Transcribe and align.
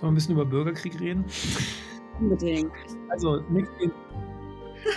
Sollen 0.00 0.02
wir 0.02 0.08
ein 0.12 0.14
bisschen 0.14 0.34
über 0.34 0.46
Bürgerkrieg 0.46 0.98
reden? 0.98 1.24
Unbedingt. 2.18 2.72
Also 3.10 3.40
nicht 3.50 3.68
den, 3.80 3.92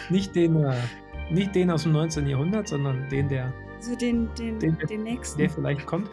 nicht 0.09 0.35
den, 0.35 0.55
äh, 0.63 0.81
nicht 1.29 1.53
den 1.55 1.69
aus 1.71 1.83
dem 1.83 1.91
19. 1.91 2.25
Jahrhundert, 2.27 2.67
sondern 2.69 3.09
den, 3.09 3.27
der, 3.27 3.53
So 3.81 3.95
den, 3.95 4.29
den, 4.35 4.59
Den- 4.59 4.77
den 4.77 5.03
nächsten. 5.03 5.39
der 5.39 5.49
vielleicht 5.49 5.85
kommt. 5.85 6.09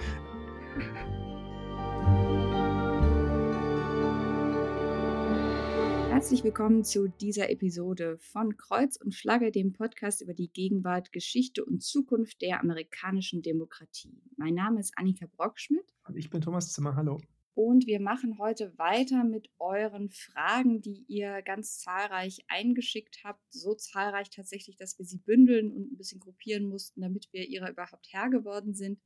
Herzlich 6.11 6.45
willkommen 6.45 6.84
zu 6.84 7.09
dieser 7.09 7.50
Episode 7.50 8.18
von 8.18 8.57
Kreuz 8.57 8.96
und 8.96 9.14
Flagge, 9.14 9.50
dem 9.50 9.72
Podcast 9.72 10.20
über 10.22 10.34
die 10.34 10.48
Gegenwart, 10.52 11.12
Geschichte 11.12 11.64
und 11.64 11.82
Zukunft 11.82 12.43
der 12.43 12.61
amerikanischen 12.61 13.43
Demokratie. 13.43 14.20
Mein 14.36 14.54
Name 14.54 14.80
ist 14.80 14.93
Annika 14.96 15.27
Brockschmidt 15.27 15.86
Und 16.07 16.16
ich 16.16 16.30
bin 16.30 16.41
Thomas 16.41 16.72
Zimmer. 16.72 16.94
Hallo. 16.94 17.18
Und 17.54 17.86
wir 17.86 18.00
machen 18.00 18.39
heute 18.39 18.77
weiter 18.79 19.25
mit 19.25 19.50
euren 19.58 20.11
Fragen, 20.11 20.81
die 20.81 21.04
ihr 21.08 21.43
ganz 21.43 21.79
zahlreich 21.79 22.45
eingeschickt 22.49 23.21
habt. 23.25 23.43
So 23.50 23.75
zahlreich 23.75 24.31
tatsächlich, 24.31 24.77
dass 24.77 24.99
wir 24.99 25.04
sie 25.04 25.18
bündeln 25.18 25.72
und 25.72 25.93
ein 25.93 25.96
bisschen 25.96 26.21
gruppieren 26.21 26.67
mussten, 26.67 27.00
damit 27.00 27.29
wir 27.32 27.49
ihrer 27.49 27.71
überhaupt 27.71 28.07
Herr 28.13 28.31
geworden 28.31 28.75
sind. 28.75 29.00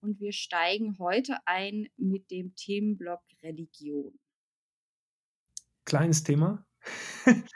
Und 0.00 0.20
wir 0.20 0.32
steigen 0.32 0.98
heute 0.98 1.36
ein 1.44 1.88
mit 1.96 2.30
dem 2.30 2.54
Themenblock 2.54 3.22
Religion. 3.42 4.18
Kleines 5.84 6.22
Thema. 6.22 6.64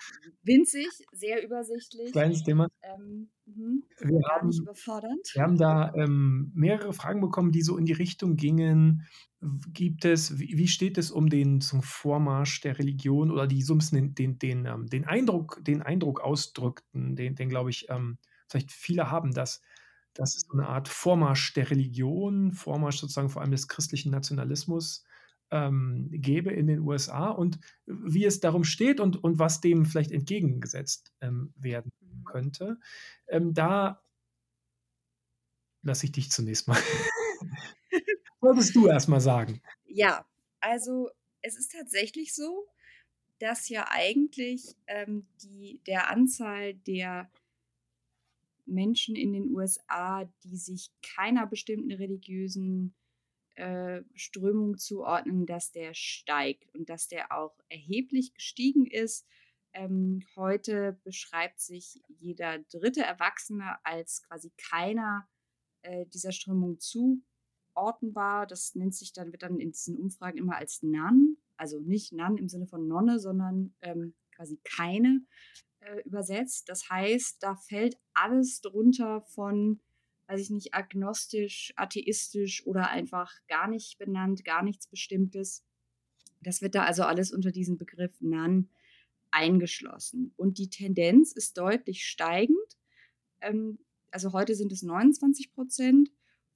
Winzig, 0.43 0.89
sehr 1.13 1.45
übersichtlich. 1.45 2.13
Kleines 2.13 2.43
Thema. 2.43 2.69
Ähm, 2.83 3.30
mhm, 3.47 3.85
Wir 4.01 4.21
haben, 4.30 4.51
wir 4.51 5.43
haben 5.43 5.57
da 5.57 5.93
ähm, 5.95 6.51
mehrere 6.55 6.93
Fragen 6.93 7.21
bekommen, 7.21 7.52
die 7.52 7.63
so 7.63 7.77
in 7.77 7.85
die 7.85 7.93
Richtung 7.93 8.37
gingen. 8.37 9.07
Gibt 9.73 10.05
es, 10.05 10.38
wie, 10.38 10.68
steht 10.68 10.98
es 10.98 11.10
um 11.10 11.29
den 11.29 11.60
zum 11.60 11.82
Vormarsch 11.82 12.60
der 12.60 12.79
Religion 12.79 13.30
oder 13.30 13.49
die 13.49 13.62
so 13.62 13.74
ein 13.74 13.79
bisschen 13.79 14.15
den, 14.15 14.38
den, 14.38 14.38
den, 14.38 14.66
ähm, 14.66 14.87
den 14.87 15.04
Eindruck, 15.04 15.65
den 15.65 15.82
Eindruck 15.82 16.21
ausdrückten, 16.21 17.16
den, 17.16 17.34
den 17.34 17.49
glaube 17.49 17.71
ich, 17.71 17.88
ähm, 17.90 18.18
vielleicht 18.49 18.71
viele 18.71 19.10
haben, 19.10 19.32
dass, 19.32 19.60
dass 20.15 20.37
es 20.37 20.43
so 20.43 20.52
eine 20.52 20.68
Art 20.68 20.88
Vormarsch 20.88 21.54
der 21.54 21.71
Religion, 21.71 22.52
Vormarsch 22.52 22.99
sozusagen 22.99 23.30
vor 23.30 23.43
allem 23.43 23.51
des 23.51 23.66
christlichen 23.66 24.12
Nationalismus 24.12 25.04
ähm, 25.51 26.09
gäbe 26.12 26.51
in 26.52 26.68
den 26.68 26.80
USA 26.80 27.30
und 27.30 27.59
wie 27.87 28.24
es 28.24 28.38
darum 28.38 28.62
steht 28.62 29.01
und, 29.01 29.23
und 29.24 29.40
was 29.40 29.60
dem 29.60 29.87
vielleicht 29.87 30.12
entgegengesetzt 30.12 31.12
ähm, 31.21 31.52
werden 31.56 31.90
Mhm. 32.23 32.24
könnte. 32.24 32.79
Ähm, 33.29 33.54
da 33.54 34.02
lasse 35.82 36.06
ich 36.06 36.12
dich 36.12 36.30
zunächst 36.30 36.68
mal. 36.68 36.79
Wolltest 38.43 38.74
du 38.74 38.88
erst 38.88 39.09
mal 39.09 39.21
sagen? 39.21 39.62
Ja, 39.85 40.26
also 40.60 41.09
es 41.43 41.57
ist 41.57 41.73
tatsächlich 41.73 42.35
so, 42.35 42.66
dass 43.38 43.68
ja 43.68 43.87
eigentlich 43.88 44.76
ähm, 44.88 45.26
die, 45.43 45.80
der 45.87 46.10
Anzahl 46.10 46.74
der 46.74 47.30
Menschen 48.66 49.15
in 49.15 49.32
den 49.32 49.54
USA, 49.54 50.29
die 50.43 50.57
sich 50.57 50.90
keiner 51.02 51.46
bestimmten 51.46 51.93
religiösen 51.93 52.95
äh, 53.54 54.02
Strömung 54.15 54.77
zuordnen, 54.77 55.46
dass 55.46 55.71
der 55.71 55.95
steigt 55.95 56.74
und 56.74 56.88
dass 56.88 57.06
der 57.06 57.32
auch 57.32 57.54
erheblich 57.68 58.34
gestiegen 58.34 58.87
ist. 58.87 59.24
Ähm, 59.73 60.24
heute 60.34 60.99
beschreibt 61.04 61.60
sich 61.60 62.02
jeder 62.09 62.59
dritte 62.71 63.02
Erwachsene 63.02 63.77
als 63.84 64.22
quasi 64.22 64.53
keiner 64.56 65.28
äh, 65.82 66.06
dieser 66.06 66.32
Strömung 66.32 66.81
zuordnenbar. 67.72 68.47
Das 68.47 68.75
nennt 68.75 68.94
sich 68.94 69.12
dann, 69.12 69.32
wird 69.32 69.42
dann 69.42 69.59
in 69.59 69.72
diesen 69.72 69.97
Umfragen 69.97 70.38
immer 70.38 70.56
als 70.56 70.82
Nun, 70.82 71.37
also 71.56 71.81
nicht 71.81 72.12
Nun 72.12 72.38
im 72.38 72.48
Sinne 72.48 72.66
von 72.66 72.87
Nonne, 72.87 73.19
sondern 73.19 73.75
ähm, 73.82 74.15
quasi 74.34 74.59
keine 74.65 75.22
äh, 75.81 76.00
übersetzt. 76.03 76.69
Das 76.69 76.88
heißt, 76.88 77.43
da 77.43 77.56
fällt 77.56 77.99
alles 78.15 78.61
drunter 78.61 79.22
von, 79.22 79.81
weiß 80.28 80.41
ich 80.41 80.50
nicht, 80.50 80.75
agnostisch, 80.75 81.72
atheistisch 81.77 82.66
oder 82.66 82.91
einfach 82.91 83.32
gar 83.49 83.69
nicht 83.69 83.99
benannt, 83.99 84.44
gar 84.44 84.62
nichts 84.62 84.87
Bestimmtes. 84.87 85.65
Das 86.41 86.62
wird 86.62 86.75
da 86.75 86.84
also 86.84 87.05
alles 87.05 87.32
unter 87.32 87.53
diesen 87.53 87.78
Begriff 87.78 88.21
Nun 88.21 88.69
eingeschlossen. 89.31 90.32
Und 90.37 90.59
die 90.59 90.69
Tendenz 90.69 91.32
ist 91.32 91.56
deutlich 91.56 92.05
steigend. 92.05 92.59
Ähm, 93.41 93.78
also 94.11 94.32
heute 94.32 94.55
sind 94.55 94.72
es 94.72 94.82
29 94.82 95.53
Prozent. 95.53 96.11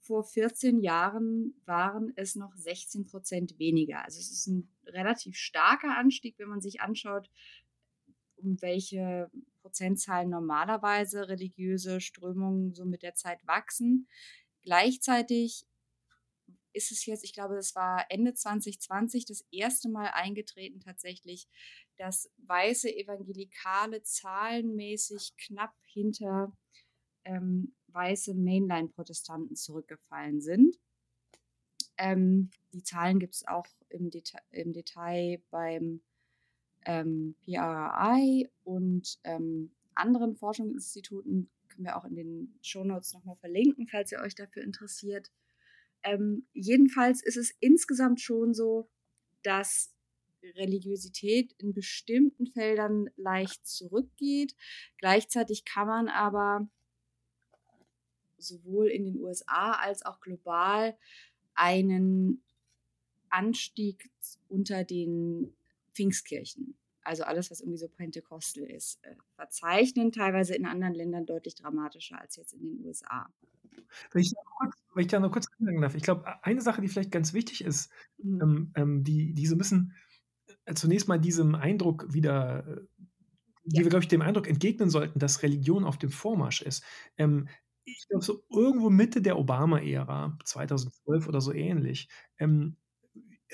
Vor 0.07 0.23
14 0.23 0.79
Jahren 0.81 1.61
waren 1.65 2.13
es 2.15 2.37
noch 2.37 2.55
16 2.55 3.07
Prozent 3.07 3.59
weniger. 3.59 4.05
Also 4.05 4.21
es 4.21 4.31
ist 4.31 4.47
ein 4.47 4.69
relativ 4.87 5.37
starker 5.37 5.97
Anstieg, 5.99 6.39
wenn 6.39 6.49
man 6.49 6.61
sich 6.61 6.81
anschaut, 6.81 7.29
um 8.37 8.63
welche 8.63 9.29
Prozentzahlen 9.63 10.31
normalerweise 10.31 11.29
religiöse 11.29 12.01
Strömungen 12.01 12.73
so 12.73 12.85
mit 12.85 13.03
der 13.03 13.15
Zeit 13.15 13.45
wachsen. 13.49 14.07
Gleichzeitig 14.63 15.67
ist 16.73 16.93
es 16.93 17.05
jetzt, 17.07 17.25
ich 17.25 17.33
glaube, 17.33 17.57
das 17.57 17.75
war 17.75 18.07
Ende 18.09 18.33
2020 18.35 19.25
das 19.25 19.45
erste 19.51 19.89
Mal 19.89 20.11
eingetreten 20.13 20.79
tatsächlich, 20.79 21.49
dass 21.97 22.31
weiße 22.37 22.95
Evangelikale 22.95 24.03
zahlenmäßig 24.03 25.35
knapp 25.37 25.75
hinter 25.87 26.53
ähm, 27.25 27.75
weiße 27.97 28.35
Mainline-Protestanten 28.35 29.57
zurückgefallen 29.57 30.41
sind. 30.41 30.79
Ähm, 31.99 32.51
die 32.73 32.83
Zahlen 32.83 33.19
gibt 33.19 33.35
es 33.35 33.49
auch 33.49 33.67
im, 33.89 34.11
Deta 34.11 34.39
im 34.51 34.73
Detail 34.73 35.43
beim 35.51 36.03
ähm, 36.85 37.35
PRI 37.43 38.49
und 38.65 39.19
ähm, 39.25 39.73
anderen 39.95 40.37
Forschungsinstituten. 40.37 41.51
Können 41.69 41.85
wir 41.85 41.97
auch 41.97 42.05
in 42.05 42.15
den 42.15 42.59
Shownotes 42.63 43.15
nochmal 43.15 43.37
verlinken, 43.37 43.89
falls 43.89 44.13
ihr 44.13 44.21
euch 44.21 44.35
dafür 44.35 44.63
interessiert. 44.63 45.33
Ähm, 46.03 46.47
jedenfalls 46.53 47.23
ist 47.23 47.37
es 47.37 47.55
insgesamt 47.61 48.21
schon 48.21 48.55
so, 48.55 48.89
dass 49.43 49.95
Religiosität 50.55 51.53
in 51.59 51.73
bestimmten 51.73 52.47
Feldern 52.47 53.11
leicht 53.17 53.67
zurückgeht. 53.67 54.55
Gleichzeitig 54.99 55.65
kann 55.65 55.89
man 55.89 56.09
aber 56.09 56.69
sowohl 58.39 58.89
in 58.89 59.05
den 59.05 59.21
USA 59.21 59.73
als 59.73 60.05
auch 60.05 60.21
global 60.21 60.97
einen 61.55 62.43
Anstieg 63.31 64.11
unter 64.49 64.85
den 64.85 65.55
Pfingstkirchen, 65.95 66.77
also 67.03 67.25
alles, 67.25 67.51
was 67.51 67.61
irgendwie 67.61 67.79
so 67.79 67.89
Pentekostal 67.89 68.65
ist, 68.65 69.05
äh, 69.05 69.17
verzeichnen, 69.37 70.13
teilweise 70.13 70.55
in 70.55 70.67
anderen 70.67 70.95
Ländern 70.95 71.27
deutlich 71.27 71.55
dramatischer 71.55 72.21
als 72.21 72.37
jetzt 72.37 72.55
in 72.55 72.63
den 72.63 72.85
USA. 72.87 73.29
Wenn 74.13 74.23
ich 74.23 74.31
da 74.31 74.41
noch 74.45 74.57
kurz, 74.59 74.75
wenn 74.95 75.01
ich 75.03 75.09
da 75.09 75.21
noch 75.21 75.33
kurz 75.33 75.47
anmerken 75.59 75.83
darf, 75.83 75.95
ich 75.95 76.03
glaube, 76.03 76.45
eine 76.45 76.61
Sache, 76.61 76.81
die 76.81 76.89
vielleicht 76.89 77.11
ganz 77.13 77.33
wichtig 77.33 77.63
ist, 77.65 77.91
Mhm. 78.23 78.41
ähm, 78.43 78.73
ähm, 78.77 79.05
die, 79.05 79.35
die 79.35 79.47
so 79.47 79.55
ein 79.55 79.59
bisschen 79.59 79.95
äh, 80.67 80.75
zunächst 80.75 81.09
mal 81.09 81.19
diesem 81.21 81.55
Eindruck 81.55 82.13
wieder, 82.13 82.67
äh, 82.67 82.81
die 83.65 83.83
Ja. 83.83 83.83
wir, 83.85 83.91
glaube 83.91 84.05
ich, 84.05 84.09
dem 84.09 84.23
Eindruck 84.23 84.49
entgegnen 84.49 84.91
sollten, 84.91 85.19
dass 85.19 85.43
Religion 85.43 85.85
auf 85.85 85.99
dem 85.99 86.11
Vormarsch 86.11 86.63
ist. 86.63 86.85
Ähm, 87.19 87.49
ich 87.87 88.09
glaube, 88.09 88.25
so 88.25 88.45
irgendwo 88.51 88.91
Mitte 88.91 89.23
der 89.23 89.39
Obama-Ära, 89.39 90.39
2012 90.45 91.29
oder 91.29 91.41
so 91.41 91.53
ähnlich, 91.53 92.09
ähm, 92.39 92.77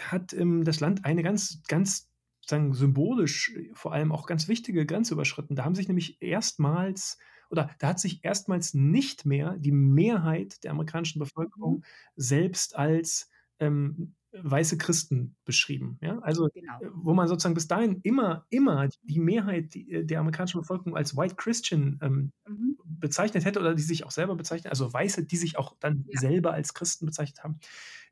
hat 0.00 0.32
ähm, 0.34 0.64
das 0.64 0.80
Land 0.80 1.04
eine 1.04 1.22
ganz, 1.22 1.62
ganz 1.68 2.10
sagen, 2.46 2.74
symbolisch 2.74 3.54
äh, 3.56 3.70
vor 3.74 3.92
allem 3.92 4.12
auch 4.12 4.26
ganz 4.26 4.48
wichtige 4.48 4.86
Grenze 4.86 5.14
überschritten. 5.14 5.56
Da 5.56 5.64
haben 5.64 5.74
sich 5.74 5.88
nämlich 5.88 6.20
erstmals 6.22 7.18
oder 7.50 7.70
da 7.80 7.88
hat 7.90 8.00
sich 8.00 8.24
erstmals 8.24 8.74
nicht 8.74 9.26
mehr 9.26 9.56
die 9.58 9.72
Mehrheit 9.72 10.64
der 10.64 10.70
amerikanischen 10.72 11.18
Bevölkerung 11.20 11.76
Mhm. 11.78 11.84
selbst 12.16 12.76
als 12.76 13.30
ähm, 13.60 14.14
weiße 14.32 14.78
Christen 14.78 15.36
beschrieben. 15.44 15.98
Ja? 16.00 16.18
Also 16.20 16.48
Genau. 16.54 16.80
äh, 16.80 16.88
wo 16.94 17.14
man 17.14 17.28
sozusagen 17.28 17.54
bis 17.54 17.68
dahin 17.68 18.00
immer, 18.02 18.46
immer 18.50 18.88
die 19.02 19.20
Mehrheit 19.20 19.74
äh, 19.76 20.04
der 20.04 20.20
amerikanischen 20.20 20.60
Bevölkerung 20.60 20.96
als 20.96 21.16
White 21.16 21.34
Christian 21.36 21.98
ähm, 22.02 22.32
Mhm. 22.48 22.76
bezeichnet 22.84 23.44
hätte 23.44 23.60
oder 23.60 23.74
die 23.74 23.82
sich 23.82 24.04
auch 24.04 24.10
selber 24.10 24.34
bezeichnet, 24.36 24.70
also 24.70 24.92
Weiße, 24.92 25.24
die 25.24 25.36
sich 25.36 25.58
auch 25.58 25.76
dann 25.80 26.04
Ja. 26.08 26.20
selber 26.20 26.52
als 26.52 26.74
Christen 26.74 27.06
bezeichnet 27.06 27.42
haben, 27.44 27.58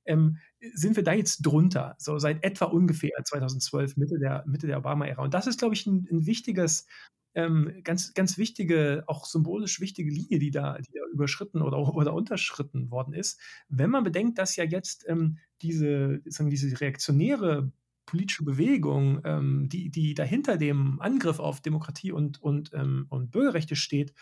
ähm, 0.06 0.38
sind 0.74 0.96
wir 0.96 1.02
da 1.04 1.12
jetzt 1.12 1.42
drunter, 1.46 1.94
so 1.98 2.18
seit 2.18 2.42
etwa 2.44 2.66
ungefähr 2.66 3.12
2012, 3.24 3.96
Mitte 3.96 4.18
der, 4.18 4.44
Mitte 4.46 4.66
der 4.66 4.78
Obama-Ära. 4.78 5.22
Und 5.22 5.34
das 5.34 5.46
ist, 5.46 5.58
glaube 5.58 5.74
ich, 5.74 5.86
ein, 5.86 6.06
ein 6.10 6.26
wichtiges, 6.26 6.86
ähm, 7.34 7.80
ganz, 7.84 8.14
ganz 8.14 8.38
wichtige, 8.38 9.04
auch 9.06 9.24
symbolisch 9.24 9.80
wichtige 9.80 10.10
Linie, 10.10 10.38
die 10.38 10.50
da, 10.50 10.78
die 10.78 10.92
da 10.92 11.00
überschritten 11.12 11.62
oder, 11.62 11.78
oder 11.94 12.14
unterschritten 12.14 12.90
worden 12.90 13.14
ist. 13.14 13.40
Wenn 13.68 13.90
man 13.90 14.04
bedenkt, 14.04 14.38
dass 14.38 14.56
ja 14.56 14.64
jetzt 14.64 15.04
ähm, 15.08 15.38
diese, 15.62 16.20
sagen, 16.26 16.50
diese 16.50 16.80
reaktionäre 16.80 17.72
politische 18.06 18.44
Bewegung, 18.44 19.20
ähm, 19.24 19.68
die, 19.68 19.90
die 19.90 20.14
dahinter 20.14 20.56
dem 20.56 21.00
Angriff 21.00 21.38
auf 21.38 21.60
Demokratie 21.60 22.10
und, 22.10 22.42
und, 22.42 22.72
ähm, 22.74 23.06
und 23.08 23.30
Bürgerrechte 23.30 23.76
steht, 23.76 24.12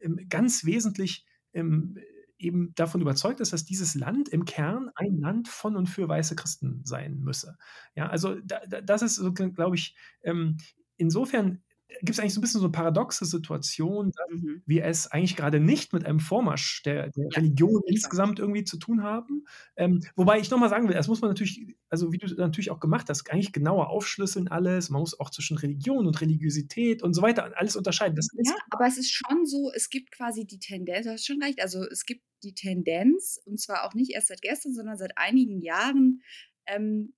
ähm, 0.00 0.18
ganz 0.30 0.64
wesentlich 0.64 1.26
ähm, 1.52 1.98
eben 2.38 2.74
davon 2.74 3.00
überzeugt 3.00 3.40
ist, 3.40 3.52
dass 3.52 3.64
dieses 3.64 3.94
Land 3.94 4.28
im 4.28 4.44
Kern 4.44 4.90
ein 4.94 5.18
Land 5.18 5.48
von 5.48 5.76
und 5.76 5.86
für 5.88 6.08
weiße 6.08 6.36
Christen 6.36 6.80
sein 6.84 7.18
müsse. 7.20 7.56
Ja, 7.94 8.08
also 8.08 8.36
da 8.40 8.60
da 8.66 8.80
das 8.80 9.02
ist 9.02 9.16
so, 9.16 9.32
glaube 9.32 9.76
ich, 9.76 9.94
ähm, 10.22 10.58
insofern 10.96 11.62
gibt 12.00 12.10
es 12.10 12.20
eigentlich 12.20 12.34
so 12.34 12.40
ein 12.40 12.42
bisschen 12.42 12.60
so 12.60 12.66
'ne 12.66 12.72
paradoxe 12.72 13.24
Situation, 13.24 14.10
dass 14.12 14.26
Mhm. 14.28 14.66
wir 14.66 14.84
es 14.84 15.06
eigentlich 15.12 15.36
gerade 15.36 15.60
nicht 15.60 15.92
mit 15.92 16.04
einem 16.06 16.20
Vormarsch 16.20 16.82
der 16.84 17.10
der 17.10 17.26
Ja, 17.30 17.40
Religion 17.42 17.82
insgesamt 17.86 18.38
irgendwie 18.40 18.64
zu 18.64 18.78
tun 18.78 19.02
haben. 19.02 19.46
Ähm, 19.76 20.02
wobei 20.16 20.38
ich 20.40 20.50
noch 20.50 20.58
mal 20.58 20.68
sagen 20.70 20.88
will, 20.88 20.94
das 20.96 21.08
muss 21.08 21.20
man 21.22 21.30
natürlich 21.30 21.76
also, 21.90 22.12
wie 22.12 22.18
du 22.18 22.26
natürlich 22.36 22.70
auch 22.72 22.80
gemacht 22.80 23.08
hast, 23.10 23.30
eigentlich 23.30 23.52
genauer 23.52 23.88
aufschlüsseln 23.90 24.48
alles. 24.48 24.90
Man 24.90 25.00
muss 25.00 25.18
auch 25.20 25.30
zwischen 25.30 25.56
Religion 25.58 26.06
und 26.06 26.20
Religiosität 26.20 27.02
und 27.02 27.14
so 27.14 27.22
weiter 27.22 27.52
alles 27.56 27.76
unterscheiden. 27.76 28.30
Ja, 28.32 28.54
aber 28.70 28.86
es 28.86 28.98
ist 28.98 29.12
schon 29.12 29.46
so, 29.46 29.70
es 29.74 29.88
gibt 29.90 30.10
quasi 30.12 30.46
die 30.46 30.58
Tendenz 30.58 31.04
du 31.06 31.12
hast 31.12 31.26
schon 31.26 31.42
recht, 31.42 31.60
also, 31.60 31.84
es 31.84 32.04
gibt 32.04 32.22
die 32.42 32.54
Tendenz, 32.54 33.40
und 33.44 33.58
zwar 33.60 33.84
auch 33.84 33.94
nicht 33.94 34.10
erst 34.12 34.28
seit 34.28 34.42
gestern, 34.42 34.74
sondern 34.74 34.96
seit 34.98 35.16
einigen 35.16 35.60
Jahren, 35.60 36.22
ähm, 36.66 37.14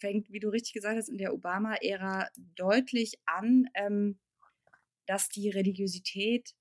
fängt, 0.00 0.30
wie 0.30 0.40
du 0.40 0.48
richtig 0.48 0.72
gesagt 0.74 0.96
hast, 0.96 1.08
in 1.08 1.18
der 1.18 1.34
Obama-Ära 1.34 2.28
deutlich 2.56 3.18
an, 3.26 3.66
ähm, 3.74 4.18
dass 5.06 5.28
die 5.28 5.50
Religiosität 5.50 6.54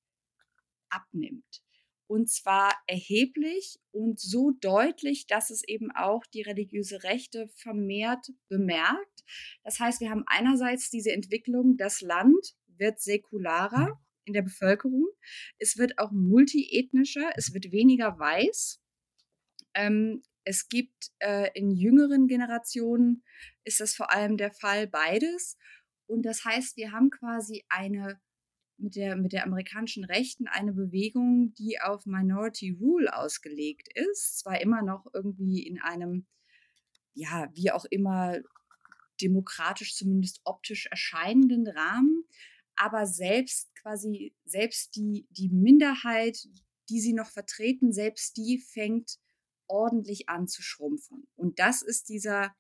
abnimmt. 0.90 1.64
Und 2.08 2.30
zwar 2.30 2.74
erheblich 2.88 3.80
und 3.92 4.20
so 4.20 4.52
deutlich, 4.62 5.28
dass 5.28 5.52
es 5.52 5.64
eben 5.68 5.92
auch 5.92 6.26
die 6.26 6.42
religiöse 6.42 7.04
Rechte 7.04 7.50
vermehrt 7.50 8.32
bemerkt. 8.48 9.24
Das 9.64 9.80
heißt, 9.80 10.02
wir 10.02 10.10
haben 10.10 10.24
einerseits 10.26 10.90
diese 10.90 11.12
Entwicklung, 11.12 11.78
das 11.78 12.02
Land 12.02 12.56
wird 12.68 13.00
säkularer 13.00 13.90
Mhm. 13.90 13.98
in 14.26 14.34
der 14.34 14.42
Bevölkerung. 14.42 15.08
Es 15.60 15.78
wird 15.78 16.00
auch 16.00 16.12
multiethnischer, 16.12 17.30
es 17.36 17.54
wird 17.54 17.72
weniger 17.72 18.18
weiß. 18.18 18.82
Ähm, 19.76 20.24
es 20.50 20.68
gibt, 20.68 21.12
äh, 21.20 21.52
in 21.54 21.70
jüngeren 21.70 22.26
Generationen 22.26 23.24
ist 23.66 23.82
das 23.82 23.94
vor 23.94 24.12
allem 24.12 24.36
der 24.36 24.52
Fall, 24.52 24.88
beides. 24.88 25.60
Und 26.08 26.24
das 26.24 26.44
heißt, 26.44 26.76
wir 26.76 26.92
haben 26.92 27.12
quasi 27.12 27.66
eine 27.70 28.20
mit 28.78 28.96
der 28.96 29.16
mit 29.16 29.32
der 29.32 29.44
amerikanischen 29.44 30.06
Rechten 30.06 30.48
eine 30.48 30.74
Bewegung, 30.74 31.54
die 31.54 31.80
auf 31.80 32.08
Minority 32.08 32.72
Rule 32.72 33.16
ausgelegt 33.16 33.90
ist, 33.94 34.40
zwar 34.40 34.60
immer 34.60 34.82
noch 34.82 35.06
irgendwie 35.14 35.68
in 35.68 35.80
einem, 35.80 36.26
ja, 37.14 37.50
wie 37.54 37.70
auch 37.72 37.86
immer, 37.86 38.40
demokratisch, 39.22 39.96
zumindest 39.96 40.42
optisch 40.46 40.88
erscheinenden 40.88 41.68
Rahmen, 41.68 42.24
aber 42.76 43.06
selbst 43.06 43.76
quasi 43.76 44.34
selbst 44.46 44.96
die 44.96 45.28
die 45.30 45.50
Minderheit, 45.50 46.40
die 46.90 47.02
sie 47.02 47.14
noch 47.14 47.30
vertreten, 47.30 47.94
selbst 47.94 48.36
die 48.38 48.58
fängt 48.58 49.20
ordentlich 49.70 50.28
an 50.28 50.48
zu 50.48 50.62
schrumpfen. 50.62 51.28
Und 51.36 51.60
das 51.60 51.82
ist 51.82 52.10
dieser 52.10 52.54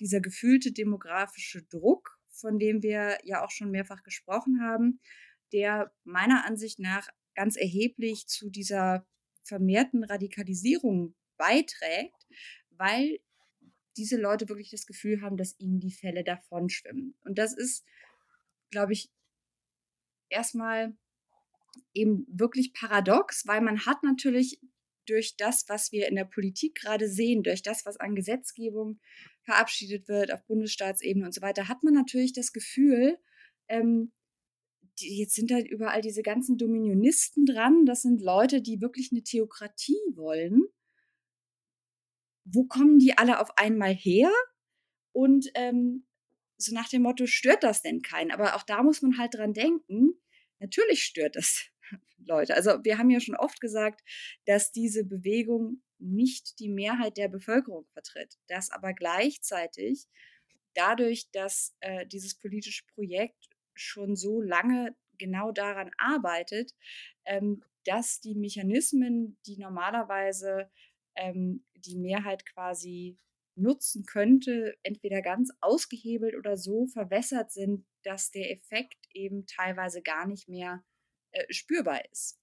dieser 0.00 0.20
gefühlte 0.20 0.72
demografische 0.72 1.62
Druck, 1.62 2.18
von 2.30 2.58
dem 2.58 2.82
wir 2.82 3.18
ja 3.24 3.44
auch 3.44 3.50
schon 3.50 3.70
mehrfach 3.70 4.02
gesprochen 4.02 4.60
haben, 4.60 5.00
der 5.52 5.92
meiner 6.04 6.44
Ansicht 6.44 6.78
nach 6.78 7.08
ganz 7.34 7.56
erheblich 7.56 8.26
zu 8.26 8.50
dieser 8.50 9.06
vermehrten 9.42 10.04
Radikalisierung 10.04 11.14
beiträgt, 11.36 12.26
weil 12.70 13.20
diese 13.96 14.20
Leute 14.20 14.48
wirklich 14.48 14.70
das 14.70 14.86
Gefühl 14.86 15.22
haben, 15.22 15.36
dass 15.36 15.58
ihnen 15.58 15.80
die 15.80 15.92
Fälle 15.92 16.24
davonschwimmen. 16.24 17.16
Und 17.24 17.38
das 17.38 17.54
ist, 17.56 17.84
glaube 18.70 18.92
ich 18.92 19.10
erstmal 20.28 20.96
eben 21.94 22.26
wirklich 22.28 22.72
paradox, 22.74 23.46
weil 23.46 23.60
man 23.60 23.86
hat 23.86 24.02
natürlich 24.02 24.60
durch 25.06 25.36
das, 25.36 25.64
was 25.68 25.92
wir 25.92 26.08
in 26.08 26.16
der 26.16 26.24
Politik 26.26 26.74
gerade 26.76 27.08
sehen, 27.08 27.42
durch 27.44 27.62
das, 27.62 27.86
was 27.86 27.96
an 27.98 28.14
Gesetzgebung 28.16 29.00
verabschiedet 29.44 30.08
wird 30.08 30.32
auf 30.32 30.44
Bundesstaatsebene 30.46 31.26
und 31.26 31.34
so 31.34 31.42
weiter, 31.42 31.68
hat 31.68 31.82
man 31.84 31.94
natürlich 31.94 32.32
das 32.34 32.52
Gefühl, 32.52 33.18
ähm, 33.68 34.12
die 35.00 35.18
jetzt 35.18 35.34
sind 35.36 35.52
halt 35.52 35.68
überall 35.68 36.02
diese 36.02 36.22
ganzen 36.22 36.58
Dominionisten 36.58 37.46
dran. 37.46 37.86
Das 37.86 38.02
sind 38.02 38.22
Leute, 38.22 38.62
die 38.62 38.80
wirklich 38.82 39.12
'ne 39.12 39.22
Theokratie 39.24 39.98
wollen. 40.16 40.62
Wo 42.48 42.64
kommen 42.64 42.98
die 43.00 43.18
alle 43.18 43.40
auf 43.40 43.58
einmal 43.58 43.92
her? 43.94 44.30
Und, 45.12 45.48
ähm, 45.54 46.06
so 46.58 46.74
nach 46.74 46.88
dem 46.88 47.02
Motto: 47.02 47.26
„Stört 47.26 47.64
das 47.64 47.82
denn 47.82 48.02
keinen?“ 48.02 48.30
Aber 48.32 48.56
auch 48.56 48.62
da 48.64 48.82
muss 48.82 49.02
man 49.02 49.18
halt 49.18 49.34
dran 49.34 49.54
denken, 49.54 50.14
natürlich 50.60 51.04
stört 51.04 51.36
das 51.36 51.64
Leute. 52.18 52.54
Also, 52.54 52.84
wir 52.84 52.98
haben 52.98 53.10
ja 53.10 53.20
schon 53.20 53.36
oft 53.36 53.60
gesagt, 53.60 54.02
dass 54.46 54.72
diese 54.72 55.04
Bewegung 55.04 55.82
nicht 55.98 56.58
die 56.58 56.68
Mehrheit 56.68 57.16
der 57.16 57.28
Bevölkerung 57.28 57.86
vertritt, 57.92 58.38
dass 58.48 58.70
aber 58.70 58.92
gleichzeitig 58.92 60.06
dadurch, 60.74 61.30
dass, 61.32 61.74
äh, 61.80 62.06
dieses 62.06 62.34
politische 62.34 62.84
Projekt 62.94 63.48
schon 63.74 64.16
so 64.16 64.40
lange 64.40 64.94
genau 65.18 65.52
daran 65.52 65.90
arbeitet, 65.98 66.72
ähm, 67.24 67.62
dass 67.84 68.20
die 68.20 68.34
Mechanismen, 68.34 69.38
die 69.46 69.58
normalerweise, 69.58 70.70
ähm, 71.14 71.64
die 71.76 71.96
Mehrheit 71.96 72.44
quasi 72.44 73.18
nutzen 73.54 74.04
könnte, 74.04 74.76
entweder 74.82 75.22
ganz 75.22 75.50
ausgehebelt 75.60 76.36
oder 76.36 76.56
so 76.56 76.86
verwässert 76.86 77.50
sind, 77.52 77.86
dass 78.02 78.30
der 78.30 78.50
Effekt 78.52 79.06
eben 79.12 79.46
teilweise 79.46 80.02
gar 80.02 80.26
nicht 80.26 80.48
mehr, 80.48 80.84
äh, 81.36 81.52
spürbar 81.52 82.00
ist. 82.10 82.38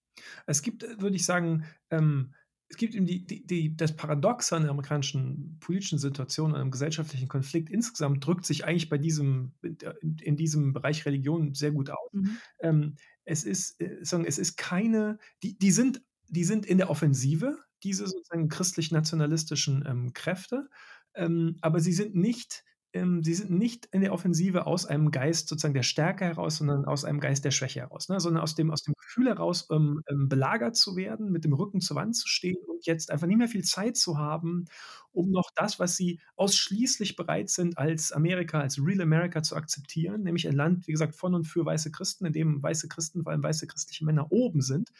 Es 0.45 0.61
gibt, 0.61 0.83
äh, 0.83 1.01
würde 1.01 1.15
ich 1.15 1.25
sagen 1.25 1.65
ähm, 1.89 2.33
es 2.73 2.77
gibt 2.77 2.95
eben 2.95 3.05
die 3.05 3.23
die 3.23 3.45
die 3.45 3.77
das 3.77 3.95
Paradox 3.95 4.51
an 4.51 4.63
der 4.63 4.71
amerikanischen 4.71 5.57
politischen 5.59 5.99
Situation, 5.99 6.55
an 6.55 6.61
einem 6.61 6.71
gesellschaftlichen 6.71 7.27
Konflikt 7.27 7.69
insgesamt 7.69 8.25
drückt 8.25 8.45
sich 8.45 8.65
eigentlich 8.65 8.89
bei 8.89 8.97
diesem 8.97 9.53
in 9.61 9.77
der 9.77 9.95
in 10.01 10.35
diesem 10.35 10.73
Bereich 10.73 11.05
Religion 11.05 11.53
sehr 11.53 11.71
gut 11.71 11.91
aus. 11.91 12.09
Mhm. 12.11 12.37
Ähm, 12.61 12.95
es 13.25 13.43
ist, 13.43 13.79
äh, 13.79 13.97
sozusagen 13.97 14.25
es 14.25 14.39
ist 14.39 14.57
keine 14.57 15.19
die 15.43 15.57
die 15.57 15.71
sind 15.71 16.01
die 16.29 16.43
sind 16.43 16.65
in 16.65 16.79
der 16.79 16.89
Offensive, 16.89 17.59
diese 17.83 18.07
sozusagen 18.07 18.49
christlich-nationalistischen, 18.49 19.85
ähm, 19.87 20.13
Kräfte, 20.13 20.67
ähm, 21.13 21.57
aber 21.61 21.79
sie 21.79 21.93
sind 21.93 22.15
nicht 22.15 22.63
ähm, 22.93 23.23
sie 23.23 23.33
sind 23.33 23.51
nicht 23.51 23.87
in 23.91 24.01
der 24.01 24.13
Offensive 24.13 24.65
aus 24.67 24.85
einem 24.85 25.11
Geist 25.11 25.47
sozusagen 25.49 25.73
der 25.73 25.83
Stärke 25.83 26.25
heraus, 26.25 26.57
sondern 26.57 26.85
aus 26.85 27.05
einem 27.05 27.19
Geist 27.19 27.43
der 27.45 27.51
Schwäche 27.51 27.81
heraus, 27.81 28.09
ne? 28.09 28.19
Sondern 28.19 28.43
aus 28.43 28.55
dem 28.55 28.71
aus 28.71 28.83
dem 28.83 28.93
Gefühl 28.95 29.27
heraus, 29.27 29.67
ähm, 29.71 30.01
ähm, 30.09 30.29
belagert 30.29 30.75
zu 30.75 30.95
werden, 30.95 31.31
mit 31.31 31.43
dem 31.45 31.53
Rücken 31.53 31.81
zur 31.81 31.97
Wand 31.97 32.15
zu 32.15 32.27
stehen 32.27 32.57
und 32.67 32.85
jetzt 32.85 33.11
einfach 33.11 33.27
nicht 33.27 33.37
mehr 33.37 33.47
viel 33.47 33.63
Zeit 33.63 33.97
zu 33.97 34.17
haben, 34.17 34.65
um 35.11 35.29
noch 35.31 35.49
das, 35.55 35.79
was 35.79 35.95
sie 35.95 36.19
ausschließlich 36.35 37.15
bereit 37.15 37.49
sind, 37.49 37.77
als 37.77 38.11
Amerika, 38.11 38.59
als 38.61 38.79
Real 38.83 39.01
America 39.01 39.43
zu 39.43 39.55
akzeptieren, 39.55 40.23
nämlich 40.23 40.47
ein 40.47 40.55
Land, 40.55 40.87
wie 40.87 40.91
gesagt, 40.91 41.15
von 41.15 41.35
und 41.35 41.45
für 41.45 41.65
weiße 41.65 41.91
Christen, 41.91 42.25
in 42.25 42.33
dem 42.33 42.61
weiße 42.63 42.87
Christen, 42.87 43.23
vor 43.23 43.31
allem 43.31 43.43
weiße 43.43 43.67
christliche 43.67 44.05
Männer 44.05 44.31
oben 44.31 44.61
sind, 44.61 44.91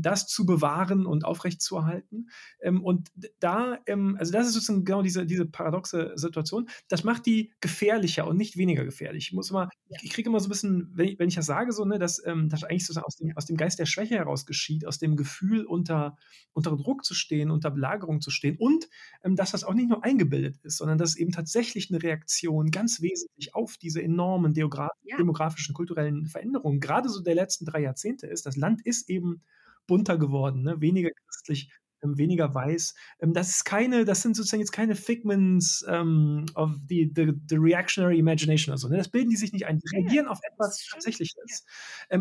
das 0.00 0.26
zu 0.28 0.46
bewahren 0.46 1.06
und 1.06 1.24
aufrechtzuerhalten. 1.24 2.30
Ähm, 2.60 2.82
und 2.84 3.10
da 3.40 3.78
ähm, 3.86 4.16
also 4.18 4.32
das 4.32 4.46
ist 4.48 4.54
sozusagen 4.54 4.84
genau 4.84 5.02
diese 5.02 5.26
diese 5.26 5.46
paradoxe 5.46 6.12
Situation. 6.16 6.68
Das 6.88 7.04
macht 7.04 7.26
die 7.26 7.52
gefährlicher 7.60 8.26
und 8.26 8.36
nicht 8.36 8.56
weniger 8.56 8.84
gefährlich. 8.84 9.28
Ich 9.28 9.32
muss 9.32 9.50
immer 9.50 9.68
ich 10.00 10.10
kriege 10.12 10.28
immer 10.30 10.40
so 10.40 10.46
'n 10.48 10.50
bisschen, 10.50 10.90
wenn 10.94 11.08
ich 11.08 11.18
wenn 11.18 11.28
ich 11.28 11.34
das 11.36 11.46
sage 11.46 11.72
so, 11.72 11.84
ne, 11.84 11.98
dass, 11.98 12.24
ähm, 12.26 12.48
das 12.48 12.64
eigentlich 12.64 12.86
sozusagen 12.86 13.06
aus 13.06 13.16
dem 13.16 13.36
aus 13.36 13.46
dem 13.46 13.56
Geist 13.56 13.78
der 13.78 13.86
Schwäche 13.86 14.16
heraus 14.16 14.46
geschieht, 14.46 14.86
aus 14.86 14.98
dem 14.98 15.16
Gefühl, 15.16 15.64
unter 15.66 16.16
unter 16.54 16.76
Druck 16.76 17.04
zu 17.04 17.14
stehen, 17.14 17.50
unter 17.50 17.70
Belagerung 17.70 18.20
zu 18.20 18.30
stehen 18.30 18.56
und, 18.58 18.88
ähm, 19.24 19.36
dass 19.36 19.52
das 19.52 19.64
auch 19.64 19.74
nicht 19.74 19.88
nur 19.88 20.04
eingebildet 20.04 20.58
ist, 20.62 20.78
sondern 20.78 20.98
dass 20.98 21.16
eben 21.16 21.32
tatsächlich 21.32 21.90
'ne 21.90 22.02
Reaktion 22.02 22.70
ganz 22.70 23.00
wesentlich 23.02 23.54
auf 23.54 23.76
diese 23.78 24.02
enormen 24.02 24.54
deogra 24.54 24.88
Ja. 25.04 25.16
demografischen, 25.18 25.74
kulturellen 25.74 26.26
Veränderungen 26.26 26.80
grade 26.80 27.08
so 27.10 27.20
der 27.22 27.34
letzten 27.34 27.66
3 27.66 27.82
Jahrzehnte 27.82 28.26
ist. 28.26 28.46
Das 28.46 28.56
Land 28.56 28.80
ist 28.84 29.08
eben 29.10 29.42
bunter 29.86 30.18
geworden, 30.18 30.62
ne, 30.62 30.80
weniger 30.80 31.10
christlich, 31.28 31.70
ähm, 32.02 32.18
weniger 32.18 32.54
weiß. 32.54 32.94
Ähm, 33.20 33.32
das 33.32 33.50
ist 33.50 33.64
keine 33.64 34.04
das 34.04 34.22
sind 34.22 34.36
sozusagen 34.36 34.60
jetzt 34.60 34.72
keine 34.72 34.94
Figments, 34.96 35.84
ähm, 35.88 36.46
of 36.54 36.76
the 36.88 37.10
the 37.14 37.32
the 37.48 37.56
reactionary 37.56 38.18
imagination 38.18 38.72
oder 38.72 38.78
so, 38.78 38.88
ne? 38.88 38.96
Das 38.98 39.08
bilden 39.10 39.30
die 39.30 39.36
sich 39.36 39.52
nicht 39.52 39.66
ein. 39.66 39.78
Die 39.78 39.88
Ja, 39.92 40.00
ja, 40.00 40.02
reagieren 40.02 40.26
auf 40.28 40.38
etwas, 40.42 40.78
ist 40.80 40.80
was 40.80 40.86
schon 40.86 40.96
tatsächlich 40.96 41.34
ja. 41.36 41.44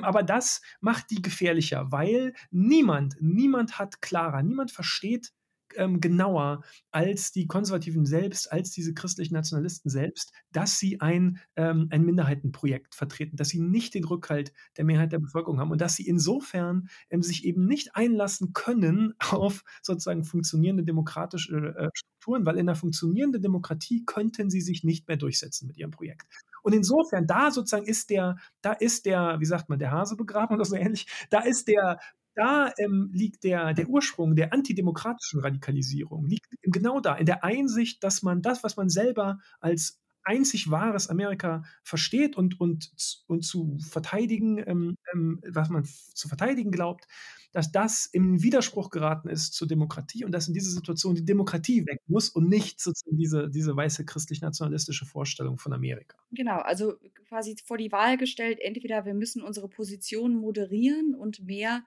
aber 0.04 0.24
das 0.24 0.62
macht 0.82 1.10
die 1.12 1.22
gefährlicher, 1.22 1.92
weil 1.92 2.34
niemand 2.52 3.16
niemand 3.22 3.80
hat 3.80 4.02
klarer 4.02 4.44
niemand 4.44 4.72
versteht, 4.72 5.32
ähm, 5.78 6.00
genauer 6.02 6.64
als 6.92 7.32
die 7.32 7.48
Konservativen 7.48 8.06
selbst, 8.06 8.52
als 8.52 8.72
diese 8.72 8.94
christlichen 8.94 9.34
Nationalisten 9.34 9.90
selbst, 9.90 10.32
dass 10.52 10.78
sie 10.80 11.00
ein 11.02 11.40
ähm, 11.56 11.88
ein 11.92 12.04
Minderheitenprojekt 12.06 12.96
vertreten, 12.96 13.36
dass 13.38 13.50
sie 13.50 13.60
nicht 13.62 13.94
den 13.94 14.04
Rückhalt 14.06 14.54
der 14.78 14.86
Mehrheit 14.86 15.12
der 15.12 15.20
Bevölkerung 15.20 15.60
haben 15.60 15.72
und 15.72 15.82
dass 15.82 15.96
sie 15.96 16.08
insofern, 16.08 16.90
ähm, 17.10 17.22
sich 17.24 17.46
eben 17.46 17.66
nicht 17.66 17.96
einlassen 17.96 18.54
können 18.54 19.14
auf 19.32 19.64
sozusagen 19.82 20.24
funktionierende 20.24 20.84
demokratische, 20.84 21.76
äh, 21.78 21.90
Strukturen, 21.94 22.46
weil 22.46 22.58
in 22.58 22.66
'ner 22.68 22.76
funktionierenden 22.76 23.42
Demokratie 23.42 24.04
könnten 24.06 24.50
sie 24.50 24.62
sich 24.62 24.84
nicht 24.84 25.08
mehr 25.08 25.18
durchsetzen 25.18 25.68
mit 25.68 25.78
ihrem 25.78 25.92
Projekt. 25.92 26.28
Und 26.64 26.74
insofern, 26.74 27.26
da 27.28 27.52
sozusagen 27.52 27.86
ist 27.88 28.10
der 28.10 28.38
da 28.62 28.74
ist 28.74 29.06
der, 29.06 29.38
wie 29.40 29.46
sagt 29.46 29.70
man, 29.70 29.80
der 29.80 29.92
Hase 29.92 30.16
begraben 30.16 30.56
oder 30.56 30.66
so 30.66 30.76
ähnlich. 30.76 31.08
Da 31.32 31.40
ist 31.42 31.68
der 31.68 32.00
da, 32.36 32.72
ähm, 32.78 33.10
liegt 33.14 33.44
der 33.44 33.74
der 33.74 33.88
Ursprung 33.88 34.36
der 34.36 34.54
antidemokratischen 34.54 35.42
Radikalisierung 35.42 36.26
liegt 36.28 36.48
genau 36.62 37.00
da, 37.00 37.16
in 37.16 37.26
der 37.26 37.44
Einsicht, 37.44 38.04
dass 38.04 38.24
man 38.24 38.42
das, 38.42 38.64
was 38.64 38.78
man 38.78 38.90
selber 38.90 39.40
als 39.60 40.02
einzig 40.24 40.70
wahres 40.70 41.08
Amerika 41.10 41.64
versteht 41.84 42.36
und 42.36 42.60
und 42.60 42.92
und 43.28 43.42
zu 43.44 43.78
verteidigen, 43.80 44.64
ähm, 44.66 44.96
ähm, 45.14 45.42
was 45.48 45.70
man 45.70 45.86
zu 45.86 46.28
verteidigen 46.28 46.72
glaubt, 46.72 47.08
dass 47.54 47.72
das 47.72 48.06
im 48.06 48.42
Widerspruch 48.42 48.92
geraten 48.92 49.30
ist 49.30 49.54
zur 49.54 49.68
Demokratie 49.68 50.24
und 50.24 50.32
dass 50.32 50.48
in 50.48 50.54
dieser 50.54 50.72
Situation 50.72 51.16
die 51.16 51.26
Demokratie 51.26 51.86
weg 51.86 52.00
muss 52.08 52.30
und 52.30 52.48
nicht 52.50 52.80
sozusagen 52.80 53.18
diese 53.18 53.50
diese 53.50 53.76
weiße 53.76 54.06
christlich-nationalistische 54.06 55.06
Vorstellung 55.06 55.58
von 55.58 55.74
Amerika. 55.74 56.18
Genau, 56.32 56.60
also 56.60 56.94
quasi 57.28 57.56
vor 57.66 57.78
die 57.78 57.92
Wahl 57.92 58.18
gestellt, 58.18 58.60
entweder 58.62 59.06
wir 59.06 59.14
müssen 59.14 59.42
unsere 59.42 59.70
Position 59.70 60.36
moderieren 60.36 61.16
und 61.16 61.44
mehr, 61.46 61.84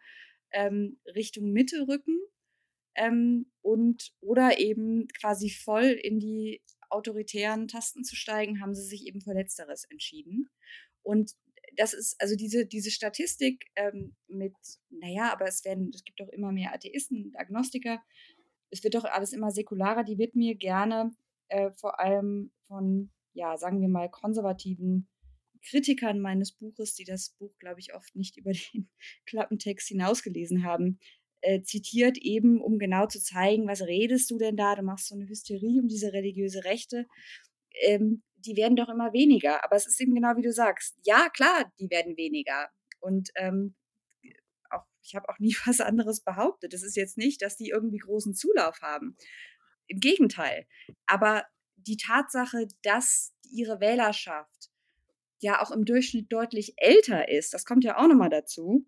ähm, 0.54 0.98
Richtung 1.14 1.52
Mitte 1.52 1.86
rücken, 1.88 2.18
ähm, 2.96 3.46
und 3.62 4.12
oder 4.20 4.58
eben 4.58 5.08
quasi 5.20 5.50
voll 5.50 5.84
in 5.84 6.18
die 6.18 6.62
autoritären 6.90 7.68
Tasten 7.68 8.04
zu 8.04 8.16
steigen, 8.16 8.60
haben 8.60 8.74
sie 8.74 8.84
sich 8.84 9.06
eben 9.06 9.20
für 9.20 9.32
Letzteres 9.32 9.84
entschieden. 9.84 10.48
Und 11.02 11.32
das 11.76 11.92
ist 11.92 12.16
also 12.20 12.36
diese 12.36 12.66
diese 12.66 12.90
Statistik, 12.90 13.66
ähm, 13.76 14.14
mit, 14.28 14.54
na 14.90 15.08
ja, 15.08 15.32
aber 15.32 15.46
es 15.46 15.64
werden 15.64 15.90
es 15.94 16.04
gibt 16.04 16.20
doch 16.20 16.28
immer 16.28 16.52
mehr 16.52 16.72
Atheisten 16.72 17.24
und 17.26 17.38
Agnostiker. 17.38 18.02
Es 18.70 18.84
wird 18.84 18.94
doch 18.94 19.04
alles 19.04 19.32
immer 19.32 19.50
säkularer, 19.50 20.04
die 20.04 20.18
wird 20.18 20.34
mir 20.36 20.54
gerne, 20.56 21.12
äh, 21.48 21.70
vor 21.72 22.00
allem 22.00 22.52
von, 22.66 23.10
ja, 23.32 23.56
sagen 23.56 23.80
wir 23.80 23.88
mal, 23.88 24.10
konservativen 24.10 25.08
Kritikern 25.64 26.20
meines 26.20 26.52
Buches, 26.52 26.94
die 26.94 27.04
das 27.04 27.30
Buch, 27.30 27.56
glaube 27.58 27.80
ich, 27.80 27.94
oft 27.94 28.14
nicht 28.14 28.36
über 28.38 28.52
den 28.52 28.88
Klappentext 29.26 29.88
hinausgelesen 29.88 30.64
haben, 30.64 30.98
äh, 31.40 31.62
zitiert, 31.62 32.16
eben 32.18 32.60
um 32.60 32.78
genau 32.78 33.06
zu 33.06 33.20
zeigen, 33.20 33.68
was 33.68 33.82
redest 33.82 34.30
du 34.30 34.38
denn 34.38 34.56
da? 34.56 34.74
Du 34.74 34.82
machst 34.82 35.08
so 35.08 35.14
eine 35.14 35.28
Hysterie 35.28 35.80
um 35.80 35.88
diese 35.88 36.12
religiöse 36.12 36.64
Rechte. 36.64 37.06
Ähm, 37.82 38.22
die 38.36 38.56
werden 38.56 38.76
doch 38.76 38.88
immer 38.88 39.12
weniger. 39.12 39.64
Aber 39.64 39.76
es 39.76 39.86
ist 39.86 40.00
eben 40.00 40.14
genau 40.14 40.36
wie 40.36 40.42
du 40.42 40.52
sagst. 40.52 40.96
Ja, 41.04 41.28
klar, 41.28 41.70
die 41.78 41.90
werden 41.90 42.16
weniger. 42.16 42.70
Und 43.00 43.30
ähm, 43.36 43.74
auch, 44.70 44.84
ich 45.02 45.14
habe 45.14 45.28
auch 45.28 45.38
nie 45.38 45.54
was 45.66 45.80
anderes 45.80 46.20
behauptet. 46.20 46.72
Es 46.72 46.82
ist 46.82 46.96
jetzt 46.96 47.18
nicht, 47.18 47.42
dass 47.42 47.56
die 47.56 47.68
irgendwie 47.68 47.98
großen 47.98 48.34
Zulauf 48.34 48.80
haben. 48.80 49.16
Im 49.86 50.00
Gegenteil. 50.00 50.66
Aber 51.06 51.44
die 51.76 51.98
Tatsache, 51.98 52.68
dass 52.82 53.34
ihre 53.50 53.80
Wählerschaft 53.80 54.70
ja 55.44 55.62
auch 55.62 55.70
im 55.70 55.84
Durchschnitt 55.84 56.32
deutlich 56.32 56.74
älter 56.76 57.28
ist, 57.28 57.54
das 57.54 57.64
kommt 57.64 57.84
ja 57.84 57.98
auch 57.98 58.08
nochmal 58.08 58.30
dazu, 58.30 58.86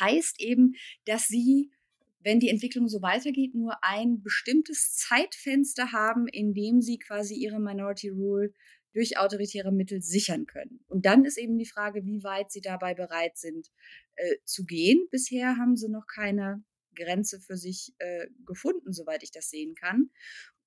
heißt 0.00 0.40
eben, 0.40 0.74
dass 1.04 1.26
sie, 1.26 1.72
wenn 2.20 2.38
die 2.38 2.48
Entwicklung 2.48 2.88
so 2.88 3.02
weitergeht, 3.02 3.54
nur 3.54 3.82
ein 3.82 4.22
bestimmtes 4.22 4.94
Zeitfenster 4.94 5.92
haben, 5.92 6.28
in 6.28 6.54
dem 6.54 6.80
sie 6.80 6.98
quasi 6.98 7.34
ihre 7.34 7.60
Minority 7.60 8.08
Rule 8.08 8.54
durch 8.94 9.18
autoritäre 9.18 9.72
Mittel 9.72 10.00
sichern 10.00 10.46
können. 10.46 10.84
Und 10.86 11.06
dann 11.06 11.24
ist 11.24 11.38
eben 11.38 11.58
die 11.58 11.66
Frage, 11.66 12.04
wie 12.04 12.22
weit 12.22 12.52
sie 12.52 12.60
dabei 12.60 12.94
bereit 12.94 13.36
sind 13.36 13.68
äh, 14.14 14.36
zu 14.44 14.64
gehen. 14.64 15.08
Bisher 15.10 15.56
haben 15.56 15.76
sie 15.76 15.88
noch 15.88 16.06
keine 16.06 16.62
Grenze 16.94 17.40
für 17.40 17.56
sich 17.56 17.94
äh, 17.98 18.26
gefunden, 18.46 18.92
soweit 18.92 19.22
ich 19.22 19.32
das 19.32 19.48
sehen 19.48 19.74
kann. 19.74 20.10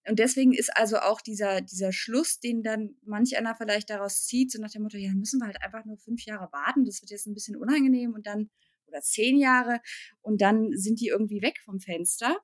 Und 0.08 0.20
deswegen 0.20 0.54
ist 0.54 0.76
also 0.76 0.98
auch 0.98 1.20
dieser, 1.22 1.62
dieser 1.62 1.92
Schluss, 1.92 2.40
den 2.40 2.62
dann 2.62 2.96
manch 3.04 3.38
einer 3.38 3.56
vielleicht 3.56 3.90
daraus 3.90 4.26
zieht, 4.26 4.52
so 4.52 4.62
nach 4.62 4.70
dem 4.70 4.84
Motto, 4.84 4.98
ja, 4.98 5.10
dann 5.10 5.18
müssen 5.18 5.40
wir 5.40 5.48
halt 5.48 5.62
einfach 5.62 5.84
nur 5.86 5.98
fünf 5.98 6.24
Jahre 6.26 6.52
warten, 6.52 6.86
das 6.86 7.02
wird 7.02 7.10
jetzt 7.10 7.26
ein 7.26 7.34
bisschen 7.34 7.56
unangenehm 7.56 8.14
und 8.14 8.28
dann 8.28 8.50
oder 8.88 9.02
zehn 9.02 9.38
Jahre 9.38 9.82
und 10.22 10.42
dann 10.42 10.78
sind 10.78 11.02
die 11.02 11.08
irgendwie 11.08 11.42
weg 11.42 11.60
vom 11.64 11.80
Fenster. 11.80 12.40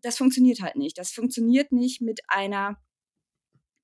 Das 0.00 0.16
funktioniert 0.16 0.60
halt 0.60 0.76
nicht. 0.76 0.96
Das 0.96 1.10
funktioniert 1.10 1.72
nicht 1.72 2.00
mit 2.00 2.20
einer 2.28 2.80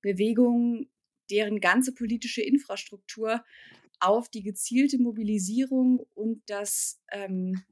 Bewegung, 0.01 0.89
deren 1.29 1.59
ganze 1.59 1.93
politische 1.93 2.41
Infrastruktur 2.41 3.43
auf 3.99 4.29
die 4.29 4.43
gezielte 4.43 4.99
Mobilisierung 4.99 6.05
und 6.13 6.41
das 6.47 7.01
ähm, 7.11 7.63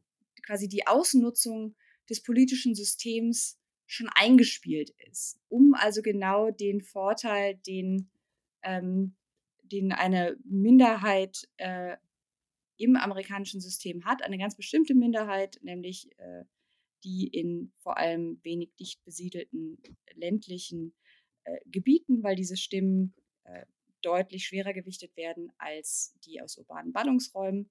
quasi 0.45 0.67
die 0.67 0.87
Ausnutzung 0.87 1.75
des 2.09 2.21
politischen 2.21 2.75
Systems 2.75 3.59
schon 3.85 4.09
eingespielt 4.13 4.91
ist, 5.11 5.39
um 5.49 5.73
also 5.73 6.01
genau 6.01 6.51
den 6.51 6.81
Vorteil, 6.81 7.55
den, 7.67 8.09
ähm, 8.63 9.15
den 9.61 9.91
eine 9.91 10.37
Minderheit 10.43 11.47
äh, 11.57 11.97
im 12.77 12.95
amerikanischen 12.95 13.61
System 13.61 14.05
hat, 14.05 14.23
eine 14.23 14.37
ganz 14.37 14.55
bestimmte 14.55 14.95
Minderheit, 14.95 15.59
nämlich 15.61 16.09
äh, 16.17 16.43
die 17.03 17.27
in 17.27 17.71
vor 17.77 17.97
allem 17.97 18.39
wenig 18.43 18.73
dicht 18.79 19.03
besiedelten 19.03 19.77
ländlichen 20.13 20.95
äh, 21.43 21.57
Gebieten, 21.65 22.23
weil 22.23 22.35
diese 22.35 22.57
Stimmen 22.57 23.13
äh, 23.43 23.65
deutlich 24.01 24.45
schwerer 24.45 24.73
gewichtet 24.73 25.15
werden 25.15 25.51
als 25.57 26.15
die 26.25 26.41
aus 26.41 26.57
urbanen 26.57 26.93
Ballungsräumen, 26.93 27.69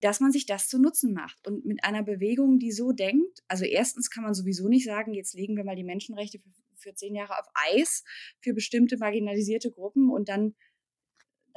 dass 0.00 0.20
man 0.20 0.32
sich 0.32 0.46
das 0.46 0.68
zu 0.68 0.78
Nutzen 0.78 1.12
macht. 1.12 1.46
Und 1.46 1.64
mit 1.64 1.84
einer 1.84 2.02
Bewegung, 2.02 2.58
die 2.58 2.72
so 2.72 2.92
denkt, 2.92 3.42
also 3.48 3.64
erstens 3.64 4.10
kann 4.10 4.24
man 4.24 4.34
sowieso 4.34 4.68
nicht 4.68 4.84
sagen, 4.84 5.14
jetzt 5.14 5.34
legen 5.34 5.56
wir 5.56 5.64
mal 5.64 5.76
die 5.76 5.84
Menschenrechte 5.84 6.38
für, 6.38 6.50
für 6.76 6.94
zehn 6.94 7.14
Jahre 7.14 7.38
auf 7.38 7.46
Eis 7.72 8.04
für 8.40 8.54
bestimmte 8.54 8.96
marginalisierte 8.98 9.70
Gruppen 9.70 10.10
und 10.10 10.28
dann 10.28 10.54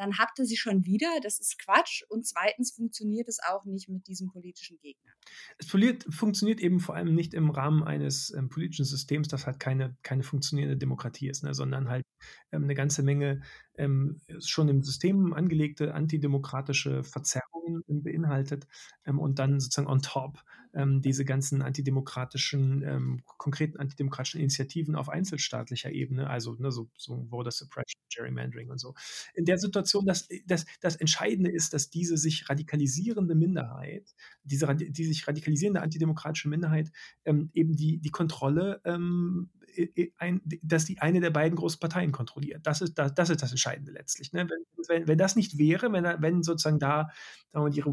dann 0.02 0.18
habt 0.18 0.40
ihr 0.40 0.46
sie 0.46 0.58
schon 0.58 0.86
wieder. 0.86 1.08
Das 1.22 1.40
ist 1.40 1.60
Quatsch. 1.60 2.02
Und 2.10 2.26
zweitens 2.26 2.72
funktioniert 2.72 3.28
es 3.28 3.38
auch 3.48 3.66
nicht 3.66 3.88
mit 3.88 4.08
diesem 4.08 4.30
politischen 4.30 4.80
Gegner. 4.80 5.12
Es 5.60 5.68
funktioniert 5.68 6.60
eben 6.60 6.80
vor 6.80 6.96
allem 6.96 7.14
nicht 7.14 7.36
im 7.36 7.52
Rahmen 7.52 7.84
eines 7.84 8.34
ähm, 8.34 8.50
politischen 8.50 8.86
Systems, 8.86 9.28
das 9.28 9.46
halt 9.46 9.60
keine, 9.60 9.96
keine 10.02 10.24
funktionierende 10.24 10.78
Demokratie 10.78 11.30
ist, 11.30 11.44
ne, 11.44 11.54
sondern 11.54 11.88
halt 11.88 12.04
ähm, 12.52 12.64
eine 12.64 12.74
ganze 12.74 13.04
Menge 13.04 13.42
ähm, 13.76 14.22
schon 14.40 14.70
im 14.70 14.82
System 14.82 15.34
angelegte 15.34 15.94
antidemokratische 15.94 17.04
Verzerrungen 17.04 17.84
beinhaltet 17.88 18.66
ähm, 19.06 19.20
und 19.20 19.38
dann 19.38 19.60
sozusagen 19.60 19.88
on 19.88 20.02
top 20.02 20.44
ähm, 20.74 21.02
diese 21.02 21.26
ganzen 21.26 21.62
antidemokratischen, 21.62 22.84
ähm, 22.84 23.24
konkreten 23.26 23.78
antidemokratischen 23.78 24.40
Initiativen 24.40 24.96
auf 24.96 25.10
einzelstaatlicher 25.10 25.92
Ebene, 25.92 26.30
also 26.30 26.54
ne, 26.56 26.72
so, 26.72 26.90
so 26.98 27.28
Voter 27.30 27.52
Suppression, 27.52 28.02
Gerrymandering 28.14 28.70
und 28.70 28.80
so. 28.80 28.94
In 29.34 29.46
der 29.46 29.58
Situation, 29.58 30.06
dass, 30.06 30.28
dass 30.46 30.66
das 30.82 30.96
Entscheidende 30.96 31.52
ist, 31.52 31.74
dass 31.74 31.90
diese 31.90 32.18
sich 32.18 32.50
radikalisierende 32.50 33.36
Minderheit, 33.36 34.14
diese 34.44 34.74
die 34.76 35.06
sich 35.06 35.28
radikalisierende 35.28 35.82
antidemokratische 35.82 36.50
Minderheit 36.50 36.92
ähm, 37.26 37.50
eben 37.54 37.76
die, 37.76 38.00
die 38.00 38.12
Kontrolle 38.12 38.82
ähm, 38.86 39.50
ein, 40.18 40.42
dass 40.62 40.86
die 40.86 41.00
eine 41.00 41.20
der 41.20 41.30
beiden 41.30 41.58
großen 41.58 41.80
Parteien 41.80 42.12
kontrolliert. 42.12 42.66
Das 42.66 42.82
ist 42.82 42.98
das, 42.98 43.14
das, 43.14 43.30
ist 43.30 43.42
das 43.42 43.52
Entscheidende 43.52 43.92
letztlich. 43.92 44.34
Ne? 44.34 44.48
Wenn, 44.50 44.88
wenn, 44.88 45.08
wenn, 45.08 45.18
das 45.18 45.36
nicht 45.36 45.58
wäre, 45.58 45.92
wenn, 45.92 46.04
wenn 46.04 46.44
sozusagen 46.44 46.80
da 46.80 47.10
die 47.54 47.84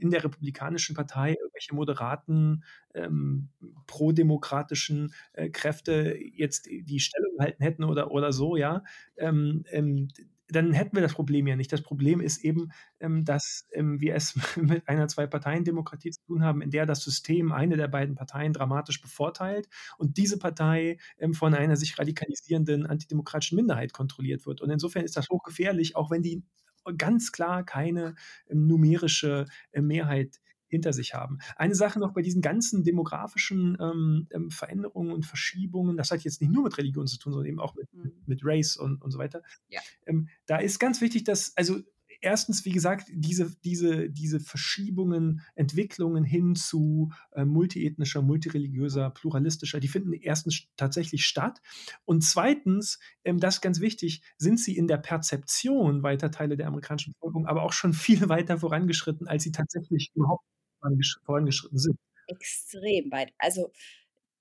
in 0.00 0.10
der 0.10 0.24
Republikanischen 0.24 0.96
Partei 0.96 1.32
irgendwelche 1.32 1.74
moderaten, 1.74 2.64
ähm, 2.94 3.50
prodemokratischen 3.86 5.12
äh, 5.34 5.50
Kräfte 5.50 6.16
jetzt 6.34 6.66
die 6.66 7.00
Stellung 7.00 7.36
gehalten 7.36 7.62
hätten 7.62 7.84
oder, 7.84 8.10
oder 8.10 8.32
so, 8.32 8.56
ja, 8.56 8.82
ähm, 9.18 9.64
ähm, 9.70 10.08
dann 10.52 10.72
hätten 10.72 10.96
wir 10.96 11.02
das 11.02 11.14
Problem 11.14 11.46
ja 11.46 11.56
nicht. 11.56 11.72
Das 11.72 11.82
Problem 11.82 12.20
ist 12.20 12.44
eben, 12.44 12.72
ähm, 13.00 13.24
dass 13.24 13.66
ähm, 13.72 14.00
wir 14.00 14.14
es 14.14 14.34
mit 14.56 14.88
einer 14.88 15.08
Zwei-Parteien-Demokratie 15.08 16.10
zu 16.10 16.22
tun 16.24 16.44
haben, 16.44 16.62
in 16.62 16.70
der 16.70 16.86
das 16.86 17.02
System 17.02 17.52
eine 17.52 17.76
der 17.76 17.88
beiden 17.88 18.14
Parteien 18.14 18.52
dramatisch 18.52 19.00
bevorteilt 19.00 19.68
und 19.98 20.16
diese 20.16 20.38
Partei 20.38 20.98
ähm, 21.18 21.34
von 21.34 21.54
einer 21.54 21.76
sich 21.76 21.98
radikalisierenden 21.98 22.86
antidemokratischen 22.86 23.56
Minderheit 23.56 23.92
kontrolliert 23.92 24.46
wird. 24.46 24.60
Und 24.60 24.70
insofern 24.70 25.04
ist 25.04 25.16
das 25.16 25.28
hochgefährlich, 25.30 25.96
auch 25.96 26.10
wenn 26.10 26.22
die 26.22 26.42
ganz 26.98 27.32
klar 27.32 27.64
keine 27.64 28.14
numerische 28.48 29.46
äh, 29.70 29.80
Mehrheit 29.80 30.40
hinter 30.72 30.94
sich 30.94 31.12
haben. 31.12 31.38
Eine 31.56 31.74
Sache 31.74 32.00
noch 32.00 32.14
bei 32.14 32.22
diesen 32.22 32.40
ganzen 32.40 32.82
demografischen 32.82 33.76
ähm, 33.78 34.26
ähm, 34.30 34.50
Veränderungen 34.50 35.12
und 35.12 35.26
Verschiebungen, 35.26 35.98
das 35.98 36.10
hat 36.10 36.24
jetzt 36.24 36.40
nicht 36.40 36.50
nur 36.50 36.62
mit 36.64 36.78
Religion 36.78 37.06
zu 37.06 37.18
tun, 37.18 37.34
sondern 37.34 37.50
eben 37.50 37.60
auch 37.60 37.74
mit, 37.74 37.92
mhm. 37.92 38.12
mit 38.24 38.40
Race 38.42 38.78
und, 38.78 39.02
und 39.02 39.10
so 39.10 39.18
weiter. 39.18 39.42
Ja. 39.68 39.80
Ähm, 40.06 40.28
da 40.46 40.56
ist 40.56 40.78
ganz 40.78 41.02
wichtig, 41.02 41.24
dass, 41.24 41.54
also 41.58 41.80
erstens, 42.22 42.64
wie 42.64 42.70
gesagt, 42.70 43.08
diese, 43.12 43.54
diese, 43.64 44.08
diese 44.08 44.40
Verschiebungen, 44.40 45.42
Entwicklungen 45.54 46.24
hin 46.24 46.54
zu 46.54 47.12
äh, 47.32 47.44
multiethnischer, 47.44 48.22
multireligiöser, 48.22 49.10
pluralistischer, 49.10 49.80
die 49.80 49.88
finden 49.88 50.14
erstens 50.14 50.68
tatsächlich 50.76 51.26
statt. 51.26 51.60
Und 52.04 52.22
zweitens, 52.22 52.98
ähm, 53.24 53.38
das 53.38 53.56
ist 53.56 53.60
ganz 53.60 53.80
wichtig, 53.80 54.22
sind 54.38 54.58
sie 54.58 54.76
in 54.76 54.86
der 54.86 54.98
Perzeption 54.98 56.02
weiter 56.02 56.30
Teile 56.30 56.56
der 56.56 56.68
amerikanischen 56.68 57.12
Bevölkerung, 57.12 57.46
aber 57.46 57.62
auch 57.62 57.72
schon 57.72 57.92
viel 57.92 58.28
weiter 58.28 58.58
vorangeschritten, 58.58 59.26
als 59.28 59.42
sie 59.42 59.52
tatsächlich 59.52 60.10
überhaupt 60.14 60.44
vorangeschritten 61.24 61.78
sind. 61.78 61.96
Extrem 62.26 63.10
weit. 63.10 63.32
Also 63.38 63.72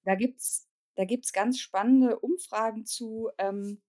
da 0.06 0.16
gibt 0.16 0.42
es 0.42 0.68
da 0.96 1.06
gibt's 1.06 1.34
ganz 1.34 1.60
spannende 1.60 2.20
Umfragen 2.20 2.86
zu, 2.86 3.30
ähm, 3.38 3.82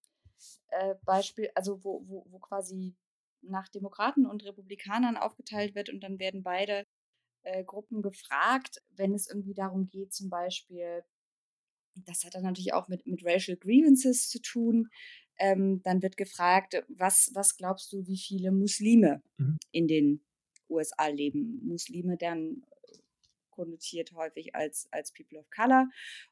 äh, 0.68 0.94
Beispiel, 1.04 1.50
also 1.54 1.84
wo, 1.84 2.02
wo, 2.08 2.26
wo 2.30 2.38
quasi 2.38 2.94
nach 3.42 3.68
Demokraten 3.68 4.26
und 4.26 4.44
Republikanern 4.44 5.16
aufgeteilt 5.16 5.74
wird 5.74 5.90
und 5.90 6.00
dann 6.02 6.18
werden 6.20 6.42
beide 6.42 6.86
äh, 7.44 7.64
Gruppen 7.64 8.02
gefragt, 8.02 8.82
wenn 8.90 9.14
es 9.14 9.28
irgendwie 9.28 9.54
darum 9.54 9.88
geht, 9.88 10.12
zum 10.14 10.30
Beispiel, 10.30 11.04
das 11.94 12.24
hat 12.24 12.34
dann 12.34 12.42
natürlich 12.44 12.72
auch 12.74 12.88
mit, 12.88 13.06
mit 13.06 13.24
Racial 13.24 13.56
Grievances 13.56 14.28
zu 14.28 14.40
tun. 14.40 14.88
Ähm, 15.38 15.82
dann 15.82 16.02
wird 16.02 16.16
gefragt, 16.16 16.82
was, 16.88 17.30
was 17.34 17.56
glaubst 17.56 17.92
du, 17.92 18.06
wie 18.06 18.18
viele 18.18 18.52
Muslime 18.52 19.22
Mhm. 19.38 19.58
in 19.72 19.88
den 19.88 20.24
USA 20.72 21.08
leben? 21.08 21.60
Muslime 21.64 22.16
dann 22.16 22.62
konnotiert 23.50 24.12
häufig 24.12 24.54
als, 24.54 24.88
als 24.90 25.12
People 25.12 25.38
of 25.38 25.50
Color. 25.50 25.88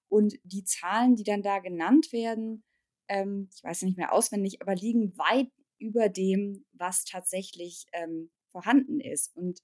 Und 0.08 0.34
die 0.42 0.64
Zahlen, 0.64 1.16
die 1.16 1.24
dann 1.24 1.42
da 1.42 1.58
genannt 1.58 2.12
werden, 2.12 2.64
ähm, 3.08 3.48
ich 3.54 3.62
weiß 3.62 3.82
nicht 3.82 3.96
mehr 3.96 4.12
auswendig, 4.12 4.62
aber 4.62 4.74
liegen 4.74 5.16
weit 5.16 5.50
über 5.78 6.08
dem, 6.08 6.64
was 6.72 7.04
tatsächlich 7.04 7.86
ähm, 7.92 8.30
vorhanden 8.50 9.00
ist. 9.00 9.36
Und 9.36 9.60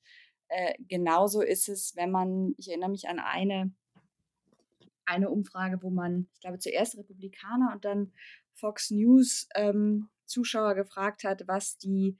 äh, 0.48 0.74
genauso 0.78 1.42
ist 1.42 1.68
es, 1.68 1.96
wenn 1.96 2.10
man, 2.10 2.54
ich 2.56 2.68
erinnere 2.68 2.90
mich 2.90 3.08
an 3.08 3.18
eine, 3.18 3.74
eine 5.04 5.30
Umfrage, 5.30 5.82
wo 5.82 5.90
man, 5.90 6.28
ich 6.34 6.40
glaube, 6.40 6.58
zuerst 6.58 6.96
Republikaner 6.96 7.72
und 7.72 7.84
dann 7.84 8.12
Fox 8.54 8.90
News 8.90 9.48
ähm, 9.54 10.08
Zuschauer 10.24 10.74
gefragt 10.74 11.24
hat, 11.24 11.46
was 11.46 11.78
die 11.78 12.16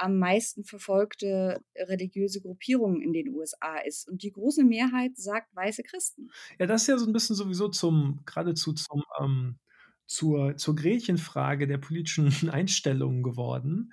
am 0.00 0.18
meisten 0.18 0.64
verfolgte 0.64 1.62
religiöse 1.76 2.40
Gruppierung 2.40 3.00
in 3.02 3.12
den 3.12 3.28
USA 3.30 3.78
ist. 3.78 4.08
Und 4.08 4.22
die 4.22 4.32
große 4.32 4.64
Mehrheit 4.64 5.16
sagt 5.16 5.54
weiße 5.54 5.82
Christen. 5.82 6.32
Ja, 6.58 6.66
das 6.66 6.82
ist 6.82 6.88
ja 6.88 6.98
so 6.98 7.06
ein 7.06 7.12
bisschen 7.12 7.36
sowieso 7.36 7.68
zum 7.68 8.20
geradezu 8.26 8.72
zum, 8.72 9.02
ähm 9.20 9.58
zur 10.06 10.56
zur 10.56 10.74
Gretchenfrage 10.74 11.68
der 11.68 11.78
politischen 11.78 12.26
Einstellungen 12.50 13.22
geworden. 13.22 13.92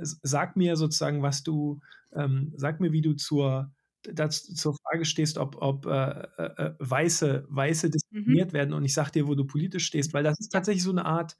Sag 0.00 0.56
mir 0.56 0.76
sozusagen, 0.76 1.22
was 1.22 1.42
du 1.44 1.80
ähm, 2.14 2.52
sag 2.56 2.80
mir, 2.80 2.92
wie 2.92 3.02
du 3.02 3.14
zur 3.14 3.72
das 4.02 4.42
zur 4.44 4.74
Frage 4.74 5.04
stehst, 5.04 5.38
ob 5.38 5.56
ob, 5.62 5.86
äh, 5.86 5.90
äh, 6.38 6.66
äh, 6.66 6.74
Weiße 6.80 7.46
Weiße 7.48 7.90
Mhm. 8.10 8.42
diskriminiert 8.42 8.52
werden 8.52 8.74
und 8.74 8.84
ich 8.84 8.94
sage 8.94 9.12
dir, 9.12 9.28
wo 9.28 9.34
du 9.36 9.44
politisch 9.46 9.86
stehst, 9.86 10.12
weil 10.14 10.24
das 10.24 10.40
ist 10.40 10.48
tatsächlich 10.50 10.82
so 10.82 10.92
'ne 10.92 11.04
Art 11.04 11.36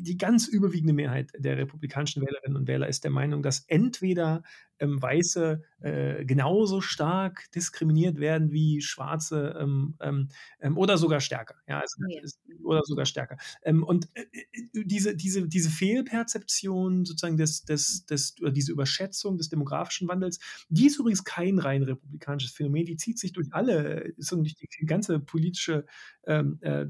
die 0.00 0.16
ganz 0.16 0.48
überwiegende 0.48 0.92
Mehrheit 0.92 1.30
der 1.36 1.56
republikanischen 1.58 2.22
Wählerinnen 2.22 2.56
und 2.56 2.68
Wähler 2.68 2.88
ist 2.88 3.04
der 3.04 3.10
Meinung, 3.10 3.42
dass 3.42 3.64
entweder, 3.68 4.42
ähm, 4.78 5.00
Weiße, 5.00 5.62
äh, 5.80 6.24
genauso 6.24 6.80
stark 6.80 7.50
diskriminiert 7.52 8.18
werden 8.18 8.50
wie 8.50 8.80
Schwarze, 8.80 9.56
ähm, 9.60 9.94
ähm, 10.00 10.28
ähm, 10.60 10.78
oder 10.78 10.96
sogar 10.96 11.20
stärker. 11.20 11.56
Ja, 11.68 11.80
also 11.80 11.96
ja. 12.08 12.22
ist 12.22 12.40
oder 12.64 12.80
sogar 12.84 13.04
stärker. 13.04 13.36
Ähm, 13.62 13.82
und, 13.82 14.08
äh, 14.14 14.24
äh, 14.32 14.84
diese 14.84 15.14
diese 15.16 15.46
diese 15.48 15.70
Fehlperzeption 15.70 17.04
sozusagen 17.04 17.36
des 17.36 17.64
des 17.64 18.06
des 18.06 18.34
oder 18.40 18.52
diese 18.52 18.72
Überschätzung 18.72 19.36
des 19.36 19.50
demografischen 19.50 20.08
Wandels, 20.08 20.38
die 20.70 20.86
ist 20.86 20.98
übrigens 20.98 21.24
kein 21.24 21.58
rein 21.58 21.82
republikanisches 21.82 22.52
Phänomen, 22.52 22.86
die 22.86 22.96
zieht 22.96 23.18
sich 23.18 23.32
durch 23.32 23.48
alle 23.52 24.14
so 24.16 24.36
durch 24.36 24.54
die 24.54 24.86
ganze 24.86 25.20
politische, 25.20 25.84
ähm, 26.26 26.58
äh, 26.62 26.86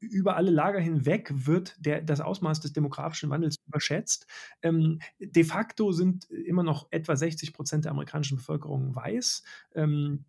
über 0.00 0.36
alle 0.36 0.50
Lager 0.50 0.80
hinweg 0.80 1.30
wird 1.34 1.76
der 1.84 2.02
das 2.02 2.20
Ausmaß 2.20 2.60
des 2.60 2.72
demografischen 2.72 3.30
Wandels 3.30 3.56
überschätzt. 3.66 4.26
Ähm, 4.62 5.00
de 5.20 5.44
facto 5.44 5.92
sind 5.92 6.26
immer 6.30 6.62
noch 6.62 6.88
etwa 6.90 7.14
60% 7.16 7.84
der 7.84 7.92
amerikanischen 7.92 8.36
Bevölkerung 8.38 8.94
weiß. 8.94 9.42
Ähm, 9.74 10.24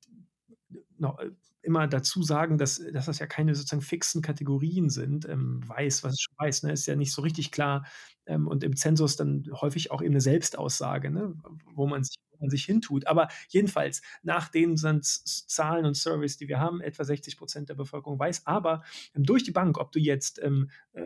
noch 0.99 1.19
äh, 1.19 1.31
immer 1.63 1.87
dazu 1.87 2.23
sagen, 2.23 2.57
dass 2.57 2.81
dass 2.93 3.07
das 3.07 3.19
ja 3.19 3.27
keine 3.27 3.55
sozusagen 3.55 3.81
fixen 3.83 4.21
Kategorien 4.23 4.89
sind. 4.89 5.27
Ähm, 5.29 5.61
weiß, 5.67 6.03
was 6.03 6.19
schon 6.21 6.35
weiß, 6.37 6.63
ne? 6.63 6.73
Ist 6.73 6.87
ja 6.87 6.95
nicht 6.97 7.13
so 7.13 7.21
richtig 7.23 7.51
klar, 7.51 7.85
ähm, 8.27 8.47
und 8.47 8.63
im 8.63 8.75
Zensus 8.77 9.15
dann 9.17 9.45
häufig 9.53 9.91
auch 9.91 10.01
eben 10.01 10.13
'ne 10.15 10.21
Selbstaussage, 10.21 11.11
ne, 11.11 11.35
wo 11.75 11.87
man 11.87 12.03
sich 12.03 12.17
man 12.39 12.49
sich 12.49 12.65
hintut. 12.65 13.07
Aber 13.07 13.27
jedenfalls, 13.49 14.01
nach 14.23 14.49
den 14.49 14.77
Zahlen 14.77 15.85
und 15.85 15.95
Surveys, 15.95 16.37
die 16.37 16.47
wir 16.47 16.59
haben, 16.59 16.81
etwa 16.81 17.03
60% 17.03 17.65
der 17.65 17.75
Bevölkerung 17.75 18.19
weiß, 18.19 18.45
aber 18.45 18.83
ähm, 19.15 19.23
durch 19.23 19.43
die 19.43 19.51
Bank, 19.51 19.77
ob 19.77 19.91
du 19.91 19.99
jetzt, 19.99 20.41
ähm, 20.41 20.69
äh, 20.93 21.05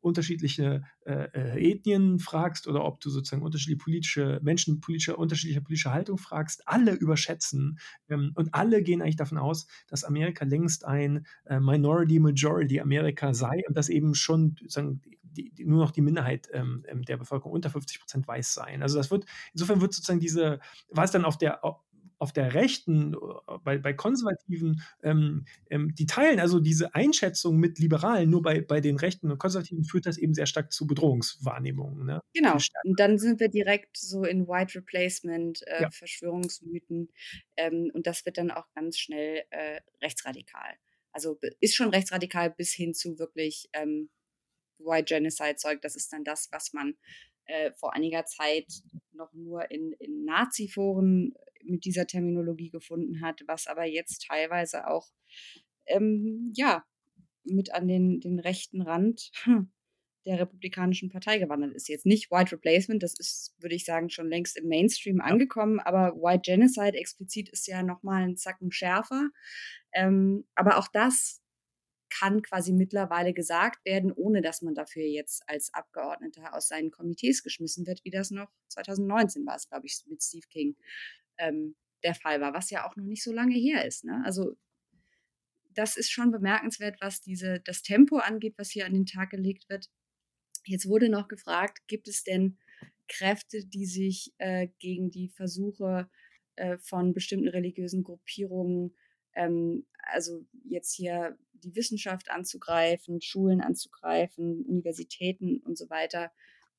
unterschiedliche, 0.00 0.82
äh, 1.04 1.28
äh, 1.34 1.72
Ethnien 1.72 2.18
fragst 2.18 2.66
oder 2.66 2.84
ob 2.84 3.00
du 3.00 3.10
sozusagen 3.10 3.42
unterschiedliche 3.42 3.78
politische 3.78 4.40
Menschen 4.42 4.80
politischer 4.80 5.18
unterschiedlicher 5.18 5.60
politischer 5.60 5.92
Haltung 5.92 6.18
fragst, 6.18 6.66
alle 6.66 6.92
überschätzen, 6.92 7.78
ähm, 8.08 8.32
und 8.34 8.54
alle 8.54 8.82
gehen 8.82 9.02
eigentlich 9.02 9.16
davon 9.16 9.38
aus, 9.38 9.66
dass 9.88 10.04
Amerika 10.04 10.44
längst 10.44 10.84
ein, 10.84 11.26
äh, 11.44 11.60
Minority 11.60 12.18
Majority 12.18 12.80
Amerika 12.80 13.34
sei 13.34 13.62
und 13.68 13.76
dass 13.76 13.88
eben 13.88 14.14
schon 14.14 14.56
sozusagen 14.58 15.02
die 15.32 15.50
die 15.52 15.64
nur 15.64 15.80
noch 15.84 15.90
die 15.92 16.00
Minderheit, 16.02 16.48
ähm, 16.52 16.84
ähm, 16.88 17.02
der 17.04 17.16
Bevölkerung 17.16 17.52
unter 17.52 17.70
50% 17.70 18.26
weiß 18.28 18.54
seien. 18.54 18.82
Also, 18.82 18.96
das 18.98 19.10
wird 19.10 19.26
insofern 19.52 19.80
wird 19.80 19.92
sozusagen 19.94 20.20
diese 20.20 20.60
was 20.90 21.12
dann 21.12 21.24
auf 21.24 21.38
der 21.38 21.64
au 21.64 21.80
auf 22.18 22.32
der 22.34 22.52
Rechten, 22.54 23.14
äh, 23.14 23.18
bei 23.64 23.78
bei 23.78 23.92
Konservativen, 23.94 24.82
ähm, 25.02 25.46
ähm, 25.70 25.94
die 25.94 26.06
teilen 26.06 26.38
also 26.40 26.60
diese 26.60 26.94
Einschätzung 26.94 27.56
mit 27.56 27.78
Liberalen, 27.78 28.28
nur 28.30 28.42
bei 28.42 28.60
bei 28.60 28.80
den 28.80 28.96
Rechten 28.96 29.30
und 29.30 29.38
Konservativen 29.38 29.84
führt 29.84 30.06
das 30.06 30.18
eben 30.18 30.34
sehr 30.34 30.46
stark 30.46 30.72
zu 30.72 30.86
Bedrohungswahrnehmungen, 30.86 32.04
ne? 32.06 32.20
Genau. 32.34 32.62
Und 32.84 33.00
dann 33.00 33.18
sind 33.18 33.40
wir 33.40 33.48
direkt 33.48 33.96
so 33.96 34.24
in 34.24 34.46
White 34.46 34.76
Replacement, 34.78 35.66
äh, 35.66 35.82
Ja. 35.82 35.90
Verschwörungsmythen, 35.90 37.08
ähm, 37.56 37.90
und 37.92 38.06
das 38.06 38.24
wird 38.24 38.38
dann 38.38 38.50
auch 38.52 38.66
ganz 38.74 38.98
schnell, 38.98 39.42
äh, 39.50 39.80
rechtsradikal. 40.02 40.74
Also, 41.12 41.38
ist 41.60 41.74
schon 41.74 41.88
rechtsradikal 41.90 42.50
bis 42.50 42.72
hin 42.72 42.94
zu 42.94 43.18
wirklich, 43.18 43.68
ähm, 43.72 44.10
White 44.84 45.14
Genocide-Zeug. 45.14 45.80
Das 45.82 45.96
ist 45.96 46.12
dann 46.12 46.24
das, 46.24 46.48
was 46.52 46.72
man, 46.72 46.96
äh, 47.46 47.72
vor 47.74 47.94
einiger 47.94 48.24
Zeit 48.26 48.66
noch 49.12 49.32
nur 49.34 49.70
in 49.70 49.92
in 49.94 50.24
Nazi-Foren 50.24 51.34
mit 51.64 51.84
dieser 51.84 52.06
Terminologie 52.06 52.70
gefunden 52.70 53.20
hat, 53.22 53.42
was 53.46 53.66
aber 53.66 53.84
jetzt 53.84 54.26
teilweise 54.28 54.86
auch, 54.88 55.08
ähm, 55.86 56.52
ja, 56.56 56.84
mit 57.44 57.72
an 57.74 57.88
den 57.88 58.20
den 58.20 58.40
rechten 58.40 58.82
Rand 58.82 59.32
der 60.26 60.38
Republikanischen 60.40 61.10
Partei 61.10 61.38
gewandert 61.38 61.74
ist. 61.74 61.88
Jetzt 61.88 62.06
nicht 62.06 62.30
White 62.30 62.52
Replacement, 62.52 63.02
das 63.02 63.18
ist, 63.18 63.54
würde 63.58 63.74
ich 63.76 63.84
sagen, 63.86 64.10
schon 64.10 64.28
längst 64.28 64.56
im 64.58 64.68
Mainstream 64.68 65.20
angekommen, 65.20 65.80
aber 65.80 66.14
White 66.16 66.42
Genocide 66.44 66.98
explizit 66.98 67.48
ist 67.50 67.66
ja 67.66 67.82
noch 67.82 68.02
mal 68.02 68.22
'n 68.24 68.36
Zacken 68.36 68.72
schärfer. 68.72 69.30
Ähm, 69.94 70.46
aber 70.54 70.78
auch 70.78 70.88
das 70.88 71.39
kann 72.10 72.42
quasi 72.42 72.72
mittlerweile 72.72 73.32
gesagt 73.32 73.84
werden, 73.84 74.12
ohne 74.12 74.42
dass 74.42 74.62
man 74.62 74.74
dafür 74.74 75.04
jetzt 75.04 75.48
als 75.48 75.72
Abgeordneter 75.72 76.54
aus 76.54 76.68
seinen 76.68 76.90
Komitees 76.90 77.42
geschmissen 77.42 77.86
wird, 77.86 78.04
wie 78.04 78.10
das 78.10 78.30
noch 78.30 78.50
2019 78.68 79.46
war 79.46 79.56
es, 79.56 79.68
glaube 79.68 79.86
ich, 79.86 80.02
mit 80.06 80.22
Steve 80.22 80.46
King, 80.50 80.76
ähm, 81.38 81.76
der 82.02 82.14
Fall 82.14 82.40
war, 82.40 82.54
was 82.54 82.70
ja 82.70 82.88
auch 82.88 82.96
noch 82.96 83.04
nicht 83.04 83.22
so 83.22 83.32
lange 83.32 83.54
her 83.54 83.84
ist, 83.86 84.04
ne? 84.04 84.22
Also 84.24 84.56
das 85.72 85.96
ist 85.96 86.10
schon 86.10 86.30
bemerkenswert, 86.30 87.00
was 87.00 87.20
diese 87.20 87.60
das 87.60 87.82
Tempo 87.82 88.16
angeht, 88.18 88.54
was 88.56 88.70
hier 88.70 88.86
an 88.86 88.92
den 88.94 89.06
Tag 89.06 89.30
gelegt 89.30 89.68
wird. 89.68 89.88
Jetzt 90.64 90.88
wurde 90.88 91.08
noch 91.08 91.28
gefragt, 91.28 91.86
gibt 91.86 92.08
es 92.08 92.24
denn 92.24 92.58
Kräfte, 93.08 93.64
die 93.64 93.86
sich, 93.86 94.32
äh, 94.38 94.68
gegen 94.78 95.10
die 95.10 95.28
Versuche, 95.28 96.10
äh, 96.56 96.78
von 96.78 97.12
bestimmten 97.12 97.48
religiösen 97.48 98.02
Gruppierungen, 98.02 98.94
ähm, 99.34 99.86
also 100.12 100.44
jetzt 100.64 100.94
hier 100.94 101.38
die 101.64 101.74
Wissenschaft 101.76 102.30
anzugreifen, 102.30 103.20
Schulen 103.22 103.60
anzugreifen, 103.60 104.64
Universitäten 104.66 105.58
und 105.64 105.78
so 105.78 105.90
weiter 105.90 106.30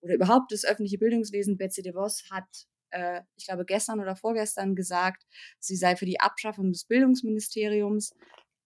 oder 0.01 0.15
überhaupt 0.15 0.51
das 0.51 0.65
öffentliche 0.65 0.97
Bildungswesen. 0.97 1.57
Betsy 1.57 1.81
DeVos 1.83 2.25
hat, 2.31 2.67
äh, 2.91 3.21
ich 3.37 3.45
glaube, 3.47 3.65
gestern 3.65 3.99
oder 4.01 4.15
vorgestern 4.15 4.75
gesagt, 4.75 5.25
sie 5.59 5.75
sei 5.75 5.95
für 5.95 6.05
die 6.05 6.19
Abschaffung 6.19 6.71
des 6.71 6.85
Bildungsministeriums. 6.85 8.13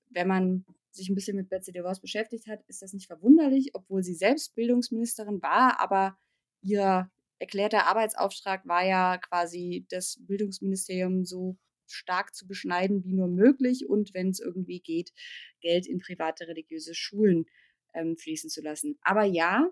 Wenn 0.10 0.28
man 0.30 0.66
sich 0.92 1.10
'n 1.10 1.16
bisschen 1.16 1.36
mit 1.38 1.50
Betsy 1.50 1.72
DeVos 1.74 2.00
beschäftigt 2.02 2.48
hat, 2.48 2.62
ist 2.68 2.82
das 2.82 2.94
nicht 2.94 3.08
verwunderlich, 3.08 3.72
obwohl 3.76 4.04
sie 4.04 4.16
selbst 4.16 4.56
Bildungsministerin 4.56 5.42
war, 5.42 5.80
aber 5.82 6.18
ihr 6.62 7.10
erklärter 7.40 7.86
Arbeitsauftrag 7.88 8.66
war 8.68 8.86
ja 8.86 9.18
quasi, 9.18 9.86
das 9.90 10.18
Bildungsministerium 10.22 11.26
so 11.26 11.58
stark 11.88 12.36
zu 12.36 12.48
beschneiden 12.48 13.04
wie 13.04 13.14
nur 13.14 13.28
möglich 13.28 13.88
und 13.88 14.14
wenn's 14.14 14.40
irgendwie 14.40 14.80
geht, 14.80 15.12
Geld 15.62 15.88
in 15.88 16.00
private 16.00 16.48
religiöse 16.48 16.96
Schulen, 16.96 17.46
ähm, 17.94 18.18
fließen 18.18 18.50
zu 18.50 18.62
lassen. 18.62 18.98
Aber 19.02 19.24
ja, 19.24 19.70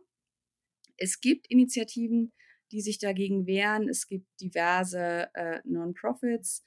es 0.98 1.20
gibt 1.20 1.48
Initiativen, 1.48 2.32
die 2.72 2.82
sich 2.82 3.00
dagegen 3.00 3.46
wehren. 3.46 3.90
Es 3.90 4.08
gibt 4.08 4.28
diverse, 4.40 5.30
äh, 5.34 5.60
Non-Profits, 5.66 6.64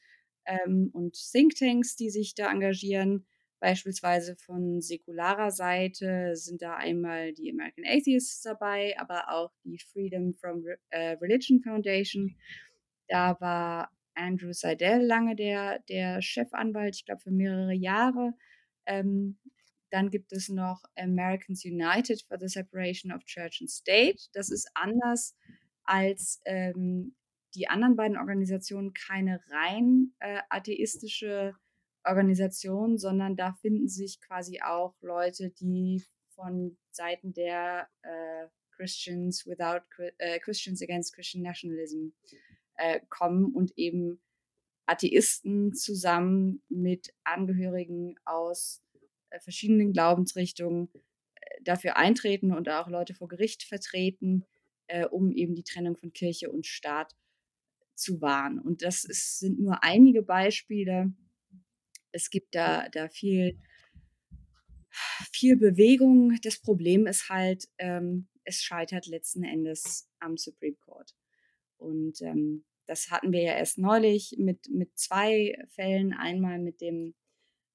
ähm, 0.47 0.91
und 0.93 1.17
Thinktanks, 1.33 1.97
die 1.97 2.11
sich 2.11 2.35
da 2.35 2.51
engagieren. 2.51 3.27
Beispielsweise 3.59 4.37
von 4.37 4.81
säkularer 4.81 5.51
Seite 5.51 6.37
sind 6.37 6.63
da 6.63 6.77
einmal 6.77 7.33
die 7.33 7.51
American 7.51 7.85
Atheists 7.87 8.43
dabei, 8.43 8.95
aber 8.99 9.31
auch 9.31 9.51
die 9.65 9.79
Freedom 9.79 10.35
from 10.35 10.63
Re 10.63 10.79
äh, 10.91 11.13
Religion 11.13 11.61
Foundation. 11.63 12.37
Da 13.09 13.41
war 13.41 13.91
Andrew 14.17 14.53
Seidel 14.53 15.05
lange 15.05 15.37
der 15.37 15.81
der 15.89 16.21
Chefanwalt, 16.23 16.97
ich 16.97 17.05
glaube, 17.05 17.21
für 17.21 17.31
mehrere 17.31 17.75
Jahre. 17.75 18.35
Ähm, 18.87 19.39
dann 19.91 20.11
gibt 20.11 20.33
es 20.33 20.49
noch 20.49 20.83
Americans 20.97 21.65
United 21.65 22.23
for 22.27 22.39
the 22.39 22.49
Separation 22.49 23.13
of 23.13 23.25
Church 23.25 23.59
and 23.61 23.71
State. 23.71 24.19
Das 24.33 24.51
ist 24.51 24.69
anders 24.75 25.37
als, 25.85 26.41
ähm, 26.45 27.15
die 27.55 27.69
anderen 27.69 27.97
beiden 27.97 28.19
Organisationen 28.19 28.93
keine 28.93 29.41
rein 29.51 30.13
äh, 30.19 30.41
atheistische 30.51 31.55
Organisation, 32.05 32.99
sondern 32.99 33.37
da 33.37 33.55
finden 33.55 33.89
sich 33.89 34.21
quasi 34.21 34.61
auch 34.61 34.95
Leute, 35.01 35.51
die 35.51 36.05
von 36.35 36.77
Seiten 36.91 37.33
der 37.33 37.89
äh, 38.03 38.49
Christians 38.77 39.47
without 39.47 39.85
äh, 40.19 40.39
Christians 40.41 40.83
against 40.83 41.15
Christian 41.15 41.43
Nationalism 41.43 42.09
äh, 42.77 43.01
kommen 43.09 43.55
und 43.55 43.73
eben 43.77 44.21
Atheisten 44.87 45.75
zusammen 45.75 46.63
mit 46.69 47.13
Angehörigen 47.25 48.17
aus 48.25 48.83
äh, 49.31 49.41
verschiedenen 49.41 49.93
Glaubensrichtungen 49.93 50.89
äh, 51.35 51.63
dafür 51.63 51.97
eintreten 51.97 52.53
und 52.53 52.69
auch 52.69 52.89
Leute 52.89 53.15
vor 53.15 53.29
Gericht 53.29 53.65
vertreten, 53.65 54.45
äh, 54.87 55.07
um 55.07 55.33
eben 55.33 55.55
die 55.55 55.65
Trennung 55.65 55.97
von 55.97 56.13
Kirche 56.13 56.51
und 56.51 56.67
Staat 56.67 57.15
zu 57.95 58.21
wahren. 58.21 58.61
Und 58.61 58.83
das 58.83 59.05
ist, 59.05 59.41
sind 59.41 59.59
nur 59.59 59.83
einige 59.83 60.23
Beispiele. 60.23 61.13
Es 62.13 62.31
gibt 62.31 62.55
da, 62.55 62.89
da 62.89 63.09
viel, 63.09 63.59
viel 65.33 65.57
Bewegung. 65.57 66.39
Das 66.43 66.59
Problem 66.59 67.07
ist 67.07 67.29
halt, 67.29 67.69
ähm, 67.79 68.29
es 68.45 68.63
scheitert 68.63 69.07
letzten 69.07 69.43
Endes 69.43 70.09
am 70.21 70.37
Supreme 70.37 70.77
Court. 70.77 71.15
Und 71.79 72.21
ähm, 72.23 72.65
das 72.87 73.11
hatten 73.11 73.33
wir 73.33 73.43
ja 73.43 73.57
erst 73.57 73.79
neulich 73.79 74.37
mit, 74.39 74.69
mit 74.71 74.97
zwei 74.99 75.57
Fällen. 75.69 76.13
Einmal 76.13 76.59
mit 76.59 76.81
dem, 76.81 77.15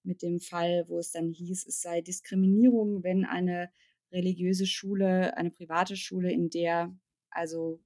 mit 0.03 0.21
dem 0.21 0.39
Fall, 0.39 0.85
wo 0.87 0.99
es 0.99 1.11
dann 1.11 1.31
hieß, 1.31 1.67
es 1.67 1.81
sei 1.81 2.01
Diskriminierung, 2.01 3.03
wenn 3.03 3.25
eine 3.25 3.71
religiöse 4.11 4.65
Schule, 4.65 5.37
eine 5.37 5.51
private 5.51 5.95
Schule, 5.95 6.31
in 6.31 6.49
der 6.49 6.95
also 7.29 7.81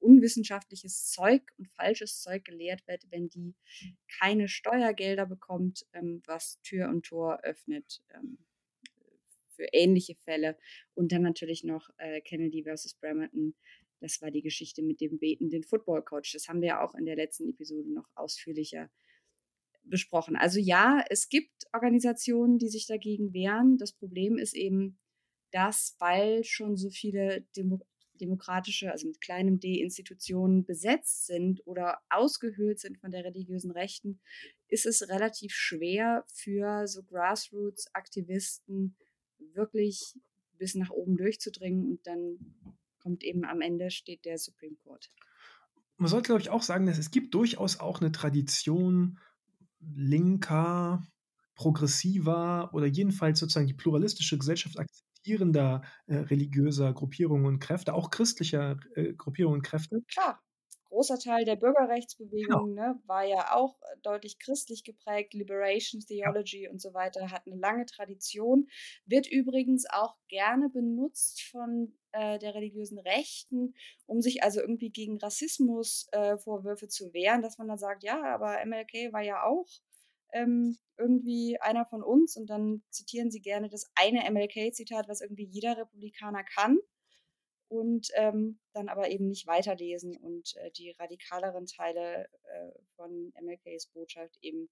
unwissenschaftliches 0.00 1.10
Zeug 1.10 1.42
und 1.58 1.68
falsches 1.68 2.20
Zeug 2.20 2.44
gelehrt 2.44 2.86
wird, 2.86 3.04
wenn 3.10 3.28
die 3.28 3.54
keine 4.20 4.48
Steuergelder 4.48 5.26
bekommt, 5.26 5.86
ähm, 5.92 6.22
was 6.26 6.60
Tür 6.62 6.88
und 6.88 7.04
Tor 7.06 7.40
öffnet 7.42 8.00
ähm, 8.14 8.38
für 9.48 9.66
ähnliche 9.72 10.14
Fälle. 10.14 10.56
Und 10.94 11.12
dann 11.12 11.22
natürlich 11.22 11.64
noch 11.64 11.90
äh, 11.98 12.20
Kennedy 12.20 12.62
versus 12.62 12.94
Bremerton. 12.94 13.54
Das 14.00 14.20
war 14.22 14.30
die 14.30 14.42
Geschichte 14.42 14.82
mit 14.82 15.00
dem 15.00 15.18
betenden 15.18 15.64
Football-Coach. 15.64 16.32
Das 16.32 16.48
haben 16.48 16.62
wir 16.62 16.82
auch 16.82 16.94
in 16.94 17.04
der 17.04 17.16
letzten 17.16 17.48
Episode 17.48 17.92
noch 17.92 18.08
ausführlicher 18.14 18.90
besprochen. 19.82 20.36
Also 20.36 20.60
ja, 20.60 21.04
es 21.08 21.28
gibt 21.28 21.64
Organisationen, 21.72 22.58
die 22.58 22.68
sich 22.68 22.86
dagegen 22.86 23.32
wehren. 23.32 23.78
Das 23.78 23.92
Problem 23.92 24.38
ist 24.38 24.54
eben, 24.54 24.98
dass, 25.50 25.96
weil 25.98 26.44
schon 26.44 26.76
so 26.76 26.90
viele 26.90 27.46
Demo 27.56 27.80
demokratische, 28.18 28.90
also 28.90 29.06
mit 29.06 29.20
kleinem 29.20 29.60
d 29.60 29.80
Institutionen 29.80 30.64
besetzt 30.64 31.26
sind 31.26 31.64
oder 31.66 32.00
ausgehöhlt 32.10 32.80
sind 32.80 32.98
von 32.98 33.12
der 33.12 33.24
religiösen 33.24 33.70
Rechten, 33.70 34.20
ist 34.66 34.86
es 34.86 35.08
relativ 35.08 35.52
schwer 35.52 36.24
für 36.26 36.88
so 36.88 37.02
Grassroots-Aktivisten 37.04 38.96
wirklich 39.38 40.14
bis 40.58 40.74
nach 40.74 40.90
oben 40.90 41.16
durchzudringen 41.16 41.88
und 41.88 42.06
dann 42.06 42.38
kommt 42.98 43.22
eben 43.24 43.44
am 43.44 43.60
Ende 43.60 43.90
steht 43.90 44.24
der 44.24 44.38
Supreme 44.38 44.76
Court. 44.84 45.10
Man 45.96 46.08
sollte, 46.08 46.26
glaube 46.26 46.40
ich, 46.40 46.50
auch 46.50 46.62
sagen, 46.62 46.86
dass 46.86 46.98
es 46.98 47.10
gibt 47.10 47.34
durchaus 47.34 47.80
auch 47.80 48.00
eine 48.00 48.12
Tradition 48.12 49.18
linker, 49.80 51.02
progressiver 51.54 52.70
oder 52.72 52.86
jedenfalls 52.86 53.40
sozusagen 53.40 53.66
die 53.66 53.74
pluralistische 53.74 54.38
Gesellschaft 54.38 54.78
akzeptierender 54.78 55.82
äh, 56.06 56.16
religiöser 56.16 56.92
Gruppierungen 56.92 57.46
und 57.46 57.58
Kräfte, 57.58 57.94
auch 57.94 58.10
christlicher 58.10 58.78
äh, 58.94 59.14
Gruppierungen 59.14 59.58
und 59.58 59.62
Kräfte. 59.62 60.02
Klar, 60.08 60.40
großer 60.98 61.18
Teil 61.18 61.44
der 61.44 61.56
genau. 61.56 61.72
Bürgerrechtsbewegung 61.72 62.74
genau. 62.74 62.88
ne, 62.88 63.00
war 63.06 63.24
ja 63.24 63.54
auch 63.54 63.80
äh, 63.82 63.96
deutlich 64.02 64.40
christlich 64.40 64.82
geprägt. 64.82 65.32
Liberation 65.32 66.00
Theology 66.00 66.64
ja. 66.64 66.70
und 66.70 66.80
so 66.80 66.92
weiter 66.92 67.30
hat 67.30 67.46
eine 67.46 67.56
lange 67.56 67.86
Tradition, 67.86 68.66
wird 69.06 69.30
übrigens 69.30 69.86
auch 69.88 70.16
gerne 70.26 70.68
benutzt 70.68 71.42
von 71.42 71.96
äh, 72.10 72.40
der 72.40 72.56
religiösen 72.56 72.98
Rechten, 72.98 73.74
um 74.06 74.20
sich 74.20 74.42
also 74.42 74.60
irgendwie 74.60 74.90
gegen 74.90 75.18
Rassismusvorwürfe 75.18 76.86
äh, 76.86 76.88
zu 76.88 77.12
wehren, 77.12 77.42
dass 77.42 77.58
man 77.58 77.68
dann 77.68 77.78
sagt, 77.78 78.02
ja, 78.02 78.20
aber 78.34 78.58
MLK 78.66 79.12
war 79.12 79.22
ja 79.22 79.44
auch 79.44 79.68
ähm, 80.32 80.76
irgendwie 80.96 81.58
einer 81.60 81.86
von 81.86 82.02
uns 82.02 82.36
und 82.36 82.50
dann 82.50 82.82
zitieren 82.90 83.30
sie 83.30 83.40
gerne 83.40 83.68
das 83.68 83.88
eine 83.94 84.28
MLK-Zitat, 84.28 85.08
was 85.08 85.20
irgendwie 85.20 85.46
jeder 85.46 85.76
Republikaner 85.76 86.42
kann 86.42 86.78
und 87.68 88.08
ähm, 88.14 88.58
dann 88.72 88.88
aber 88.88 89.10
eben 89.10 89.28
nicht 89.28 89.46
weiterlesen 89.46 90.16
und 90.16 90.56
äh, 90.56 90.70
die 90.72 90.90
radikaleren 90.98 91.66
Teile 91.66 92.24
äh, 92.24 92.70
von 92.96 93.32
MLKs 93.40 93.88
Botschaft 93.88 94.38
eben 94.40 94.68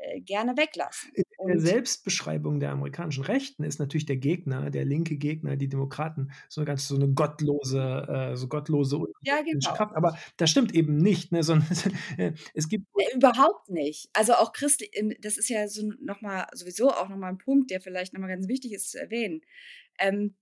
äh, 0.00 0.20
gerne 0.20 0.56
weglassen. 0.56 1.10
In 1.14 1.48
der 1.48 1.60
Selbstbeschreibung 1.60 2.60
der 2.60 2.70
amerikanischen 2.70 3.24
Rechten 3.24 3.64
ist 3.64 3.80
natürlich 3.80 4.06
der 4.06 4.16
Gegner, 4.16 4.70
der 4.70 4.84
linke 4.84 5.16
Gegner, 5.16 5.56
die 5.56 5.68
Demokraten, 5.68 6.30
so 6.48 6.60
eine 6.60 6.66
ganz 6.66 6.86
so 6.86 6.94
eine 6.94 7.08
gottlose, 7.08 8.06
äh, 8.08 8.36
so 8.36 8.46
gottlose 8.46 9.00
ja, 9.22 9.42
genau. 9.42 9.74
Kraft. 9.74 9.96
Aber 9.96 10.16
das 10.36 10.50
stimmt 10.50 10.72
eben 10.72 10.98
nicht, 10.98 11.32
ne, 11.32 11.42
sondern 11.42 11.68
es 12.54 12.68
gibt 12.68 12.86
äh, 12.96 13.16
überhaupt 13.16 13.70
nicht. 13.70 14.08
Also 14.12 14.34
auch 14.34 14.52
christlich, 14.52 14.90
das 15.20 15.36
ist 15.36 15.48
ja 15.48 15.66
so 15.66 15.82
nochmal 16.00 16.46
sowieso 16.52 16.90
auch 16.90 17.08
nochmal 17.08 17.30
ein 17.30 17.38
Punkt, 17.38 17.70
der 17.70 17.80
vielleicht 17.80 18.12
nochmal 18.12 18.30
ganz 18.30 18.46
wichtig 18.46 18.72
ist 18.72 18.90
zu 18.90 19.00
erwähnen. 19.00 19.40
Ähm, 19.98 20.36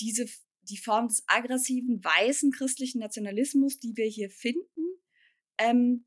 diese 0.00 0.26
die 0.68 0.76
Form 0.76 1.08
des 1.08 1.24
aggressiven, 1.26 2.02
weißen 2.04 2.52
christlichen 2.52 3.00
Nationalismus, 3.00 3.78
die 3.78 3.96
wir 3.96 4.06
hier 4.06 4.30
finden, 4.30 4.98
ähm, 5.58 6.04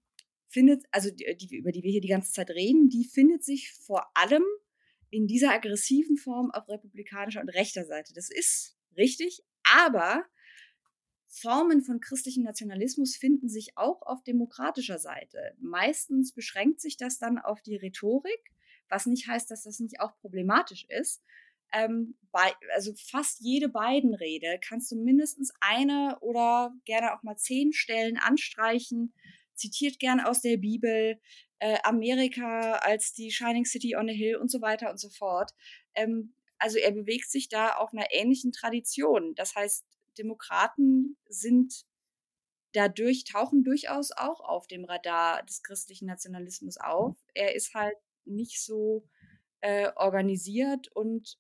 findet, 0.50 0.86
also 0.92 1.10
die, 1.10 1.36
die, 1.38 1.56
über 1.56 1.72
die 1.72 1.84
wir 1.84 1.92
hier 1.92 2.02
die 2.02 2.08
ganze 2.08 2.32
Zeit 2.32 2.50
reden, 2.50 2.90
die 2.90 3.06
findet 3.06 3.44
sich 3.44 3.74
vor 3.74 4.06
allem 4.16 4.44
in 5.10 5.28
dieser 5.28 5.52
aggressiven 5.52 6.18
Form 6.18 6.52
auf 6.52 6.68
republikanischer 6.70 7.42
und 7.42 7.50
rechter 7.50 7.86
Seite. 7.86 8.14
Das 8.14 8.30
ist 8.30 8.78
richtig, 8.96 9.44
aber 9.64 10.26
Formen 11.28 11.82
von 11.82 12.02
christlichem 12.02 12.44
Nationalismus 12.44 13.16
finden 13.16 13.48
sich 13.48 13.78
auch 13.78 14.02
auf 14.02 14.24
demokratischer 14.24 15.00
Seite. 15.00 15.56
Meistens 15.60 16.34
beschränkt 16.34 16.82
sich 16.82 16.98
das 16.98 17.20
dann 17.20 17.38
auf 17.38 17.62
die 17.62 17.78
Rhetorik, 17.78 18.52
was 18.90 19.06
nicht 19.06 19.28
heißt, 19.28 19.50
dass 19.50 19.64
das 19.64 19.80
nicht 19.80 20.02
auch 20.02 20.18
problematisch 20.18 20.86
ist. 20.90 21.24
Ähm, 21.74 22.16
bei, 22.32 22.54
also 22.74 22.94
fast 22.96 23.40
jede 23.42 23.70
Biden-Rede 23.70 24.60
kannst 24.60 24.92
du 24.92 24.96
mindestens 24.96 25.54
eine 25.60 26.18
oder 26.22 26.74
gerne 26.86 27.14
auch 27.14 27.24
mal 27.24 27.38
zehn 27.38 27.74
Stellen 27.74 28.18
anstreichen, 28.18 29.14
zitiert 29.54 30.00
gerne 30.00 30.28
aus 30.28 30.42
der 30.42 30.58
Bibel, 30.58 31.20
äh, 31.60 31.78
Amerika 31.84 32.74
als 32.82 33.14
die 33.14 33.32
Shining 33.32 33.66
City 33.66 33.96
on 33.96 34.10
a 34.10 34.14
Hill 34.14 34.38
und 34.38 34.50
so 34.50 34.62
weiter 34.62 34.90
und 34.90 35.00
so 35.00 35.10
fort. 35.10 35.52
Ähm, 35.94 36.34
also 36.58 36.78
er 36.78 36.92
bewegt 36.92 37.30
sich 37.30 37.50
da 37.50 37.76
auf 37.76 37.94
einer 37.94 38.12
ähnlichen 38.12 38.52
Tradition. 38.52 39.36
Das 39.36 39.56
heißt, 39.56 39.86
Demokraten 40.18 41.18
sind 41.28 41.86
dadurch, 42.74 43.26
tauchen 43.26 43.64
durchaus 43.64 44.12
auch 44.12 44.40
auf 44.42 44.68
dem 44.68 44.86
Radar 44.86 45.44
des 45.44 45.64
christlichen 45.64 46.06
Nationalismus 46.06 46.78
auf. 46.78 47.18
Er 47.34 47.56
ist 47.56 47.74
halt 47.74 47.98
nicht 48.26 48.62
so 48.62 49.08
äh, 49.62 49.92
organisiert 49.96 50.88
und 50.96 51.38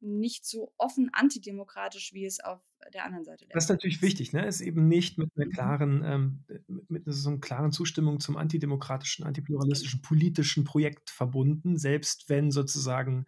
nicht 0.00 0.44
so 0.46 0.72
offen 0.78 1.10
antidemokratisch, 1.12 2.12
wie 2.12 2.24
es 2.24 2.40
auf 2.40 2.60
der 2.94 3.04
anderen 3.04 3.24
Seite 3.24 3.46
der 3.46 3.54
Das 3.54 3.64
ist 3.64 3.70
natürlich 3.70 4.02
wichtig, 4.02 4.32
ne? 4.32 4.46
Ist 4.46 4.60
eben 4.60 4.88
nicht 4.88 5.18
mit 5.18 5.30
einer 5.36 5.46
mhm. 5.46 5.50
klaren, 5.50 6.02
ähm, 6.04 6.44
mit, 6.88 7.02
so 7.06 7.30
einer 7.30 7.40
klaren 7.40 7.72
Zustimmung 7.72 8.20
zum 8.20 8.36
antidemokratischen, 8.36 9.24
antipluralistischen 9.24 10.02
politischen 10.02 10.64
Projekt 10.64 11.10
verbunden, 11.10 11.76
selbst 11.76 12.28
wenn 12.28 12.50
sozusagen 12.50 13.26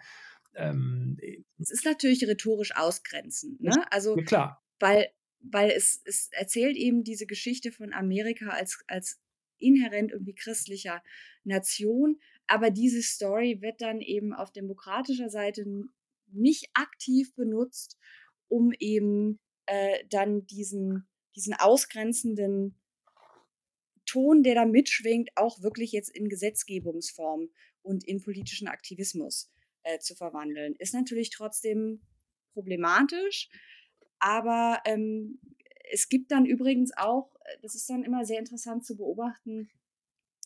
ähm, 0.54 1.16
äh, 1.20 1.42
es 1.58 1.70
ist 1.70 1.84
natürlich 1.84 2.26
rhetorisch 2.26 2.74
ausgrenzend, 2.74 3.60
ne? 3.60 3.86
Also 3.90 4.16
ja, 4.16 4.24
klar. 4.24 4.62
weil, 4.80 5.08
weil 5.40 5.70
es, 5.70 6.02
es 6.04 6.28
erzählt 6.32 6.76
eben 6.76 7.04
diese 7.04 7.26
Geschichte 7.26 7.72
von 7.72 7.92
Amerika 7.92 8.48
als, 8.48 8.82
als 8.86 9.20
inhärent 9.58 10.10
irgendwie 10.10 10.34
christlicher 10.34 11.02
Nation, 11.44 12.20
aber 12.46 12.70
diese 12.70 13.02
Story 13.02 13.60
wird 13.60 13.80
dann 13.80 14.00
eben 14.00 14.34
auf 14.34 14.52
demokratischer 14.52 15.30
Seite 15.30 15.64
nicht 16.32 16.68
aktiv 16.74 17.34
benutzt, 17.34 17.98
um 18.48 18.72
eben 18.78 19.40
äh, 19.66 20.04
dann 20.10 20.46
diesen, 20.46 21.08
diesen 21.34 21.54
ausgrenzenden 21.54 22.78
Ton, 24.06 24.42
der 24.42 24.54
da 24.54 24.64
mitschwingt, 24.66 25.30
auch 25.36 25.62
wirklich 25.62 25.92
jetzt 25.92 26.10
in 26.10 26.28
Gesetzgebungsform 26.28 27.48
und 27.82 28.04
in 28.04 28.22
politischen 28.22 28.68
Aktivismus 28.68 29.50
äh, 29.84 29.98
zu 29.98 30.14
verwandeln. 30.14 30.74
Ist 30.78 30.94
natürlich 30.94 31.30
trotzdem 31.30 32.02
problematisch, 32.52 33.48
aber 34.18 34.80
ähm, 34.84 35.40
es 35.90 36.08
gibt 36.08 36.30
dann 36.30 36.46
übrigens 36.46 36.92
auch, 36.96 37.34
äh, 37.44 37.58
das 37.62 37.74
ist 37.74 37.88
dann 37.88 38.04
immer 38.04 38.24
sehr 38.24 38.38
interessant 38.38 38.84
zu 38.84 38.96
beobachten, 38.96 39.70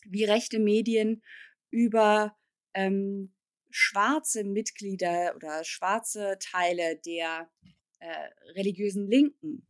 wie 0.05 0.23
rechte 0.23 0.59
Medien 0.59 1.21
über 1.69 2.37
ähm, 2.73 3.33
schwarze 3.69 4.43
Mitglieder 4.43 5.33
oder 5.35 5.63
schwarze 5.63 6.37
Teile 6.39 6.99
der 7.05 7.49
äh, 7.99 8.51
religiösen 8.53 9.07
Linken 9.07 9.67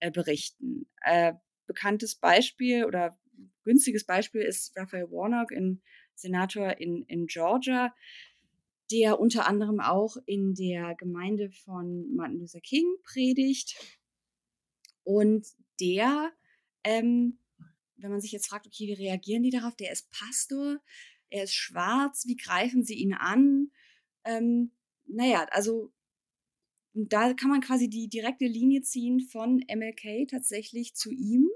äh, 0.00 0.10
berichten. 0.10 0.88
Äh, 1.02 1.34
bekanntes 1.66 2.16
Beispiel 2.16 2.84
oder 2.84 3.18
günstiges 3.64 4.04
Beispiel 4.04 4.42
ist 4.42 4.76
Raphael 4.76 5.10
Warnock, 5.10 5.52
ein 5.52 5.82
Senator 6.14 6.78
in, 6.78 7.04
in 7.06 7.26
Georgia, 7.26 7.94
der 8.90 9.18
unter 9.18 9.46
anderem 9.46 9.80
auch 9.80 10.16
in 10.26 10.54
der 10.54 10.94
Gemeinde 10.96 11.50
von 11.50 12.14
Martin 12.14 12.38
Luther 12.38 12.60
King 12.60 12.86
predigt. 13.04 13.74
Und 15.04 15.46
der, 15.80 16.32
ähm, 16.84 17.38
wenn 17.96 18.10
man 18.10 18.20
sich 18.20 18.32
jetzt 18.32 18.48
fragt, 18.48 18.66
okay, 18.66 18.86
wie 18.86 18.92
reagieren 18.92 19.42
die 19.42 19.50
darauf? 19.50 19.74
Der 19.76 19.92
ist 19.92 20.10
Pastor, 20.10 20.78
er 21.32 21.44
ist 21.44 21.54
schwarz, 21.54 22.26
wie 22.26 22.36
greifen 22.36 22.84
sie 22.84 22.94
ihn 22.94 23.14
an? 23.14 23.70
Ähm, 24.24 24.72
naja, 25.06 25.46
also 25.50 25.92
da 26.94 27.32
kann 27.32 27.48
man 27.48 27.62
quasi 27.62 27.88
die 27.88 28.08
direkte 28.08 28.44
Linie 28.44 28.82
ziehen 28.82 29.20
von 29.20 29.64
MLK 29.68 30.28
tatsächlich 30.28 30.94
zu 30.94 31.10
ihm. 31.10 31.48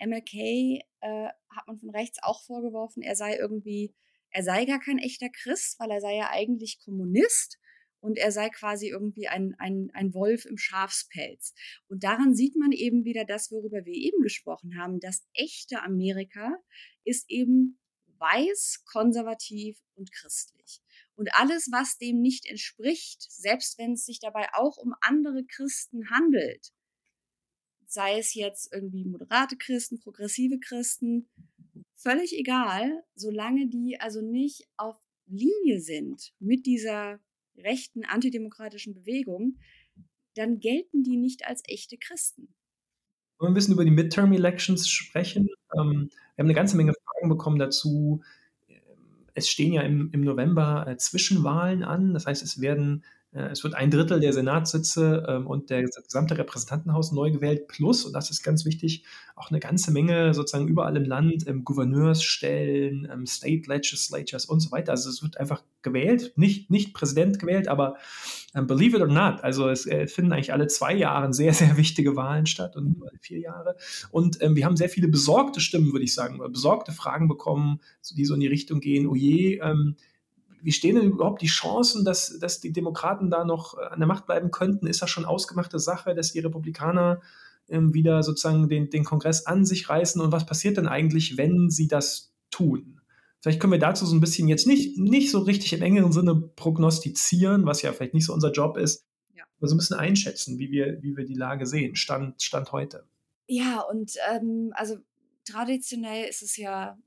MLK 0.00 0.34
äh, 0.34 1.28
hat 1.50 1.66
man 1.66 1.78
von 1.78 1.90
rechts 1.90 2.18
auch 2.22 2.42
vorgeworfen, 2.44 3.02
er 3.02 3.16
sei 3.16 3.36
irgendwie, 3.36 3.94
er 4.30 4.44
sei 4.44 4.64
gar 4.64 4.78
kein 4.78 4.98
echter 4.98 5.28
Christ, 5.28 5.78
weil 5.80 5.90
er 5.90 6.00
sei 6.00 6.16
ja 6.16 6.30
eigentlich 6.30 6.78
Kommunist 6.78 7.58
und 7.98 8.16
er 8.16 8.30
sei 8.30 8.48
quasi 8.48 8.88
irgendwie 8.88 9.26
ein, 9.26 9.56
ein, 9.58 9.90
ein 9.92 10.14
Wolf 10.14 10.46
im 10.46 10.56
Schafspelz. 10.56 11.52
Und 11.88 12.04
daran 12.04 12.34
sieht 12.34 12.54
man 12.56 12.70
eben 12.70 13.04
wieder 13.04 13.24
das, 13.24 13.50
worüber 13.50 13.84
wir 13.84 13.92
eben 13.92 14.22
gesprochen 14.22 14.78
haben. 14.78 15.00
Das 15.00 15.26
echte 15.34 15.82
Amerika 15.82 16.56
ist 17.04 17.28
eben 17.28 17.79
weiß, 18.20 18.84
konservativ 18.84 19.78
und 19.94 20.12
christlich. 20.12 20.80
Und 21.14 21.34
alles, 21.34 21.68
was 21.72 21.98
dem 21.98 22.20
nicht 22.20 22.46
entspricht, 22.46 23.26
selbst 23.30 23.78
wenn 23.78 23.92
es 23.92 24.04
sich 24.04 24.20
dabei 24.20 24.48
auch 24.52 24.76
um 24.76 24.94
andere 25.00 25.44
Christen 25.44 26.10
handelt, 26.10 26.72
sei 27.86 28.18
es 28.18 28.34
jetzt 28.34 28.72
irgendwie 28.72 29.04
moderate 29.04 29.56
Christen, 29.56 29.98
progressive 29.98 30.60
Christen, 30.60 31.28
völlig 31.96 32.36
egal, 32.36 33.04
solange 33.14 33.68
die 33.68 33.98
also 33.98 34.20
nicht 34.22 34.68
auf 34.76 34.96
Linie 35.26 35.80
sind 35.80 36.32
mit 36.38 36.66
dieser 36.66 37.20
rechten 37.56 38.04
antidemokratischen 38.04 38.94
Bewegung, 38.94 39.58
dann 40.34 40.60
gelten 40.60 41.02
die 41.02 41.16
nicht 41.16 41.46
als 41.46 41.62
echte 41.66 41.98
Christen. 41.98 42.54
Wollen 43.38 43.48
wir 43.48 43.52
ein 43.52 43.54
bisschen 43.54 43.74
über 43.74 43.84
die 43.84 43.90
Midterm-Elections 43.90 44.88
sprechen? 44.88 45.48
Ähm, 45.74 46.10
wir 46.36 46.42
haben 46.42 46.46
eine 46.46 46.54
ganze 46.54 46.76
Menge 46.76 46.94
Fragen 47.20 47.28
bekommen 47.28 47.58
dazu, 47.58 48.22
es 49.34 49.48
stehen 49.48 49.72
ja 49.72 49.82
im, 49.82 50.10
im 50.12 50.22
November 50.22 50.86
äh, 50.88 50.96
Zwischenwahlen 50.96 51.84
an. 51.84 52.14
Das 52.14 52.26
heißt, 52.26 52.42
es 52.42 52.60
werden 52.60 53.04
es 53.32 53.62
wird 53.62 53.74
ein 53.74 53.92
Drittel 53.92 54.18
der 54.18 54.32
Senatssitze 54.32 55.24
ähm, 55.28 55.46
und 55.46 55.70
der 55.70 55.84
gesamte 55.84 56.36
Repräsentantenhaus 56.36 57.12
neu 57.12 57.30
gewählt, 57.30 57.68
plus, 57.68 58.04
und 58.04 58.12
das 58.12 58.30
ist 58.30 58.42
ganz 58.42 58.64
wichtig, 58.64 59.04
auch 59.36 59.50
eine 59.50 59.60
ganze 59.60 59.92
Menge 59.92 60.34
sozusagen 60.34 60.66
überall 60.66 60.96
im 60.96 61.04
Land, 61.04 61.46
ähm, 61.46 61.64
Gouverneursstellen, 61.64 63.08
ähm, 63.10 63.26
State 63.26 63.68
Legislatures 63.68 64.46
und 64.46 64.58
so 64.58 64.72
weiter. 64.72 64.90
Also 64.90 65.10
es 65.10 65.22
wird 65.22 65.38
einfach 65.38 65.62
gewählt, 65.82 66.32
nicht, 66.34 66.70
nicht 66.70 66.92
Präsident 66.92 67.38
gewählt, 67.38 67.68
aber 67.68 67.96
believe 68.52 68.96
it 68.96 69.02
or 69.02 69.08
not, 69.08 69.44
also 69.44 69.68
es 69.68 69.86
äh, 69.86 70.08
finden 70.08 70.32
eigentlich 70.32 70.52
alle 70.52 70.66
zwei 70.66 70.92
Jahre 70.92 71.32
sehr, 71.32 71.54
sehr 71.54 71.76
wichtige 71.76 72.16
Wahlen 72.16 72.46
statt 72.46 72.74
und 72.74 72.88
nicht 72.88 73.02
alle 73.02 73.18
vier 73.20 73.38
Jahre. 73.38 73.76
Und 74.10 74.40
wir 74.40 74.64
haben 74.64 74.76
sehr 74.76 74.88
viele 74.88 75.06
besorgte 75.06 75.60
Stimmen, 75.60 75.92
würde 75.92 76.04
ich 76.04 76.14
sagen, 76.14 76.40
besorgte 76.50 76.90
Fragen 76.90 77.28
bekommen, 77.28 77.80
die 78.16 78.24
so 78.24 78.34
in 78.34 78.40
die 78.40 78.48
Richtung 78.48 78.80
gehen, 78.80 79.06
oh 79.06 79.14
je, 79.14 79.60
wie 80.62 80.72
stehen 80.72 80.96
denn 80.96 81.10
überhaupt 81.10 81.42
die 81.42 81.46
Chancen, 81.46 82.04
dass, 82.04 82.38
dass 82.38 82.60
die 82.60 82.72
Demokraten 82.72 83.30
da 83.30 83.44
noch 83.44 83.78
äh, 83.78 83.82
an 83.82 84.00
der 84.00 84.08
Macht 84.08 84.26
bleiben 84.26 84.50
könnten? 84.50 84.86
Ist 84.86 85.02
das 85.02 85.10
schon 85.10 85.24
ausgemachte 85.24 85.78
Sache, 85.78 86.14
dass 86.14 86.32
die 86.32 86.40
Republikaner 86.40 87.20
ähm, 87.68 87.94
wieder 87.94 88.22
sozusagen 88.22 88.68
den, 88.68 88.90
den 88.90 89.04
Kongress 89.04 89.46
an 89.46 89.64
sich 89.64 89.88
reißen? 89.88 90.20
Und 90.20 90.32
was 90.32 90.46
passiert 90.46 90.76
denn 90.76 90.88
eigentlich, 90.88 91.36
wenn 91.36 91.70
sie 91.70 91.88
das 91.88 92.32
tun? 92.50 93.00
Vielleicht 93.40 93.60
können 93.60 93.72
wir 93.72 93.78
dazu 93.78 94.04
so 94.04 94.14
ein 94.14 94.20
bisschen 94.20 94.48
jetzt 94.48 94.66
nicht, 94.66 94.98
nicht 94.98 95.30
so 95.30 95.40
richtig 95.40 95.72
im 95.72 95.82
engeren 95.82 96.12
Sinne 96.12 96.34
prognostizieren, 96.56 97.64
was 97.64 97.80
ja 97.80 97.92
vielleicht 97.92 98.12
nicht 98.14 98.26
so 98.26 98.34
unser 98.34 98.52
Job 98.52 98.76
ist, 98.76 99.06
ja. 99.34 99.44
aber 99.58 99.68
so 99.68 99.74
ein 99.74 99.78
bisschen 99.78 99.96
einschätzen, 99.96 100.58
wie 100.58 100.70
wir, 100.70 101.02
wie 101.02 101.16
wir 101.16 101.24
die 101.24 101.34
Lage 101.34 101.66
sehen, 101.66 101.96
Stand, 101.96 102.42
Stand 102.42 102.72
heute. 102.72 103.06
Ja, 103.46 103.80
und 103.80 104.12
ähm, 104.30 104.72
also 104.74 104.98
traditionell 105.44 106.28
ist 106.28 106.42
es 106.42 106.56
ja 106.56 106.98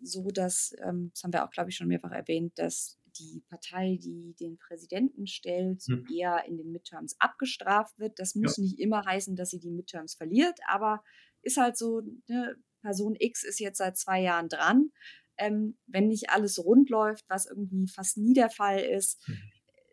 so, 0.00 0.30
dass, 0.30 0.74
ähm, 0.82 1.10
das 1.12 1.22
haben 1.22 1.32
wir 1.32 1.44
auch, 1.44 1.50
glaube 1.50 1.70
ich, 1.70 1.76
schon 1.76 1.88
mehrfach 1.88 2.12
erwähnt, 2.12 2.58
dass 2.58 2.98
die 3.18 3.42
Partei, 3.48 3.98
die 4.02 4.34
den 4.38 4.58
Präsidenten 4.58 5.26
stellt, 5.26 5.82
hm. 5.82 6.06
eher 6.14 6.44
in 6.46 6.56
den 6.56 6.72
Midterms 6.72 7.16
abgestraft 7.18 7.98
wird. 7.98 8.18
Das 8.18 8.34
muss 8.34 8.56
ja. 8.56 8.64
nicht 8.64 8.78
immer 8.78 9.04
heißen, 9.04 9.36
dass 9.36 9.50
sie 9.50 9.60
die 9.60 9.70
Midterms 9.70 10.14
verliert, 10.14 10.58
aber 10.68 11.02
ist 11.42 11.56
halt 11.56 11.76
so, 11.76 12.02
ne, 12.26 12.56
Person 12.82 13.16
X 13.18 13.44
ist 13.44 13.60
jetzt 13.60 13.78
seit 13.78 13.96
zwei 13.96 14.20
Jahren 14.20 14.48
dran. 14.48 14.90
Ähm, 15.38 15.76
wenn 15.86 16.08
nicht 16.08 16.30
alles 16.30 16.58
rund 16.58 16.88
läuft, 16.88 17.24
was 17.28 17.46
irgendwie 17.46 17.88
fast 17.88 18.16
nie 18.16 18.32
der 18.32 18.50
Fall 18.50 18.80
ist, 18.80 19.24
hm. 19.26 19.36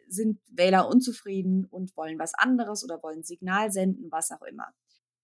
sind 0.07 0.39
Wähler 0.47 0.87
unzufrieden 0.87 1.65
und 1.65 1.95
wollen 1.97 2.19
was 2.19 2.33
anderes 2.33 2.83
oder 2.83 3.01
wollen 3.03 3.23
Signal 3.23 3.71
senden, 3.71 4.11
was 4.11 4.31
auch 4.31 4.41
immer. 4.43 4.73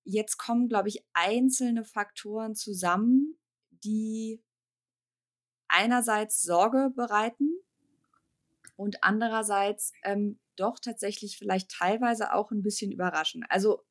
Jetzt 0.03 0.37
kommen, 0.37 0.67
glaube 0.67 0.89
ich, 0.89 1.05
einzelne 1.13 1.83
Faktoren 1.83 2.55
zusammen, 2.55 3.37
die 3.69 4.41
einerseits 5.69 6.41
Sorge 6.41 6.91
bereiten 6.95 7.59
und 8.75 9.03
andererseits 9.03 9.93
ähm, 10.03 10.39
doch 10.55 10.79
tatsächlich 10.79 11.37
vielleicht 11.37 11.71
teilweise 11.71 12.33
auch 12.33 12.51
ein 12.51 12.61
bisschen 12.61 12.91
überraschen. 12.91 13.45
Also 13.49 13.83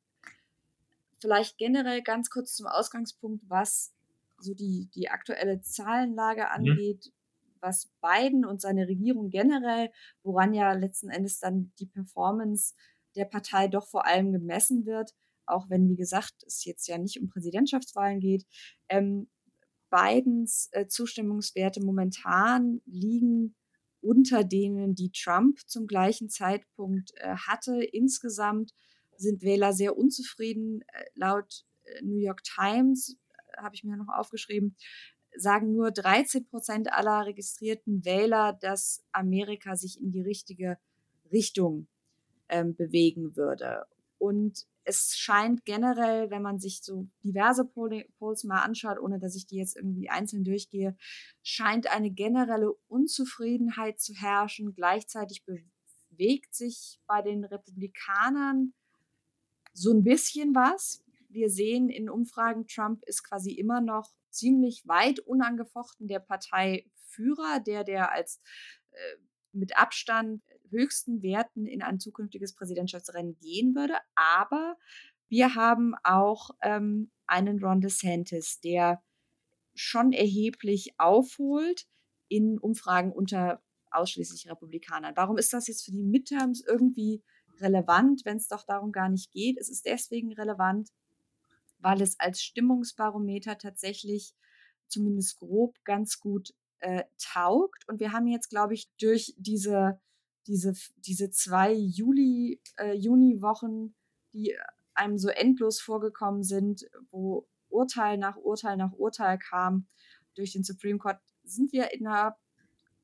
vielleicht 1.19 1.57
generell 1.57 2.01
ganz 2.01 2.29
kurz 2.29 2.55
zum 2.55 2.67
Ausgangspunkt, 2.67 3.43
was 3.47 3.93
so 4.39 4.53
die, 4.53 4.89
die 4.95 5.09
aktuelle 5.09 5.61
Zahlenlage 5.61 6.41
mhm. 6.41 6.47
angeht, 6.47 7.05
mhm. 7.07 7.57
was 7.59 7.91
Biden 8.01 8.45
und 8.45 8.61
seine 8.61 8.87
Regierung 8.87 9.29
generell, 9.29 9.91
woran 10.23 10.53
ja 10.53 10.73
letzten 10.73 11.09
Endes 11.09 11.39
dann 11.39 11.71
die 11.79 11.87
Performance 11.87 12.75
der 13.15 13.25
Partei 13.25 13.67
doch 13.67 13.87
vor 13.87 14.05
allem 14.05 14.31
gemessen 14.31 14.85
wird, 14.85 15.15
auch 15.45 15.69
wenn, 15.69 15.89
wie 15.89 15.95
gesagt, 15.95 16.43
es 16.45 16.63
jetzt 16.63 16.87
ja 16.87 16.97
nicht 16.97 17.19
um 17.19 17.27
Präsidentschaftswahlen 17.27 18.19
geht, 18.19 18.45
ähm, 18.87 19.29
Bidens 19.89 20.69
äh, 20.71 20.87
Zustimmungswerte 20.87 21.81
momentan 21.83 22.81
liegen 22.85 23.55
unter 24.01 24.43
denen, 24.43 24.95
die 24.95 25.11
Trump 25.11 25.59
zum 25.67 25.87
gleichen 25.87 26.29
Zeitpunkt 26.29 27.11
äh, 27.15 27.35
hatte. 27.35 27.83
Insgesamt 27.83 28.73
sind 29.17 29.41
Wähler 29.43 29.73
sehr 29.73 29.97
unzufrieden. 29.97 30.81
Äh, 30.93 31.05
laut 31.15 31.65
äh, 31.83 32.01
New 32.03 32.17
York 32.17 32.43
Times, 32.43 33.17
äh, 33.53 33.61
habe 33.61 33.75
ich 33.75 33.83
mir 33.83 33.97
noch 33.97 34.09
aufgeschrieben, 34.09 34.75
sagen 35.35 35.73
nur 35.73 35.91
13 35.91 36.47
Prozent 36.47 36.91
aller 36.91 37.25
registrierten 37.25 38.05
Wähler, 38.05 38.53
dass 38.53 39.03
Amerika 39.11 39.75
sich 39.75 39.99
in 39.99 40.11
die 40.11 40.21
richtige 40.21 40.77
Richtung 41.31 41.87
ähm, 42.47 42.75
bewegen 42.75 43.35
würde. 43.35 43.85
Und 44.17 44.65
es 44.89 45.15
scheint 45.15 45.65
generell, 45.65 46.31
wenn 46.31 46.41
man 46.41 46.59
sich 46.59 46.81
so 46.81 47.07
diverse 47.23 47.63
Polls 47.63 48.43
mal 48.43 48.61
anschaut, 48.61 48.99
ohne 48.99 49.19
dass 49.19 49.35
ich 49.35 49.45
die 49.45 49.57
jetzt 49.57 49.75
irgendwie 49.75 50.09
einzeln 50.09 50.43
durchgehe, 50.43 50.97
scheint 51.43 51.85
eine 51.93 52.09
generelle 52.09 52.73
Unzufriedenheit 52.87 53.99
zu 53.99 54.15
herrschen. 54.15 54.73
Gleichzeitig 54.73 55.45
bewegt 55.45 56.55
sich 56.55 56.99
bei 57.05 57.21
den 57.21 57.45
Republikanern 57.45 58.73
so 59.73 59.93
ein 59.93 60.03
bisschen 60.03 60.55
was. 60.55 61.03
Wir 61.29 61.51
sehen 61.51 61.89
in 61.89 62.09
Umfragen, 62.09 62.65
Trump 62.65 63.03
ist 63.05 63.23
quasi 63.23 63.51
immer 63.51 63.81
noch 63.81 64.09
ziemlich 64.31 64.87
weit 64.87 65.19
unangefochten 65.19 66.07
der 66.07 66.19
Parteiführer, 66.19 67.59
der, 67.59 67.83
der 67.83 68.11
als 68.11 68.41
äh, 68.89 69.17
mit 69.51 69.77
Abstand 69.77 70.41
höchsten 70.71 71.21
Werten 71.21 71.65
in 71.65 71.81
ein 71.81 71.99
zukünftiges 71.99 72.53
Präsidentschaftsrennen 72.53 73.37
gehen 73.39 73.75
würde. 73.75 73.95
Aber 74.15 74.77
wir 75.27 75.55
haben 75.55 75.93
auch 76.03 76.51
ähm, 76.61 77.11
einen 77.27 77.63
Ron 77.63 77.81
DeSantis, 77.81 78.59
der 78.61 79.01
schon 79.75 80.11
erheblich 80.11 80.93
aufholt 80.97 81.87
in 82.27 82.59
Umfragen 82.59 83.11
unter 83.11 83.61
ausschließlich 83.91 84.49
Republikanern. 84.49 85.15
Warum 85.15 85.37
ist 85.37 85.53
das 85.53 85.67
jetzt 85.67 85.85
für 85.85 85.91
die 85.91 86.03
Midterms 86.03 86.63
irgendwie 86.65 87.23
relevant, 87.59 88.23
wenn 88.25 88.37
es 88.37 88.47
doch 88.47 88.63
darum 88.65 88.91
gar 88.91 89.09
nicht 89.09 89.31
geht? 89.31 89.57
Es 89.57 89.69
ist 89.69 89.85
deswegen 89.85 90.33
relevant, 90.33 90.89
weil 91.79 92.01
es 92.01 92.19
als 92.19 92.41
Stimmungsbarometer 92.41 93.57
tatsächlich 93.57 94.35
zumindest 94.87 95.37
grob 95.37 95.77
ganz 95.83 96.19
gut 96.19 96.53
äh, 96.79 97.03
taugt. 97.17 97.87
Und 97.87 97.99
wir 97.99 98.11
haben 98.11 98.27
jetzt, 98.27 98.49
glaube 98.49 98.73
ich, 98.73 98.89
durch 98.99 99.33
diese 99.37 99.99
diese, 100.47 100.73
diese 100.97 101.31
zwei 101.31 101.73
Juli, 101.73 102.61
äh, 102.77 102.93
Juni-Wochen, 102.93 103.93
die 104.33 104.55
einem 104.93 105.17
so 105.17 105.29
endlos 105.29 105.79
vorgekommen 105.79 106.43
sind, 106.43 106.89
wo 107.11 107.47
Urteil 107.69 108.17
nach 108.17 108.35
Urteil 108.37 108.77
nach 108.77 108.93
Urteil 108.93 109.37
kam. 109.37 109.87
Durch 110.35 110.53
den 110.53 110.63
Supreme 110.63 110.99
Court, 110.99 111.19
sind 111.43 111.71
wir 111.71 111.91
in 111.93 112.07
einer, 112.07 112.37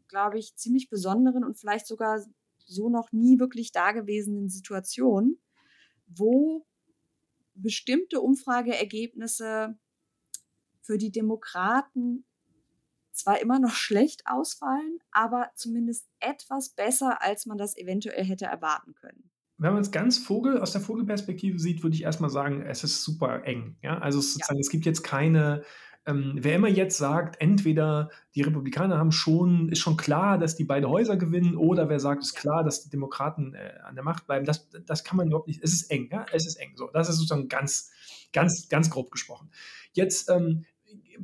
glaube 0.08 0.38
ich, 0.38 0.56
ziemlich 0.56 0.90
besonderen 0.90 1.44
und 1.44 1.58
vielleicht 1.58 1.88
sogar 1.88 2.24
so 2.66 2.90
noch 2.90 3.12
nie 3.12 3.40
wirklich 3.40 3.72
dagewesenen 3.72 4.50
Situation, 4.50 5.38
wo 6.08 6.66
bestimmte 7.54 8.22
Umfrageergebnisse 8.22 9.78
für 10.82 10.98
die 10.98 11.12
Demokraten 11.12 12.26
zwar 13.16 13.42
immer 13.42 13.60
noch 13.60 13.74
schlecht 13.74 14.24
ausfallen, 14.26 15.00
aber 15.12 15.50
zumindest 15.56 16.08
etwas 16.20 16.70
besser, 16.70 17.22
als 17.22 17.46
man 17.46 17.58
das 17.58 17.78
eventuell 17.78 18.24
hätte 18.24 18.46
erwarten 18.46 18.94
können. 18.96 19.30
Wenn 19.58 19.74
man 19.74 19.82
es 19.82 19.92
ganz 19.92 20.18
Vogel 20.18 20.60
aus 20.60 20.74
der 20.74 20.82
Vogelperspektive 20.82 21.60
sieht, 21.60 21.82
würde 21.82 21.96
ich 21.96 22.04
erstmal 22.04 22.30
sagen, 22.30 22.62
es 22.62 22.84
ist 22.84 23.04
super 23.04 23.46
eng. 23.46 23.78
Ja? 23.82 24.00
Also 24.00 24.20
sozusagen, 24.20 24.58
ja. 24.58 24.62
es 24.62 24.70
gibt 24.70 24.86
jetzt 24.86 25.02
keine, 25.02 25.64
ähm, 26.06 26.34
wer 26.36 26.56
immer 26.56 26.68
jetzt 26.68 26.98
sagt, 26.98 27.42
entweder 27.42 28.10
die 28.36 28.42
Republikaner 28.42 28.98
haben 28.98 29.14
schon, 29.14 29.70
ist 29.70 29.80
schon 29.80 29.96
klar, 29.96 30.38
dass 30.38 30.58
die 30.58 30.66
beide 30.66 30.90
Häuser 30.90 31.16
gewinnen, 31.16 31.56
oder 31.56 31.88
wer 31.88 32.02
sagt, 32.02 32.22
ist 32.22 32.36
klar, 32.36 32.66
dass 32.66 32.84
die 32.84 32.90
Demokraten 32.90 33.54
äh, 33.54 33.80
an 33.84 33.96
der 33.96 34.04
Macht 34.04 34.28
bleiben, 34.28 34.46
das, 34.46 34.68
das 34.86 35.06
kann 35.06 35.16
man 35.16 35.28
überhaupt 35.28 35.48
nicht. 35.48 35.64
Es 35.64 35.72
ist 35.72 35.90
eng, 35.90 36.10
ja, 36.12 36.26
es 36.34 36.46
ist 36.46 36.58
eng. 36.58 36.74
So, 36.76 36.90
das 36.92 37.08
ist 37.08 37.16
sozusagen 37.16 37.48
ganz, 37.48 37.92
ganz, 38.34 38.68
ganz 38.68 38.90
grob 38.90 39.10
gesprochen. 39.10 39.50
Jetzt 39.94 40.30
ähm, 40.30 40.66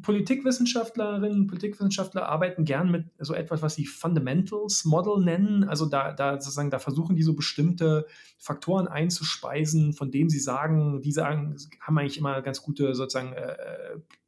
Politikwissenschaftlerinnen, 0.01 1.47
Politikwissenschaftler 1.47 2.27
arbeiten 2.27 2.65
gern 2.65 2.91
mit 2.91 3.05
so 3.19 3.33
etwas, 3.33 3.61
was 3.61 3.75
sie 3.75 3.85
Fundamentals 3.85 4.85
Model 4.85 5.23
nennen. 5.23 5.63
Also 5.63 5.85
da, 5.85 6.13
da 6.13 6.39
sozusagen, 6.39 6.69
da 6.69 6.79
versuchen 6.79 7.15
die 7.15 7.23
so 7.23 7.33
bestimmte 7.33 8.05
Faktoren 8.37 8.87
einzuspeisen, 8.87 9.93
von 9.93 10.11
denen 10.11 10.29
sie 10.29 10.39
sagen, 10.39 11.01
die 11.01 11.11
sagen, 11.11 11.55
haben 11.79 11.97
eigentlich 11.97 12.17
immer 12.17 12.41
ganz 12.41 12.61
gute 12.61 12.95
sozusagen 12.95 13.33
äh, 13.33 13.55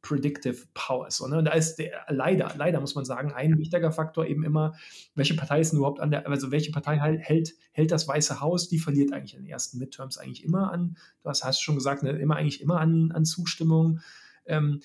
Predictive 0.02 0.66
Powers. 0.74 1.16
So, 1.16 1.26
ne? 1.26 1.38
Und 1.38 1.46
da 1.46 1.52
ist 1.52 1.76
der, 1.76 2.04
leider, 2.08 2.52
leider 2.56 2.80
muss 2.80 2.94
man 2.94 3.04
sagen, 3.04 3.32
ein 3.32 3.58
wichtiger 3.58 3.90
Faktor 3.90 4.26
eben 4.26 4.44
immer, 4.44 4.74
welche 5.14 5.34
Partei 5.34 5.60
ist 5.60 5.72
denn 5.72 5.78
überhaupt 5.78 6.00
an 6.00 6.10
der, 6.10 6.28
also 6.28 6.50
welche 6.50 6.72
Partei 6.72 6.98
hält, 6.98 7.54
hält 7.72 7.90
das 7.90 8.06
Weiße 8.06 8.40
Haus, 8.40 8.68
die 8.68 8.78
verliert 8.78 9.12
eigentlich 9.12 9.34
in 9.34 9.42
den 9.42 9.50
ersten 9.50 9.78
Midterms 9.78 10.18
eigentlich 10.18 10.44
immer 10.44 10.72
an, 10.72 10.96
du 11.22 11.30
hast, 11.30 11.42
hast 11.42 11.60
schon 11.60 11.74
gesagt, 11.74 12.02
ne, 12.02 12.10
immer 12.10 12.36
eigentlich 12.36 12.60
immer 12.60 12.80
an, 12.80 13.12
an 13.12 13.24
Zustimmung. 13.24 14.00
Ähm, 14.46 14.80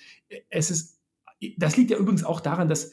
es 0.50 0.72
ist, 0.72 1.00
das 1.58 1.78
liegt 1.78 1.92
ja 1.92 1.98
übrigens 1.98 2.24
auch 2.24 2.42
daran, 2.42 2.68
dass 2.68 2.92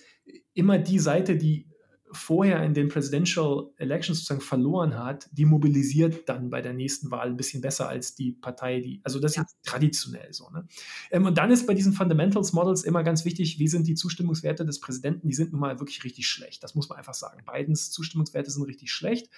immer 0.55 0.79
die 0.79 0.99
Seite, 0.99 1.37
die 1.37 1.69
vorher 2.13 2.63
in 2.63 2.75
den 2.75 2.89
Presidential 2.89 3.71
Elections 3.77 4.19
sozusagen 4.19 4.41
verloren 4.41 4.97
hat, 4.97 5.29
die 5.33 5.45
mobilisiert 5.45 6.29
dann 6.29 6.51
bei 6.51 6.63
der 6.63 6.73
nächsten 6.73 7.11
Wahl 7.11 7.29
ein 7.29 7.37
bisschen 7.37 7.61
besser 7.61 7.89
als 7.89 8.15
die 8.15 8.33
Partei, 8.33 8.81
die, 8.81 9.01
also 9.05 9.19
das 9.19 9.33
ist 9.33 9.37
ja. 9.37 9.47
traditionell 9.65 10.33
so. 10.33 10.49
Ne? 10.51 10.67
Ähm, 11.11 11.27
und 11.27 11.37
dann 11.39 11.51
ist 11.51 11.67
bei 11.67 11.75
diesen 11.75 11.93
Fundamentals 11.93 12.53
Models 12.53 12.85
immer 12.85 13.03
ganz 13.03 13.25
wichtig, 13.25 13.59
wie 13.59 13.69
sind 13.69 13.87
die 13.87 13.95
Zustimmungswerte 13.95 14.65
des 14.65 14.81
Präsidenten, 14.81 15.29
die 15.29 15.35
sind 15.35 15.53
nun 15.53 15.61
mal 15.61 15.79
wirklich 15.81 16.05
richtig 16.05 16.29
schlecht. 16.29 16.63
Das 16.63 16.75
muss 16.75 16.89
man 16.89 16.99
einfach 16.99 17.15
sagen. 17.15 17.43
Bidens 17.45 17.91
Zustimmungswerte 17.91 18.51
sind 18.51 18.63
richtig 18.65 18.93
schlecht. 18.93 19.29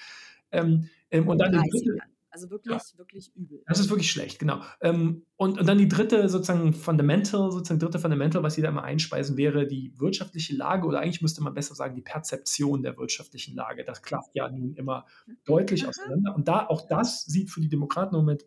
Ähm, 0.51 0.89
ähm, 1.11 1.29
und 1.29 1.39
dann 1.39 1.53
die 1.53 1.59
dritte, 1.59 1.99
also 2.31 2.51
wirklich, 2.51 2.77
ja. 2.77 2.99
wirklich 2.99 3.35
übel. 3.35 3.63
Das 3.67 3.81
ist 3.81 3.91
wirklich 3.91 4.11
schlecht, 4.11 4.39
genau. 4.39 4.61
Ähm, 4.81 5.27
und, 5.37 5.59
und 5.59 5.67
dann 5.67 5.79
die 5.79 5.89
dritte 5.89 6.29
sozusagen 6.29 6.73
Fundamental, 6.73 7.51
sozusagen 7.51 7.81
dritte 7.81 7.99
Fundamental, 7.99 8.43
was 8.43 8.55
Sie 8.55 8.63
da 8.63 8.69
immer 8.69 8.85
einspeisen, 8.85 9.37
wäre 9.37 9.67
die 9.67 9.93
wirtschaftliche 9.99 10.55
Lage 10.55 10.87
oder 10.87 11.01
eigentlich 11.01 11.23
müsste 11.23 11.43
man 11.43 11.55
besser 11.55 11.75
sagen, 11.75 11.95
die 11.95 12.03
Perzeption 12.03 12.83
der 12.83 12.97
wirtschaftlichen 12.97 13.55
Lage. 13.55 13.85
Das 13.85 14.03
klafft 14.03 14.31
ja 14.35 14.49
nun 14.51 14.75
immer 14.75 15.07
deutlich 15.45 15.87
auseinander. 15.87 16.35
Und 16.35 16.49
da 16.49 16.67
auch 16.67 16.87
das 16.87 17.25
sieht 17.25 17.51
für 17.51 17.61
die 17.61 17.69
Demokraten 17.69 18.15
im 18.15 18.23
Moment 18.23 18.45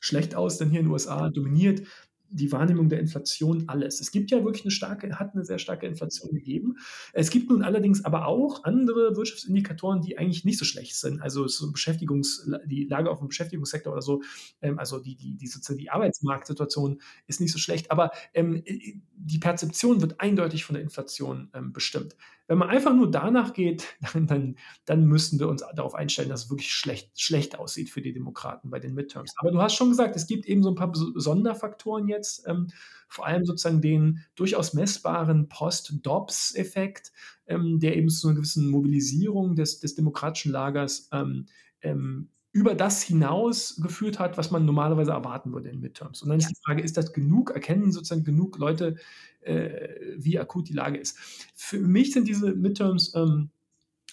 schlecht 0.00 0.34
aus, 0.34 0.58
denn 0.58 0.70
hier 0.70 0.80
in 0.80 0.86
den 0.86 0.92
USA 0.92 1.28
dominiert 1.28 1.82
die 2.30 2.52
Wahrnehmung 2.52 2.88
der 2.88 3.00
Inflation 3.00 3.64
alles. 3.68 4.00
Es 4.00 4.10
gibt 4.10 4.30
ja 4.30 4.44
wirklich 4.44 4.64
eine 4.64 4.70
starke, 4.70 5.18
hat 5.18 5.34
eine 5.34 5.44
sehr 5.44 5.58
starke 5.58 5.86
Inflation 5.86 6.32
gegeben. 6.32 6.76
Es 7.12 7.30
gibt 7.30 7.50
nun 7.50 7.62
allerdings 7.62 8.04
aber 8.04 8.26
auch 8.26 8.64
andere 8.64 9.16
Wirtschaftsindikatoren, 9.16 10.00
die 10.02 10.18
eigentlich 10.18 10.44
nicht 10.44 10.58
so 10.58 10.64
schlecht 10.64 10.96
sind. 10.96 11.20
Also 11.20 11.48
so 11.48 11.72
Beschäftigungs, 11.72 12.48
die 12.66 12.84
Lage 12.84 13.10
auf 13.10 13.18
dem 13.18 13.28
Beschäftigungssektor 13.28 13.92
oder 13.92 14.02
so, 14.02 14.22
ähm, 14.62 14.78
also 14.78 14.98
die, 14.98 15.16
die, 15.16 15.36
die, 15.36 15.46
sozusagen 15.46 15.78
die 15.78 15.90
Arbeitsmarktsituation 15.90 17.00
ist 17.26 17.40
nicht 17.40 17.52
so 17.52 17.58
schlecht, 17.58 17.90
aber 17.90 18.10
ähm, 18.34 18.62
die 18.64 19.38
Perzeption 19.38 20.00
wird 20.00 20.20
eindeutig 20.20 20.64
von 20.64 20.74
der 20.74 20.82
Inflation 20.82 21.50
ähm, 21.54 21.72
bestimmt. 21.72 22.16
Wenn 22.50 22.58
man 22.58 22.68
einfach 22.68 22.92
nur 22.92 23.08
danach 23.08 23.52
geht, 23.52 23.96
dann, 24.12 24.26
dann, 24.26 24.56
dann 24.84 25.04
müssten 25.06 25.38
wir 25.38 25.48
uns 25.48 25.62
darauf 25.76 25.94
einstellen, 25.94 26.28
dass 26.28 26.46
es 26.46 26.50
wirklich 26.50 26.72
schlecht, 26.72 27.12
schlecht 27.14 27.56
aussieht 27.56 27.90
für 27.90 28.02
die 28.02 28.12
Demokraten 28.12 28.70
bei 28.70 28.80
den 28.80 28.92
Midterms. 28.92 29.32
Aber 29.36 29.52
du 29.52 29.62
hast 29.62 29.76
schon 29.76 29.90
gesagt, 29.90 30.16
es 30.16 30.26
gibt 30.26 30.46
eben 30.46 30.64
so 30.64 30.70
ein 30.70 30.74
paar 30.74 30.90
Sonderfaktoren 30.92 32.08
jetzt, 32.08 32.48
ähm, 32.48 32.66
vor 33.06 33.24
allem 33.24 33.44
sozusagen 33.44 33.80
den 33.80 34.24
durchaus 34.34 34.74
messbaren 34.74 35.48
Post-Dobbs-Effekt, 35.48 37.12
ähm, 37.46 37.78
der 37.78 37.96
eben 37.96 38.08
zu 38.08 38.26
einer 38.26 38.34
gewissen 38.34 38.68
Mobilisierung 38.68 39.54
des, 39.54 39.78
des 39.78 39.94
demokratischen 39.94 40.50
Lagers 40.50 41.08
ähm, 41.12 41.46
ähm 41.82 42.30
über 42.52 42.74
das 42.74 43.02
hinaus 43.02 43.80
geführt 43.80 44.18
hat, 44.18 44.36
was 44.36 44.50
man 44.50 44.64
normalerweise 44.64 45.12
erwarten 45.12 45.52
würde 45.52 45.68
in 45.68 45.80
Midterms. 45.80 46.22
Und 46.22 46.30
dann 46.30 46.40
ja. 46.40 46.46
ist 46.46 46.56
die 46.56 46.62
Frage, 46.64 46.82
ist 46.82 46.96
das 46.96 47.12
genug? 47.12 47.50
Erkennen 47.50 47.92
sozusagen 47.92 48.24
genug 48.24 48.58
Leute 48.58 48.96
äh, 49.40 50.14
wie 50.16 50.38
akut 50.38 50.68
die 50.68 50.74
Lage 50.74 50.98
ist. 50.98 51.16
Für 51.54 51.78
mich 51.78 52.12
sind 52.12 52.26
diese 52.26 52.52
Midterms, 52.54 53.14
ähm, 53.14 53.50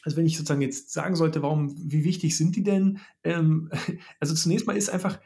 also 0.03 0.17
wenn 0.17 0.25
ich 0.25 0.37
sozusagen 0.37 0.61
jetzt 0.61 0.93
sagen 0.93 1.15
sollte, 1.15 1.41
warum, 1.41 1.75
wie 1.91 2.03
wichtig 2.03 2.37
sind 2.37 2.55
die 2.55 2.63
denn? 2.63 2.99
Ähm, 3.23 3.71
also 4.19 4.35
zunächst 4.35 4.67
mal 4.67 4.77
ist 4.77 4.89
einfach, 4.89 5.19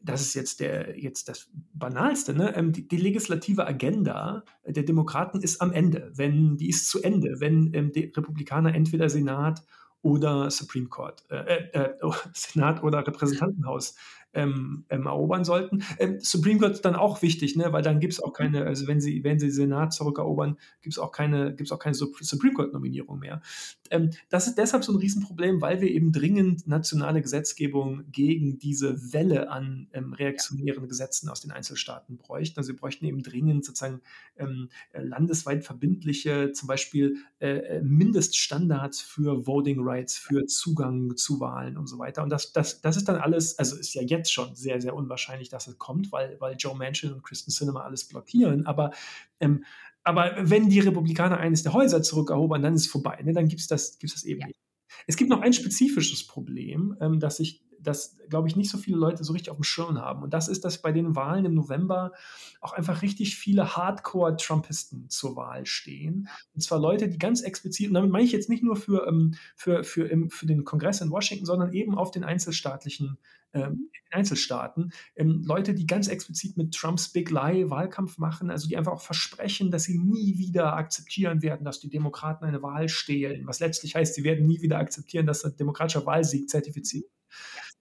das 0.00 0.20
ist 0.20 0.34
jetzt 0.34 0.60
der 0.60 0.98
jetzt 0.98 1.28
das 1.28 1.48
Banalste, 1.72 2.34
ne? 2.34 2.54
Ähm, 2.54 2.72
die, 2.72 2.86
die, 2.86 2.98
legislative 2.98 3.66
Agenda 3.66 4.44
der 4.66 4.82
Demokraten 4.82 5.40
ist 5.40 5.60
am 5.60 5.72
Ende, 5.72 6.12
wenn 6.14 6.56
die 6.56 6.68
ist 6.68 6.88
zu 6.88 7.02
Ende, 7.02 7.40
wenn 7.40 7.72
ähm, 7.74 7.92
die 7.92 8.12
Republikaner 8.14 8.74
entweder 8.74 9.08
Senat 9.08 9.64
oder 10.02 10.50
Supreme 10.50 10.86
Court, 10.86 11.24
äh, 11.30 11.36
äh, 11.36 11.80
äh 11.82 11.94
Senat 12.32 12.82
oder 12.82 13.06
Repräsentantenhaus 13.06 13.94
ähm, 14.38 14.84
ähm, 14.88 15.06
erobern 15.06 15.44
sollten. 15.44 15.82
Ähm, 15.98 16.18
Supreme 16.20 16.60
Court 16.60 16.72
ist 16.72 16.84
dann 16.84 16.94
auch 16.94 17.22
wichtig, 17.22 17.56
ne? 17.56 17.72
weil 17.72 17.82
dann 17.82 17.98
gibt 17.98 18.12
es 18.12 18.22
auch 18.22 18.32
keine, 18.32 18.64
also 18.64 18.86
wenn 18.86 19.00
sie, 19.00 19.24
wenn 19.24 19.40
sie 19.40 19.50
Senat 19.50 19.92
zurückerobern, 19.92 20.56
gibt 20.80 20.94
es 20.94 20.98
auch 20.98 21.10
keine, 21.10 21.54
gibt's 21.54 21.72
auch 21.72 21.78
keine 21.78 21.94
Supreme 21.94 22.54
Court-Nominierung 22.54 23.18
mehr. 23.18 23.42
Ähm, 23.90 24.10
das 24.28 24.46
ist 24.46 24.56
deshalb 24.56 24.84
so 24.84 24.92
ein 24.92 24.98
Riesenproblem, 24.98 25.60
weil 25.60 25.80
wir 25.80 25.90
eben 25.90 26.12
dringend 26.12 26.68
nationale 26.68 27.20
Gesetzgebung 27.20 28.04
gegen 28.12 28.58
diese 28.58 29.12
Welle 29.12 29.50
an 29.50 29.88
ähm, 29.92 30.12
reaktionären 30.12 30.88
Gesetzen 30.88 31.28
aus 31.28 31.40
den 31.40 31.50
Einzelstaaten 31.50 32.16
bräuchten. 32.16 32.60
Also 32.60 32.72
wir 32.72 32.78
bräuchten 32.78 33.06
eben 33.06 33.22
dringend 33.22 33.64
sozusagen 33.64 34.00
ähm, 34.36 34.68
landesweit 34.92 35.64
verbindliche, 35.64 36.52
zum 36.52 36.68
Beispiel 36.68 37.16
äh, 37.40 37.58
äh, 37.58 37.82
Mindeststandards 37.82 39.00
für 39.00 39.46
Voting 39.46 39.80
Rights, 39.80 40.16
für 40.16 40.46
Zugang 40.46 41.16
zu 41.16 41.40
Wahlen 41.40 41.76
und 41.76 41.86
so 41.86 41.98
weiter. 41.98 42.22
Und 42.22 42.30
das, 42.30 42.52
das, 42.52 42.80
das 42.80 42.96
ist 42.96 43.08
dann 43.08 43.16
alles, 43.16 43.58
also 43.58 43.76
ist 43.76 43.94
ja 43.94 44.02
jetzt 44.02 44.27
jetzt 44.28 44.32
schon 44.32 44.54
sehr, 44.54 44.80
sehr 44.80 44.94
unwahrscheinlich, 44.94 45.48
dass 45.48 45.66
es 45.66 45.78
kommt, 45.78 46.12
weil, 46.12 46.36
weil 46.40 46.56
Joe 46.58 46.76
Manchin 46.76 47.12
und 47.12 47.22
Kristen 47.22 47.50
Cinema 47.50 47.80
alles 47.80 48.04
blockieren. 48.04 48.66
Aber, 48.66 48.92
ähm, 49.40 49.64
aber 50.04 50.36
wenn 50.38 50.68
die 50.68 50.80
Republikaner 50.80 51.38
eines 51.38 51.62
der 51.62 51.72
Häuser 51.72 52.02
zurückerobern, 52.02 52.62
dann 52.62 52.74
ist 52.74 52.82
es 52.82 52.88
vorbei. 52.88 53.20
Ne? 53.22 53.32
Dann 53.32 53.48
gibt 53.48 53.60
es 53.60 53.66
das, 53.66 53.98
gibt's 53.98 54.14
das 54.14 54.24
eben 54.24 54.40
ja. 54.40 54.46
nicht. 54.46 54.58
Es 55.06 55.16
gibt 55.16 55.30
noch 55.30 55.40
ein 55.40 55.52
spezifisches 55.52 56.26
Problem, 56.26 56.96
ähm, 57.00 57.20
das 57.20 57.40
ich 57.40 57.62
das, 57.80 58.16
glaube 58.28 58.48
ich, 58.48 58.56
nicht 58.56 58.70
so 58.70 58.78
viele 58.78 58.96
Leute 58.96 59.24
so 59.24 59.32
richtig 59.32 59.50
auf 59.50 59.56
dem 59.56 59.64
Schirm 59.64 59.98
haben. 59.98 60.22
Und 60.22 60.34
das 60.34 60.48
ist, 60.48 60.64
dass 60.64 60.82
bei 60.82 60.92
den 60.92 61.16
Wahlen 61.16 61.44
im 61.44 61.54
November 61.54 62.12
auch 62.60 62.72
einfach 62.72 63.02
richtig 63.02 63.36
viele 63.36 63.76
Hardcore-Trumpisten 63.76 65.08
zur 65.08 65.36
Wahl 65.36 65.66
stehen. 65.66 66.28
Und 66.54 66.60
zwar 66.60 66.80
Leute, 66.80 67.08
die 67.08 67.18
ganz 67.18 67.42
explizit, 67.42 67.88
und 67.88 67.94
damit 67.94 68.10
meine 68.10 68.24
ich 68.24 68.32
jetzt 68.32 68.48
nicht 68.48 68.62
nur 68.62 68.76
für, 68.76 69.06
ähm, 69.06 69.34
für, 69.54 69.84
für, 69.84 70.08
im, 70.08 70.30
für 70.30 70.46
den 70.46 70.64
Kongress 70.64 71.00
in 71.00 71.10
Washington, 71.10 71.46
sondern 71.46 71.72
eben 71.72 71.96
auf 71.96 72.10
den 72.10 72.24
einzelstaatlichen 72.24 73.18
ähm, 73.54 73.90
Einzelstaaten, 74.10 74.92
ähm, 75.16 75.42
Leute, 75.44 75.74
die 75.74 75.86
ganz 75.86 76.08
explizit 76.08 76.56
mit 76.56 76.74
Trumps 76.74 77.10
Big 77.10 77.30
Lie 77.30 77.70
Wahlkampf 77.70 78.18
machen, 78.18 78.50
also 78.50 78.68
die 78.68 78.76
einfach 78.76 78.92
auch 78.92 79.00
versprechen, 79.00 79.70
dass 79.70 79.84
sie 79.84 79.98
nie 79.98 80.38
wieder 80.38 80.74
akzeptieren 80.74 81.42
werden, 81.42 81.64
dass 81.64 81.80
die 81.80 81.88
Demokraten 81.90 82.44
eine 82.44 82.62
Wahl 82.62 82.88
stehlen, 82.88 83.46
was 83.46 83.60
letztlich 83.60 83.94
heißt, 83.94 84.14
sie 84.14 84.24
werden 84.24 84.46
nie 84.46 84.60
wieder 84.60 84.78
akzeptieren, 84.78 85.26
dass 85.26 85.44
ein 85.44 85.56
demokratischer 85.56 86.04
Wahlsieg 86.06 86.48
zertifiziert 86.48 87.06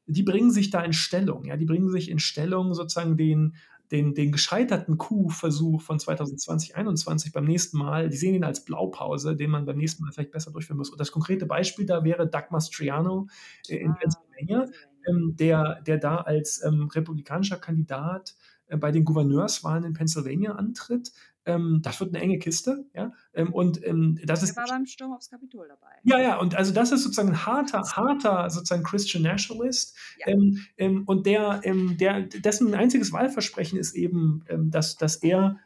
die 0.06 0.24
bringen 0.24 0.52
sich 0.52 0.70
da 0.70 0.82
in 0.82 0.94
Stellung. 0.94 1.46
Ja, 1.46 1.58
die 1.58 1.66
bringen 1.66 1.90
sich 1.90 2.10
in 2.10 2.20
Stellung, 2.20 2.74
sozusagen 2.74 3.18
den, 3.18 3.56
den, 3.92 4.14
den 4.14 4.32
gescheiterten 4.32 4.98
Coup-Versuch 4.98 5.82
von 5.82 6.00
2020, 6.00 6.70
2021 6.70 7.34
beim 7.34 7.46
nächsten 7.46 7.78
Mal, 7.78 8.10
die 8.10 8.18
sehen 8.18 8.34
ihn 8.36 8.44
als 8.44 8.64
Blaupause, 8.66 9.36
den 9.36 9.52
man 9.52 9.66
beim 9.66 9.78
nächsten 9.78 10.04
Mal 10.04 10.12
vielleicht 10.12 10.32
besser 10.32 10.52
durchführen 10.52 10.78
muss. 10.78 10.90
Und 10.90 11.00
das 11.00 11.12
konkrete 11.12 11.46
Beispiel 11.46 11.86
da 11.86 12.04
wäre 12.04 12.28
Doug 12.28 12.46
Mastriano 12.52 13.28
äh, 13.68 13.78
in 13.78 13.92
ah, 13.92 13.98
Pennsylvania, 14.00 14.66
ähm, 15.08 15.36
der, 15.38 15.82
der 15.82 15.98
da 15.98 16.18
als 16.18 16.64
ähm, 16.64 16.88
republikanischer 16.88 17.58
Kandidat 17.58 18.36
äh, 18.68 18.78
bei 18.78 18.92
den 18.92 19.06
Gouverneurswahlen 19.06 19.84
in 19.84 19.94
Pennsylvania 19.94 20.54
antritt. 20.54 21.12
Ähm, 21.46 21.80
das 21.82 22.00
wird 22.02 22.14
eine 22.14 22.22
enge 22.22 22.40
Kiste, 22.40 22.86
ja. 22.94 23.14
Ähm, 23.34 23.54
und 23.54 23.86
ähm, 23.86 24.20
das 24.26 24.42
Der 24.42 24.50
ist. 24.50 24.58
war 24.58 24.68
beim 24.68 24.86
Sturm 24.86 25.14
aufs 25.14 25.30
Kapitol 25.30 25.68
dabei. 25.70 25.94
Ja, 26.04 26.20
ja, 26.20 26.38
und 26.38 26.56
also 26.56 26.74
das 26.74 26.92
ist 26.92 27.04
sozusagen 27.04 27.30
ein 27.30 27.46
harter, 27.46 27.82
harter 27.82 28.50
sozusagen 28.50 28.84
Christian 28.84 29.24
Nationalist. 29.24 29.96
Ja. 30.20 30.34
Ähm, 30.34 30.60
ähm, 30.78 31.04
und 31.06 31.26
der, 31.26 31.62
ähm, 31.64 31.98
der, 31.98 32.24
dessen 32.24 32.74
einziges 32.74 33.14
Wahlversprechen 33.14 33.80
ist 33.80 33.96
eben, 33.96 34.44
dass, 34.70 34.98
dass 34.98 35.18
er 35.18 35.60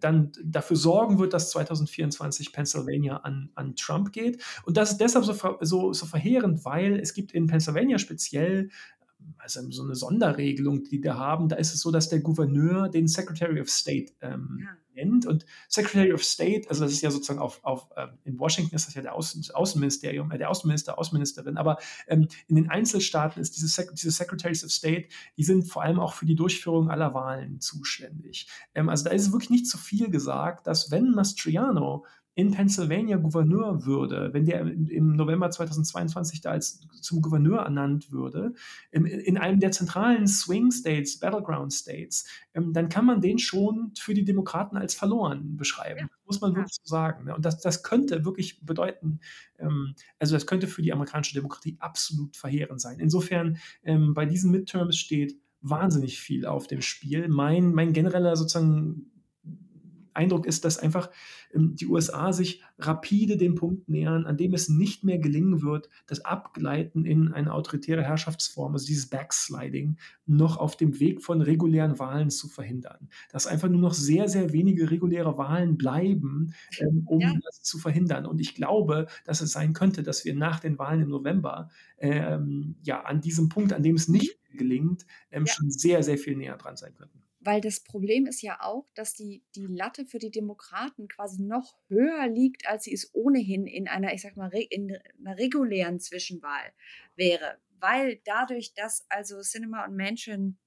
dann 0.00 0.32
dafür 0.44 0.76
sorgen 0.76 1.18
wird, 1.18 1.32
dass 1.32 1.48
2024 1.50 2.52
Pennsylvania 2.52 3.16
an, 3.18 3.48
an 3.54 3.74
Trump 3.74 4.12
geht. 4.12 4.42
Und 4.64 4.76
das 4.76 4.90
ist 4.90 4.98
deshalb 4.98 5.24
so, 5.24 5.34
so, 5.62 5.92
so 5.94 6.04
verheerend, 6.04 6.62
weil 6.66 7.00
es 7.00 7.14
gibt 7.14 7.32
in 7.32 7.46
Pennsylvania 7.46 7.96
speziell 7.96 8.68
also 9.38 9.70
so 9.70 9.84
'ne 9.84 9.94
Sonderregelung, 9.94 10.84
die 10.84 11.00
da 11.00 11.16
haben. 11.16 11.48
Da 11.48 11.56
ist 11.56 11.74
es 11.74 11.80
so, 11.80 11.90
dass 11.90 12.08
der 12.08 12.20
Gouverneur 12.20 12.88
den 12.88 13.08
Secretary 13.08 13.60
of 13.60 13.68
State, 13.70 14.12
ähm, 14.22 14.58
Ja. 14.62 14.76
nennt 14.94 15.26
und 15.26 15.44
Secretary 15.68 16.12
of 16.12 16.24
State, 16.24 16.68
also 16.70 16.84
das 16.84 16.92
ist 16.92 17.02
ja 17.02 17.10
sozusagen 17.10 17.38
auf 17.40 17.60
auf, 17.64 17.88
ähm 17.96 18.10
in 18.24 18.38
Washington 18.38 18.74
ist 18.74 18.86
das 18.88 18.94
ja 18.94 19.02
der 19.02 19.14
Außen 19.14 19.44
Außenministerium 19.54 20.30
äh, 20.30 20.38
der 20.38 20.50
Außenminister, 20.50 20.98
Außenministerin, 20.98 21.56
aber, 21.58 21.76
ähm, 22.08 22.28
in 22.48 22.56
den 22.56 22.70
Einzelstaaten 22.70 23.40
ist 23.42 23.56
diese 23.56 23.68
Sec 23.68 23.90
diese 23.94 24.10
Secretaries 24.10 24.64
of 24.64 24.70
State, 24.72 25.08
die 25.36 25.44
sind 25.44 25.64
vor 25.64 25.82
allem 25.82 26.00
auch 26.00 26.14
für 26.14 26.24
die 26.26 26.34
Durchführung 26.36 26.90
aller 26.90 27.12
Wahlen 27.14 27.60
zuständig. 27.60 28.48
Ähm, 28.74 28.88
also 28.88 29.04
da 29.04 29.10
ist 29.10 29.32
wirklich 29.32 29.50
nicht 29.50 29.66
zu 29.68 29.76
viel 29.78 30.10
gesagt, 30.10 30.66
dass 30.66 30.90
wenn 30.90 31.10
Mastriano 31.12 32.04
in 32.36 32.50
Pennsylvania 32.50 33.16
Gouverneur 33.16 33.86
würde, 33.86 34.28
wenn 34.34 34.44
der 34.44 34.60
im 34.60 35.16
November 35.16 35.50
2022 35.50 36.42
da 36.42 36.50
als 36.50 36.86
zum 37.00 37.22
Gouverneur 37.22 37.60
ernannt 37.60 38.12
würde, 38.12 38.52
in 38.90 39.38
einem 39.38 39.58
der 39.58 39.72
zentralen 39.72 40.28
Swing 40.28 40.70
States, 40.70 41.18
Battleground 41.18 41.72
States, 41.72 42.28
ähm, 42.52 42.74
dann 42.74 42.90
kann 42.90 43.06
man 43.06 43.22
den 43.22 43.38
schon 43.38 43.92
für 43.98 44.12
die 44.12 44.26
Demokraten 44.26 44.76
als 44.76 44.94
verloren 44.94 45.52
Ja, 45.52 45.56
beschreiben. 45.56 46.08
Muss 46.26 46.42
man 46.42 46.52
ja. 46.52 46.58
wirklich 46.58 46.76
so 46.82 46.90
sagen, 46.90 47.24
ne? 47.24 47.34
Und 47.34 47.46
das 47.46 47.58
das 47.60 47.82
könnte 47.82 48.26
wirklich 48.26 48.60
bedeuten 48.66 49.20
ähm, 49.58 49.94
also 50.18 50.36
das 50.36 50.46
könnte 50.46 50.66
für 50.66 50.82
die 50.82 50.92
amerikanische 50.92 51.34
Demokratie 51.34 51.76
absolut 51.78 52.36
verheerend 52.36 52.82
sein. 52.82 53.00
Insofern, 53.00 53.56
ähm, 53.82 54.12
bei 54.12 54.26
diesen 54.26 54.50
Midterms 54.50 54.98
steht 54.98 55.40
wahnsinnig 55.62 56.20
viel 56.20 56.44
auf 56.44 56.66
dem 56.66 56.82
Spiel. 56.82 57.28
Mein 57.28 57.72
mein 57.72 57.94
genereller 57.94 58.36
sozusagen 58.36 59.10
Eindruck 60.16 60.46
ist, 60.46 60.64
dass 60.64 60.78
einfach, 60.78 61.10
ähm, 61.54 61.76
die 61.76 61.86
USA 61.86 62.32
sich 62.32 62.62
rapide 62.78 63.36
dem 63.36 63.54
Punkt 63.54 63.88
nähern, 63.88 64.26
an 64.26 64.36
dem 64.36 64.54
es 64.54 64.68
nicht 64.68 65.04
mehr 65.04 65.18
gelingen 65.18 65.62
wird, 65.62 65.88
das 66.06 66.24
Abgleiten 66.24 67.04
in 67.04 67.32
eine 67.32 67.52
autoritäre 67.52 68.02
Herrschaftsform, 68.02 68.72
also 68.72 68.86
dieses 68.86 69.08
Backsliding, 69.08 69.98
noch 70.26 70.56
auf 70.58 70.76
dem 70.76 70.98
Weg 71.00 71.22
von 71.22 71.40
regulären 71.42 71.98
Wahlen 71.98 72.30
zu 72.30 72.48
verhindern. 72.48 73.08
Dass 73.30 73.46
einfach 73.46 73.68
nur 73.68 73.80
noch 73.80 73.94
sehr, 73.94 74.28
sehr 74.28 74.52
wenige 74.52 74.90
reguläre 74.90 75.38
Wahlen 75.38 75.76
bleiben, 75.78 76.54
ähm, 76.78 77.02
Ja. 77.18 77.30
um 77.30 77.40
das 77.44 77.62
zu 77.62 77.78
verhindern. 77.78 78.26
Und 78.26 78.40
ich 78.40 78.54
glaube, 78.54 79.06
dass 79.24 79.40
es 79.40 79.52
sein 79.52 79.72
könnte, 79.72 80.02
dass 80.02 80.24
wir 80.24 80.34
nach 80.34 80.60
den 80.60 80.78
Wahlen 80.78 81.02
im 81.02 81.08
November, 81.10 81.70
ähm, 81.98 82.76
ja, 82.82 83.02
an 83.02 83.20
diesem 83.20 83.48
Punkt, 83.48 83.72
an 83.72 83.82
dem 83.82 83.96
es 83.96 84.08
Mhm. 84.14 84.14
nicht 84.14 84.38
gelingt, 84.52 85.06
ähm, 85.30 85.46
Ja. 85.46 85.54
schon 85.54 85.70
sehr, 85.70 86.02
sehr 86.02 86.18
viel 86.18 86.36
näher 86.36 86.56
dran 86.56 86.76
sein 86.76 86.94
könnten. 86.94 87.25
Weil 87.46 87.60
das 87.60 87.78
Problem 87.78 88.26
ist 88.26 88.42
ja 88.42 88.60
auch, 88.60 88.88
dass 88.96 89.14
die 89.14 89.44
die 89.54 89.66
Latte 89.66 90.04
für 90.04 90.18
die 90.18 90.32
Demokraten 90.32 91.06
quasi 91.06 91.40
noch 91.42 91.78
höher 91.88 92.26
liegt, 92.26 92.66
als 92.66 92.82
sie 92.84 92.92
es 92.92 93.14
ohnehin 93.14 93.68
in 93.68 93.86
einer, 93.86 94.12
ich 94.12 94.22
sage 94.22 94.34
mal, 94.36 94.50
in 94.52 94.88
'ner 95.18 95.38
regulären 95.38 96.00
Zwischenwahl 96.00 96.72
wäre. 97.14 97.58
Weil 97.78 98.20
dadurch, 98.24 98.74
dass 98.74 99.06
also 99.10 99.42
Sinema 99.42 99.84
und 99.84 99.96
Manchin 99.96 100.58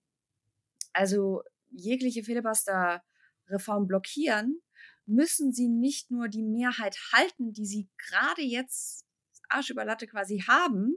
also 0.93 1.43
jegliche 1.71 2.23
Filibuster-Reform 2.23 3.87
blockieren, 3.87 4.61
müssen 5.05 5.51
sie 5.51 5.67
nicht 5.67 6.11
nur 6.11 6.27
die 6.27 6.43
Mehrheit 6.43 6.97
halten, 7.13 7.51
die 7.53 7.65
sie 7.65 7.89
grade 7.97 8.41
jetzt 8.41 9.05
Arsch 9.49 9.69
über 9.71 9.85
Latte 9.85 10.07
quasi 10.07 10.39
haben, 10.47 10.95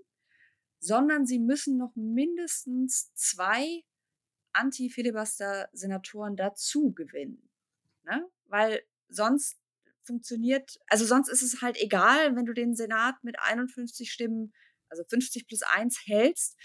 sondern 0.80 1.26
sie 1.26 1.39
müssen 1.39 1.76
noch 1.78 1.95
mindestens 1.97 3.12
2 3.14 3.83
Anti-Filibuster-Senatoren 4.55 6.36
dazu 6.36 6.92
gewinnen, 6.92 7.50
ne? 8.05 8.28
Weil 8.46 8.82
sonst 9.09 9.59
funktioniert 10.05 10.78
also 10.88 11.05
sonst 11.07 11.28
ist 11.30 11.42
es 11.42 11.62
halt 11.62 11.78
egal, 11.80 12.36
wenn 12.36 12.46
du 12.46 12.55
den 12.55 12.74
Senat 12.76 13.16
mit 13.24 13.38
51 13.40 14.12
Stimmen, 14.12 14.53
also 14.90 15.05
50 15.09 15.46
plus 15.48 15.62
1 15.62 16.00
hältst, 16.07 16.59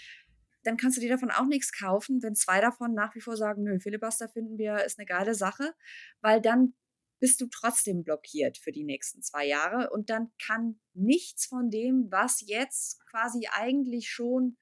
dann 0.64 0.76
kannst 0.78 0.96
du 0.98 1.02
dir 1.02 1.10
davon 1.10 1.30
auch 1.32 1.46
nix 1.46 1.72
kaufen, 1.72 2.22
wenn 2.22 2.34
2 2.36 2.60
davon 2.62 2.94
nach 2.94 3.14
wie 3.16 3.20
vor 3.22 3.36
sagen: 3.38 3.64
„Nö, 3.64 3.80
Filibuster 3.80 4.28
finden 4.30 4.58
wir 4.58 4.84
ist 4.84 4.98
'ne 4.98 5.06
geile 5.06 5.34
Sache“, 5.36 5.74
weil 6.22 6.40
dann 6.42 6.74
bist 7.20 7.40
du 7.42 7.48
trotzdem 7.48 8.04
blockiert 8.04 8.58
für 8.58 8.72
die 8.72 8.84
nächsten 8.84 9.22
2 9.22 9.46
Jahre 9.46 9.90
und 9.90 10.10
dann 10.10 10.32
kann 10.46 10.80
nichts 10.94 11.46
von 11.46 11.70
dem, 11.70 12.08
was 12.12 12.42
jetzt 12.46 13.00
quasi 13.10 13.48
eigentlich 13.52 14.10
schon 14.10 14.56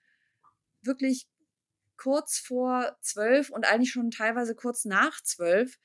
wirklich 0.83 1.29
kurz 1.97 2.39
vor 2.39 2.97
12 3.03 3.51
und 3.51 3.67
eigentlich 3.67 3.91
schon 3.91 4.11
teilweise 4.11 4.55
kurz 4.55 4.85
nach 4.85 5.21
12 5.23 5.79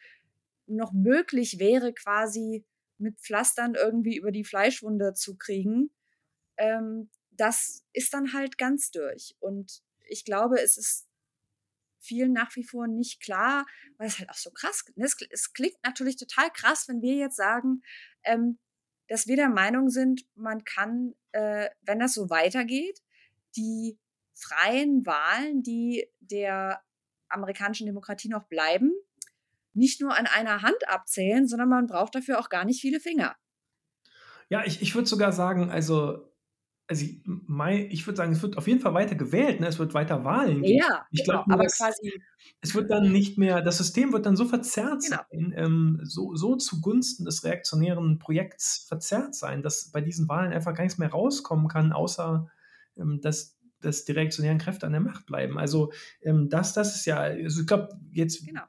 noch 0.67 0.93
möglich 0.93 1.59
wäre, 1.59 1.93
quasi 1.93 2.65
mit 2.97 3.19
Pflastern 3.19 3.75
irgendwie 3.75 4.17
über 4.17 4.31
die 4.31 4.43
Fleischwunde 4.43 5.13
zu 5.13 5.35
kriegen, 5.35 5.91
ähm, 6.57 7.09
das 7.31 7.83
ist 7.93 8.13
dann 8.13 8.33
halt 8.33 8.57
ganz 8.57 8.91
durch. 8.91 9.35
Und 9.39 9.81
ich 10.07 10.25
glaube, 10.25 10.61
es 10.61 10.77
ist 10.77 11.07
vielen 11.99 12.33
nach 12.33 12.55
wie 12.55 12.63
vor 12.63 12.87
nicht 12.87 13.21
klar, 13.21 13.65
weil 13.97 14.07
es 14.07 14.19
halt 14.19 14.29
auch 14.29 14.35
so 14.35 14.51
krass 14.51 14.83
ne, 14.95 15.05
es 15.05 15.15
es 15.29 15.53
klingt 15.53 15.77
natürlich 15.83 16.17
total 16.17 16.51
krass, 16.51 16.87
wenn 16.87 17.01
wir 17.01 17.15
jetzt 17.15 17.35
sagen, 17.35 17.83
ähm, 18.23 18.59
dass 19.07 19.27
wir 19.27 19.35
der 19.35 19.49
Meinung 19.49 19.89
sind, 19.89 20.25
man 20.35 20.63
kann, 20.63 21.13
äh, 21.31 21.69
wenn 21.81 21.99
das 21.99 22.13
so 22.13 22.29
weitergeht, 22.29 23.01
die 23.55 23.97
freien 24.41 25.05
Wahlen, 25.05 25.63
die 25.63 26.07
der 26.19 26.81
amerikanischen 27.29 27.85
Demokratie 27.87 28.29
noch 28.29 28.45
bleiben, 28.47 28.93
nicht 29.73 30.01
nur 30.01 30.17
an 30.17 30.27
einer 30.27 30.61
Hand 30.63 30.87
abzählen, 30.89 31.47
sondern 31.47 31.69
man 31.69 31.87
braucht 31.87 32.15
dafür 32.15 32.39
auch 32.39 32.49
gar 32.49 32.65
nicht 32.65 32.81
viele 32.81 32.99
Finger. 32.99 33.35
Ja, 34.51 34.65
ich 34.65 34.81
ich 34.81 34.95
würde 34.95 35.07
sogar 35.07 35.31
sagen, 35.31 35.69
also 35.71 36.27
also 36.87 37.05
i 37.05 37.23
m 37.25 37.43
mei 37.47 37.87
ich 37.91 38.05
würde 38.07 38.17
sagen, 38.17 38.33
es 38.33 38.41
wird 38.41 38.57
auf 38.57 38.67
jeden 38.67 38.81
Fall 38.81 38.93
weiter 38.93 39.15
gewählt, 39.15 39.61
ne? 39.61 39.67
Es 39.67 39.79
wird 39.79 39.93
weiter 39.93 40.25
Wahlen 40.25 40.65
geben. 40.65 40.79
Ja, 40.79 41.05
Ich 41.11 41.23
genau, 41.23 41.43
glaube 41.43 41.45
aber 41.49 41.63
dass 41.63 41.71
quasi 41.71 42.21
es 42.61 42.75
wird 42.75 42.91
dann 42.91 43.11
nicht 43.13 43.37
mehr 43.37 43.61
das 43.61 43.77
System 43.77 44.13
wird 44.13 44.25
dann 44.25 44.35
so 44.37 44.45
verzerrt 44.45 45.03
Genau. 45.03 45.21
sein, 45.31 45.53
ähm, 45.57 45.99
so 46.03 46.35
so 46.35 46.57
zugunsten 46.57 47.25
des 47.25 47.43
reaktionären 47.45 48.19
Projekts 48.19 48.85
verzerrt 48.87 49.35
sein, 49.35 49.63
dass 49.63 49.91
bei 49.91 50.01
diesen 50.01 50.27
Wahlen 50.29 50.53
einfach 50.53 50.73
gar 50.75 50.83
nix 50.83 50.97
mehr 50.97 51.11
rauskommen 51.11 51.67
kann, 51.69 51.93
außer, 51.93 52.49
ähm, 52.97 53.21
dass 53.21 53.57
dass 53.81 54.05
die 54.05 54.13
reaktionären 54.13 54.59
Kräfte 54.59 54.85
an 54.87 54.93
der 54.93 55.01
Macht 55.01 55.25
bleiben. 55.27 55.57
Also, 55.59 55.91
ähm, 56.23 56.49
das 56.49 56.73
das 56.73 56.95
ist 56.95 57.05
ja 57.05 57.17
also 57.19 57.61
ich 57.61 57.67
glaube 57.67 57.89
jetzt 58.13 58.45
Genau. 58.45 58.65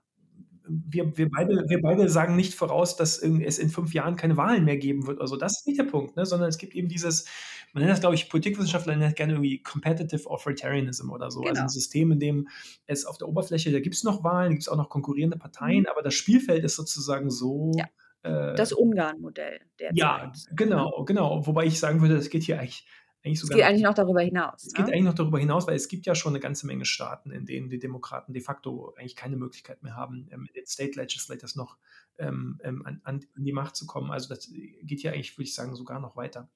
wir 0.69 1.17
wir 1.19 1.29
beide 1.31 1.65
wir 1.69 1.81
beide 1.83 2.09
sagen 2.11 2.37
nicht 2.37 2.55
voraus, 2.55 2.97
dass 2.97 3.19
es 3.23 3.59
in 3.61 3.71
5 3.71 3.95
Jahren 3.95 4.17
keine 4.17 4.37
Wahlen 4.39 4.65
mehr 4.67 4.79
geben 4.79 5.07
wird. 5.09 5.21
Also, 5.21 5.37
das 5.37 5.61
ist 5.61 5.67
nicht 5.69 5.79
der 5.81 5.85
Punkt, 5.87 6.17
ne? 6.17 6.27
Sondern 6.27 6.49
es 6.51 6.59
gibt 6.59 6.75
eben 6.75 6.89
dieses 6.89 7.27
man 7.75 7.83
nennt 7.83 7.93
das, 7.93 8.01
glaube 8.01 8.15
ich 8.17 8.31
Politikwissenschaftler 8.31 8.95
nennen 8.95 9.05
das 9.11 9.15
gerne 9.17 9.35
irgendwie 9.35 9.63
Competitive 9.63 10.29
Authoritarianism 10.31 11.11
oder 11.11 11.31
so. 11.33 11.47
Also 11.49 11.65
'n 11.65 11.69
Genau. 11.69 11.71
System, 11.71 12.13
in 12.13 12.21
dem 12.21 12.49
es 12.87 13.07
auf 13.07 13.19
der 13.19 13.29
Oberfläche 13.29 13.73
da 13.73 13.81
gibt's 13.81 14.05
noch 14.05 14.25
Wahlen, 14.25 14.51
da 14.51 14.55
gibt's 14.55 14.69
auch 14.69 14.77
noch 14.79 14.91
konkurrierende 14.91 15.39
Mhm. 15.67 15.85
Parteien, 15.85 15.87
aber 15.89 16.03
das 16.03 16.15
Spielfeld 16.15 16.65
ist 16.65 16.77
sozusagen 16.77 17.31
Ja, 17.77 17.85
so, 17.85 17.91
äh 18.25 18.57
das 18.57 18.73
Ungarn-Modell 18.73 19.61
Ja, 19.91 20.33
genau, 20.53 21.05
genau. 21.05 21.47
Wobei 21.47 21.67
ich 21.67 21.79
sagen 21.79 22.01
würde, 22.01 22.15
das 22.15 22.31
geht 22.31 22.43
hier 22.45 22.59
eigentlich 22.61 22.87
eigentlich 23.25 23.41
Es 23.41 23.49
sogar 23.49 23.51
geht 23.51 23.63
noch 23.63 23.65
eigentlich 23.65 23.83
noch 23.83 23.95
darüber 23.95 24.21
hinaus, 24.23 24.69
es 24.69 24.75
geht 24.75 24.89
ne? 24.89 24.93
eigentlich 24.93 25.05
noch 25.05 25.15
darüber 25.15 25.39
hinaus, 25.41 25.67
weil 25.67 25.77
es 25.77 25.89
gibt 25.89 26.07
ja 26.07 26.15
schon 26.15 26.33
'ne 26.35 26.41
ganze 26.41 26.67
Menge 26.67 26.85
Staaten, 26.85 27.33
in 27.33 27.47
denen 27.47 27.69
die 27.69 27.79
Demokraten 27.81 28.33
de 28.33 28.43
facto 28.43 28.95
eigentlich 28.97 29.17
keine 29.17 29.37
Möglichkeit 29.37 29.83
mehr 29.83 29.97
haben, 29.97 30.29
ähm, 30.31 30.43
mit 30.43 30.57
den 30.57 30.67
State 30.67 30.99
Legislators 31.01 31.57
noch, 31.57 31.79
ähm, 32.19 32.61
ähm, 32.65 32.85
an 32.87 33.01
an 33.05 33.27
die 33.37 33.53
Macht 33.53 33.77
zu 33.77 33.87
kommen. 33.87 34.11
Also, 34.13 34.29
das, 34.29 34.49
äh, 34.53 34.79
geht 34.85 35.03
ja 35.03 35.13
eigentlich, 35.13 35.37
würde 35.37 35.45
ich 35.49 35.55
sagen, 35.55 35.75
sogar 35.77 36.01
noch 36.01 36.17
weiter. 36.17 36.49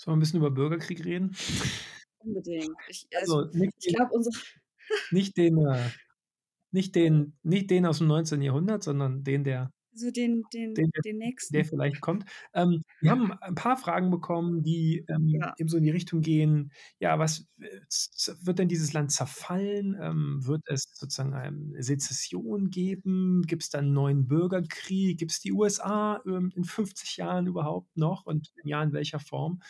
Sollen 0.00 0.14
wir 0.14 0.16
'n 0.16 0.20
bisschen 0.20 0.38
über 0.38 0.50
Bürgerkrieg 0.50 1.04
reden? 1.04 1.36
Unbedingt. 2.22 2.76
Ich 2.86 3.08
also, 3.18 3.40
Also, 3.42 3.48
nicht 3.52 3.72
ich 3.78 3.86
den 3.86 3.96
glaube, 3.96 4.12
unsere 4.14 4.36
nicht 5.10 5.36
den, 5.36 5.58
äh 5.66 5.92
nicht 6.72 6.94
den 6.96 7.38
nicht 7.42 7.70
den 7.70 7.86
aus'm 7.86 8.06
19. 8.06 8.42
Jahrhundert, 8.42 8.82
sondern 8.84 9.24
den, 9.24 9.44
der 9.44 9.72
So 9.94 10.10
den 10.12 10.48
den 10.50 10.76
den 10.76 10.90
der 10.94 11.02
den 11.04 11.18
der 11.48 11.64
nächsten. 11.64 11.64
vielleicht 11.64 12.00
kommt. 12.00 12.24
Ähm, 12.54 12.82
wir 13.00 13.10
haben 13.10 13.32
ein 13.32 13.56
paar 13.56 13.76
Fragen 13.76 14.10
bekommen, 14.10 14.62
die, 14.62 15.04
ähm, 15.08 15.42
Ja. 15.42 15.56
eben 15.56 15.68
so 15.68 15.78
in 15.78 15.82
die 15.82 15.90
Richtung 15.90 16.20
gehen, 16.20 16.70
ja, 17.00 17.18
was 17.18 17.48
z 17.88 18.36
wird 18.46 18.60
denn 18.60 18.68
dieses 18.68 18.92
Land 18.92 19.10
zerfallen? 19.10 19.96
Ähm, 20.00 20.46
wird 20.46 20.62
es 20.66 20.84
sozusagen, 20.94 21.34
ähm, 21.34 21.74
Sezession 21.82 22.70
geben? 22.70 23.42
Gibt's 23.46 23.68
da 23.70 23.80
'n 23.80 23.92
neuen 23.92 24.28
Bürgerkrieg? 24.28 25.18
Gibt's 25.18 25.40
die 25.40 25.52
USA, 25.52 26.22
ähm, 26.24 26.52
in 26.54 26.62
50 26.64 27.16
Jahren 27.16 27.48
überhaupt 27.48 27.96
noch 27.96 28.26
und 28.26 28.52
ja, 28.62 28.80
in 28.82 28.92
welcher 28.92 29.18
Form? 29.18 29.60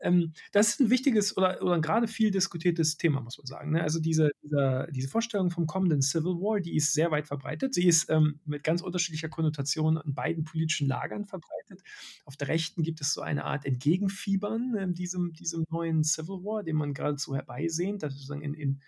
Ähm, 0.00 0.32
das 0.52 0.68
ist 0.70 0.80
'n 0.80 0.90
wichtiges 0.90 1.36
oder 1.36 1.62
oder 1.62 1.74
'n 1.74 1.82
grade 1.82 2.08
viel 2.08 2.30
diskutiertes 2.30 2.96
Thema, 2.96 3.20
muss 3.20 3.38
man 3.38 3.46
sagen, 3.46 3.72
ne? 3.72 3.82
Also, 3.82 4.00
diese 4.00 4.30
dieser 4.42 4.86
diese 4.88 5.08
Vorstellung 5.08 5.50
vom 5.50 5.66
kommenden 5.66 6.02
Civil 6.02 6.34
War, 6.40 6.60
die 6.60 6.76
ist 6.76 6.92
sehr 6.92 7.10
weit 7.10 7.26
verbreitet. 7.26 7.74
Sie 7.74 7.86
ist, 7.86 8.08
ähm, 8.10 8.40
mit 8.44 8.64
ganz 8.64 8.82
unterschiedlicher 8.82 9.28
Konnotation 9.28 10.00
in 10.04 10.14
beiden 10.14 10.44
politischen 10.44 10.86
Lagern 10.88 11.24
verbreitet. 11.26 11.82
Auf 12.24 12.36
der 12.36 12.48
Rechten 12.48 12.82
gibt 12.82 13.00
es 13.00 13.12
so 13.12 13.20
eine 13.22 13.44
Art 13.44 13.64
Entgegenfiebern, 13.66 14.74
ähm, 14.78 14.94
diesem 14.94 15.32
diesem 15.34 15.64
neuen 15.70 16.04
Civil 16.04 16.44
War, 16.44 16.62
den 16.62 16.76
man 16.76 16.94
geradezu 16.94 17.34
herbeisehnt. 17.34 18.02
Das 18.02 18.12
ist 18.14 18.20
sozusagen 18.20 18.42
in 18.42 18.54
in, 18.54 18.80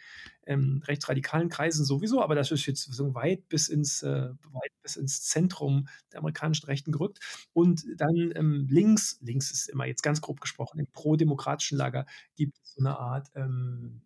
ähm, 0.46 0.82
rechtsradikalen 0.86 1.48
Kreisen 1.50 1.84
sowieso, 1.84 2.22
aber 2.22 2.34
das 2.34 2.50
ist 2.52 2.66
jetzt 2.66 2.82
so 2.92 3.14
weit 3.14 3.48
bis 3.48 3.68
ins 3.68 4.02
äh, 4.02 4.30
weit 4.52 4.72
bis 4.82 4.96
ins 4.96 5.22
Zentrum 5.22 5.88
der 6.12 6.20
amerikanischen 6.20 6.66
Rechten 6.66 6.92
gerückt. 6.92 7.20
Und 7.52 7.84
dann, 7.96 8.32
ähm, 8.36 8.66
links 8.70 9.18
links 9.22 9.50
ist 9.52 9.68
immer 9.68 9.86
jetzt 9.86 10.02
ganz 10.02 10.20
grob 10.20 10.40
gesprochen, 10.40 10.78
im 10.80 10.86
prodemokratischen 10.92 11.78
Lager 11.78 12.06
gibt 12.36 12.56
es 12.62 12.74
so 12.74 12.82
'ne 12.82 12.98
Art, 12.98 13.28
ähm 13.34 14.02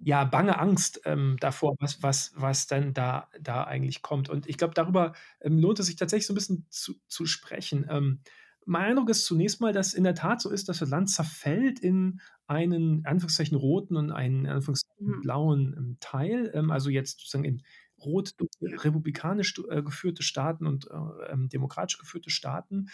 ja, 0.00 0.24
bange 0.24 0.58
Angst, 0.60 1.00
ähm, 1.06 1.36
davor, 1.40 1.74
was 1.80 2.02
was 2.02 2.32
was 2.36 2.66
denn 2.68 2.94
da 2.94 3.28
da 3.40 3.64
eigentlich 3.64 4.00
kommt. 4.02 4.28
Und 4.28 4.48
ich 4.48 4.56
glaube, 4.56 4.74
darüber, 4.74 5.12
ähm, 5.40 5.58
lohnt 5.58 5.80
es 5.80 5.86
sich 5.86 5.96
tatsächlich 5.96 6.26
so 6.26 6.32
'n 6.34 6.36
bisschen 6.36 6.66
zu 6.70 6.94
zu 7.08 7.26
sprechen. 7.26 7.84
Ähm, 7.90 8.20
mein 8.68 8.90
Eindruck 8.90 9.08
ist 9.10 9.24
zunächst 9.24 9.60
mal, 9.60 9.72
dass 9.72 9.94
in 9.94 10.04
der 10.04 10.14
Tat 10.14 10.40
so 10.42 10.50
ist, 10.50 10.68
dass 10.68 10.78
das 10.80 10.90
Land 10.90 11.10
zerfällt 11.10 11.78
in 11.80 12.20
einen, 12.46 12.98
in 13.00 13.06
Anführungszeichen, 13.06 13.56
roten 13.56 13.96
und 13.96 14.10
einen, 14.12 14.44
in 14.44 14.50
Anführungszeichen, 14.50 15.06
Mhm. 15.06 15.20
blauen, 15.22 15.74
ähm, 15.76 15.96
Teil. 16.00 16.50
Ähm, 16.54 16.70
also 16.70 16.90
jetzt 16.90 17.18
sozusagen 17.20 17.44
in 17.44 17.62
rot 17.98 18.34
republikanisch 18.62 19.54
äh, 19.70 19.82
geführte 19.82 20.22
Staaten 20.22 20.66
und, 20.66 20.88
äh, 20.90 21.32
ähm, 21.32 21.48
demokratisch 21.48 21.98
geführte 21.98 22.30
Staaten. 22.30 22.88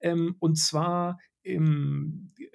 Ähm, 0.00 0.36
und 0.40 0.56
zwar 0.58 1.18
g 1.42 2.50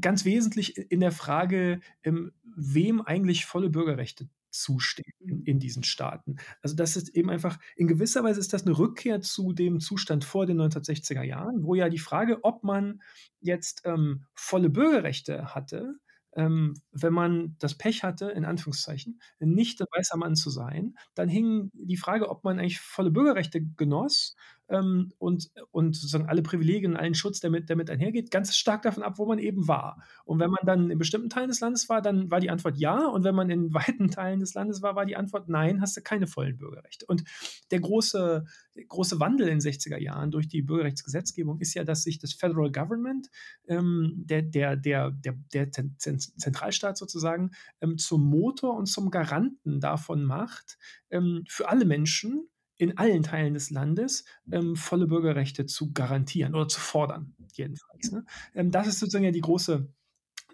ganz 0.00 0.24
wesentlich 0.24 0.78
in 0.90 1.00
der 1.00 1.12
Frage, 1.12 1.80
ähm, 2.02 2.32
wem 2.56 3.02
eigentlich 3.02 3.44
volle 3.44 3.68
Bürgerrechte 3.70 4.28
zustehen 4.54 5.12
in 5.26 5.42
Mhm. 5.42 5.44
in 5.46 5.58
diesen 5.60 5.84
Staaten. 5.84 6.36
Also, 6.62 6.76
das 6.76 6.96
ist 6.96 7.10
eben 7.10 7.30
einfach 7.30 7.58
in 7.76 7.88
gewisser 7.88 8.24
Weise 8.24 8.40
ist 8.40 8.52
das 8.54 8.64
'ne 8.66 8.78
Rückkehr 8.78 9.20
zu 9.22 9.52
dem 9.52 9.80
Zustand 9.80 10.24
vor 10.24 10.46
den 10.46 10.58
1960er 10.58 11.24
Jahren, 11.24 11.64
wo 11.64 11.74
ja 11.76 11.88
die 11.90 11.98
Frage, 11.98 12.44
ob 12.44 12.64
man 12.64 13.02
jetzt, 13.40 13.82
ähm, 13.86 14.24
volle 14.34 14.70
Bürgerrechte 14.70 15.54
hatte, 15.54 15.96
ähm, 16.36 16.74
wenn 16.92 17.12
man 17.14 17.56
das 17.60 17.76
Pech 17.78 18.02
hatte, 18.04 18.30
in 18.30 18.44
Anführungszeichen, 18.44 19.20
nicht 19.40 19.80
'n 19.80 19.86
weißer 19.96 20.16
Mann 20.18 20.36
zu 20.36 20.50
sein, 20.50 20.96
dann 21.14 21.28
hing 21.28 21.70
die 21.74 21.96
Frage, 21.96 22.28
ob 22.30 22.44
man 22.44 22.58
eigentlich 22.58 22.80
volle 22.80 23.10
Bürgerrechte 23.12 23.62
genoss, 23.76 24.34
ähm, 24.68 25.12
und 25.18 25.50
und 25.70 25.94
sozusagen 25.96 26.26
alle 26.28 26.42
Privilegien, 26.42 26.96
allen 26.96 27.14
Schutz, 27.14 27.40
der 27.40 27.50
mit 27.50 27.68
der 27.68 27.76
mit 27.76 27.90
einhergeht, 27.90 28.30
ganz 28.30 28.56
stark 28.56 28.82
davon 28.82 29.02
ab, 29.02 29.18
wo 29.18 29.26
man 29.26 29.38
eben 29.38 29.68
war. 29.68 30.02
Und 30.24 30.38
wenn 30.40 30.50
man 30.50 30.64
dann 30.66 30.90
in 30.90 30.98
bestimmten 30.98 31.30
Teilen 31.30 31.48
des 31.48 31.60
Landes 31.60 31.88
war, 31.88 32.02
dann 32.02 32.30
war 32.30 32.40
die 32.40 32.50
Antwort 32.50 32.76
„ja“, 32.78 33.06
und 33.06 33.24
wenn 33.24 33.34
man 33.34 33.50
in 33.50 33.72
weiten 33.74 34.10
Teilen 34.10 34.40
des 34.40 34.54
Landes 34.54 34.82
war, 34.82 34.96
war 34.96 35.06
die 35.06 35.16
Antwort 35.16 35.48
„nein, 35.48 35.80
hast 35.80 35.96
du 35.96 36.02
keine 36.02 36.26
vollen 36.26 36.56
Bürgerrechte“. 36.56 37.06
Und 37.06 37.24
der 37.70 37.80
große 37.80 38.44
große 38.88 39.20
Wandel 39.20 39.48
in 39.48 39.60
60er 39.60 39.98
Jahren 39.98 40.30
durch 40.30 40.48
die 40.48 40.62
Bürgerrechtsgesetzgebung 40.62 41.60
ist 41.60 41.74
ja, 41.74 41.84
dass 41.84 42.02
sich 42.02 42.18
das 42.18 42.32
Federal 42.32 42.70
Government, 42.72 43.28
ähm, 43.68 44.12
der 44.16 44.42
der 44.42 44.76
der 44.76 45.10
der 45.12 45.34
der 45.52 45.70
Zen 45.70 45.94
Zen 45.98 46.18
Zentralstaat 46.18 46.96
sozusagen, 46.96 47.50
ähm, 47.80 47.98
zum 47.98 48.24
Motor 48.28 48.76
und 48.76 48.86
zum 48.86 49.10
Garanten 49.10 49.80
davon 49.80 50.24
macht, 50.24 50.78
ähm, 51.10 51.44
für 51.48 51.68
alle 51.68 51.84
Menschen 51.84 52.48
in 52.84 52.98
allen 52.98 53.22
Teilen 53.22 53.54
des 53.54 53.70
Landes, 53.70 54.24
ähm, 54.52 54.76
volle 54.76 55.06
Bürgerrechte 55.06 55.66
zu 55.66 55.92
garantieren 55.92 56.54
oder 56.54 56.68
zu 56.68 56.80
fordern, 56.80 57.34
jedenfalls, 57.52 58.12
ne? 58.12 58.24
Ähm, 58.54 58.70
das 58.70 58.86
ist 58.86 59.00
sozusagen 59.00 59.24
ja 59.24 59.30
die 59.30 59.40
große 59.40 59.88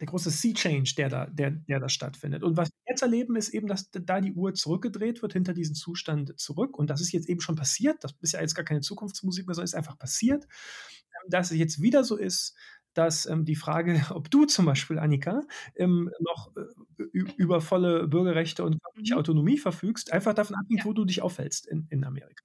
der 0.01 0.07
große 0.07 0.31
Sea 0.31 0.55
Change, 0.55 0.95
der 0.97 1.09
da 1.11 1.26
der 1.26 1.51
der 1.51 1.78
da 1.78 1.89
stattfindet. 1.89 2.43
Und 2.43 2.57
was 2.57 2.70
wir 2.70 2.93
jetzt 2.93 3.03
erleben, 3.03 3.37
ist 3.37 3.51
eben, 3.51 3.68
dass 3.68 3.91
da 3.91 4.20
die 4.20 4.33
Uhr 4.33 4.55
zurückgedreht 4.55 5.20
wird 5.20 5.35
hinter 5.35 5.53
diesen 5.53 5.74
Zustand 5.74 6.39
zurück. 6.41 6.78
Und 6.78 6.89
das 6.89 7.03
ist 7.03 7.12
jetzt 7.12 7.28
eben 7.28 7.41
schon 7.41 7.55
passiert. 7.55 8.03
Das 8.03 8.14
ist 8.22 8.33
ja 8.33 8.41
jetzt 8.41 8.55
gar 8.55 8.64
keine 8.64 8.81
Zukunftsmusik 8.81 9.47
mehr, 9.47 9.55
sondern 9.55 9.66
ist 9.66 9.74
einfach 9.74 9.99
passiert. 9.99 10.45
Ähm, 10.45 11.31
dass 11.31 11.51
es 11.51 11.59
jetzt 11.59 11.83
wieder 11.83 12.03
so 12.03 12.16
ist, 12.16 12.57
dass, 12.95 13.26
ähm, 13.26 13.45
die 13.45 13.57
Frage, 13.57 13.95
ob 14.14 14.30
du 14.30 14.45
zum 14.47 14.66
Beispiel, 14.66 14.99
Annika, 14.99 15.43
ähm, 15.76 16.11
noch, 16.20 16.55
äh, 16.57 17.03
ü 17.14 17.26
über 17.36 17.61
volle 17.61 18.09
Bürgerrechte 18.09 18.64
und 18.64 18.74
wirkliche 18.84 19.16
Mhm. 19.16 19.18
Autonomie 19.18 19.59
verfügst, 19.59 20.12
einfach 20.12 20.34
davon 20.34 20.57
abhängt, 20.57 20.84
Ja. 20.84 20.84
wo 20.84 20.93
du 20.93 21.05
dich 21.05 21.22
aufhältst 21.22 21.66
in 21.66 21.86
in 21.91 22.05
Amerika. 22.05 22.45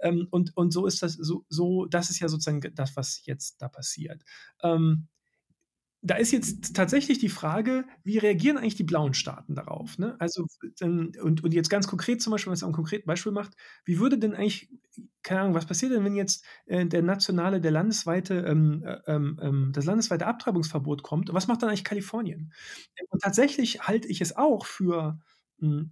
Ähm, 0.00 0.28
und 0.30 0.56
und 0.56 0.72
so 0.72 0.86
ist 0.86 1.02
das 1.02 1.14
so 1.14 1.44
so 1.48 1.86
das 1.86 2.10
ist 2.10 2.20
ja 2.20 2.28
sozusagen 2.28 2.60
das, 2.74 2.96
was 2.96 3.24
jetzt 3.26 3.62
da 3.62 3.68
passiert. 3.68 4.24
Ähm, 4.62 5.08
da 6.02 6.14
ist 6.16 6.32
jetzt 6.32 6.74
tatsächlich 6.74 7.18
die 7.18 7.28
Frage, 7.28 7.84
wie 8.04 8.18
reagieren 8.18 8.56
eigentlich 8.56 8.76
die 8.76 8.84
blauen 8.84 9.12
Staaten 9.14 9.54
darauf, 9.54 9.98
ne? 9.98 10.16
Also, 10.18 10.46
ähm, 10.80 11.12
und 11.22 11.44
und 11.44 11.52
jetzt 11.54 11.68
ganz 11.70 11.86
konkret 11.88 12.22
zum 12.22 12.30
Beispiel, 12.30 12.46
wenn 12.48 12.52
man's 12.52 12.62
am 12.64 12.72
konkreten 12.72 13.06
Beispiel 13.06 13.32
macht, 13.32 13.54
wie 13.84 13.98
würde 14.00 14.18
denn 14.18 14.34
eigentlich 14.34 14.70
keine 15.22 15.42
Ahnung, 15.42 15.54
was 15.54 15.66
passiert 15.66 15.92
denn, 15.92 16.04
wenn 16.04 16.16
jetzt, 16.16 16.44
äh, 16.66 16.86
der 16.86 17.02
nationale 17.02 17.60
der 17.60 17.70
landesweite, 17.70 18.34
ähm, 18.46 18.82
äh, 18.84 18.98
ähm, 19.06 19.38
ähm 19.42 19.72
das 19.74 19.84
landesweite 19.84 20.26
Abtreibungsverbot 20.26 21.02
kommt? 21.02 21.32
Was 21.32 21.46
macht 21.48 21.62
dann 21.62 21.68
eigentlich 21.68 21.84
Kalifornien? 21.84 22.52
Und 23.10 23.20
tatsächlich 23.22 23.82
halte 23.86 24.08
ich 24.08 24.20
es 24.20 24.36
auch 24.36 24.66
für, 24.66 25.20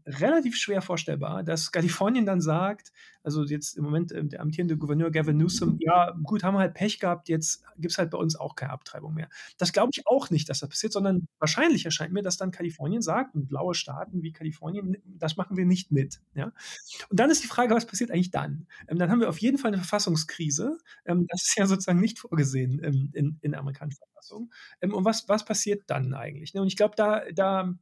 relativ 0.07 0.57
schwer 0.57 0.83
vorstellbar, 0.83 1.43
dass 1.45 1.73
Kalifornien 1.73 2.27
dann 2.27 2.41
sagt 2.41 2.93
also 3.25 3.45
jetzt 3.45 3.77
im 3.77 3.85
Moment, 3.85 4.11
ähm, 4.13 4.31
der 4.31 4.41
amtierende 4.41 4.79
Gouverneur 4.79 5.11
Gavin 5.11 5.37
Newsom: 5.37 5.77
„Ja, 5.81 6.13
gut, 6.23 6.43
haben 6.45 6.55
wir 6.55 6.61
halt 6.61 6.73
Pech 6.75 6.99
gehabt, 6.99 7.29
jetzt 7.29 7.63
gibt's 7.77 7.99
halt 7.99 8.11
bei 8.11 8.17
uns 8.19 8.37
auch 8.37 8.55
keine 8.55 8.73
Abtreibung 8.73 9.13
mehr.“ 9.15 9.29
Das 9.59 9.73
glaube 9.73 9.91
ich 9.95 10.07
auch 10.07 10.31
nicht, 10.31 10.49
dass 10.49 10.61
das 10.61 10.69
passiert, 10.71 10.93
sondern 10.95 11.27
wahrscheinlich 11.39 11.85
erscheint 11.85 12.13
mir, 12.15 12.23
dass 12.23 12.39
dann 12.39 12.51
Kalifornien 12.53 13.03
sagt 13.03 13.35
und 13.35 13.47
blaue 13.49 13.75
Staaten 13.75 14.23
wie 14.23 14.33
Kalifornien: 14.33 14.91
„Ne, 14.93 15.03
das 15.05 15.37
machen 15.37 15.57
wir 15.59 15.67
nicht 15.67 15.93
mit“, 15.93 16.21
ja? 16.35 16.53
Und 17.11 17.21
dann 17.21 17.31
ist 17.31 17.43
die 17.43 17.49
Frage, 17.49 17.75
was 17.75 17.87
passiert 17.87 18.11
eigentlich 18.11 18.31
dann? 18.31 18.67
Ähm, 18.89 18.99
dann 18.99 19.11
haben 19.11 19.21
wir 19.21 19.29
auf 19.29 19.39
jeden 19.41 19.59
Fall 19.59 19.71
'ne 19.73 19.79
Verfassungskrise. 19.79 20.79
Ähm, 21.07 21.27
das 21.29 21.43
ist 21.49 21.59
ja 21.59 21.67
sozusagen 21.67 22.01
nicht 22.01 22.19
vorgesehen, 22.19 22.81
ähm, 22.85 23.11
in 23.15 23.39
in 23.43 23.53
der 23.53 23.61
amerikanischen 23.61 23.99
Verfassung. 24.13 24.53
Ähm, 24.83 24.95
und 24.95 25.05
was 25.05 25.29
was 25.29 25.45
passiert 25.45 25.85
dann 25.89 26.15
eigentlich, 26.15 26.55
ne? 26.55 26.63
Und 26.63 26.69
ich 26.69 26.77
glaube, 26.77 26.95
da 26.97 27.23
da 27.35 27.75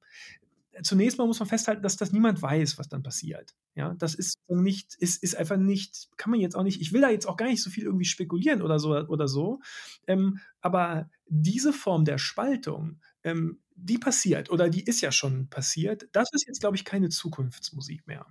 zunächst 0.82 1.18
mal 1.18 1.26
muss 1.26 1.38
man 1.40 1.48
festhalten, 1.48 1.82
dass 1.82 1.96
das 1.96 2.12
niemand 2.12 2.42
weiß, 2.42 2.78
was 2.78 2.88
dann 2.88 3.02
passiert, 3.02 3.54
ja? 3.74 3.94
Das 3.98 4.14
ist 4.14 4.38
nicht 4.48 4.94
ist 4.96 5.22
ist 5.22 5.36
einfach 5.36 5.56
nicht 5.56 6.08
kann 6.16 6.30
man 6.30 6.40
jetzt 6.40 6.56
auch 6.56 6.62
nicht 6.64 6.80
ich 6.80 6.92
will 6.92 7.00
da 7.02 7.10
jetzt 7.10 7.26
auch 7.26 7.36
gar 7.36 7.46
nicht 7.48 7.62
so 7.62 7.70
viel 7.70 7.84
irgendwie 7.84 8.04
spekulieren 8.04 8.62
oder 8.62 8.78
so 8.78 8.90
oder 8.96 9.28
so. 9.28 9.60
Ähm, 10.06 10.40
aber 10.60 11.10
diese 11.26 11.72
Form 11.72 12.04
der 12.04 12.18
Spaltung, 12.18 13.00
ähm, 13.24 13.60
die 13.74 13.98
passiert 13.98 14.50
oder 14.50 14.68
die 14.70 14.84
ist 14.84 15.00
ja 15.02 15.12
schon 15.12 15.48
passiert. 15.50 16.08
Das 16.12 16.28
ist 16.32 16.46
jetzt, 16.46 16.60
glaube 16.60 16.76
ich, 16.76 16.84
keine 16.84 17.08
Zukunftsmusik 17.10 18.06
mehr. 18.06 18.26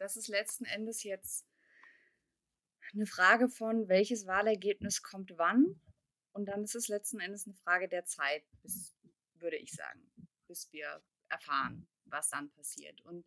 Das 0.00 0.16
ist 0.16 0.28
letzten 0.28 0.64
Endes 0.64 1.02
jetzt 1.02 1.40
'ne 2.94 3.06
Frage 3.06 3.48
von, 3.48 3.88
welches 3.88 4.26
Wahlergebnis 4.26 5.02
kommt 5.02 5.32
wann. 5.36 5.80
Und 6.32 6.46
dann 6.46 6.64
ist 6.64 6.74
es 6.74 6.88
letzten 6.88 7.20
Endes 7.20 7.46
'ne 7.46 7.54
Frage 7.54 7.88
der 7.88 8.04
Zeit, 8.04 8.42
bis 8.62 8.94
würde 9.34 9.56
ich 9.56 9.72
sagen, 9.72 10.00
bis 10.48 10.72
wir 10.72 11.02
erfahren, 11.30 11.86
was 12.06 12.30
dann 12.30 12.50
passiert. 12.50 13.00
Und 13.02 13.24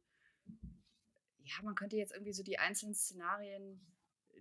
ja, 1.45 1.54
man 1.64 1.76
könnte 1.76 1.97
jetzt 1.97 2.14
irgendwie 2.14 2.34
so 2.34 2.43
die 2.43 2.60
einzelnen 2.60 2.95
Szenarien 2.95 3.82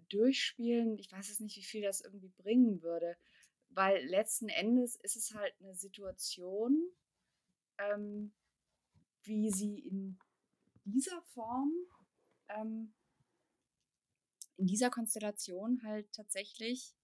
durchspielen. 0.08 0.98
Ich 0.98 1.10
weiß 1.10 1.28
jetzt 1.28 1.40
nicht, 1.40 1.56
wie 1.56 1.62
viel 1.64 1.82
das 1.82 2.00
irgendwie 2.00 2.28
bringen 2.28 2.82
würde, 2.82 3.16
weil 3.70 4.04
letzten 4.06 4.48
Endes 4.48 4.96
ist 4.96 5.16
es 5.16 5.34
halt 5.34 5.58
'ne 5.60 5.74
Situation, 5.74 6.90
ähm, 7.78 8.32
wie 9.24 9.50
sie 9.52 9.80
in 9.80 10.18
dieser 10.84 11.22
Form, 11.34 11.72
ähm 12.48 12.92
in 14.58 14.66
dieser 14.66 14.90
Konstellation 14.90 15.80
halt 15.84 16.12
tatsächlich 16.12 16.94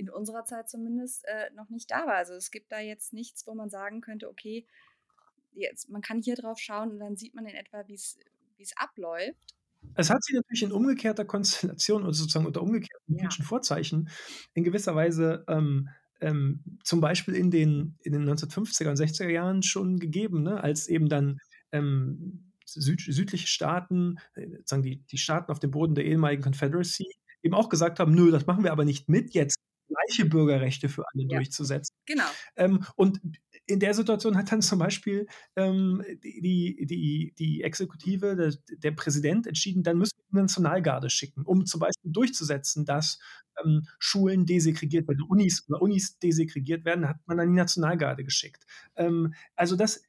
in 0.00 0.10
unserer 0.10 0.44
Zeit 0.46 0.68
zumindest, 0.70 1.24
äh, 1.26 1.50
noch 1.54 1.70
nicht 1.70 1.90
da 1.90 2.06
war. 2.06 2.14
Also, 2.16 2.34
es 2.34 2.50
gibt 2.50 2.72
da 2.72 2.80
jetzt 2.80 3.12
nichts, 3.14 3.46
wo 3.46 3.54
man 3.54 3.70
sagen 3.70 4.00
könnte: 4.02 4.28
„Okay, 4.30 4.66
jetzt 5.52 5.88
man 5.90 6.02
kann 6.02 6.22
hier 6.22 6.36
drauf 6.36 6.58
schauen 6.58 6.92
und 6.92 7.00
dann 7.00 7.16
sieht 7.16 7.34
man 7.34 7.46
in 7.46 7.56
etwa, 7.56 7.84
wie's 7.88 8.18
wie's 8.56 8.76
abläuft.“ 8.76 9.56
Es 9.94 10.10
hat 10.10 10.22
sich 10.24 10.34
natürlich 10.36 10.62
in 10.62 10.72
umgekehrter 10.72 11.24
Konstellation 11.24 12.02
oder 12.02 12.12
sozusagen 12.14 12.46
unter 12.46 12.62
umgekehrten 12.62 13.06
Ja. 13.08 13.38
politischen 13.38 13.44
Vorzeichen 13.44 14.08
in 14.54 14.64
gewisser 14.64 14.94
Weise, 14.94 15.44
ähm, 15.48 15.88
ähm, 16.20 16.62
zum 16.84 17.00
Beispiel 17.00 17.34
in 17.34 17.50
den 17.50 17.96
in 18.02 18.12
den 18.12 18.24
1950er 18.24 18.90
und 18.90 18.96
60er 18.96 19.30
Jahren 19.30 19.62
schon 19.62 19.98
gegeben, 19.98 20.42
ne, 20.42 20.62
als 20.62 20.86
eben 20.86 21.08
dann, 21.08 21.38
ähm, 21.72 22.52
süd 22.66 23.00
südliche 23.00 23.46
Staaten, 23.48 24.16
äh, 24.34 24.48
sozusagen 24.58 24.82
die 24.82 25.02
die 25.06 25.18
Staaten 25.18 25.50
auf 25.50 25.60
dem 25.60 25.70
Boden 25.70 25.94
der 25.94 26.04
ehemaligen 26.04 26.42
Confederacy 26.42 27.06
eben 27.42 27.54
auch 27.54 27.68
gesagt 27.70 27.98
haben: 28.00 28.14
„Nö, 28.14 28.30
das 28.30 28.46
machen 28.46 28.64
wir 28.64 28.72
aber 28.72 28.84
nicht 28.84 29.08
mit, 29.08 29.32
jetzt 29.34 29.56
gleiche 29.90 30.26
Bürgerrechte 30.28 30.88
für 30.88 31.04
alle 31.14 31.26
Ja, 31.28 31.38
durchzusetzen.“ 31.38 31.94
genau. 32.06 32.30
Ähm, 32.56 32.84
und 32.96 33.20
in 33.66 33.80
der 33.80 33.94
Situation 33.94 34.36
hat 34.36 34.50
dann 34.52 34.62
zum 34.62 34.78
Beispiel, 34.78 35.26
ähm, 35.56 36.02
die 36.24 36.86
die 36.86 37.34
die 37.38 37.62
Exekutive, 37.62 38.36
der 38.36 38.52
der 38.78 38.92
Präsident 38.92 39.46
entschieden, 39.46 39.82
dann 39.82 39.98
müssen 39.98 40.16
wir 40.18 40.24
die 40.32 40.42
Nationalgarde 40.42 41.10
schicken, 41.10 41.42
um 41.44 41.66
zum 41.66 41.80
Beispiel 41.80 42.10
durchzusetzen, 42.12 42.84
dass, 42.84 43.18
ähm, 43.64 43.86
Schulen 43.98 44.46
desegregiert 44.46 45.08
werden, 45.08 45.22
Unis 45.28 45.64
oder 45.68 45.82
Unis 45.82 46.18
desegregiert 46.18 46.84
werden, 46.84 47.08
hat 47.08 47.16
man 47.26 47.36
dann 47.38 47.48
die 47.48 47.54
Nationalgarde 47.56 48.24
geschickt. 48.24 48.64
Ähm, 48.96 49.34
also 49.56 49.76
das 49.76 50.02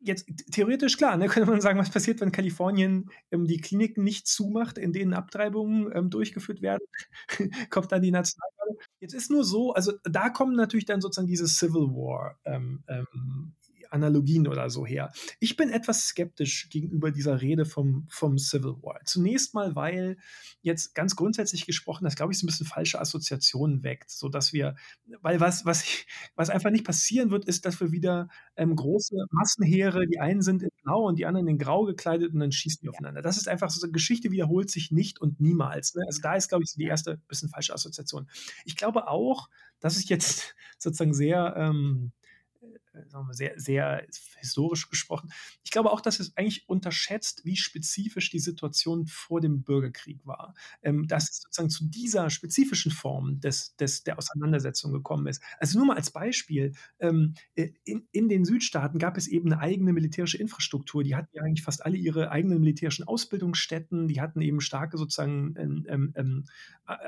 jetzt 0.00 0.26
theoretisch 0.50 0.96
klar, 0.96 1.16
ne, 1.16 1.26
könnte 1.28 1.50
man 1.50 1.60
sagen, 1.60 1.78
was 1.78 1.90
passiert, 1.90 2.20
wenn 2.20 2.32
Kalifornien, 2.32 3.10
ähm, 3.30 3.46
die 3.46 3.58
Kliniken 3.58 4.04
nicht 4.04 4.26
zumacht, 4.26 4.78
in 4.78 4.92
denen 4.92 5.14
Abtreibungen, 5.14 5.90
ähm, 5.94 6.10
durchgeführt 6.10 6.62
werden? 6.62 6.86
Kommt 7.70 7.92
dann 7.92 8.02
die 8.02 8.10
Nationalgarde? 8.10 8.78
Jetzt 9.00 9.14
ist 9.14 9.30
nur 9.30 9.44
so 9.44 9.72
also, 9.72 9.92
da 10.04 10.30
kommen 10.30 10.54
natürlich 10.54 10.86
dann 10.86 11.00
sozusagen 11.00 11.28
diese 11.28 11.48
Civil 11.48 11.88
War, 11.94 12.38
ähm, 12.44 12.84
ähm, 12.88 13.54
Analogien 13.90 14.46
oder 14.48 14.70
so 14.70 14.86
her. 14.86 15.12
Ich 15.40 15.56
bin 15.56 15.70
etwas 15.70 16.06
skeptisch 16.06 16.68
gegenüber 16.70 17.10
dieser 17.10 17.40
Rede 17.40 17.64
vom, 17.64 18.06
vom 18.10 18.38
Civil 18.38 18.74
War. 18.82 19.00
Zunächst 19.04 19.54
mal, 19.54 19.74
weil 19.74 20.16
jetzt 20.62 20.94
ganz 20.94 21.16
grundsätzlich 21.16 21.66
gesprochen, 21.66 22.04
das 22.04 22.16
glaube 22.16 22.32
ich 22.32 22.38
so 22.38 22.46
ein 22.46 22.48
bisschen 22.48 22.66
falsche 22.66 23.00
Assoziationen 23.00 23.82
weckt, 23.82 24.10
sodass 24.10 24.52
wir, 24.52 24.76
weil 25.22 25.40
was, 25.40 25.64
was, 25.64 25.84
was 26.34 26.50
einfach 26.50 26.70
nicht 26.70 26.84
passieren 26.84 27.30
wird, 27.30 27.44
ist, 27.44 27.64
dass 27.64 27.80
wir 27.80 27.92
wieder 27.92 28.28
ähm, 28.56 28.74
große 28.74 29.16
Massenheere, 29.30 30.06
die 30.06 30.20
einen 30.20 30.42
sind 30.42 30.62
in 30.62 30.70
blau 30.82 31.06
und 31.06 31.18
die 31.18 31.26
anderen 31.26 31.48
in 31.48 31.58
grau 31.58 31.84
gekleidet 31.84 32.32
und 32.32 32.40
dann 32.40 32.52
schießen 32.52 32.80
die 32.82 32.88
aufeinander. 32.88 33.22
Das 33.22 33.36
ist 33.36 33.48
einfach 33.48 33.70
so, 33.70 33.82
eine 33.82 33.92
Geschichte 33.92 34.30
wiederholt 34.30 34.70
sich 34.70 34.90
nicht 34.90 35.20
und 35.20 35.40
niemals. 35.40 35.94
Ne? 35.94 36.04
Also 36.06 36.20
da 36.20 36.34
ist, 36.34 36.48
glaube 36.48 36.64
ich, 36.64 36.70
so 36.70 36.78
die 36.78 36.86
erste 36.86 37.18
bisschen 37.28 37.48
falsche 37.48 37.74
Assoziation. 37.74 38.28
Ich 38.64 38.76
glaube 38.76 39.08
auch, 39.08 39.48
dass 39.80 39.98
ich 39.98 40.08
jetzt 40.08 40.54
sozusagen 40.78 41.14
sehr 41.14 41.54
ähm, 41.56 42.12
sehr, 43.30 43.58
sehr 43.58 44.06
historisch 44.36 44.88
gesprochen. 44.88 45.30
Ich 45.64 45.70
glaube 45.70 45.90
auch, 45.90 46.00
dass 46.00 46.20
es 46.20 46.36
eigentlich 46.36 46.68
unterschätzt, 46.68 47.44
wie 47.44 47.56
spezifisch 47.56 48.30
die 48.30 48.38
Situation 48.38 49.06
vor 49.06 49.40
dem 49.40 49.62
Bürgerkrieg 49.62 50.26
war. 50.26 50.54
Ähm, 50.82 51.06
dass 51.06 51.30
es 51.30 51.42
sozusagen 51.42 51.70
zu 51.70 51.84
dieser 51.86 52.30
spezifischen 52.30 52.92
Form 52.92 53.40
des, 53.40 53.76
des, 53.76 54.02
der 54.02 54.18
Auseinandersetzung 54.18 54.92
gekommen 54.92 55.26
ist. 55.26 55.42
Also 55.58 55.78
nur 55.78 55.88
mal 55.88 55.96
als 55.96 56.10
Beispiel, 56.10 56.72
ähm, 57.00 57.34
äh, 57.54 57.70
in, 57.84 58.06
in 58.12 58.28
den 58.28 58.44
Südstaaten 58.44 58.98
gab 58.98 59.16
es 59.16 59.28
eben 59.28 59.52
eine 59.52 59.60
eigene 59.60 59.92
militärische 59.92 60.38
Infrastruktur. 60.38 61.02
Die 61.02 61.16
hatten 61.16 61.30
ja 61.32 61.42
eigentlich 61.42 61.64
fast 61.64 61.84
alle 61.84 61.96
ihre 61.96 62.30
eigenen 62.30 62.60
militärischen 62.60 63.06
Ausbildungsstätten, 63.06 64.08
die 64.08 64.20
hatten 64.20 64.40
eben 64.40 64.60
starke 64.60 64.98
sozusagen 64.98 65.54
ähm, 65.56 65.86
ähm, 65.88 66.12
ähm 66.16 66.44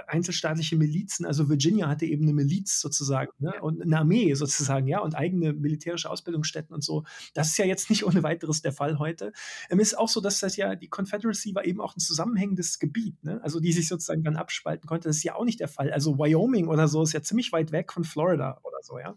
einzelstaatliche 0.06 0.76
Milizen. 0.76 1.24
Also 1.24 1.48
Virginia 1.48 1.88
hatte 1.88 2.04
eben 2.04 2.24
eine 2.24 2.34
Miliz 2.34 2.80
sozusagen 2.80 3.32
ne? 3.38 3.54
und 3.62 3.80
eine 3.80 3.98
Armee 3.98 4.34
sozusagen, 4.34 4.86
ja, 4.86 5.00
und 5.00 5.14
eigene 5.14 5.54
militärische 5.54 5.79
Ausbildungsstätten 5.88 6.74
und 6.74 6.82
so. 6.82 7.04
Das 7.34 7.48
ist 7.48 7.58
ja 7.58 7.64
jetzt 7.64 7.90
nicht 7.90 8.04
ohne 8.04 8.22
weiteres 8.22 8.62
der 8.62 8.72
Fall 8.72 8.98
heute. 8.98 9.32
Es 9.68 9.78
ist 9.78 9.98
auch 9.98 10.08
so, 10.08 10.20
dass 10.20 10.40
das 10.40 10.56
ja 10.56 10.74
die 10.76 10.88
Confederacy 10.88 11.54
war 11.54 11.64
eben 11.64 11.80
auch 11.80 11.96
ein 11.96 12.00
zusammenhängendes 12.00 12.78
Gebiet, 12.78 13.22
ne? 13.24 13.40
also 13.42 13.60
die 13.60 13.72
sich 13.72 13.88
sozusagen 13.88 14.22
dann 14.22 14.36
abspalten 14.36 14.86
konnte. 14.86 15.08
Das 15.08 15.16
ist 15.16 15.22
ja 15.22 15.34
auch 15.34 15.44
nicht 15.44 15.60
der 15.60 15.68
Fall. 15.68 15.92
Also 15.92 16.18
Wyoming 16.18 16.68
oder 16.68 16.88
so 16.88 17.02
ist 17.02 17.12
ja 17.12 17.22
ziemlich 17.22 17.52
weit 17.52 17.72
weg 17.72 17.92
von 17.92 18.04
Florida 18.04 18.60
oder 18.62 18.78
so, 18.82 18.98
ja. 18.98 19.16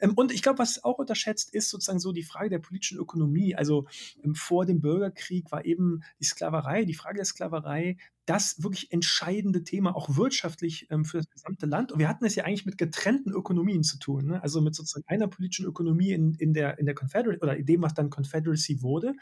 Ähm, 0.00 0.14
und 0.14 0.32
ich 0.32 0.42
glaube, 0.42 0.58
was 0.58 0.82
auch 0.84 0.98
unterschätzt 0.98 1.54
ist, 1.54 1.70
sozusagen 1.70 2.00
so 2.00 2.12
die 2.12 2.22
Frage 2.22 2.50
der 2.50 2.58
politischen 2.58 2.98
Ökonomie. 2.98 3.54
Also 3.54 3.86
ähm, 4.22 4.34
vor 4.34 4.66
dem 4.66 4.80
Bürgerkrieg 4.80 5.50
war 5.50 5.64
eben 5.64 6.02
die 6.20 6.24
Sklaverei, 6.24 6.84
die 6.84 6.94
Frage 6.94 7.16
der 7.16 7.24
Sklaverei 7.24 7.96
das 8.26 8.62
wirklich 8.62 8.90
entscheidende 8.90 9.64
Thema, 9.64 9.94
auch 9.94 10.16
wirtschaftlich 10.16 10.86
ähm, 10.90 11.04
für 11.04 11.18
das 11.18 11.28
gesamte 11.28 11.66
Land. 11.66 11.92
Und 11.92 11.98
wir 11.98 12.08
hatten 12.08 12.24
es 12.24 12.34
ja 12.34 12.44
eigentlich 12.44 12.64
mit 12.64 12.78
getrennten 12.78 13.32
Ökonomien 13.32 13.82
zu 13.82 13.98
tun. 13.98 14.26
Ne? 14.26 14.42
Also 14.42 14.60
mit 14.62 14.74
sozusagen 14.74 15.04
einer 15.08 15.28
politischen 15.28 15.66
Ökonomie 15.66 16.12
in, 16.12 16.34
in 16.34 16.54
der, 16.54 16.78
in 16.78 16.86
der 16.86 16.94
Confederacy 16.94 17.40
oder 17.42 17.56
in 17.56 17.66
dem, 17.66 17.82
was 17.82 17.94
dann 17.94 18.10
Confederacy 18.10 18.82
wurde, 18.82 19.14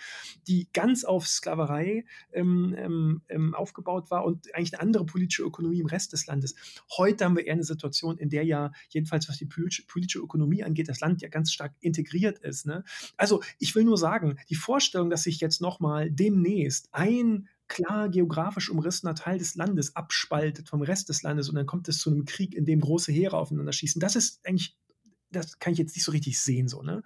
die 0.47 0.69
ganz 0.73 1.05
auf 1.05 1.27
Sklaverei 1.27 2.05
ähm, 2.33 3.23
ähm, 3.29 3.55
aufgebaut 3.55 4.11
war 4.11 4.25
und 4.25 4.55
eigentlich 4.55 4.75
eine 4.75 4.83
andere 4.83 5.05
politische 5.05 5.43
Ökonomie 5.43 5.81
im 5.81 5.87
Rest 5.87 6.13
des 6.13 6.27
Landes. 6.27 6.55
Heute 6.97 7.25
haben 7.25 7.37
wir 7.37 7.47
eher 7.47 7.55
eine 7.55 7.65
Situation, 7.65 8.19
in 8.19 8.31
der 8.31 8.45
ja, 8.45 8.73
jedenfalls 8.91 9.29
was 9.29 9.39
die 9.39 9.47
politische, 9.47 9.85
politische 9.87 10.21
Ökonomie 10.21 10.62
angeht, 10.65 10.89
das 10.89 11.01
Land 11.01 11.23
ja 11.23 11.29
ganz 11.29 11.53
stark 11.53 11.75
integriert 11.81 12.39
ist. 12.39 12.67
Ne? 12.67 12.85
Also 13.17 13.43
ich 13.59 13.75
will 13.75 13.85
nur 13.85 13.99
sagen, 13.99 14.39
die 14.49 14.55
Vorstellung, 14.55 15.11
dass 15.11 15.25
sich 15.25 15.41
jetzt 15.41 15.61
nochmal 15.61 16.11
demnächst 16.11 16.89
ein 16.93 17.49
klar 17.69 18.11
geografisch 18.11 18.69
umrissener 18.69 19.15
Teil 19.15 19.39
des 19.39 19.55
Landes 19.55 19.97
abspaltet 19.97 20.69
vom 20.69 20.83
Rest 20.83 21.09
des 21.09 21.23
Landes 21.23 21.49
und 21.49 21.55
dann 21.55 21.67
kommt 21.67 21.89
es 21.89 21.99
zu 21.99 22.11
einem 22.11 22.27
Krieg, 22.27 22.55
in 22.55 22.67
dem 22.67 22.81
große 22.81 23.13
Heere 23.13 23.39
aufeinander 23.39 23.73
schießen. 23.73 23.99
Das 23.99 24.15
ist 24.15 24.47
eigentlich, 24.47 24.77
das 25.31 25.59
kann 25.59 25.73
ich 25.73 25.79
jetzt 25.79 25.97
nicht 25.97 26.05
so 26.05 26.13
richtig 26.13 26.39
sehen, 26.39 26.69
so, 26.69 26.83
ne? 26.83 27.03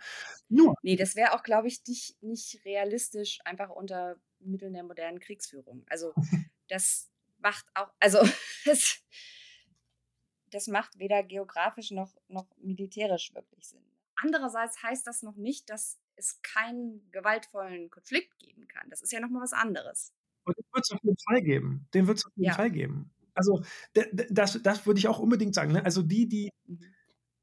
Nur. 0.48 0.74
Nee, 0.82 0.96
das 0.96 1.14
wäre 1.14 1.34
auch, 1.34 1.44
glaube 1.44 1.68
ich, 1.68 1.82
nicht, 1.86 2.20
nicht 2.22 2.64
realistisch, 2.64 3.38
einfach 3.44 3.70
unter 3.70 4.16
Mitteln 4.40 4.72
der 4.72 4.82
modernen 4.82 5.20
Kriegsführung. 5.20 5.84
Also, 5.88 6.12
das 6.68 7.10
macht 7.38 7.66
auch, 7.74 7.92
also, 8.00 8.18
das, 8.64 9.00
das 10.56 10.68
macht 10.68 10.98
weder 10.98 11.22
geografisch 11.22 11.90
noch, 11.90 12.16
noch 12.28 12.46
militärisch 12.56 13.34
wirklich 13.34 13.68
Sinn. 13.68 13.84
Andererseits 14.16 14.82
heißt 14.82 15.06
das 15.06 15.22
noch 15.22 15.36
nicht, 15.36 15.68
dass 15.68 15.98
es 16.16 16.40
keinen 16.40 17.10
gewaltvollen 17.12 17.90
Konflikt 17.90 18.38
geben 18.38 18.66
kann. 18.66 18.88
Das 18.88 19.02
ist 19.02 19.12
ja 19.12 19.20
nochmal 19.20 19.42
was 19.42 19.52
anderes. 19.52 20.14
Und 20.44 20.56
den 20.56 20.64
wird 20.72 20.84
es 20.84 20.90
auf 20.92 21.02
jeden 21.02 21.18
Fall 21.28 21.42
geben. 21.42 21.88
Den 21.92 22.06
wird 22.06 22.18
es 22.18 22.24
auf 22.24 22.32
jeden 22.36 22.48
ja. 22.48 22.54
Fall 22.54 22.70
geben. 22.70 23.10
Also 23.34 23.62
das, 24.30 24.62
das 24.62 24.86
würde 24.86 24.98
ich 24.98 25.08
auch 25.08 25.18
unbedingt 25.18 25.54
sagen. 25.54 25.72
Ne? 25.72 25.84
Also 25.84 26.00
die, 26.00 26.26
die, 26.26 26.50
mhm. 26.66 26.80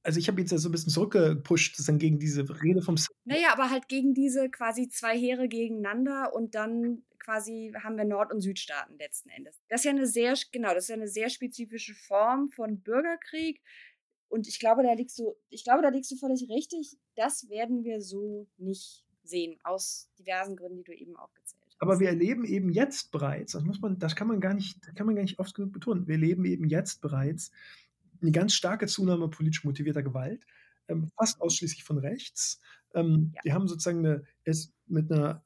also 0.01 0.18
ich 0.18 0.28
habe 0.28 0.41
jetzt 0.41 0.51
ja 0.51 0.57
so 0.57 0.70
ein 0.70 0.72
bisschen 0.72 0.91
zurückgepusht 0.91 1.80
dann 1.88 1.99
gegen 1.99 2.18
diese 2.18 2.49
Rede 2.64 2.82
vom. 2.82 2.95
Naja, 3.26 3.49
aber 3.51 3.70
halt 3.70 3.88
gegen 3.89 4.16
diese 4.16 4.49
quasi 4.49 4.89
zwei 4.89 5.16
Heere 5.16 5.47
gegeneinander 5.47 6.34
und 6.34 6.55
dann 6.55 7.03
quasi 7.24 7.74
haben 7.82 7.97
wir 7.97 8.05
Nord- 8.05 8.32
und 8.32 8.41
Südstaaten 8.41 8.97
letzten 8.97 9.30
Endes. 9.30 9.61
Das 9.69 9.82
ist 9.82 9.86
ja 9.86 9.91
eine 9.91 10.07
sehr, 10.07 10.36
genau, 10.51 10.74
das 10.74 10.86
ist 10.86 10.89
ja 10.89 10.95
eine 10.95 11.07
sehr 11.07 11.30
spezifische 11.30 11.93
Form 11.93 12.49
von 12.49 12.82
Bürgerkrieg. 12.82 13.61
Und 14.30 14.47
ich 14.47 14.59
glaube, 14.59 14.84
da 14.84 14.93
liegst 14.93 15.17
du, 15.19 15.36
ich 15.49 15.63
glaube, 15.63 15.84
da 15.84 15.89
liegst 15.89 16.11
du 16.11 16.15
völlig 16.15 16.49
richtig. 16.49 16.97
Das 17.15 17.49
werden 17.49 17.84
wir 17.84 18.01
so 18.01 18.47
nicht 18.57 19.03
sehen, 19.24 19.57
aus 19.63 20.09
diversen 20.19 20.55
Gründen, 20.55 20.78
die 20.78 20.84
du 20.84 20.93
eben 20.93 21.15
aufgezählt 21.15 21.61
hast. 21.65 21.82
Aber 21.82 21.99
wir 21.99 22.09
erleben 22.09 22.45
eben 22.45 22.69
jetzt 22.69 23.11
bereits, 23.11 23.53
das 23.53 23.63
muss 23.63 23.80
man, 23.80 23.99
das 23.99 24.15
kann 24.15 24.28
man 24.28 24.41
gar 24.41 24.53
nicht, 24.53 24.80
kann 24.95 25.05
man 25.05 25.15
gar 25.15 25.21
nicht 25.21 25.39
oft 25.39 25.53
genug 25.53 25.71
betonen, 25.71 26.07
wir 26.07 26.15
erleben 26.15 26.45
eben 26.45 26.67
jetzt 26.67 27.01
bereits 27.01 27.51
eine 28.21 28.32
ganz 28.32 28.53
starke 28.53 28.88
Zunahme 28.88 29.30
politisch 29.30 29.63
motivierter 29.63 30.03
Gewalt, 30.03 30.45
ähm, 30.88 31.09
fast 31.17 31.41
ausschließlich 31.41 31.84
von 31.84 31.97
rechts. 31.97 32.59
Ähm, 32.93 33.32
ja. 33.36 33.41
Wir 33.43 33.53
haben 33.53 33.67
sozusagen 33.67 33.99
eine, 33.99 34.24
es 34.43 34.74
mit 34.88 35.11
einer 35.11 35.43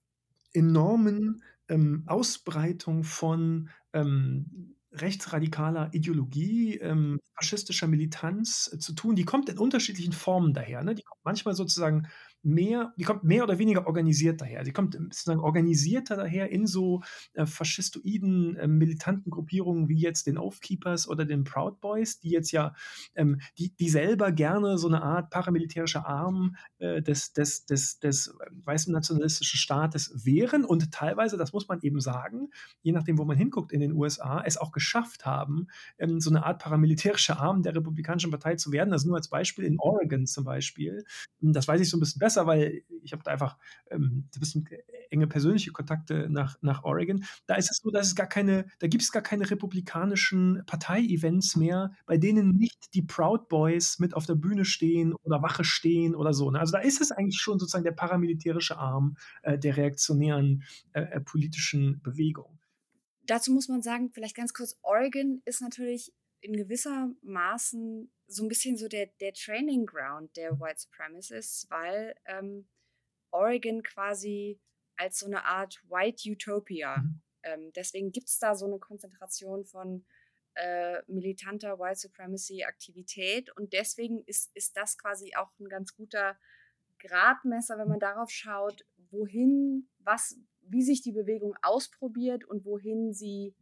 enormen 0.54 1.44
ähm, 1.70 2.04
Ausbreitung 2.08 3.04
von 3.04 3.70
ähm, 3.94 4.76
rechtsradikaler 4.92 5.90
Ideologie, 5.94 6.78
ähm, 6.78 7.20
faschistischer 7.36 7.88
Militanz 7.88 8.70
äh, 8.74 8.80
zu 8.80 8.94
tun. 8.94 9.16
Die 9.16 9.26
kommt 9.26 9.50
in 9.50 9.58
unterschiedlichen 9.58 10.14
Formen 10.14 10.54
daher. 10.54 10.84
Ne? 10.84 10.96
Die 10.96 11.04
kommt 11.04 11.22
manchmal 11.24 11.56
sozusagen 11.56 12.08
mehr, 12.48 12.94
die 12.98 13.04
kommt 13.04 13.24
mehr 13.24 13.44
oder 13.44 13.60
weniger 13.60 13.86
organisiert 13.86 14.42
daher. 14.42 14.66
Sie 14.66 14.72
kommt 14.72 14.96
sozusagen 14.96 15.40
organisierter 15.40 16.16
daher 16.16 16.50
in 16.50 16.68
so 16.68 17.02
äh, 17.34 17.46
faschistoiden, 17.46 18.56
äh, 18.56 18.68
militanten 18.68 19.30
Gruppierungen 19.30 19.90
wie 19.90 20.00
jetzt 20.00 20.28
den 20.28 20.38
Oathkeepers 20.38 21.08
oder 21.08 21.26
den 21.26 21.44
Proud 21.44 21.80
Boys, 21.82 22.20
die 22.20 22.30
jetzt 22.30 22.52
ja, 22.52 22.74
ähm, 23.16 23.40
die, 23.58 23.76
die 23.76 23.90
selber 23.90 24.32
gerne 24.32 24.78
so 24.78 24.88
eine 24.88 25.02
Art 25.02 25.30
paramilitärischer 25.30 26.08
Arm 26.08 26.56
äh, 26.80 27.02
des, 27.02 27.34
des, 27.34 27.66
des, 27.66 28.00
des 28.00 28.34
weißen 28.64 28.92
nationalistischen 28.94 29.60
Staates 29.60 30.12
wären 30.26 30.66
und 30.66 30.92
teilweise, 30.92 31.38
das 31.38 31.54
muss 31.54 31.68
man 31.68 31.80
eben 31.82 32.00
sagen, 32.00 32.50
je 32.82 32.92
nachdem, 32.92 33.18
wo 33.18 33.26
man 33.26 33.38
hinguckt 33.38 33.72
in 33.72 33.80
den 33.80 33.94
USA, 33.94 34.42
es 34.46 34.58
auch 34.58 34.72
geschafft 34.72 35.26
haben, 35.26 35.68
ähm, 35.98 36.20
so 36.20 36.30
eine 36.30 36.46
Art 36.46 36.62
paramilitärischer 36.62 37.40
Arm 37.40 37.64
der 37.64 37.76
Republikanischen 37.76 38.32
Partei 38.32 38.56
zu 38.56 38.72
werden. 38.72 38.94
Also 38.94 39.08
nur 39.08 39.18
als 39.18 39.30
Beispiel 39.30 39.66
in 39.66 39.80
Oregon 39.80 40.26
zum 40.26 40.44
Beispiel. 40.44 41.04
Das 41.40 41.68
weiß 41.68 41.82
ich 41.82 41.90
so 41.90 41.98
ein 41.98 42.00
bisschen 42.00 42.20
besser 42.20 42.37
besser, 42.38 42.48
weil 42.48 42.84
ich 43.04 43.14
habe 43.14 43.24
da 43.24 43.32
einfach 43.32 43.58
ähm, 43.90 44.28
ein 44.36 44.40
bisschen 44.40 44.68
enge 45.10 45.28
persönliche 45.28 45.72
Kontakte 45.72 46.28
nach, 46.30 46.58
nach 46.62 46.84
Oregon. 46.84 47.24
Da 47.46 47.56
ist 47.56 47.72
es 47.72 47.78
so, 47.78 47.90
dass 47.90 48.08
es 48.08 48.16
gar 48.16 48.28
keine, 48.28 48.66
da 48.80 48.88
gibt 48.88 49.04
es 49.04 49.12
gar 49.12 49.22
keine 49.22 49.50
republikanischen 49.50 50.64
Partei-Events 50.66 51.56
mehr, 51.56 51.92
bei 52.06 52.18
denen 52.18 52.58
nicht 52.58 52.94
die 52.94 53.02
Proud 53.02 53.48
Boys 53.50 54.00
mit 54.00 54.14
auf 54.14 54.26
der 54.26 54.36
Bühne 54.36 54.66
stehen 54.66 55.14
oder 55.24 55.42
Wache 55.42 55.64
stehen 55.64 56.16
oder 56.16 56.34
so. 56.34 56.52
Ne? 56.52 56.60
Also 56.60 56.74
da 56.74 56.80
ist 56.80 57.02
es 57.02 57.12
eigentlich 57.12 57.40
schon 57.40 57.60
sozusagen 57.60 57.84
der 57.84 57.92
paramilitärische 57.92 58.78
Arm 58.78 59.18
äh, 59.44 59.58
der 59.58 59.78
reaktionären 59.78 60.64
äh, 60.94 61.02
äh 61.02 61.22
politischen 61.22 62.02
Bewegung. 62.02 62.60
Dazu 63.26 63.52
muss 63.52 63.68
man 63.68 63.82
sagen, 63.82 64.10
vielleicht 64.14 64.36
ganz 64.36 64.54
kurz, 64.54 64.78
Oregon 64.84 65.42
ist 65.44 65.62
natürlich 65.62 66.14
in 66.42 66.56
gewisser 66.56 67.12
Maßen 67.22 68.12
so 68.28 68.44
ein 68.44 68.50
bisschen 68.50 68.78
so 68.78 68.88
der, 68.88 69.08
der 69.20 69.34
Training 69.34 69.86
Ground 69.86 70.36
der 70.36 70.54
mhm. 70.54 70.60
White 70.60 70.80
Supremacists, 70.82 71.70
weil 71.70 72.16
ähm, 72.26 72.68
Oregon 73.32 73.84
quasi 73.84 74.60
als 74.96 75.20
so 75.20 75.26
eine 75.26 75.46
Art 75.46 75.82
White 75.90 76.30
Utopia. 76.30 76.98
Mhm. 76.98 77.22
Ähm, 77.44 77.72
deswegen 77.74 78.12
gibt 78.12 78.28
es 78.28 78.40
da 78.40 78.56
so 78.56 78.66
eine 78.66 78.80
Konzentration 78.80 79.66
von 79.66 80.06
äh, 80.56 81.02
militanter 81.08 81.80
White 81.80 82.00
Supremacy-Aktivität 82.00 83.56
und 83.56 83.74
deswegen 83.74 84.24
ist, 84.26 84.52
ist 84.56 84.76
das 84.76 84.98
quasi 84.98 85.36
auch 85.36 85.52
ein 85.60 85.70
ganz 85.70 85.96
guter 85.96 86.38
Gradmesser, 87.00 87.78
wenn 87.78 87.88
man 87.88 88.00
darauf 88.00 88.32
schaut, 88.32 88.84
wohin, 89.12 89.88
was, 90.00 90.36
wie 90.62 90.82
sich 90.82 91.02
die 91.02 91.12
Bewegung 91.12 91.56
ausprobiert 91.62 92.44
und 92.44 92.66
wohin 92.66 93.14
sie 93.14 93.56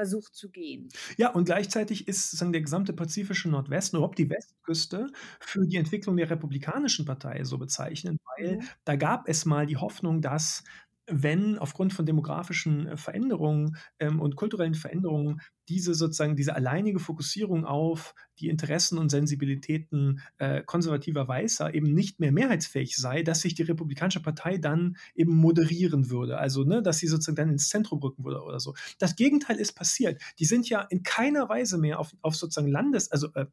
versucht 0.00 0.34
zu 0.34 0.48
gehen. 0.48 0.88
Ja, 1.18 1.30
und 1.30 1.44
gleichzeitig 1.44 2.08
ist 2.08 2.30
sozusagen 2.30 2.52
der 2.52 2.62
gesamte 2.62 2.94
pazifische 2.94 3.50
Nordwesten, 3.50 3.98
überhaupt 3.98 4.18
die 4.18 4.30
Westküste, 4.30 5.08
für 5.40 5.66
die 5.66 5.76
Entwicklung 5.76 6.16
der 6.16 6.30
Republikanischen 6.30 7.04
Partei 7.04 7.44
so 7.44 7.58
bezeichnet, 7.58 8.16
weil 8.36 8.56
mhm. 8.56 8.62
da 8.84 8.96
gab 8.96 9.28
es 9.28 9.44
mal 9.44 9.66
die 9.66 9.76
Hoffnung, 9.76 10.22
dass 10.22 10.64
wenn 11.10 11.58
aufgrund 11.58 11.92
von 11.92 12.06
demografischen, 12.06 12.86
äh, 12.86 12.96
Veränderungen, 12.96 13.76
ähm, 13.98 14.20
und 14.20 14.36
kulturellen 14.36 14.74
Veränderungen 14.74 15.40
diese 15.68 15.94
sozusagen 15.94 16.36
diese 16.36 16.56
alleinige 16.56 16.98
Fokussierung 16.98 17.64
auf 17.64 18.14
die 18.40 18.48
Interessen 18.48 18.98
und 18.98 19.10
Sensibilitäten, 19.10 20.20
äh, 20.38 20.62
konservativer 20.62 21.28
Weißer 21.28 21.74
eben 21.74 21.92
nicht 21.92 22.18
mehr 22.18 22.32
mehrheitsfähig 22.32 22.96
sei, 22.96 23.22
dass 23.22 23.42
sich 23.42 23.54
die 23.54 23.62
Republikanische 23.62 24.20
Partei 24.20 24.58
dann 24.58 24.96
eben 25.14 25.36
moderieren 25.36 26.10
würde. 26.10 26.38
Also, 26.38 26.64
ne, 26.64 26.82
dass 26.82 26.98
sie 26.98 27.06
sozusagen 27.06 27.36
dann 27.36 27.50
ins 27.50 27.68
Zentrum 27.68 28.00
rücken 28.00 28.24
würde 28.24 28.42
oder 28.42 28.58
so. 28.58 28.74
Das 28.98 29.16
Gegenteil 29.16 29.56
ist 29.56 29.74
passiert. 29.74 30.20
Die 30.38 30.44
sind 30.44 30.68
ja 30.68 30.80
in 30.82 31.02
keiner 31.02 31.48
Weise 31.48 31.78
mehr 31.78 32.00
auf 32.00 32.14
auf 32.22 32.34
sozusagen 32.34 32.68
Landes 32.68 33.10
also, 33.10 33.28
äh, 33.34 33.46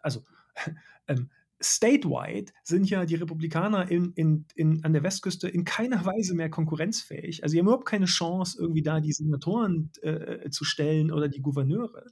also, 0.00 0.24
ähm, 1.08 1.30
statewide 1.60 2.52
sind 2.64 2.88
ja 2.88 3.04
die 3.04 3.16
Republikaner 3.16 3.90
in 3.90 4.12
in 4.14 4.46
in 4.54 4.82
an 4.82 4.92
der 4.92 5.02
Westküste 5.02 5.48
in 5.48 5.64
keiner 5.64 6.04
Weise 6.06 6.34
mehr 6.34 6.48
konkurrenzfähig. 6.48 7.42
Also, 7.42 7.52
die 7.52 7.58
haben 7.58 7.66
überhaupt 7.66 7.86
keine 7.86 8.06
Chance, 8.06 8.58
irgendwie 8.58 8.82
da 8.82 9.00
die 9.00 9.12
Senatoren, 9.12 9.90
äh, 10.02 10.48
zu 10.50 10.64
stellen 10.64 11.12
oder 11.12 11.28
die 11.28 11.42
Gouverneure. 11.42 12.06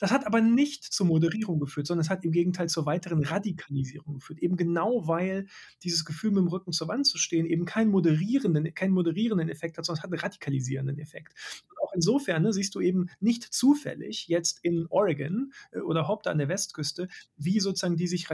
Das 0.00 0.10
hat 0.10 0.26
aber 0.26 0.40
nicht 0.40 0.84
zur 0.84 1.06
Moderierung 1.06 1.60
geführt, 1.60 1.86
sondern 1.86 2.04
es 2.04 2.10
hat 2.10 2.24
im 2.24 2.32
Gegenteil 2.32 2.68
zur 2.68 2.86
weiteren 2.86 3.22
Radikalisierung 3.22 4.14
geführt. 4.14 4.40
Eben 4.40 4.56
genau, 4.56 5.06
weil 5.06 5.46
dieses 5.84 6.04
Gefühl, 6.04 6.30
mit 6.30 6.38
dem 6.38 6.48
Rücken 6.48 6.72
zur 6.72 6.88
Wand 6.88 7.06
zu 7.06 7.18
stehen, 7.18 7.46
eben 7.46 7.64
keinen 7.64 7.90
moderierenden 7.90 8.74
keinen 8.74 8.92
moderierenden 8.92 9.48
Effekt 9.48 9.78
hat, 9.78 9.84
sondern 9.86 10.00
es 10.00 10.02
hat 10.02 10.12
einen 10.12 10.20
radikalisierenden 10.20 10.98
Effekt. 10.98 11.34
Und 11.70 11.76
auch 11.82 11.92
insofern, 11.94 12.42
ne, 12.42 12.52
siehst 12.52 12.74
du 12.74 12.80
eben 12.80 13.10
nicht 13.20 13.44
zufällig 13.44 14.26
jetzt 14.26 14.58
in 14.62 14.86
Oregon, 14.88 15.52
äh, 15.70 15.78
oder 15.78 16.08
überhaupt 16.08 16.26
an 16.26 16.38
der 16.38 16.48
Westküste, 16.48 17.08
wie 17.36 17.60
sozusagen 17.60 17.96
die 17.96 18.06
sich 18.06 18.30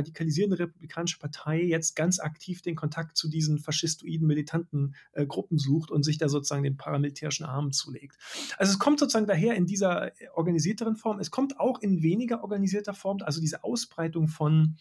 radikalisierende 0.55 0.59
Republikanische 0.59 1.19
Partei 1.19 1.63
jetzt 1.63 1.97
ganz 1.97 2.21
aktiv 2.21 2.63
den 2.63 2.75
Kontakt 2.75 3.17
zu 3.17 3.29
diesen 3.29 3.59
faschistoiden, 3.59 4.27
militanten, 4.27 4.95
äh, 5.13 5.27
Gruppen 5.27 5.59
sucht 5.59 5.91
und 5.91 6.03
sich 6.05 6.19
da 6.19 6.29
sozusagen 6.29 6.63
den 6.63 6.77
paramilitärischen 6.77 7.47
Arm 7.47 7.73
zulegt. 7.73 8.17
Also, 8.59 8.73
es 8.73 8.79
kommt 8.79 9.01
sozusagen 9.01 9.27
daher 9.27 9.55
in 9.55 9.67
dieser, 9.67 10.09
äh, 10.21 10.29
organisierteren 10.35 10.97
Form. 10.97 11.19
Es 11.21 11.31
kommt 11.31 11.61
auch 11.61 11.81
in 11.81 12.03
weniger 12.03 12.43
organisierter 12.43 12.95
Form, 12.95 13.19
also 13.23 13.41
diese 13.41 13.65
Ausbreitung 13.65 14.29
von, 14.29 14.77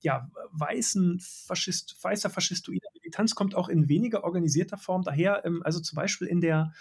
ja, 0.00 0.30
weißen 0.52 1.20
Faschist 1.20 1.96
weißer 2.02 2.30
faschistoider 2.30 2.88
Militanz 2.94 3.34
kommt 3.34 3.54
auch 3.54 3.68
in 3.68 3.88
weniger 3.88 4.24
organisierter 4.24 4.76
Form 4.76 5.02
daher, 5.02 5.44
ähm, 5.44 5.62
also 5.64 5.80
zum 5.80 5.96
Beispiel 5.96 6.28
in 6.28 6.40
der 6.40 6.72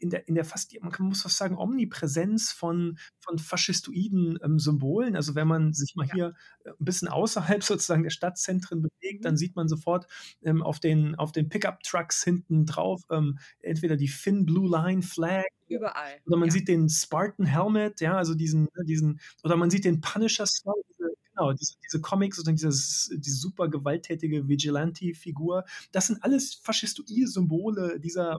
in 0.00 0.10
der 0.10 0.28
in 0.28 0.34
der 0.34 0.44
fast 0.44 0.74
man 0.82 0.92
kann 0.92 1.06
muss 1.06 1.22
fast 1.22 1.36
sagen, 1.38 1.56
Omnipräsenz 1.58 2.52
von 2.52 2.98
von 3.20 3.38
faschistoiden, 3.38 4.38
ähm, 4.42 4.58
Symbolen. 4.58 5.16
Also, 5.16 5.34
wenn 5.36 5.48
man 5.48 5.72
sich 5.74 5.94
mal 5.96 6.06
Ja. 6.08 6.14
hier, 6.14 6.34
äh, 6.64 6.70
'n 6.70 6.84
bisschen 6.84 7.08
außerhalb 7.08 7.62
sozusagen 7.64 8.02
der 8.04 8.10
Stadtzentren 8.10 8.82
bewegt, 8.82 9.24
Mhm. 9.24 9.26
dann 9.26 9.36
sieht 9.36 9.56
man 9.56 9.68
sofort, 9.68 10.06
ähm, 10.42 10.62
auf 10.62 10.80
den 10.80 11.14
auf 11.16 11.32
den 11.32 11.48
Pickup-Trucks 11.48 12.24
hinten 12.24 12.66
drauf, 12.66 13.02
ähm, 13.10 13.38
entweder 13.60 13.96
die 13.96 14.08
Thin 14.08 14.46
Blue 14.46 14.68
Line 14.70 15.02
Flag 15.02 15.44
Überall, 15.68 16.20
oder 16.26 16.36
man 16.38 16.50
ja. 16.50 16.52
sieht 16.52 16.68
den 16.68 16.88
Spartan 16.88 17.46
Helmet, 17.46 18.00
ja, 18.00 18.16
also 18.16 18.34
diesen 18.34 18.64
ne, 18.64 18.84
diesen 18.86 19.20
oder 19.44 19.56
man 19.56 19.70
sieht 19.70 19.84
den 19.84 20.00
Punisher 20.00 20.46
Skull, 20.46 20.82
diese 20.90 21.10
genau, 21.40 21.52
diese 21.52 21.74
diese 21.84 22.00
Comics 22.00 22.36
sozusagen 22.36 22.56
dieses 22.56 23.10
diese 23.16 23.36
super 23.36 23.68
gewalttätige 23.68 24.48
Vigilante-Figur. 24.48 25.64
Das 25.92 26.06
sind 26.08 26.22
alles 26.22 26.54
faschistoide 26.54 27.26
Symbole 27.28 28.00
dieser. 28.00 28.38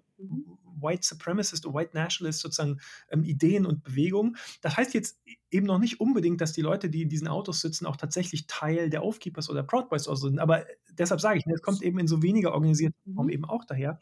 White 0.82 1.06
Supremacist 1.06 1.66
oder 1.66 1.76
White 1.76 1.92
Nationalist 1.94 2.40
sozusagen, 2.40 2.80
ähm, 3.12 3.24
Ideen 3.24 3.66
und 3.66 3.84
Bewegungen. 3.84 4.38
Das 4.62 4.78
heißt 4.78 4.94
jetzt 4.94 5.20
eben 5.52 5.68
noch 5.68 5.80
nicht 5.80 6.00
unbedingt, 6.00 6.42
dass 6.42 6.54
die 6.54 6.62
Leute, 6.62 6.90
die 6.90 7.04
in 7.04 7.10
diesen 7.10 7.28
Autos 7.28 7.62
sitzen, 7.62 7.86
auch 7.86 7.98
tatsächlich 7.98 8.48
Teil 8.48 8.90
der 8.90 9.04
Oath 9.04 9.20
Keepers 9.20 9.50
oder 9.50 9.64
Proud 9.64 9.90
Boys 9.90 10.08
oder 10.08 10.18
so 10.18 10.28
sind. 10.28 10.40
Aber 10.40 10.66
deshalb 10.92 11.22
sage 11.22 11.38
ich, 11.40 11.46
ne, 11.46 11.54
es 11.54 11.62
kommt 11.62 11.82
eben 11.84 12.00
in 12.00 12.08
so 12.08 12.24
weniger 12.24 12.54
organisierter 12.54 12.96
Form 13.14 13.28
Mhm. 13.28 13.34
eben 13.34 13.46
auch 13.46 13.66
daher. 13.66 14.00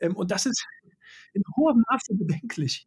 Ähm, 0.00 0.16
und 0.16 0.30
das 0.30 0.46
ist 0.46 0.64
in 1.34 1.42
hohem 1.56 1.84
Maße 1.90 2.14
bedenklich. 2.14 2.86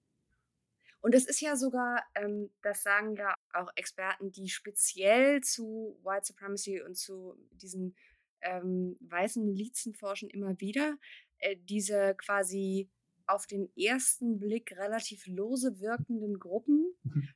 Und 1.03 1.13
es 1.15 1.25
ist 1.25 1.41
ja 1.41 1.55
sogar, 1.55 2.03
ähm, 2.15 2.51
das 2.61 2.83
sagen 2.83 3.15
ja 3.15 3.35
auch 3.53 3.69
Experten, 3.75 4.31
die 4.31 4.49
speziell 4.49 5.41
zu 5.41 5.99
White 6.03 6.25
Supremacy 6.27 6.81
und 6.81 6.95
zu 6.97 7.35
diesen, 7.51 7.95
ähm, 8.41 8.97
weißen 9.01 9.43
Milizen 9.45 9.93
forschen 9.93 10.29
immer 10.29 10.59
wieder, 10.59 10.97
äh, 11.39 11.55
diese 11.57 12.15
quasi 12.15 12.89
auf 13.27 13.45
den 13.45 13.69
ersten 13.77 14.39
Blick 14.39 14.71
relativ 14.77 15.27
lose 15.27 15.79
wirkenden 15.79 16.39
Gruppen. 16.39 16.95
Mhm. 17.05 17.27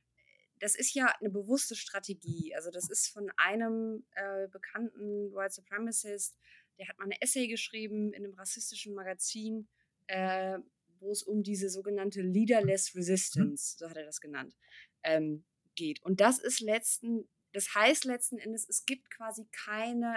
Das 0.60 0.74
ist 0.76 0.94
ja 0.94 1.12
'ne 1.20 1.30
bewusste 1.30 1.74
Strategie. 1.76 2.54
Also, 2.54 2.70
das 2.70 2.88
ist 2.88 3.08
von 3.08 3.30
einem, 3.36 4.06
äh, 4.12 4.48
bekannten 4.48 5.32
White 5.34 5.54
Supremacist, 5.54 6.38
der 6.78 6.88
hat 6.88 6.98
mal 6.98 7.06
'ne 7.08 7.20
Essay 7.20 7.48
geschrieben 7.48 8.12
in 8.12 8.22
'nem 8.22 8.34
rassistischen 8.34 8.94
Magazin, 8.94 9.68
äh, 10.06 10.58
wo 11.02 11.10
es 11.10 11.22
um 11.22 11.42
diese 11.42 11.68
sogenannte 11.68 12.22
Leaderless 12.22 12.94
Mhm. 12.94 13.00
Resistance, 13.00 13.76
so 13.78 13.90
hat 13.90 13.96
er 13.96 14.04
das 14.04 14.20
genannt, 14.20 14.56
ähm, 15.02 15.44
geht. 15.74 16.02
Und 16.02 16.20
das 16.20 16.38
ist 16.38 16.60
letzten 16.60 17.28
das 17.52 17.74
heißt 17.74 18.04
letzten 18.04 18.38
Endes, 18.38 18.68
es 18.68 18.86
gibt 18.86 19.10
quasi 19.10 19.46
keine 19.52 20.16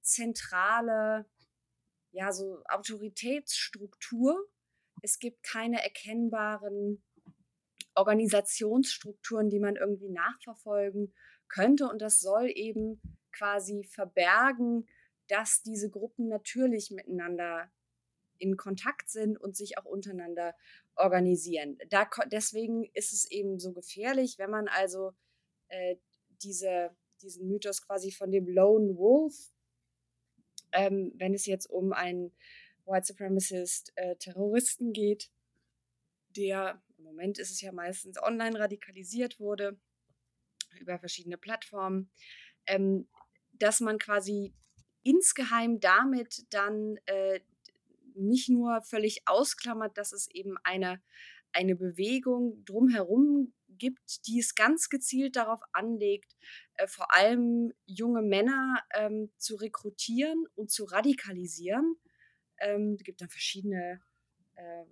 zentrale, 0.00 1.26
ja, 2.12 2.32
so 2.32 2.62
Autoritätsstruktur. 2.68 4.48
Es 5.02 5.18
gibt 5.18 5.42
keine 5.42 5.82
erkennbaren 5.82 7.02
Organisationsstrukturen, 7.94 9.50
die 9.50 9.58
man 9.58 9.76
irgendwie 9.76 10.08
nachverfolgen 10.08 11.14
könnte. 11.48 11.88
Und 11.88 12.00
das 12.00 12.20
soll 12.20 12.50
eben 12.54 13.00
quasi 13.32 13.84
verbergen, 13.84 14.88
dass 15.28 15.62
diese 15.62 15.90
Gruppen 15.90 16.28
natürlich 16.28 16.90
miteinander 16.90 17.70
in 18.38 18.56
Kontakt 18.56 19.10
sind 19.10 19.36
und 19.36 19.56
sich 19.56 19.78
auch 19.78 19.84
untereinander 19.84 20.54
organisieren. 20.94 21.78
Da 21.88 22.08
deswegen 22.26 22.84
ist 22.94 23.12
es 23.12 23.30
eben 23.30 23.58
so 23.58 23.72
gefährlich, 23.72 24.38
wenn 24.38 24.50
man 24.50 24.68
also, 24.68 25.12
äh, 25.68 25.96
diese 26.42 26.90
diesen 27.22 27.48
Mythos 27.48 27.80
quasi 27.80 28.12
von 28.12 28.30
dem 28.30 28.46
Lone 28.46 28.98
Wolf 28.98 29.50
ähm, 30.76 31.12
wenn 31.16 31.34
es 31.34 31.46
jetzt 31.46 31.66
um 31.66 31.92
einen 31.92 32.32
White 32.84 33.06
Supremacist, 33.06 33.92
äh, 33.96 34.16
Terroristen 34.16 34.92
geht, 34.92 35.30
der 36.36 36.82
im 36.98 37.04
Moment 37.04 37.38
ist 37.38 37.50
es 37.50 37.60
ja 37.60 37.72
meistens 37.72 38.22
online 38.22 38.58
radikalisiert 38.58 39.40
wurde 39.40 39.78
über 40.78 40.98
verschiedene 40.98 41.38
Plattformen, 41.38 42.10
ähm, 42.66 43.08
dass 43.52 43.80
man 43.80 43.98
quasi 43.98 44.52
insgeheim 45.02 45.80
damit 45.80 46.44
dann, 46.50 46.98
äh, 47.06 47.40
nicht 48.16 48.48
nur 48.48 48.82
völlig 48.82 49.22
ausklammert, 49.26 49.96
dass 49.98 50.12
es 50.12 50.28
eben 50.28 50.56
eine 50.64 51.00
eine 51.52 51.74
Bewegung 51.74 52.64
drumherum 52.64 53.54
gibt, 53.68 54.26
die 54.26 54.38
es 54.40 54.54
ganz 54.54 54.88
gezielt 54.88 55.36
darauf 55.36 55.60
anlegt, 55.72 56.36
äh, 56.74 56.86
vor 56.86 57.14
allem 57.14 57.72
junge 57.86 58.22
Männer, 58.22 58.84
ähm, 58.94 59.30
zu 59.38 59.56
rekrutieren 59.56 60.44
und 60.54 60.70
zu 60.70 60.84
radikalisieren. 60.84 61.96
Ähm, 62.58 62.96
gibt 62.98 63.20
dann 63.20 63.28
verschiedene, 63.30 64.00
äh, 64.56 64.84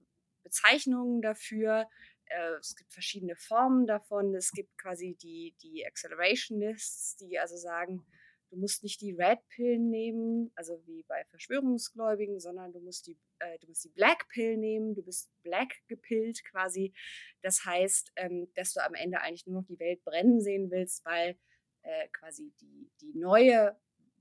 Bezeichnungen 0.43 1.23
dafür. 1.23 1.89
Äh, 2.27 2.55
es 2.61 2.77
gibt 2.77 2.93
verschiedene 2.93 3.37
Formen 3.37 3.87
davon. 3.87 4.35
Es 4.35 4.51
gibt 4.53 4.77
quasi 4.79 5.17
die 5.21 5.55
die 5.63 5.87
Accelerationists, 5.87 7.17
die 7.17 7.39
also 7.39 7.57
sagen: 7.57 8.07
„Du 8.55 8.61
musst 8.61 8.85
nicht 8.85 9.01
die 9.01 9.13
Red 9.13 9.41
Pill 9.49 9.79
nehmen“, 9.79 10.53
also 10.55 10.81
wie 10.87 11.03
bei 11.09 11.25
Verschwörungsgläubigen, 11.25 12.39
sondern 12.39 12.73
du 12.73 12.79
musst 12.79 13.09
die 13.09 13.19
äh, 13.41 13.59
du 13.59 13.67
musst 13.67 13.85
die 13.85 13.89
Black 13.89 14.29
Pill 14.29 14.57
nehmen. 14.57 14.95
Du 14.95 15.03
bist 15.03 15.29
black 15.43 15.75
gepillt 15.89 16.45
quasi. 16.45 16.95
Das 17.43 17.65
heißt, 17.65 18.13
ähm, 18.17 18.49
dass 18.55 18.73
du 18.73 18.85
am 18.85 18.95
Ende 18.95 19.21
eigentlich 19.21 19.47
nur 19.47 19.61
noch 19.61 19.67
die 19.67 19.81
Welt 19.81 20.05
brennen 20.05 20.41
sehen 20.41 20.71
willst, 20.71 21.05
weil, 21.05 21.37
äh, 21.83 22.09
quasi 22.13 22.53
die 22.61 22.91
die 23.01 23.19
neue 23.19 23.77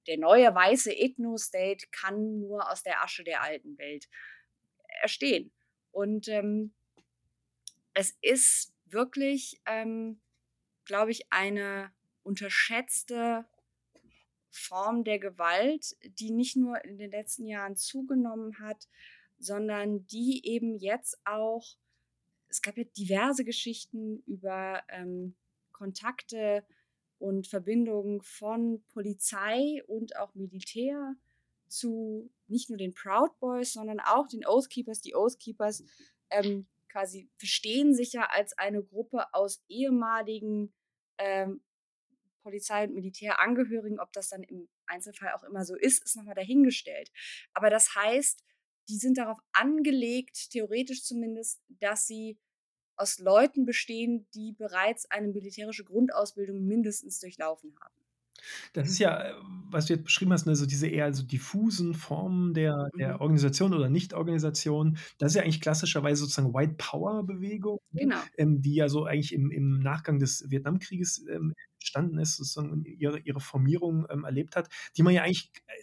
der 0.07 0.17
neue 0.17 0.53
weiße 0.53 0.91
Ethno-State 0.91 1.87
kann 1.91 2.39
nur 2.39 2.69
aus 2.71 2.83
der 2.83 3.03
Asche 3.03 3.23
der 3.23 3.41
alten 3.43 3.77
Welt 3.77 4.09
erstehen. 5.01 5.51
Und, 5.91 6.27
ähm 6.27 6.73
es 7.93 8.17
ist 8.21 8.73
wirklich, 8.85 9.61
ähm, 9.65 10.19
glaube 10.85 11.11
ich, 11.11 11.31
eine 11.31 11.93
unterschätzte 12.23 13.45
Form 14.55 15.03
der 15.03 15.19
Gewalt, 15.19 15.95
die 16.19 16.31
nicht 16.31 16.55
nur 16.55 16.83
in 16.85 16.97
den 16.97 17.11
letzten 17.11 17.45
Jahren 17.45 17.75
zugenommen 17.75 18.59
hat, 18.59 18.87
sondern 19.39 20.05
die 20.07 20.41
eben 20.45 20.77
jetzt 20.77 21.17
auch 21.25 21.75
es 22.53 22.61
gab 22.61 22.77
ja 22.77 22.83
diverse 22.83 23.43
Geschichten 23.43 24.21
über, 24.27 24.83
ähm, 24.89 25.35
Kontakte 25.71 26.63
und 27.17 27.47
Verbindungen 27.47 28.21
von 28.21 28.83
Polizei 28.89 29.83
und 29.87 30.15
auch 30.17 30.35
Militär 30.35 31.15
zu 31.67 32.31
nicht 32.47 32.69
nur 32.69 32.77
den 32.77 32.93
Proud 32.93 33.37
Boys, 33.39 33.73
sondern 33.73 33.99
auch 33.99 34.27
den 34.27 34.45
Oath 34.45 34.69
Keepers. 34.69 35.01
Die 35.01 35.15
Oath 35.15 35.39
Keepers, 35.39 35.83
ähm, 36.29 36.67
quasi 36.89 37.27
verstehen 37.37 37.95
sich 37.95 38.13
ja 38.13 38.27
als 38.29 38.55
eine 38.57 38.83
Gruppe 38.83 39.33
aus 39.33 39.63
ehemaligen, 39.67 40.71
ähm, 41.17 41.61
Polizei 42.43 42.83
und 42.83 42.93
Militärangehörigen. 42.93 43.99
Ob 43.99 44.13
das 44.13 44.29
dann 44.29 44.43
im 44.43 44.67
Einzelfall 44.85 45.33
auch 45.33 45.43
immer 45.43 45.65
so 45.65 45.75
ist, 45.75 46.03
ist 46.03 46.15
noch 46.15 46.23
mal 46.23 46.35
dahingestellt. 46.35 47.11
Aber 47.53 47.69
das 47.69 47.95
heißt, 47.95 48.43
die 48.89 48.97
sind 48.97 49.17
darauf 49.17 49.39
angelegt, 49.53 50.51
theoretisch 50.51 51.03
zumindest, 51.03 51.61
dass 51.69 52.05
sie 52.05 52.37
aus 52.95 53.17
Leuten 53.17 53.65
bestehen, 53.65 54.27
die 54.35 54.53
bereits 54.53 55.09
eine 55.09 55.29
militärische 55.29 55.83
Grundausbildung 55.83 56.65
mindestens 56.65 57.19
durchlaufen 57.19 57.75
haben. 57.81 58.02
Das 58.73 58.89
ist 58.89 58.99
ja, 58.99 59.21
äh, 59.31 59.33
was 59.69 59.85
du 59.87 59.93
jetzt 59.93 60.03
beschrieben 60.05 60.33
hast, 60.33 60.45
ne, 60.45 60.55
so 60.55 60.65
diese 60.65 60.87
eher 60.87 61.13
so 61.13 61.23
diffusen 61.23 61.93
Formen 61.95 62.53
der 62.53 62.89
der 62.99 63.21
Mhm. 63.21 63.21
Organisation 63.21 63.73
oder 63.73 63.89
Nichtorganisation. 63.89 64.97
Das 65.17 65.31
ist 65.31 65.35
ja 65.35 65.43
eigentlich 65.43 65.61
klassischerweise 65.61 66.21
sozusagen 66.21 66.53
White 66.53 66.75
Power 66.77 67.23
Bewegung, 67.25 67.79
ne, 67.91 68.01
Genau. 68.01 68.29
ähm, 68.37 68.61
die 68.61 68.75
ja 68.75 68.89
so 68.89 69.05
eigentlich 69.05 69.33
im 69.33 69.51
im 69.51 69.79
Nachgang 69.79 70.19
des 70.19 70.45
Vietnamkrieges, 70.49 71.25
ähm, 71.29 71.53
entstanden 71.79 72.17
ist, 72.19 72.37
sozusagen 72.37 72.71
und 72.71 72.87
ihre 72.87 73.19
ihre 73.19 73.39
Formierung, 73.41 74.05
ähm, 74.09 74.23
erlebt 74.25 74.55
hat, 74.55 74.69
die 74.97 75.03
man 75.03 75.13
ja 75.13 75.23
eigentlich, 75.23 75.51
äh, 75.67 75.73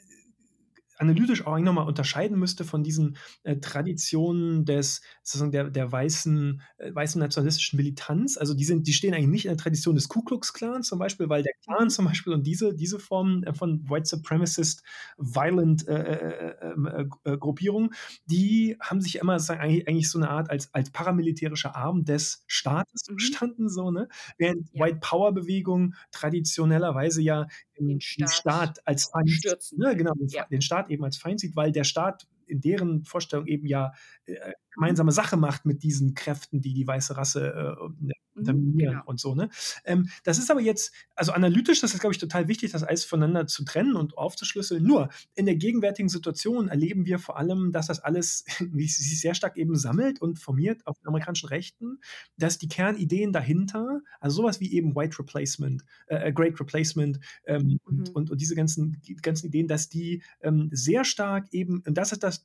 analytisch 1.00 1.46
auch 1.46 1.52
eigentlich 1.54 1.64
noch 1.66 1.72
mal 1.74 1.82
unterscheiden 1.82 2.38
müsste 2.38 2.64
von 2.64 2.82
diesen, 2.84 3.16
äh, 3.44 3.56
Traditionen 3.58 4.64
des 4.66 5.02
sozusagen 5.22 5.52
der 5.52 5.70
der 5.70 5.90
weißen 5.92 6.62
äh, 6.78 6.94
weißen 6.94 7.20
nationalistischen 7.20 7.76
Militanz. 7.78 8.36
Also, 8.38 8.54
die 8.54 8.64
sind 8.64 8.86
die 8.86 8.92
stehen 8.92 9.14
eigentlich 9.14 9.28
nicht 9.28 9.44
in 9.46 9.50
der 9.52 9.58
Tradition 9.58 9.94
des 9.96 10.08
Ku 10.08 10.22
Klux 10.22 10.52
Klan 10.52 10.82
zum 10.82 10.98
Beispiel, 11.00 11.28
weil 11.28 11.42
der 11.42 11.54
Klan 11.64 11.88
Mhm. 11.88 11.90
zum 11.90 12.06
Beispiel 12.06 12.32
und 12.34 12.46
diese 12.46 12.74
diese 12.74 12.98
Form, 13.00 13.42
äh, 13.44 13.54
von 13.54 13.88
White 13.90 14.06
Supremacist 14.06 14.82
Violent, 15.18 15.88
äh, 15.88 15.94
äh, 15.94 16.50
äh, 16.50 16.72
ähm, 16.72 16.86
äh, 17.24 17.32
äh, 17.32 17.38
Gruppierungen, 17.38 17.90
die 18.26 18.76
haben 18.80 19.00
sich 19.00 19.16
immer 19.16 19.38
sozusagen 19.38 19.60
eigentlich 19.60 19.88
eigentlich 19.88 20.10
so 20.10 20.18
'ne 20.18 20.28
Art 20.30 20.50
als 20.50 20.72
als 20.74 20.90
paramilitärischer 20.90 21.76
Arm 21.76 22.04
des 22.04 22.44
Staates 22.46 23.02
Mhm. 23.08 23.40
verstanden 23.40 23.68
so, 23.68 23.90
ne? 23.90 24.08
Während 24.38 24.68
Ja. 24.72 24.90
White 24.90 24.98
Power 25.00 25.32
Bewegung 25.34 25.94
traditionellerweise 26.12 27.22
ja, 27.22 27.46
Den 27.78 28.00
den 28.18 28.28
Staat 28.28 28.30
Staat 28.30 28.80
als 28.86 29.06
Feind 29.10 29.56
ne, 29.76 29.96
genau, 29.96 30.12
den 30.14 30.28
Ja. 30.32 30.50
den 30.50 30.60
Staat 30.62 30.89
eben 30.90 31.04
als 31.04 31.16
Feind 31.16 31.40
sieht, 31.40 31.56
weil 31.56 31.72
der 31.72 31.84
Staat 31.84 32.26
in 32.46 32.60
deren 32.60 33.04
Vorstellung 33.04 33.46
eben 33.46 33.66
ja, 33.66 33.92
äh. 34.26 34.52
Gemeinsame 34.80 35.12
Sache 35.12 35.36
macht 35.36 35.66
mit 35.66 35.82
diesen 35.82 36.14
Kräften, 36.14 36.60
die 36.60 36.74
die 36.74 36.86
weiße 36.86 37.16
Rasse, 37.16 37.76
äh, 37.78 37.88
ne, 38.00 38.12
Mhm. 38.34 38.40
unterminieren 38.40 38.78
Genau. 38.78 39.02
und 39.04 39.20
so, 39.20 39.34
ne? 39.34 39.50
Ähm, 39.84 40.08
das 40.24 40.38
ist 40.38 40.50
aber 40.50 40.60
jetzt 40.60 40.92
also, 41.14 41.32
analytisch 41.32 41.80
das 41.80 41.92
ist, 41.94 42.00
glaube 42.00 42.14
ich, 42.14 42.18
total 42.20 42.48
wichtig, 42.48 42.72
das 42.72 42.82
alles 42.84 43.04
voneinander 43.04 43.46
zu 43.46 43.64
trennen 43.64 43.96
und 43.96 44.16
aufzuschlüsseln. 44.16 44.82
Nur 44.84 45.10
in 45.34 45.46
der 45.46 45.56
gegenwärtigen 45.56 46.08
Situation 46.08 46.68
erleben 46.68 47.06
wir 47.06 47.18
vor 47.18 47.36
allem, 47.38 47.72
dass 47.72 47.88
das 47.88 48.00
alles 48.00 48.44
sich 48.74 49.20
sehr 49.20 49.34
stark 49.34 49.56
eben 49.56 49.76
sammelt 49.76 50.20
und 50.22 50.38
formiert 50.38 50.86
auf 50.86 50.98
den 51.00 51.08
amerikanischen 51.08 51.48
Rechten, 51.48 51.98
dass 52.38 52.58
die 52.58 52.68
Kernideen 52.68 53.32
dahinter, 53.32 54.00
also, 54.20 54.36
so 54.36 54.44
was 54.44 54.60
wie 54.60 54.72
eben 54.72 54.94
White 54.96 55.18
Replacement, 55.18 55.84
äh, 56.06 56.28
äh, 56.28 56.32
Great 56.32 56.58
Replacement, 56.60 57.18
ähm, 57.46 57.78
und 57.84 58.10
Mhm. 58.10 58.14
und 58.14 58.30
und 58.30 58.40
diese 58.40 58.54
ganzen 58.54 59.00
ganzen 59.22 59.46
Ideen, 59.46 59.68
dass 59.68 59.88
die, 59.88 60.22
ähm, 60.40 60.68
sehr 60.72 61.04
stark 61.04 61.48
eben 61.52 61.82
und 61.86 61.94
das 61.98 62.12
ist 62.12 62.22
das 62.22 62.44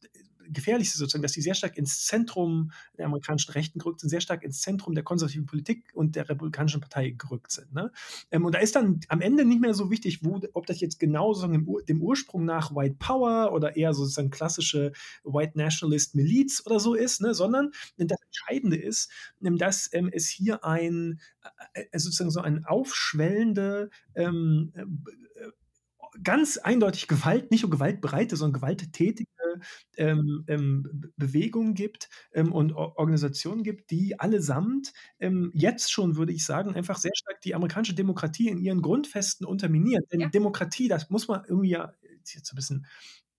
Gefährlichste 0.49 0.97
sozusagen, 0.97 1.23
dass 1.23 1.33
die 1.33 1.41
sehr 1.41 1.55
stark 1.55 1.77
ins 1.77 2.05
Zentrum 2.05 2.71
der 2.97 3.05
amerikanischen 3.05 3.51
Rechten 3.51 3.79
gerückt 3.79 3.99
sind, 3.99 4.09
sehr 4.09 4.21
stark 4.21 4.43
ins 4.43 4.61
Zentrum 4.61 4.95
der 4.95 5.03
konservativen 5.03 5.45
Politik 5.45 5.85
und 5.93 6.15
der 6.15 6.29
Republikanischen 6.29 6.81
Partei 6.81 7.11
gerückt 7.11 7.51
sind, 7.51 7.73
ne? 7.73 7.91
Ähm, 8.31 8.45
und 8.45 8.55
da 8.55 8.59
ist 8.59 8.75
dann 8.75 8.99
am 9.07 9.21
Ende 9.21 9.45
nicht 9.45 9.61
mehr 9.61 9.73
so 9.73 9.91
wichtig, 9.91 10.23
wo 10.23 10.41
ob 10.53 10.65
das 10.65 10.79
jetzt 10.79 10.99
genau 10.99 11.33
so 11.33 11.47
dem 11.47 11.67
Ur 11.67 11.83
dem 11.83 12.01
Ursprung 12.01 12.45
nach 12.45 12.75
White 12.75 12.95
Power 12.99 13.53
oder 13.53 13.75
eher 13.75 13.93
sozusagen 13.93 14.29
klassische 14.29 14.91
White 15.23 15.57
Nationalist 15.57 16.15
Miliz 16.15 16.63
oder 16.65 16.79
so 16.79 16.93
ist, 16.93 17.21
ne, 17.21 17.33
sondern 17.33 17.71
das 17.97 18.19
Entscheidende 18.25 18.77
ist, 18.77 19.09
ähm, 19.43 19.57
dass, 19.57 19.89
ähm, 19.93 20.09
es 20.11 20.27
hier 20.27 20.63
ein 20.63 21.19
äh, 21.73 21.85
äh, 21.91 21.99
sozusagen 21.99 22.31
so 22.31 22.41
ein 22.41 22.65
aufschwellende, 22.65 23.89
ähm, 24.15 24.71
äh, 24.75 24.81
äh, 24.81 25.51
ganz 26.23 26.57
eindeutig 26.57 27.07
Gewalt 27.07 27.51
nicht 27.51 27.63
nur 27.63 27.71
gewaltbereite, 27.71 28.35
sondern 28.35 28.61
gewalttätige, 28.61 29.27
ähm, 29.97 30.43
ähm, 30.47 30.83
B 30.93 31.07
Bewegung 31.17 31.73
gibt, 31.75 32.09
ähm, 32.33 32.51
und 32.53 32.73
Or 32.73 32.97
Organisationen 32.97 33.63
gibt, 33.63 33.91
die 33.91 34.19
allesamt, 34.19 34.93
ähm, 35.19 35.51
jetzt 35.53 35.91
schon, 35.91 36.15
würde 36.17 36.33
ich 36.33 36.45
sagen, 36.45 36.75
einfach 36.75 36.97
sehr 36.97 37.11
stark 37.15 37.41
die 37.41 37.55
amerikanische 37.55 37.95
Demokratie 37.95 38.49
in 38.49 38.59
ihren 38.59 38.81
Grundfesten 38.81 39.45
unterminieren. 39.45 40.03
Denn 40.11 40.19
Ja. 40.21 40.29
Demokratie, 40.29 40.87
das 40.89 41.09
muss 41.09 41.27
man 41.27 41.43
irgendwie 41.47 41.69
ja 41.71 41.93
ist 42.23 42.35
jetzt 42.35 42.47
so 42.47 42.53
'n 42.55 42.57
bisschen 42.57 42.85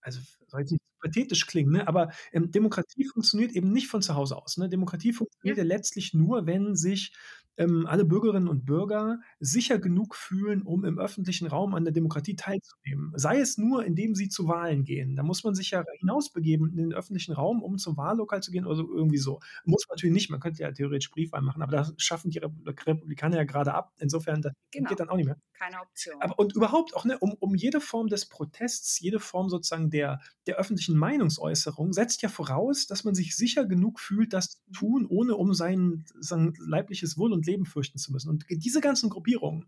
also, 0.00 0.20
soll 0.46 0.60
jetzt 0.60 0.70
nicht 0.72 0.82
pathetisch 1.08 1.46
klingen, 1.46 1.72
ne, 1.72 1.88
aber, 1.88 2.10
ähm, 2.32 2.50
Demokratie 2.50 3.04
funktioniert 3.06 3.52
eben 3.52 3.72
nicht 3.72 3.88
von 3.88 4.02
zu 4.02 4.14
Hause 4.14 4.36
aus, 4.36 4.56
ne? 4.56 4.68
Demokratie 4.68 5.12
funktioniert 5.12 5.58
Ja. 5.58 5.64
ja 5.64 5.64
letztlich 5.68 6.14
nur, 6.14 6.46
wenn 6.46 6.74
sich, 6.76 7.12
ähm, 7.58 7.86
alle 7.86 8.04
Bürgerinnen 8.04 8.48
und 8.48 8.66
Bürger 8.66 9.18
sicher 9.40 9.78
genug 9.78 10.14
fühlen, 10.14 10.60
um 10.62 10.84
im 10.84 10.98
öffentlichen 10.98 11.46
Raum 11.46 11.74
an 11.74 11.84
der 11.84 11.92
Demokratie 11.94 12.36
teilzunehmen. 12.36 13.12
Sei 13.16 13.38
es 13.40 13.56
nur, 13.56 13.82
indem 13.86 14.14
sie 14.14 14.28
zu 14.28 14.46
Wahlen 14.46 14.84
gehen. 14.84 15.16
Da 15.16 15.22
muss 15.22 15.42
man 15.42 15.54
sich 15.54 15.70
ja 15.70 15.82
hinausbegeben 16.00 16.68
in 16.70 16.76
den 16.76 16.92
öffentlichen 16.92 17.32
Raum, 17.32 17.62
um 17.62 17.78
zum 17.78 17.96
Wahllokal 17.96 18.42
zu 18.42 18.50
gehen 18.50 18.66
oder 18.66 18.76
so 18.76 18.94
irgendwie 18.94 19.16
so. 19.16 19.40
Muss 19.64 19.86
man 19.88 19.94
natürlich 19.96 20.12
nicht, 20.12 20.30
man 20.30 20.40
könnte 20.40 20.62
ja 20.62 20.70
theoretisch 20.72 21.10
Briefwahl 21.10 21.40
machen, 21.40 21.62
aber 21.62 21.72
das 21.72 21.94
schaffen 21.96 22.30
die 22.30 22.38
Repub 22.40 22.86
Republikaner 22.86 23.36
ja 23.38 23.44
grade 23.44 23.72
ab. 23.72 23.94
Insofern, 23.98 24.42
das 24.42 24.52
Genau. 24.70 24.90
geht 24.90 25.00
dann 25.00 25.08
auch 25.08 25.16
nicht 25.16 25.26
mehr. 25.26 25.38
Keine 25.54 25.80
Option. 25.80 26.16
Aber 26.20 26.38
und 26.38 26.54
überhaupt 26.54 26.94
auch, 26.94 27.06
ne, 27.06 27.16
um 27.18 27.32
um 27.40 27.54
jede 27.54 27.80
Form 27.80 28.08
des 28.08 28.28
Protests, 28.28 29.00
jede 29.00 29.18
Form 29.20 29.48
sozusagen 29.48 29.88
der 29.88 30.20
der 30.46 30.56
öffentlichen 30.56 30.95
Meinungsäußerung 30.96 31.92
setzt 31.92 32.22
ja 32.22 32.28
voraus, 32.28 32.86
dass 32.86 33.04
man 33.04 33.14
sich 33.14 33.36
sicher 33.36 33.64
genug 33.66 34.00
fühlt, 34.00 34.32
das 34.32 34.50
zu 34.50 34.58
Mhm. 34.68 34.72
tun, 34.72 35.06
ohne 35.06 35.36
um 35.36 35.54
sein 35.54 36.04
sein 36.20 36.54
leibliches 36.58 37.18
Wohl 37.18 37.32
und 37.32 37.46
Leben 37.46 37.66
fürchten 37.66 37.98
zu 37.98 38.12
müssen. 38.12 38.28
Und 38.30 38.44
diese 38.50 38.80
ganzen 38.80 39.10
Gruppierungen, 39.10 39.66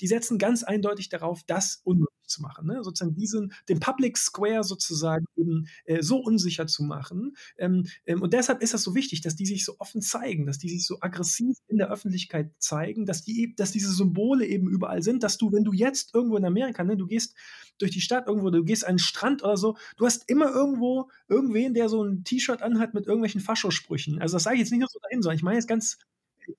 die 0.00 0.06
setzen 0.06 0.38
ganz 0.38 0.62
eindeutig 0.62 1.08
darauf, 1.08 1.42
das 1.44 1.80
zu 2.26 2.42
machen, 2.42 2.66
ne? 2.66 2.82
Sozusagen 2.82 3.14
diesen 3.14 3.52
den 3.68 3.80
Public 3.80 4.18
Square 4.18 4.64
sozusagen 4.64 5.26
eben, 5.36 5.66
äh, 5.84 6.02
so 6.02 6.18
unsicher 6.18 6.66
zu 6.66 6.82
machen. 6.84 7.36
Ähm, 7.58 7.86
ähm, 8.06 8.22
und 8.22 8.32
deshalb 8.32 8.62
ist 8.62 8.74
das 8.74 8.82
so 8.82 8.94
wichtig, 8.94 9.20
dass 9.22 9.36
die 9.36 9.46
sich 9.46 9.64
so 9.64 9.76
offen 9.78 10.02
zeigen, 10.02 10.46
dass 10.46 10.58
die 10.58 10.68
sich 10.68 10.86
so 10.86 10.98
aggressiv 11.00 11.56
in 11.68 11.78
der 11.78 11.90
Öffentlichkeit 11.90 12.50
zeigen, 12.58 13.06
dass 13.06 13.22
die 13.22 13.42
eb 13.44 13.56
dass 13.56 13.72
diese 13.72 13.92
Symbole 13.92 14.46
eben 14.46 14.68
überall 14.68 15.02
sind, 15.02 15.22
dass 15.22 15.38
du, 15.38 15.52
wenn 15.52 15.64
du 15.64 15.72
jetzt 15.72 16.14
irgendwo 16.14 16.36
in 16.36 16.44
Amerika, 16.44 16.84
ne, 16.84 16.96
du 16.96 17.06
gehst 17.06 17.34
durch 17.78 17.90
die 17.92 18.00
Stadt 18.00 18.26
irgendwo, 18.26 18.50
du 18.50 18.64
gehst 18.64 18.86
an 18.86 18.96
'n 18.96 18.98
Strand 18.98 19.42
oder 19.44 19.56
so, 19.56 19.76
du 19.96 20.06
hast 20.06 20.28
immer 20.28 20.50
irgendwo 20.52 21.10
irgendwen, 21.28 21.74
der 21.74 21.88
so 21.88 22.02
'n 22.04 22.24
T-Shirt 22.24 22.62
anhat 22.62 22.94
mit 22.94 23.06
irgendwelchen 23.06 23.40
Faschosprüchen. 23.40 24.20
Also, 24.20 24.36
das 24.36 24.44
sage 24.44 24.56
ich 24.56 24.60
jetzt 24.60 24.70
nicht 24.70 24.80
nur 24.80 24.88
so 24.90 24.98
dahin, 25.02 25.22
sondern 25.22 25.36
ich 25.36 25.42
meine 25.42 25.56
jetzt 25.58 25.68
ganz 25.68 25.98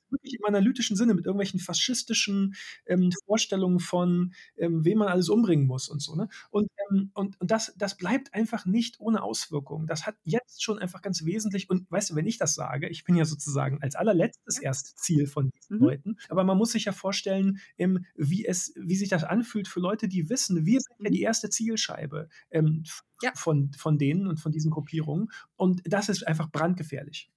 wirklich 0.10 0.36
im 0.40 0.46
analytischen 0.46 0.96
Sinne 0.96 1.14
mit 1.14 1.26
irgendwelchen 1.26 1.60
faschistischen, 1.60 2.56
ähm, 2.86 3.10
Vorstellungen 3.26 3.80
von, 3.80 4.34
ähm, 4.58 4.84
wen 4.86 4.98
man 4.98 5.08
alles 5.08 5.30
umbringen 5.30 5.68
muss 5.68 5.90
und 5.90 6.02
so, 6.02 6.16
ne? 6.16 6.28
Und, 6.50 6.70
ähm, 6.92 7.12
und 7.14 7.40
und 7.42 7.52
das 7.52 7.74
das 7.78 7.98
bleibt 7.98 8.34
einfach 8.34 8.66
nicht 8.66 9.00
ohne 9.00 9.22
Auswirkungen. 9.24 9.88
Das 9.88 10.06
hat 10.06 10.16
jetzt 10.24 10.64
schon 10.64 10.80
einfach 10.80 11.02
ganz 11.02 11.26
wesentlich 11.26 11.70
und 11.70 11.90
weißt 11.92 12.12
du, 12.12 12.16
wenn 12.16 12.26
ich 12.28 12.38
das 12.38 12.56
sage, 12.56 12.88
ich 12.90 13.04
bin 13.04 13.16
ja 13.16 13.26
sozusagen 13.26 13.82
als 13.82 13.96
allerletztes 13.96 14.60
erst 14.60 15.00
Ziel 15.00 15.28
von 15.28 15.50
diesen 15.52 15.78
Mhm. 15.80 15.80
Leuten, 15.80 16.18
aber 16.30 16.44
man 16.44 16.58
muss 16.58 16.72
sich 16.72 16.86
ja 16.86 16.92
vorstellen, 16.92 17.60
ähm, 17.78 18.06
wie 18.16 18.46
es 18.46 18.74
wie 18.78 18.96
sich 18.96 19.10
das 19.10 19.24
anfühlt 19.24 19.68
für 19.68 19.80
Leute, 19.80 20.08
die 20.08 20.30
wissen, 20.30 20.66
wir 20.66 20.80
sind 20.82 20.96
ja 21.04 21.10
Mhm. 21.10 21.12
die 21.12 21.22
erste 21.22 21.50
Zielscheibe, 21.50 22.30
ähm, 22.52 22.84
Ja. 23.22 23.34
von 23.34 23.72
von 23.78 23.98
denen 23.98 24.28
und 24.28 24.40
von 24.40 24.52
diesen 24.52 24.72
Gruppierungen. 24.72 25.30
Und 25.56 25.82
das 25.86 26.10
ist 26.10 26.26
einfach 26.28 26.52
brandgefährlich. 26.52 27.30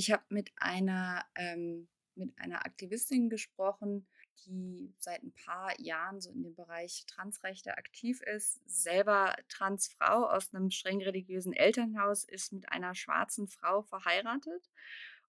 Ich 0.00 0.10
habe 0.10 0.22
mit 0.30 0.50
einer 0.56 1.26
ähm, 1.34 1.86
mit 2.14 2.32
einer 2.38 2.64
Aktivistin 2.64 3.28
gesprochen, 3.28 4.06
die 4.46 4.94
seit 4.98 5.22
'n 5.22 5.34
paar 5.34 5.78
Jahren 5.78 6.22
so 6.22 6.30
in 6.30 6.42
dem 6.42 6.54
Bereich 6.54 7.04
Transrechte 7.06 7.76
aktiv 7.76 8.22
ist, 8.22 8.62
selber 8.66 9.36
Transfrau 9.50 10.24
aus 10.24 10.54
'nem 10.54 10.70
streng 10.70 11.02
religiösen 11.02 11.52
Elternhaus, 11.52 12.24
ist 12.24 12.50
mit 12.54 12.72
einer 12.72 12.94
schwarzen 12.94 13.46
Frau 13.46 13.82
verheiratet 13.82 14.70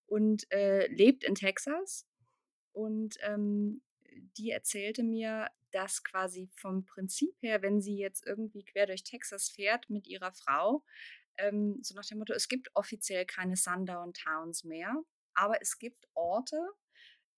und, 0.08 0.50
äh, 0.54 0.88
lebt 0.88 1.26
in 1.26 1.36
Texas. 1.36 2.08
Und, 2.74 3.18
ähm, 3.24 3.82
die 4.38 4.52
erzählte 4.52 5.04
mir, 5.04 5.50
dass 5.72 6.04
quasi 6.04 6.50
vom 6.56 6.86
Prinzip 6.86 7.36
her, 7.42 7.62
wenn 7.62 7.82
sie 7.82 7.98
jetzt 7.98 8.26
irgendwie 8.26 8.64
quer 8.64 8.88
durch 8.88 9.04
Texas 9.04 9.50
fährt 9.50 9.90
mit 9.90 10.08
ihrer 10.08 10.32
Frau, 10.34 10.84
ähm, 11.38 11.80
so 11.82 11.96
nach 11.96 12.06
dem 12.06 12.20
Motto: 12.20 12.34
„Es 12.34 12.48
gibt 12.48 12.70
offiziell 12.76 13.26
keine 13.26 13.56
Sundown 13.56 14.14
Towns 14.14 14.64
mehr, 14.64 14.96
aber 15.34 15.62
es 15.62 15.80
gibt 15.80 16.08
Orte, 16.14 16.58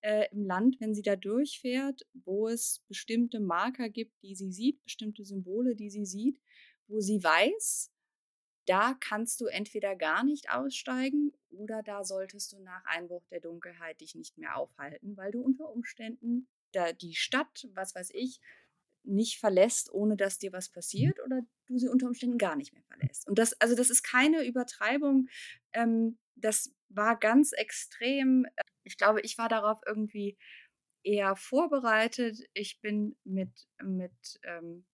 äh, 0.02 0.28
im 0.32 0.46
Land, 0.46 0.80
wenn 0.80 0.94
sie 0.94 1.02
da 1.02 1.16
durchfährt, 1.16 2.02
wo 2.14 2.48
es 2.48 2.84
bestimmte 2.88 3.40
Marker 3.40 3.90
gibt, 3.90 4.22
die 4.22 4.36
sie 4.36 4.52
sieht, 4.52 4.84
bestimmte 4.84 5.26
Symbole, 5.26 5.76
die 5.76 5.90
sie 5.90 6.06
sieht, 6.06 6.42
wo 6.88 7.00
sie 7.00 7.24
weiß, 7.24 7.92
da 8.66 8.96
kannst 9.00 9.42
du 9.42 9.48
entweder 9.48 9.96
gar 9.96 10.24
nicht 10.24 10.52
aussteigen 10.52 11.34
oder 11.50 11.84
da 11.84 12.04
solltest 12.04 12.54
du 12.54 12.60
nach 12.60 12.84
Einbruch 12.86 13.26
der 13.28 13.42
Dunkelheit 13.42 14.02
dich 14.02 14.16
nicht 14.16 14.38
mehr 14.38 14.58
aufhalten, 14.58 15.18
weil 15.18 15.32
du 15.32 15.42
unter 15.42 15.70
Umständen 15.70 16.48
da 16.72 16.94
die 16.94 17.16
Stadt, 17.16 17.68
was 17.74 17.94
weiß 17.96 18.12
ich, 18.14 18.40
nicht 19.04 19.40
verlässt, 19.40 19.92
ohne 19.94 20.18
dass 20.18 20.38
dir 20.40 20.54
was 20.54 20.70
Mhm. 20.96 21.10
passiert 21.10 21.20
oder 21.24 21.42
du 21.68 21.78
sie 21.78 21.90
unter 21.90 22.08
Umständen 22.08 22.38
gar 22.38 22.56
nicht 22.56 22.74
mehr 22.74 22.84
verlässt.“ 22.84 23.28
Und 23.28 23.40
das 23.40 23.54
also, 23.62 23.76
das 23.76 23.90
ist 23.90 24.04
keine 24.04 24.46
Übertreibung. 24.46 25.28
Ähm, 25.74 26.18
das 26.36 26.74
war 26.90 27.18
ganz 27.20 27.52
extrem. 27.54 28.46
Äh, 28.46 28.64
ich 28.84 28.98
glaube, 28.98 29.22
ich 29.22 29.38
war 29.38 29.50
darauf 29.50 29.80
irgendwie 29.86 30.38
eher 31.04 31.36
vorbereitet. 31.36 32.40
Ich 32.54 32.82
bin 32.82 33.16
mit 33.24 33.68
mit, 33.82 34.40
ähm 34.44 34.86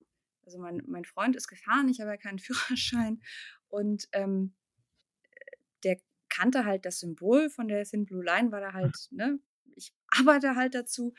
also, 0.46 0.58
mein 0.60 0.82
mein 0.88 1.06
Freund 1.06 1.36
ist 1.36 1.48
gefahren, 1.48 1.90
ich 1.90 2.00
habe 2.02 2.12
ja 2.12 2.18
keinen 2.18 2.40
Führerschein 2.40 3.22
Und, 3.68 4.10
ähm, 4.14 4.56
äh, 5.32 5.58
der 5.84 6.00
kannte 6.30 6.66
halt 6.66 6.86
das 6.86 7.00
Symbol 7.00 7.50
von 7.50 7.68
der 7.68 7.84
Thin 7.86 8.06
Blue 8.06 8.24
Line, 8.24 8.52
weil 8.52 8.64
er 8.64 8.74
Mhm. 8.84 8.92
halt 8.92 9.08
ne, 9.12 9.40
ich 9.76 9.94
arbeite 10.10 10.56
halt 10.56 10.76
dazu, 10.76 11.14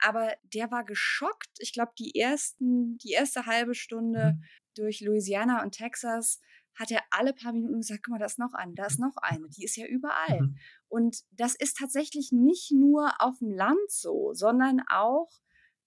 aber 0.00 0.34
der 0.42 0.70
war 0.70 0.84
geschockt. 0.84 1.50
Ich 1.58 1.72
glaube, 1.72 1.92
die 1.98 2.14
ersten 2.18 2.98
die 2.98 3.12
erste 3.12 3.46
halbe 3.46 3.74
Stunde 3.74 4.34
Mhm. 4.34 4.48
durch 4.74 5.00
Louisiana 5.00 5.62
und 5.62 5.72
Texas 5.72 6.40
hat 6.74 6.90
er 6.90 7.02
alle 7.10 7.32
paar 7.34 7.52
Minuten 7.52 7.78
gesagt: 7.80 8.02
„Guck 8.04 8.12
mal, 8.12 8.18
da 8.18 8.26
ist 8.26 8.38
noch 8.38 8.52
eine, 8.54 8.74
da 8.74 8.86
ist 8.86 8.98
noch 8.98 9.16
eine, 9.18 9.48
die 9.48 9.64
ist 9.64 9.76
ja 9.76 9.86
überall.“ 9.86 10.46
Mhm. 10.46 10.60
Und 10.88 11.18
das 11.30 11.54
ist 11.54 11.76
tatsächlich 11.78 12.32
nicht 12.32 12.70
nur 12.72 13.20
auf'm 13.20 13.54
Land 13.54 13.90
so, 13.90 14.32
sondern 14.34 14.82
auch 14.88 15.30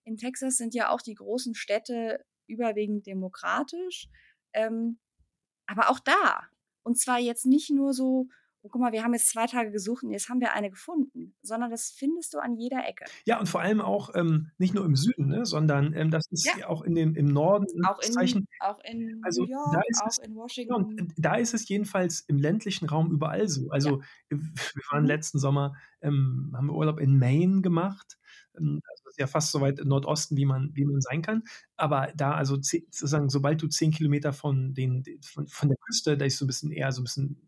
in 0.03 0.17
Texas 0.17 0.57
sind 0.57 0.73
ja 0.73 0.89
auch 0.89 1.01
die 1.01 1.13
großen 1.15 1.55
Städte 1.55 2.25
überwiegend 2.47 3.05
demokratisch, 3.05 4.09
ähm, 4.53 4.99
aber 5.67 5.89
auch 5.89 5.99
da. 5.99 6.43
Und 6.83 6.99
zwar 6.99 7.19
jetzt 7.19 7.45
nicht 7.45 7.69
nur 7.71 7.93
so: 7.93 8.27
„Oh, 8.63 8.67
guck 8.69 8.81
mal, 8.81 8.91
wir 8.91 9.03
haben 9.03 9.13
jetzt 9.13 9.29
2 9.29 9.45
Tage 9.47 9.71
gesucht 9.71 10.03
und 10.03 10.11
jetzt 10.11 10.27
haben 10.29 10.41
wir 10.41 10.53
eine 10.53 10.69
gefunden“, 10.69 11.35
sondern 11.41 11.71
das 11.71 11.91
findest 11.91 12.33
du 12.33 12.39
an 12.39 12.55
jeder 12.57 12.85
Ecke. 12.87 13.11
Ja, 13.27 13.39
und 13.39 13.47
vor 13.49 13.61
allem 13.61 13.81
auch, 13.81 14.11
ähm, 14.15 14.51
nicht 14.57 14.73
nur 14.73 14.85
im 14.85 14.95
Süden, 14.95 15.27
ne, 15.27 15.45
sondern, 15.45 15.93
ähm, 15.93 16.11
das 16.11 16.25
ist 16.31 16.45
Ja. 16.45 16.55
ja 16.55 16.67
auch 16.67 16.81
in 16.83 16.95
dem 16.95 17.15
im 17.15 17.25
Norden 17.27 17.65
in 17.73 17.81
Auch 17.81 17.99
in 17.99 18.17
Anführungszeichen 18.17 18.47
auch 18.59 18.79
in 18.83 19.31
New 19.31 19.41
also, 19.41 19.47
da 19.65 19.79
York, 19.79 19.87
auch 19.95 20.17
es 20.17 20.19
in 20.19 20.35
ja, 20.67 20.75
und 20.75 20.87
Washington. 20.87 20.99
und 20.99 21.13
da 21.17 21.35
ist 21.35 21.53
es 21.53 21.67
jedenfalls 21.69 22.21
im 22.21 22.37
ländlichen 22.39 22.87
Raum 22.89 23.11
überall 23.11 23.47
so. 23.49 23.69
Ja. 23.83 23.91
Also, 23.91 24.01
w 24.29 24.37
wir 24.75 24.83
waren 24.91 25.05
Mhm. 25.05 25.07
letzten 25.07 25.39
Sommer 25.39 25.75
ähm, 26.01 26.53
haben 26.55 26.67
wir 26.67 26.75
Urlaub 26.75 26.99
in 26.99 27.19
Maine 27.19 27.61
gemacht. 27.61 28.17
Also, 28.53 28.75
das 28.75 29.01
ist 29.13 29.19
ja 29.19 29.27
fast 29.27 29.51
so 29.51 29.61
weit 29.61 29.79
im 29.79 29.87
Nordosten, 29.89 30.37
wie 30.37 30.45
man 30.45 30.71
wie 30.75 30.85
man 30.85 31.01
sein 31.01 31.21
kann. 31.23 31.43
Aber 31.77 32.11
da 32.15 32.33
also, 32.35 32.55
sozusagen, 32.61 33.29
sobald 33.29 33.61
du 33.63 33.67
10 33.69 33.91
Kilometer 33.91 34.33
von 34.33 34.73
den 34.75 35.03
de 35.03 35.19
von 35.23 35.47
von 35.47 35.69
der 35.69 35.77
Küste 35.79 36.17
da 36.17 36.25
ist 36.25 36.37
so 36.39 36.45
'n 36.45 36.47
bisschen 36.47 36.71
eher 36.71 36.91
so 36.93 37.01
'n 37.01 37.05
bisschen 37.05 37.41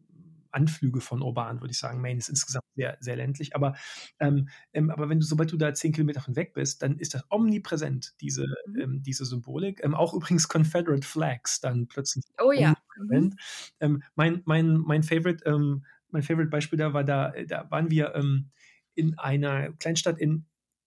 Anflüge 0.54 1.02
von 1.02 1.22
urban, 1.22 1.62
würde 1.62 1.72
ich 1.72 1.80
sagen. 1.80 2.02
Maine 2.02 2.20
ist 2.20 2.30
insgesamt 2.30 2.66
sehr, 2.76 2.98
sehr 3.00 3.16
ländlich. 3.16 3.56
Aber, 3.56 3.76
ähm 4.20 4.48
ähm, 4.74 4.90
aber 4.90 5.10
wenn 5.10 5.20
du 5.20 5.26
sobald 5.26 5.52
du 5.52 5.58
da 5.58 5.74
10 5.74 5.92
Kilometer 5.94 6.22
von 6.22 6.36
weg 6.36 6.54
bist, 6.54 6.82
dann 6.82 6.98
ist 6.98 7.14
das 7.14 7.24
omnipräsent, 7.30 8.14
diese 8.22 8.46
Mhm. 8.66 8.82
ähm, 8.82 9.04
diese 9.04 9.26
Symbolik. 9.26 9.82
Ähm, 9.84 9.96
auch 9.96 10.14
übrigens 10.14 10.48
Confederate 10.48 11.06
Flags 11.08 11.60
dann 11.62 11.88
plötzlich 11.88 12.24
Oh 12.40 12.52
ja. 12.52 12.74
Mhm. 12.98 13.36
Ähm, 13.80 14.04
mein 14.16 14.42
mein 14.46 14.78
mein 14.78 15.04
Favorite 15.04 15.44
ähm, 15.46 15.86
mein 16.10 16.24
Favorite 16.24 16.50
Beispiel 16.50 16.78
da 16.80 16.94
war 16.94 17.04
da 17.04 17.32
äh, 17.34 17.46
da 17.46 17.70
waren 17.72 17.90
wir, 17.92 18.14
in 18.96 19.18
einer 19.18 19.72
Kleinstadt 19.74 20.20
in 20.20 20.46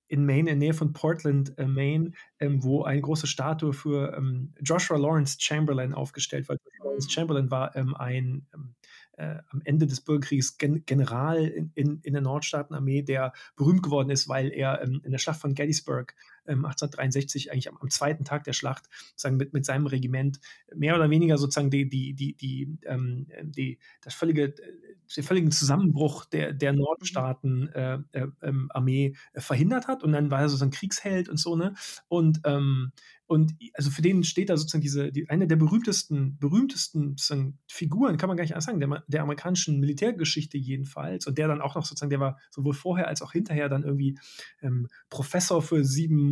in 0.09 0.27
Maine, 0.27 0.51
in 0.51 0.59
Nähe 0.59 0.75
von 0.75 0.93
Portland, 0.93 1.57
äh, 1.59 1.67
Maine, 1.67 2.12
ähm, 2.39 2.62
wo 2.62 2.83
eine 2.85 3.01
große 3.01 3.27
Statue 3.27 3.73
für, 3.73 4.15
ähm, 4.17 4.55
Joshua 4.62 4.99
Lawrence 4.99 5.39
Chamberlain 5.41 5.95
aufgestellt 5.95 6.49
war. 6.49 6.57
Joshua 6.57 6.85
Lawrence 6.85 7.09
Mhm. 7.09 7.11
Chamberlain 7.11 7.51
war, 7.51 7.75
ähm, 7.75 7.95
ein, 7.97 8.47
äh, 9.17 9.37
am 9.49 9.62
Ende 9.65 9.87
des 9.87 10.01
Bürgerkriegs 10.01 10.59
Gen 10.59 10.85
General 10.87 11.45
in 11.45 11.71
in 11.75 12.01
in 12.03 12.12
der 12.12 12.23
Nordstaatenarmee, 12.23 13.03
der 13.03 13.33
berühmt 13.57 13.83
geworden 13.83 14.11
ist, 14.11 14.29
weil 14.29 14.53
er, 14.53 14.83
ähm, 14.83 15.01
in 15.05 15.11
der 15.11 15.19
Schlacht 15.19 15.41
von 15.41 15.55
Gettysburg, 15.55 16.15
ähm, 16.47 16.64
1863 16.64 17.53
eigentlich 17.53 17.68
am 17.68 17.78
am 17.78 17.90
2. 17.90 18.24
Tag 18.24 18.45
der 18.45 18.53
Schlacht 18.53 18.88
sozusagen 19.11 19.36
mit 19.36 19.53
mit 19.53 19.64
seinem 19.64 19.86
Regiment 19.86 20.40
mehr 20.74 20.95
oder 20.97 21.11
weniger 21.11 21.38
sozusagen 21.38 21.70
die 21.70 21.88
die 21.88 22.14
die 22.14 22.34
die 22.36 22.78
ähm, 22.86 23.26
äh, 23.30 23.45
die 23.45 23.78
das 24.03 24.14
völlige 24.14 24.51
d 24.51 24.62
den 25.16 25.24
völligen 25.24 25.51
Zusammenbruch 25.53 26.24
der 26.24 26.53
der 26.53 26.72
Mhm. 27.01 27.09
Nordstaaten 27.09 27.68
äh, 27.68 27.99
äh, 28.12 28.26
ähm, 28.42 28.68
Armee 28.72 29.14
verhindert 29.36 29.86
hat. 29.86 30.03
Und 30.03 30.12
dann 30.12 30.30
war 30.30 30.40
er 30.40 30.49
so 30.49 30.57
so 30.57 30.64
'n 30.64 30.70
Kriegsheld 30.70 31.28
und 31.28 31.38
so, 31.38 31.57
ne? 31.57 31.74
Und, 32.09 32.40
ähm 32.45 32.92
und 33.26 33.55
also, 33.72 33.90
für 33.90 34.03
den 34.03 34.22
steht 34.22 34.51
da 34.51 34.57
sozusagen 34.59 34.82
diese 34.82 35.11
die 35.11 35.30
eine 35.30 35.47
der 35.47 35.57
berühmtesten 35.57 36.38
berühmtesten 36.38 37.16
sozusagen 37.16 37.59
Figuren, 37.68 38.18
kann 38.18 38.28
man 38.28 38.36
gar 38.36 38.45
nicht 38.45 38.53
anders 38.53 38.66
sagen, 38.66 38.80
der 38.80 39.03
der 39.09 39.22
amerikanischen 39.22 39.80
Militärgeschichte 39.80 40.59
jedenfalls 40.59 41.26
und 41.26 41.38
der 41.38 41.49
dann 41.49 41.62
auch 41.62 41.74
noch 41.74 41.86
sozusagen 41.86 42.11
der 42.11 42.20
war 42.20 42.38
sowohl 42.51 42.74
vorher 42.74 43.09
als 43.09 43.22
auch 43.22 43.32
hinterher 43.32 43.68
dann 43.70 43.82
irgendwie, 43.82 44.18
ähm, 44.62 44.88
Professor 45.09 45.62
für 45.62 45.84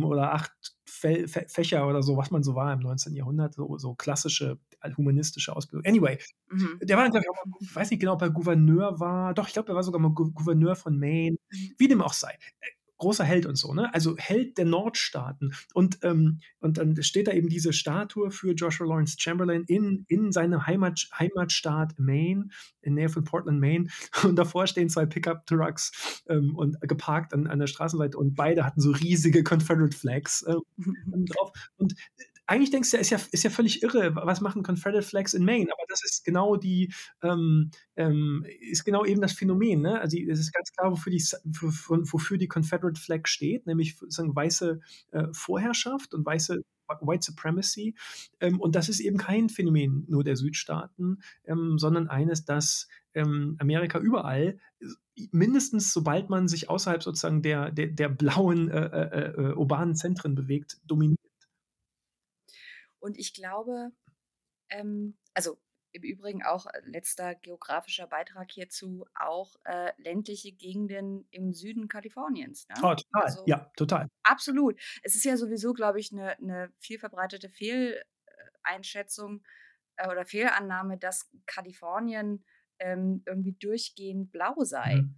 7 0.03 0.11
oder 0.11 0.33
8 0.33 0.51
Fä 0.89 1.27
Fä 1.27 1.45
Fächer 1.49 1.87
oder 1.87 2.03
so, 2.03 2.17
was 2.17 2.31
man 2.31 2.43
so 2.43 2.55
war 2.55 2.73
im 2.73 2.79
19. 2.79 3.15
Jahrhundert, 3.15 3.55
so 3.55 3.77
so 3.77 3.95
klassische 3.95 4.59
humanistische 4.97 5.55
Ausbildung. 5.55 5.85
Anyway, 5.85 6.17
Mhm. 6.51 6.79
der 6.81 6.97
war 6.97 7.09
glaube 7.09 7.23
ich 7.25 7.29
auch 7.29 7.45
mal 7.45 7.53
ich 7.61 7.75
weiß 7.75 7.91
nicht 7.91 7.99
genau, 8.01 8.13
ob 8.13 8.21
er 8.21 8.29
Gouverneur 8.31 8.99
war. 8.99 9.33
Doch, 9.33 9.47
ich 9.47 9.53
glaube, 9.53 9.71
er 9.71 9.75
war 9.75 9.83
sogar 9.83 10.01
mal 10.01 10.11
Gou 10.13 10.31
Gouverneur 10.31 10.75
von 10.75 10.97
Maine. 10.99 11.37
Mhm. 11.51 11.73
Wie 11.77 11.87
dem 11.87 12.01
auch 12.01 12.13
sei. 12.13 12.37
Großer 12.97 13.23
Held 13.23 13.45
und 13.45 13.55
so, 13.55 13.73
ne? 13.73 13.93
Also, 13.93 14.15
Held 14.17 14.57
der 14.57 14.65
Nordstaaten. 14.65 15.53
Und, 15.73 15.99
ähm 16.03 16.39
und 16.59 16.77
dann 16.77 17.01
steht 17.03 17.27
da 17.27 17.31
eben 17.33 17.49
diese 17.49 17.73
Statue 17.73 18.31
für 18.31 18.53
Joshua 18.53 18.87
Lawrence 18.87 19.15
Chamberlain 19.19 19.63
in 19.67 20.05
in 20.07 20.31
seinem 20.31 20.65
Heimat 20.65 21.07
Heimatstaat 21.17 21.99
Maine, 21.99 22.47
in 22.81 22.93
Nähe 22.95 23.09
von 23.09 23.23
Portland, 23.23 23.59
Maine. 23.59 23.87
Und 24.23 24.37
davor 24.37 24.67
stehen 24.67 24.89
2 24.89 25.05
Pickup-Trucks, 25.07 26.23
ähm, 26.29 26.55
und 26.55 26.79
geparkt 26.81 27.33
an 27.33 27.47
an 27.47 27.59
der 27.59 27.67
Straßenseite 27.67 28.17
und 28.17 28.35
beide 28.35 28.65
hatten 28.65 28.81
so 28.81 28.91
riesige 28.91 29.43
Confederate 29.43 29.95
Flags, 29.95 30.45
ähm, 30.47 30.61
drauf. 31.27 31.51
Und, 31.77 31.95
eigentlich 32.47 32.71
denkst 32.71 32.91
du 32.91 32.97
ist 32.97 33.09
ja 33.09 33.19
ist 33.31 33.43
ja 33.43 33.49
völlig 33.49 33.83
irre. 33.83 34.15
Was 34.15 34.41
machen 34.41 34.63
Confederate 34.63 35.05
Flags 35.07 35.33
in 35.33 35.45
Maine? 35.45 35.71
Aber 35.71 35.83
das 35.89 36.03
ist 36.03 36.25
genau 36.25 36.55
die 36.57 36.93
ähm, 37.21 37.71
ähm, 37.95 38.45
ist 38.59 38.83
genau 38.85 39.05
eben 39.05 39.21
das 39.21 39.33
Phänomen, 39.33 39.81
ne? 39.81 39.99
Also, 40.01 40.17
es 40.17 40.39
ist 40.39 40.53
ganz 40.53 40.71
klar, 40.73 40.91
wofür 40.91 41.11
die 41.11 41.23
wofür 42.11 42.37
die 42.37 42.47
Confederate 42.53 42.99
Flag 42.99 43.27
steht, 43.27 43.65
nämlich 43.67 43.97
sozusagen 43.97 44.35
weiße, 44.35 44.79
äh, 45.11 45.23
Vorherrschaft 45.33 46.13
und 46.13 46.25
weiße 46.25 46.61
White 47.01 47.25
Supremacy. 47.25 47.95
Ähm, 48.39 48.59
und 48.59 48.75
das 48.75 48.89
ist 48.89 48.99
eben 48.99 49.17
kein 49.17 49.49
Phänomen 49.49 50.05
nur 50.09 50.23
der 50.23 50.35
Südstaaten, 50.35 51.21
ähm, 51.45 51.77
sondern 51.79 52.07
eines, 52.09 52.45
das, 52.45 52.87
ähm, 53.15 53.55
Amerika 53.59 53.99
überall 53.99 54.59
mindestens 55.31 55.93
sobald 55.93 56.29
man 56.29 56.47
sich 56.47 56.69
außerhalb 56.69 57.03
sozusagen 57.03 57.41
der 57.43 57.71
der 57.71 57.87
der 57.87 58.09
blauen, 58.09 58.69
äh, 58.69 58.85
äh, 58.85 59.49
äh, 59.51 59.53
urbanen 59.53 59.95
Zentren 59.95 60.35
bewegt, 60.35 60.77
dominiert. 60.85 61.22
Und 63.03 63.17
ich 63.19 63.33
glaube, 63.33 63.91
ähm 64.69 65.17
also, 65.35 65.59
im 65.93 66.03
Übrigen 66.03 66.43
auch, 66.43 66.67
äh, 66.67 66.81
letzter 66.85 67.35
geografischer 67.35 68.07
Beitrag 68.07 68.51
hierzu, 68.51 69.05
auch, 69.15 69.55
äh, 69.65 69.93
ländliche 69.97 70.51
Gegenden 70.53 71.27
im 71.31 71.53
Süden 71.53 71.87
Kaliforniens, 71.89 72.67
ne? 72.69 72.83
Oh, 72.83 72.95
total. 72.95 73.27
Also, 73.27 73.45
Ja, 73.45 73.71
total. 73.77 74.07
absolut. 74.23 74.79
Es 75.03 75.15
ist 75.15 75.25
ja 75.25 75.37
sowieso, 75.37 75.73
glaube 75.73 75.99
ich, 76.01 76.11
'ne 76.13 76.37
'ne 76.41 76.73
viel 76.79 76.99
verbreitete 76.99 77.49
Fehl 77.49 78.03
äh, 79.97 80.09
oder 80.09 80.25
Fehlannahme, 80.25 80.97
dass 80.97 81.29
Kalifornien, 81.45 82.45
ähm, 82.79 83.23
irgendwie 83.25 83.53
durchgehend 83.53 84.31
blau 84.31 84.55
sei. 84.63 85.03
Mhm. 85.03 85.13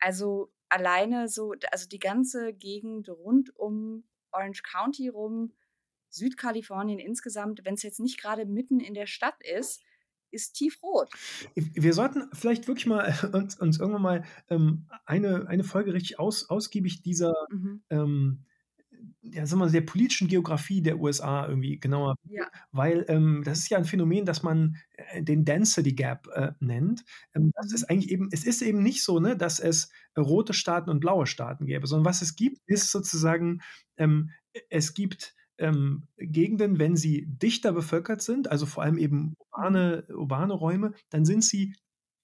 Also, 0.00 0.52
alleine 0.70 1.28
so 1.28 1.54
also, 1.72 1.88
die 1.88 1.98
ganze 2.00 2.54
Gegend 2.54 3.08
rund 3.10 3.56
um 3.56 4.04
Orange 4.32 4.62
County 4.64 5.08
rum, 5.08 5.54
Südkalifornien 6.10 6.98
insgesamt, 6.98 7.60
wenn's 7.64 7.82
jetzt 7.82 8.00
nicht 8.00 8.20
grade 8.20 8.46
mitten 8.46 8.80
in 8.80 8.94
der 8.94 9.06
Stadt 9.06 9.36
ist, 9.44 9.82
ist 10.30 10.52
tiefrot. 10.54 11.16
Wir 11.56 11.92
sollten 11.94 12.28
vielleicht 12.32 12.68
wirklich 12.68 12.86
mal 12.86 13.14
uns 13.32 13.58
uns 13.58 13.78
irgendwann 13.78 14.02
mal, 14.02 14.24
ähm, 14.48 14.86
eine 15.06 15.46
eine 15.48 15.64
Folge 15.64 15.92
richtig 15.94 16.18
aus 16.18 16.48
ausgiebig 16.50 17.02
dieser, 17.02 17.32
Mhm. 17.48 17.80
ähm, 17.90 18.44
ja, 19.22 19.46
sagen 19.46 19.60
wir 19.62 19.66
mal, 19.66 19.72
der 19.72 19.82
politischen 19.82 20.28
Geografie 20.28 20.82
der 20.82 21.00
USA 21.00 21.46
irgendwie 21.48 21.80
genauer 21.80 22.16
Ja. 22.24 22.50
weil, 22.72 23.04
ähm, 23.08 23.42
das 23.44 23.60
ist 23.60 23.70
ja 23.70 23.78
'n 23.78 23.84
Phänomen, 23.86 24.26
das 24.26 24.42
man, 24.44 24.76
äh, 24.92 25.22
den 25.24 25.44
Density 25.44 25.92
Gap, 25.94 26.28
äh, 26.34 26.52
nennt. 26.60 27.04
Ähm, 27.34 27.52
das 27.56 27.72
Mhm. 27.72 27.74
ist 27.74 27.84
eigentlich 27.90 28.10
eben 28.12 28.28
es 28.32 28.44
ist 28.46 28.62
eben 28.62 28.82
nicht 28.82 29.04
so, 29.04 29.20
ne, 29.20 29.36
dass 29.36 29.60
es 29.60 29.90
rote 30.18 30.54
Staaten 30.54 30.90
und 30.90 31.00
blaue 31.00 31.26
Staaten 31.26 31.66
gäbe, 31.66 31.86
sondern 31.88 32.06
was 32.06 32.22
es 32.22 32.36
gibt, 32.36 32.58
ist 32.66 32.90
sozusagen, 32.92 33.60
ähm, 33.98 34.30
es 34.70 34.94
gibt, 34.94 35.34
ähm, 35.60 36.08
Gegenden, 36.18 36.78
wenn 36.80 36.96
sie 36.96 37.26
dichter 37.28 37.72
bevölkert 37.72 38.22
sind, 38.22 38.50
also, 38.50 38.66
vor 38.66 38.82
allem 38.84 38.98
eben 38.98 39.18
Mhm. 39.20 39.34
urbane 39.52 40.04
urbane 40.16 40.54
Räume, 40.54 40.92
dann 41.10 41.24
sind 41.26 41.44
sie 41.44 41.74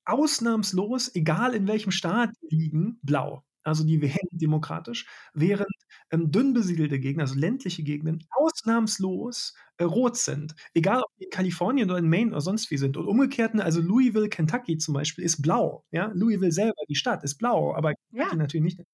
ausnahmslos, 0.07 1.15
egal 1.17 1.55
in 1.55 1.69
welchem 1.69 1.93
Staat 1.93 2.31
liegen, 2.51 2.99
blau. 3.03 3.45
Also, 3.65 3.85
die 3.85 4.03
wählen 4.03 4.17
demokratisch, 4.33 5.07
während, 5.35 5.69
ähm, 6.13 6.31
dünn 6.33 6.55
besiedelte 6.55 7.01
Gegenden, 7.01 7.23
also, 7.23 7.35
ländliche 7.39 7.83
Gegenden 7.85 8.25
ausnahmslos, 8.31 9.55
äh, 9.79 9.85
rot 9.85 10.17
sind. 10.19 10.55
Egal, 10.75 11.01
ob 11.03 11.11
die 11.21 11.25
in 11.27 11.31
Kalifornien 11.31 11.91
oder 11.91 11.99
in 12.01 12.09
Maine 12.11 12.31
oder 12.33 12.41
sonst 12.43 12.71
wie 12.71 12.79
sind. 12.79 12.97
Und 12.97 13.07
umgekehrt, 13.09 13.55
ne, 13.55 13.65
also, 13.65 13.81
Louisville, 13.83 14.29
Kentucky 14.31 14.79
zum 14.79 14.95
Beispiel 14.95 15.25
ist 15.25 15.43
blau, 15.43 15.85
ja? 15.93 16.13
Louisville 16.15 16.53
selber, 16.53 16.83
die 16.89 16.95
Stadt, 16.97 17.25
ist 17.25 17.39
blau, 17.39 17.75
aber 17.75 17.95
Ja. 18.13 18.37
natürlich 18.37 18.65
nicht. 18.77 18.87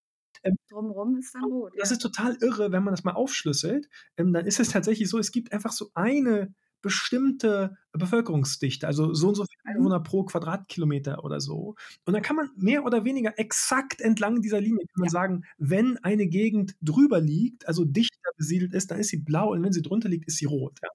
Ähm, 0.44 0.56
Drumrum 0.68 1.16
ist 1.18 1.34
dann 1.34 1.44
rot, 1.44 1.74
das 1.76 1.90
ja. 1.90 1.92
ist 1.92 1.98
total 2.02 2.36
irre, 2.40 2.72
wenn 2.72 2.84
man 2.84 2.92
das 2.94 3.04
mal 3.04 3.12
aufschlüsselt. 3.12 3.88
Ähm, 4.16 4.32
dann 4.32 4.46
ist 4.46 4.60
es 4.60 4.70
tatsächlich 4.70 5.08
so, 5.08 5.18
es 5.18 5.32
gibt 5.32 5.52
einfach 5.52 5.72
so 5.72 5.90
eine 5.94 6.54
bestimmte 6.82 7.76
Bevölkerungsdichte, 7.92 8.86
also 8.88 9.14
so 9.14 9.28
und 9.28 9.36
so 9.36 9.44
viele 9.44 9.62
Mhm. 9.64 9.72
Einwohner 9.76 10.00
pro 10.00 10.24
Quadratkilometer 10.24 11.24
oder 11.24 11.40
so. 11.40 11.76
Und 12.04 12.12
dann 12.12 12.22
kann 12.22 12.34
man 12.36 12.50
mehr 12.56 12.84
oder 12.84 13.04
weniger 13.04 13.38
exakt 13.38 14.00
entlang 14.00 14.42
dieser 14.42 14.60
Linie 14.60 14.84
kann 14.86 15.00
man 15.00 15.08
Ja. 15.08 15.10
sagen, 15.10 15.44
wenn 15.58 15.96
eine 15.98 16.26
Gegend 16.26 16.74
drüber 16.82 17.20
liegt, 17.20 17.68
also 17.68 17.84
dichter 17.84 18.30
besiedelt 18.36 18.74
ist, 18.74 18.90
dann 18.90 18.98
ist 18.98 19.08
sie 19.10 19.18
blau 19.18 19.52
und 19.52 19.62
wenn 19.62 19.72
sie 19.72 19.82
drunter 19.82 20.08
liegt, 20.08 20.26
ist 20.26 20.38
sie 20.38 20.46
rot, 20.46 20.78
ja. 20.82 20.88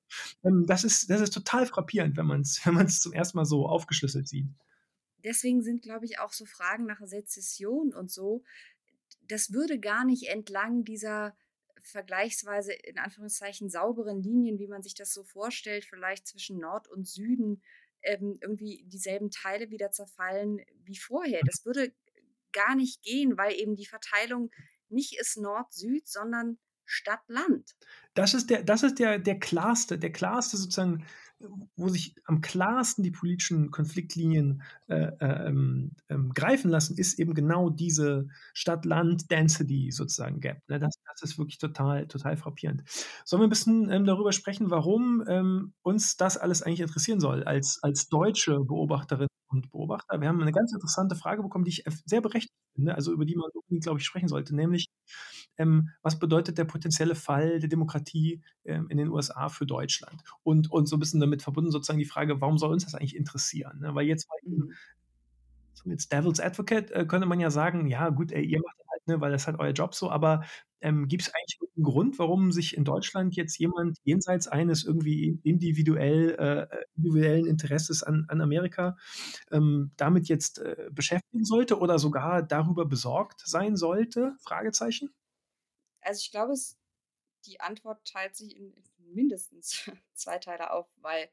Ähm, 0.44 0.66
das 0.68 0.84
ist 0.84 1.10
das 1.10 1.22
ist 1.22 1.34
total 1.34 1.66
frappierend, 1.66 2.18
wenn 2.18 2.26
man's 2.28 2.60
wenn 2.66 2.74
man's 2.76 3.00
zum 3.00 3.14
ersten 3.14 3.38
Mal 3.38 3.46
so 3.46 3.66
aufgeschlüsselt 3.68 4.28
sieht. 4.28 4.48
Deswegen 5.24 5.62
sind, 5.64 5.82
glaube 5.82 6.06
ich, 6.06 6.20
auch 6.20 6.32
so 6.34 6.46
Fragen 6.46 6.86
nach 6.86 7.02
Sezession 7.06 7.94
und 7.94 8.12
so 8.12 8.44
das 9.28 9.52
würde 9.52 9.80
gar 9.80 10.06
nicht 10.06 10.30
entlang 10.30 10.84
dieser 10.84 11.36
vergleichsweise 11.82 12.74
in 12.74 12.98
Anführungszeichen 12.98 13.70
sauberen 13.70 14.22
Linien, 14.22 14.60
wie 14.60 14.68
man 14.68 14.84
sich 14.84 14.94
das 14.94 15.14
so 15.14 15.24
vorstellt, 15.24 15.86
vielleicht 15.86 16.28
zwischen 16.28 16.60
Nord 16.60 16.88
und 16.88 17.08
Süden, 17.08 17.62
ähm, 18.02 18.38
irgendwie 18.42 18.84
dieselben 18.88 19.32
Teile 19.32 19.70
wieder 19.70 19.92
zerfallen 19.92 20.62
wie 20.84 20.98
vorher. 20.98 21.42
Mhm. 21.44 21.48
Das 21.48 21.66
würde 21.66 21.94
gar 22.52 22.76
nicht 22.76 23.04
gehen, 23.04 23.38
weil 23.38 23.54
eben 23.56 23.76
die 23.76 23.86
Verteilung 23.86 24.52
nicht 24.90 25.20
ist 25.20 25.38
Nord-Süd, 25.38 26.08
sondern 26.08 26.58
Stadt-Land. 26.88 27.76
Das 28.16 28.34
ist 28.34 28.50
der 28.50 28.64
das 28.64 28.84
ist 28.84 29.00
der 29.00 29.20
der 29.20 29.40
klarste 29.40 30.00
der 30.00 30.12
klarste 30.12 30.58
sozusagen, 30.58 31.04
wo 31.76 31.88
sich 31.90 32.16
am 32.26 32.42
klarsten 32.42 33.04
die 33.04 33.12
politischen 33.12 33.70
Konfliktlinien, 33.70 34.64
äh, 34.88 35.12
ähm, 35.20 35.92
ähm, 36.10 36.34
greifen 36.34 36.72
lassen, 36.72 36.98
ist 36.98 37.20
eben 37.20 37.36
genau 37.36 37.70
diese 37.70 38.28
Stadt-Land-Density 38.54 39.92
sozusagen 39.92 40.40
Gap, 40.40 40.62
ne? 40.68 40.80
Das 40.80 40.96
das 41.06 41.22
ist 41.32 41.38
wirklich 41.38 41.60
total 41.60 42.08
total 42.08 42.38
frappierend. 42.38 42.84
Sollen 43.26 43.42
wir 43.44 43.48
'n 43.48 43.50
bisschen, 43.52 43.90
ähm, 43.92 44.06
darüber 44.06 44.32
sprechen, 44.32 44.72
warum, 44.72 45.24
ähm, 45.28 45.74
uns 45.84 46.18
das 46.18 46.38
alles 46.38 46.64
eigentlich 46.64 46.80
interessieren 46.82 47.20
soll 47.20 47.44
als 47.44 47.80
als 47.84 48.10
deutsche 48.10 48.60
Beobachterinnen 48.62 49.28
und 49.50 49.72
Beobachter? 49.72 50.20
Wir 50.22 50.30
haben 50.30 50.40
'ne 50.44 50.52
ganz 50.52 50.74
interessante 50.74 51.16
Frage 51.16 51.44
bekommen, 51.44 51.66
die 51.66 51.72
ich 51.72 51.84
sehr 52.06 52.22
berechtigt 52.22 52.54
finde, 52.76 52.96
also 52.96 53.12
über 53.14 53.26
die 53.26 53.36
man 53.36 53.52
glaube 53.82 54.00
ich, 54.00 54.06
sprechen 54.06 54.28
sollte, 54.28 54.56
nämlich, 54.56 54.88
ähm, 55.58 55.90
was 56.04 56.20
bedeutet 56.20 56.58
der 56.58 56.66
potenzielle 56.66 57.16
Fall 57.16 57.60
der 57.60 57.70
Demokratie, 57.70 58.42
ähm, 58.66 58.88
in 58.90 58.98
den 58.98 59.10
USA 59.10 59.50
für 59.50 59.66
Deutschland? 59.66 60.24
Und 60.44 60.72
und 60.72 60.88
so 60.88 60.96
'n 60.98 61.00
bisschen 61.00 61.20
damit 61.22 61.42
verbunden 61.44 61.72
sozusagen 61.72 62.00
die 62.00 62.06
Frage, 62.06 62.42
warum 62.42 62.58
soll 62.58 62.72
uns 62.74 62.86
das 62.86 62.96
eigentlich 62.96 63.16
interessieren, 63.16 63.80
ne? 63.82 63.96
Weil 63.96 64.08
jetzt 64.08 64.28
Mhm. 64.46 64.74
so 65.74 65.90
jetzt 65.90 66.12
Devil's 66.12 66.40
Advocate, 66.40 66.92
äh, 66.92 67.06
könnte 67.06 67.28
man 67.28 67.40
ja 67.40 67.52
sagen: 67.52 67.88
„Ja 67.88 68.10
gut, 68.10 68.32
ey, 68.32 68.44
ihr 68.46 68.60
macht 68.62 68.76
das 68.80 68.88
halt, 68.92 69.08
ne, 69.08 69.22
weil 69.22 69.32
das 69.32 69.44
ist 69.44 69.48
halt 69.48 69.60
euer 69.60 69.72
Job 69.74 69.94
so“, 69.96 70.10
aber, 70.12 70.44
ähm, 70.82 71.08
gibt's 71.08 71.30
eigentlich 71.34 71.58
irgend 71.62 71.78
'n 71.78 71.84
Grund, 71.84 72.20
warum 72.20 72.52
sich 72.52 72.76
in 72.78 72.84
Deutschland 72.86 73.36
jetzt 73.36 73.58
jemand 73.60 73.98
jenseits 74.04 74.48
eines 74.48 74.84
irgendwie 74.86 75.40
individuell 75.44 76.36
äh, 76.40 76.62
äh, 76.76 76.84
individuellen 76.98 77.46
Interesses 77.48 78.04
an 78.04 78.26
an 78.30 78.42
Amerika, 78.42 78.98
ähm, 79.52 79.92
damit 79.98 80.28
jetzt, 80.30 80.60
äh, 80.60 80.90
beschäftigen 80.92 81.46
sollte 81.46 81.80
oder 81.80 82.00
sogar 82.00 82.44
darüber 82.44 82.86
besorgt 82.88 83.42
sein 83.46 83.76
sollte? 83.78 84.36
Fragezeichen. 84.42 85.12
Also, 86.08 86.22
ich 86.22 86.32
glaube, 86.32 86.54
es 86.54 86.78
die 87.46 87.60
Antwort 87.60 88.06
teilt 88.08 88.36
sich 88.36 88.56
in 88.56 88.74
in 88.74 89.14
mindestens 89.14 89.92
2 90.14 90.40
Teile 90.40 90.72
auf, 90.72 90.88
weil 90.98 91.30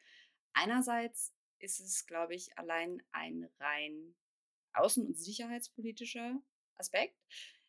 einerseits 0.53 1.33
ist 1.61 1.81
es, 1.81 2.07
glaube 2.07 2.35
ich, 2.35 2.59
allein 2.59 3.03
ein 3.13 3.49
rein 3.61 4.17
außen 4.73 5.07
und 5.07 5.17
sicherheitspolitischer 5.17 6.43
Aspekt. 6.75 7.17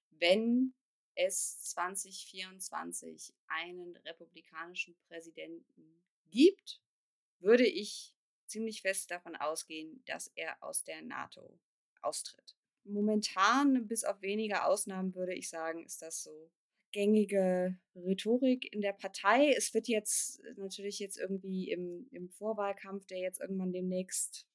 Wenn 0.10 0.74
es 1.16 1.62
2024 1.66 3.36
einen 3.48 3.96
republikanischen 3.98 4.98
Präsidenten 5.08 6.04
gibt, 6.32 6.82
würde 7.40 7.68
ich 7.68 8.16
ziemlich 8.48 8.82
fest 8.82 9.12
davon 9.12 9.36
ausgehen, 9.36 10.04
dass 10.06 10.28
er 10.36 10.62
aus 10.64 10.84
der 10.84 11.04
NATO 11.04 11.60
austritt. 12.02 12.56
Momentan, 12.84 13.88
bis 13.88 14.04
auf 14.04 14.22
wenige 14.24 14.64
Ausnahmen, 14.64 15.14
würde 15.14 15.36
ich 15.36 15.50
sagen, 15.50 15.86
ist 15.86 16.02
das 16.02 16.24
so 16.24 16.52
gängige 16.96 17.78
Rhetorik 17.94 18.74
in 18.74 18.80
der 18.80 18.94
Partei. 18.94 19.54
Es 19.58 19.74
wird 19.74 19.90
jetzt 19.90 20.42
natürlich 20.56 21.00
jetzt 21.00 21.18
irgendwie 21.18 21.70
im 21.70 22.08
im 22.12 22.30
Vorwahlkampf, 22.30 23.06
der 23.06 23.20
jetzt 23.20 23.42
irgendwann 23.42 23.74
demnächst 23.74 24.48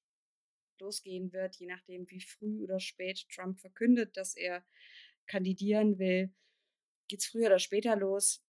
losgehen 0.78 1.34
wird, 1.34 1.56
je 1.56 1.66
nachdem, 1.66 2.08
wie 2.08 2.22
früh 2.22 2.62
oder 2.64 2.80
spät 2.80 3.26
Trump 3.28 3.60
verkündet, 3.60 4.16
dass 4.16 4.34
er 4.34 4.64
kandidieren 5.26 5.98
will, 5.98 6.32
geht's 7.08 7.26
früher 7.26 7.48
oder 7.48 7.58
später 7.58 7.94
los. 7.94 8.42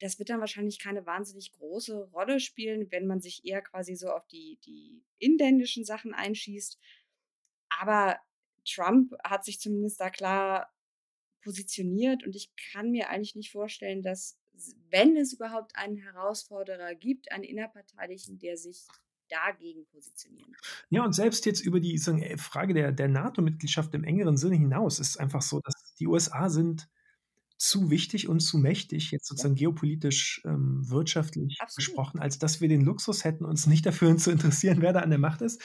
Das 0.00 0.18
wird 0.18 0.30
dann 0.30 0.40
wahrscheinlich 0.40 0.80
keine 0.80 1.06
wahnsinnig 1.06 1.52
große 1.52 2.10
Rolle 2.12 2.40
spielen, 2.40 2.90
wenn 2.90 3.06
man 3.06 3.20
sich 3.20 3.44
eher 3.44 3.62
quasi 3.62 3.94
so 3.94 4.08
auf 4.08 4.26
die 4.26 4.58
die 4.64 5.04
inländischen 5.18 5.84
Sachen 5.84 6.14
einschießt. 6.14 6.80
Aber 7.68 8.18
Trump 8.64 9.14
hat 9.22 9.44
sich 9.44 9.60
zumindest 9.60 10.00
da 10.00 10.10
klar 10.10 10.74
positioniert 11.42 12.24
und 12.24 12.36
ich 12.36 12.52
kann 12.72 12.90
mir 12.90 13.08
eigentlich 13.10 13.34
nicht 13.36 13.50
vorstellen, 13.52 14.02
dass 14.02 14.38
wenn 14.90 15.16
es 15.16 15.32
überhaupt 15.32 15.76
einen 15.76 15.96
Herausforderer 15.96 16.94
gibt, 16.94 17.32
einen 17.32 17.44
innerparteilichen, 17.44 18.38
der 18.38 18.56
sich 18.56 18.92
dagegen 19.28 19.86
positionieren. 19.86 20.56
Ja, 20.92 21.04
und 21.04 21.12
selbst 21.12 21.46
jetzt 21.46 21.60
über 21.60 21.78
die 21.78 21.96
'ne 21.96 22.36
Frage 22.36 22.74
der 22.74 22.90
der 22.90 23.06
NATO-Mitgliedschaft 23.06 23.94
im 23.94 24.02
engeren 24.02 24.36
Sinne 24.36 24.56
hinaus 24.56 24.98
ist 24.98 25.10
es 25.10 25.16
einfach 25.16 25.40
so, 25.40 25.60
dass 25.60 25.94
die 26.00 26.08
USA 26.08 26.48
sind 26.50 26.88
zu 27.60 27.90
wichtig 27.90 28.28
und 28.28 28.40
zu 28.40 28.58
mächtig, 28.58 29.10
jetzt 29.10 29.28
Ja. 29.28 29.28
sozusagen 29.28 29.54
geopolitisch, 29.56 30.42
ähm, 30.46 30.80
wirtschaftlich 30.88 31.58
Absolut. 31.60 31.76
gesprochen, 31.76 32.18
als 32.20 32.38
dass 32.38 32.60
wir 32.60 32.68
den 32.68 32.82
Luxus 32.84 33.24
hätten, 33.24 33.44
uns 33.44 33.66
nicht 33.66 33.86
dafür 33.86 34.16
zu 34.18 34.30
interessieren, 34.30 34.78
wer 34.82 34.92
da 34.92 35.00
an 35.00 35.10
der 35.10 35.18
Macht 35.18 35.42
ist. 35.42 35.62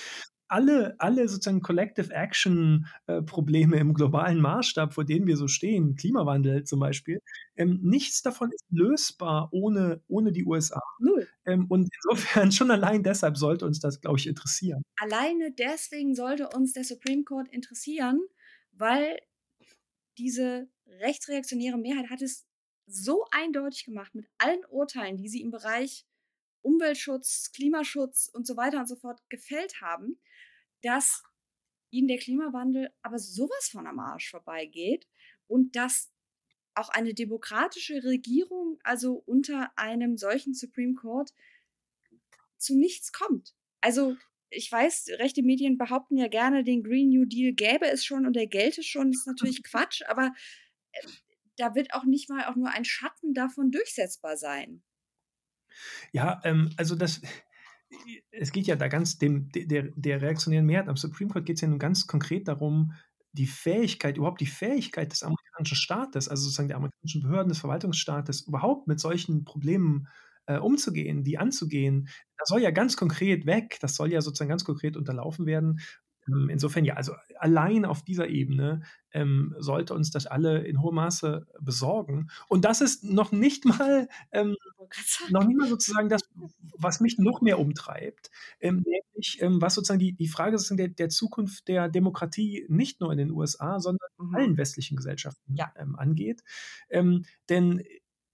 Alle 0.47 0.95
alle 0.99 1.27
sozusagen 1.27 1.61
Collective 1.61 2.13
Action, 2.13 2.85
äh, 3.07 3.21
Probleme 3.23 3.77
im 3.77 3.93
globalen 3.95 4.39
Maßstab, 4.41 4.93
vor 4.93 5.03
denen 5.05 5.25
wir 5.25 5.37
so 5.37 5.47
stehen, 5.47 5.95
Klimawandel 5.95 6.63
zum 6.65 6.79
Beispiel, 6.79 7.19
ähm, 7.55 7.79
nichts 7.81 8.21
davon 8.21 8.51
ist 8.51 8.63
lösbar 8.69 9.49
ohne 9.51 10.03
ohne 10.07 10.31
die 10.31 10.45
USA. 10.45 10.79
0. 10.99 11.27
Ähm, 11.47 11.65
und 11.69 11.89
insofern 11.95 12.51
schon 12.51 12.69
allein 12.71 13.01
deshalb 13.03 13.37
sollte 13.37 13.65
uns 13.65 13.79
das, 13.79 14.01
glaube 14.01 14.19
ich, 14.19 14.27
interessieren. 14.27 14.83
Alleine 14.97 15.51
deswegen 15.51 16.13
sollte 16.15 16.49
uns 16.49 16.73
der 16.73 16.83
Supreme 16.83 17.23
Court 17.23 17.47
interessieren, 17.49 18.19
weil 18.73 19.17
diese 20.17 20.67
rechtsreaktionäre 20.87 21.77
Mehrheit 21.77 22.09
hat 22.09 22.21
es 22.21 22.45
so 22.87 23.25
eindeutig 23.31 23.85
gemacht 23.85 24.13
mit 24.13 24.27
allen 24.37 24.63
Urteilen, 24.65 25.17
die 25.17 25.27
sie 25.27 25.41
im 25.41 25.51
Bereich 25.51 26.05
Umweltschutz, 26.61 27.51
Klimaschutz 27.51 28.29
und 28.33 28.45
so 28.47 28.57
weiter 28.57 28.79
und 28.79 28.87
so 28.87 28.95
fort 28.95 29.21
gefällt 29.29 29.81
haben, 29.81 30.19
dass 30.81 31.23
ihnen 31.91 32.07
der 32.07 32.17
Klimawandel 32.17 32.91
aber 33.01 33.19
so 33.19 33.47
was 33.49 33.69
von 33.69 33.87
am 33.87 33.99
Arsch 33.99 34.29
vorbeigeht 34.29 35.07
und 35.47 35.75
dass 35.75 36.11
auch 36.75 36.89
eine 36.89 37.13
demokratische 37.13 38.03
Regierung, 38.03 38.79
also 38.83 39.23
unter 39.25 39.71
einem 39.77 40.17
solchen 40.17 40.53
Supreme 40.53 40.95
Court 40.95 41.33
zu 42.57 42.75
nichts 42.75 43.13
kommt. 43.13 43.55
Also, 43.81 44.17
ich 44.49 44.71
weiß, 44.71 45.07
rechte 45.19 45.41
Medien 45.41 45.77
behaupten 45.77 46.17
ja 46.17 46.27
gerne, 46.27 46.63
den 46.63 46.83
Green 46.83 47.09
New 47.09 47.25
Deal 47.25 47.53
gäbe 47.53 47.87
es 47.87 48.05
schon 48.05 48.25
und 48.25 48.35
der 48.35 48.47
gelte 48.47 48.83
schon. 48.83 49.11
Das 49.11 49.21
ist 49.21 49.27
natürlich 49.27 49.63
Quatsch, 49.69 50.01
aber, 50.07 50.33
da 51.57 51.75
wird 51.75 51.93
auch 51.93 52.05
nicht 52.05 52.29
mal 52.29 52.45
auch 52.45 52.55
nur 52.55 52.69
ein 52.69 52.85
Schatten 52.85 53.33
davon 53.33 53.71
durchsetzbar 53.71 54.37
sein. 54.37 54.83
Ja, 56.11 56.41
ähm, 56.43 56.71
also 56.77 56.95
das 56.95 57.21
es 58.31 58.51
geht 58.51 58.67
ja 58.67 58.75
da 58.75 58.87
ganz 58.87 59.17
dem 59.17 59.49
de 59.49 59.65
der 59.67 59.83
der 59.95 60.21
reaktionären 60.21 60.65
Mehrheit 60.65 60.89
am 60.89 60.97
Supreme 60.97 61.29
Court 61.31 61.45
geht's 61.45 61.61
ja 61.61 61.67
nun 61.67 61.79
ganz 61.79 62.07
konkret 62.07 62.47
darum, 62.47 62.93
die 63.31 63.47
Fähigkeit 63.47 64.17
überhaupt 64.17 64.41
die 64.41 64.45
Fähigkeit 64.47 65.11
des 65.11 65.23
amerikanischen 65.23 65.75
Staates, 65.75 66.29
also 66.29 66.43
sozusagen 66.43 66.69
der 66.69 66.77
amerikanischen 66.77 67.21
Behörden, 67.21 67.49
des 67.49 67.59
Verwaltungsstaates, 67.59 68.41
überhaupt 68.47 68.87
mit 68.87 68.99
solchen 68.99 69.43
Problemen, 69.43 70.07
äh, 70.47 70.57
umzugehen, 70.57 71.23
die 71.23 71.37
anzugehen. 71.37 72.07
Das 72.37 72.49
soll 72.49 72.61
ja 72.61 72.71
ganz 72.71 72.97
konkret 72.97 73.45
weg. 73.45 73.77
Das 73.81 73.95
soll 73.95 74.11
ja 74.11 74.21
sozusagen 74.21 74.49
ganz 74.49 74.63
konkret 74.63 74.97
unterlaufen 74.97 75.45
werden. 75.45 75.79
Hm, 76.25 76.49
insofern 76.49 76.85
ja, 76.85 76.95
also 76.95 77.13
allein 77.45 77.85
auf 77.85 78.03
dieser 78.03 78.27
Ebene, 78.27 78.81
ähm, 79.11 79.55
sollte 79.59 79.93
uns 79.93 80.11
das 80.11 80.25
alle 80.27 80.59
in 80.67 80.81
hohem 80.81 80.95
Maße 80.95 81.47
besorgen. 81.61 82.29
Und 82.49 82.65
das 82.65 82.81
ist 82.81 83.03
noch 83.03 83.31
nicht 83.31 83.65
mal 83.65 84.09
ähm, 84.31 84.55
noch 85.29 85.45
nicht 85.45 85.57
mal 85.57 85.67
sozusagen 85.69 86.09
das, 86.09 86.21
was 86.77 86.99
mich 87.01 87.17
noch 87.17 87.41
mehr 87.41 87.59
umtreibt, 87.59 88.29
ähm, 88.59 88.83
nämlich, 88.85 89.41
ähm, 89.41 89.61
was 89.61 89.75
sozusagen 89.75 89.99
die 89.99 90.13
die 90.13 90.27
Frage 90.27 90.57
sozusagen 90.57 90.77
der 90.77 90.89
der 90.89 91.09
Zukunft 91.09 91.67
der 91.67 91.89
Demokratie 91.89 92.65
nicht 92.69 92.99
nur 93.01 93.11
in 93.11 93.17
den 93.17 93.31
USA, 93.31 93.79
sondern 93.79 94.09
in 94.19 94.25
Mhm. 94.27 94.35
allen 94.35 94.57
westlichen 94.57 94.97
Gesellschaften, 94.97 95.55
Ja. 95.55 95.71
ähm, 95.77 95.95
angeht. 95.95 96.43
Ähm, 96.89 97.25
denn 97.49 97.83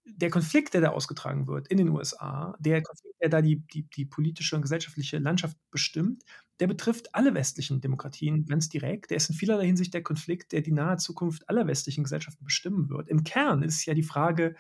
der 0.06 0.30
Konflikt, 0.32 0.74
der 0.74 0.82
da 0.82 0.90
ausgetragen 0.90 1.48
wird 1.48 1.68
in 1.68 1.78
den 1.78 1.90
USA, 1.90 2.56
der 2.60 2.82
Konflikt, 2.82 3.16
der 3.22 3.30
da 3.30 3.42
die 3.42 3.58
die 3.68 3.84
die 3.96 4.06
politische 4.06 4.56
und 4.56 4.64
gesellschaftliche 4.64 5.20
Landschaft 5.20 5.58
bestimmt, 5.72 6.24
der 6.62 6.68
betrifft 6.68 7.16
alle 7.16 7.34
westlichen 7.34 7.82
Demokratien 7.82 8.46
ganz 8.46 8.70
direkt. 8.70 9.10
Der 9.10 9.18
ist 9.18 9.30
in 9.30 9.36
vielerlei 9.36 9.66
Hinsicht 9.66 9.96
der 9.96 10.04
Konflikt, 10.04 10.52
der 10.52 10.62
die 10.62 10.72
nahe 10.72 10.98
Zukunft 10.98 11.50
aller 11.50 11.66
westlichen 11.66 12.04
Gesellschaften 12.04 12.46
bestimmen 12.46 12.88
wird. 12.90 13.10
Im 13.10 13.24
Kern 13.24 13.64
ist 13.64 13.84
ja 13.86 13.96
die 13.96 14.04
Frage, 14.04 14.56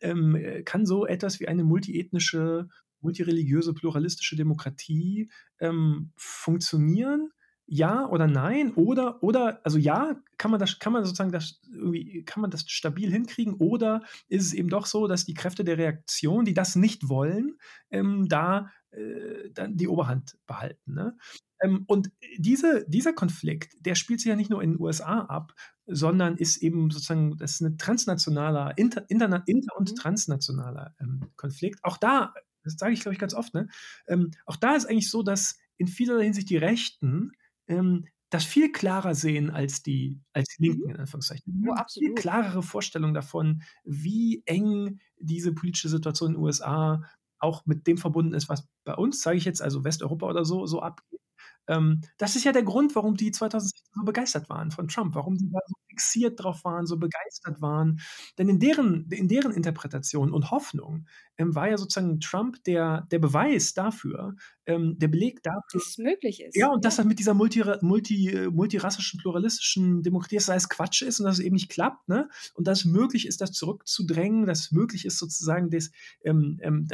ähm, 0.00 0.34
äh, 0.36 0.62
kann 0.62 0.86
so 0.86 1.04
etwas 1.06 1.40
wie 1.40 1.48
eine 1.48 1.62
multiethnische, 1.62 2.68
multireligiöse, 3.02 3.74
pluralistische 3.74 4.36
Demokratie 4.36 5.30
ähm, 5.60 6.12
funktionieren? 6.16 7.28
Ja 7.66 8.06
oder 8.08 8.26
nein? 8.26 8.74
Oder, 8.74 9.22
oder, 9.22 9.60
also 9.64 9.78
ja, 9.78 10.16
kann 10.36 10.50
man 10.50 10.60
das, 10.60 10.78
kann 10.78 10.92
man 10.92 11.04
sozusagen 11.04 11.32
das 11.32 11.60
irgendwie, 11.72 12.22
kann 12.24 12.42
man 12.42 12.50
das 12.50 12.64
stabil 12.68 13.10
hinkriegen? 13.10 13.54
Oder 13.54 14.02
ist 14.28 14.44
es 14.46 14.52
eben 14.52 14.68
doch 14.68 14.84
so, 14.86 15.06
dass 15.08 15.24
die 15.24 15.34
Kräfte 15.34 15.64
der 15.64 15.78
Reaktion, 15.78 16.44
die 16.44 16.52
das 16.54 16.76
nicht 16.76 17.08
wollen, 17.08 17.56
ähm, 17.90 18.28
da 18.28 18.70
äh, 18.90 19.50
dann 19.52 19.76
die 19.76 19.88
Oberhand 19.88 20.36
behalten? 20.46 20.92
Ne? 20.94 21.16
Ähm, 21.62 21.84
und 21.86 22.10
diese, 22.38 22.84
dieser 22.88 23.14
Konflikt, 23.14 23.74
der 23.80 23.94
spielt 23.94 24.20
sich 24.20 24.28
ja 24.28 24.36
nicht 24.36 24.50
nur 24.50 24.62
in 24.62 24.72
den 24.72 24.80
USA 24.80 25.20
ab, 25.20 25.54
sondern 25.86 26.36
ist 26.36 26.58
eben 26.58 26.90
sozusagen, 26.90 27.36
das 27.38 27.52
ist 27.52 27.60
ein 27.62 27.78
transnationaler, 27.78 28.76
inter, 28.76 29.04
inter, 29.08 29.42
inter 29.46 29.76
und 29.76 29.90
Mhm. 29.90 29.94
transnationaler 29.96 30.94
ähm, 31.00 31.30
Konflikt. 31.36 31.80
Auch 31.82 31.96
da, 31.96 32.34
das 32.62 32.74
sage 32.78 32.92
ich 32.92 33.00
glaube 33.00 33.14
ich 33.14 33.18
ganz 33.18 33.34
oft, 33.34 33.54
ne? 33.54 33.68
ähm, 34.06 34.30
auch 34.46 34.56
da 34.56 34.74
ist 34.76 34.86
eigentlich 34.86 35.10
so, 35.10 35.22
dass 35.22 35.58
in 35.76 35.88
vielerlei 35.88 36.24
Hinsicht 36.24 36.50
die 36.50 36.56
Rechten 36.56 37.32
ähm, 37.68 38.06
das 38.30 38.44
viel 38.44 38.72
klarer 38.72 39.14
sehen 39.14 39.50
als 39.50 39.82
die, 39.82 40.20
als 40.32 40.48
die 40.58 40.64
Linken, 40.68 40.88
Mhm. 40.88 40.90
in 40.90 41.00
Anführungszeichen. 41.00 41.44
Oh, 41.68 41.74
haben 41.76 41.88
viel 41.92 42.14
klarere 42.14 42.62
Vorstellung 42.62 43.14
davon, 43.14 43.62
wie 43.84 44.42
eng 44.46 45.00
diese 45.18 45.52
politische 45.54 45.88
Situation 45.88 46.30
in 46.32 46.34
den 46.36 46.42
USA 46.44 47.02
auch 47.38 47.66
mit 47.66 47.86
dem 47.86 47.98
verbunden 47.98 48.34
ist, 48.34 48.48
was 48.48 48.66
bei 48.84 48.94
uns, 48.94 49.20
sage 49.22 49.36
ich 49.38 49.44
jetzt, 49.44 49.62
also 49.62 49.84
Westeuropa 49.84 50.26
oder 50.28 50.44
so, 50.44 50.66
so 50.66 50.80
abgeht. 50.80 51.20
Ähm, 51.68 52.00
das 52.18 52.36
ist 52.36 52.44
ja 52.44 52.52
der 52.52 52.62
Grund, 52.62 52.94
warum 52.94 53.16
die 53.16 53.30
2016 53.30 53.92
so 53.94 54.04
begeistert 54.04 54.48
waren 54.48 54.70
von 54.70 54.88
Trump, 54.88 55.14
warum 55.14 55.36
die 55.36 55.50
da 55.50 55.58
so 55.66 55.74
fixiert 55.88 56.42
drauf 56.42 56.64
waren, 56.64 56.86
so 56.86 56.98
begeistert 56.98 57.60
waren. 57.62 58.00
Denn 58.38 58.48
in 58.48 58.58
deren, 58.58 59.06
in 59.10 59.28
deren 59.28 59.52
Interpretation 59.52 60.32
und 60.32 60.50
Hoffnung 60.50 61.06
ähm, 61.38 61.54
war 61.54 61.68
ja 61.68 61.78
sozusagen 61.78 62.20
Trump 62.20 62.62
der, 62.64 63.06
der 63.10 63.18
Beweis 63.18 63.74
dafür, 63.74 64.36
ähm, 64.66 64.98
der 64.98 65.08
Beleg 65.08 65.42
dafür, 65.42 65.60
Dass 65.72 65.86
es 65.88 65.98
möglich 65.98 66.40
ist. 66.42 66.54
ja, 66.56 66.68
und 66.70 66.84
dass 66.84 66.96
Ja. 66.96 67.02
das 67.02 67.06
mit 67.06 67.18
dieser 67.18 67.34
multi, 67.34 67.62
multi, 67.82 68.48
multirassischen, 68.52 69.20
pluralistischen 69.20 70.02
Demokratie, 70.02 70.36
dass 70.36 70.46
das 70.46 70.68
Quatsch 70.68 71.02
ist 71.02 71.20
und 71.20 71.26
dass 71.26 71.38
es 71.38 71.44
eben 71.44 71.54
nicht 71.54 71.68
klappt, 71.70 72.08
ne? 72.08 72.28
Und 72.54 72.66
dass 72.68 72.80
es 72.80 72.84
möglich 72.84 73.26
ist, 73.26 73.40
das 73.40 73.52
zurückzudrängen, 73.52 74.46
dass 74.46 74.60
es 74.60 74.72
möglich 74.72 75.04
ist, 75.04 75.18
sozusagen 75.18 75.70
das, 75.70 75.90
ähm, 76.24 76.58
ähm, 76.62 76.88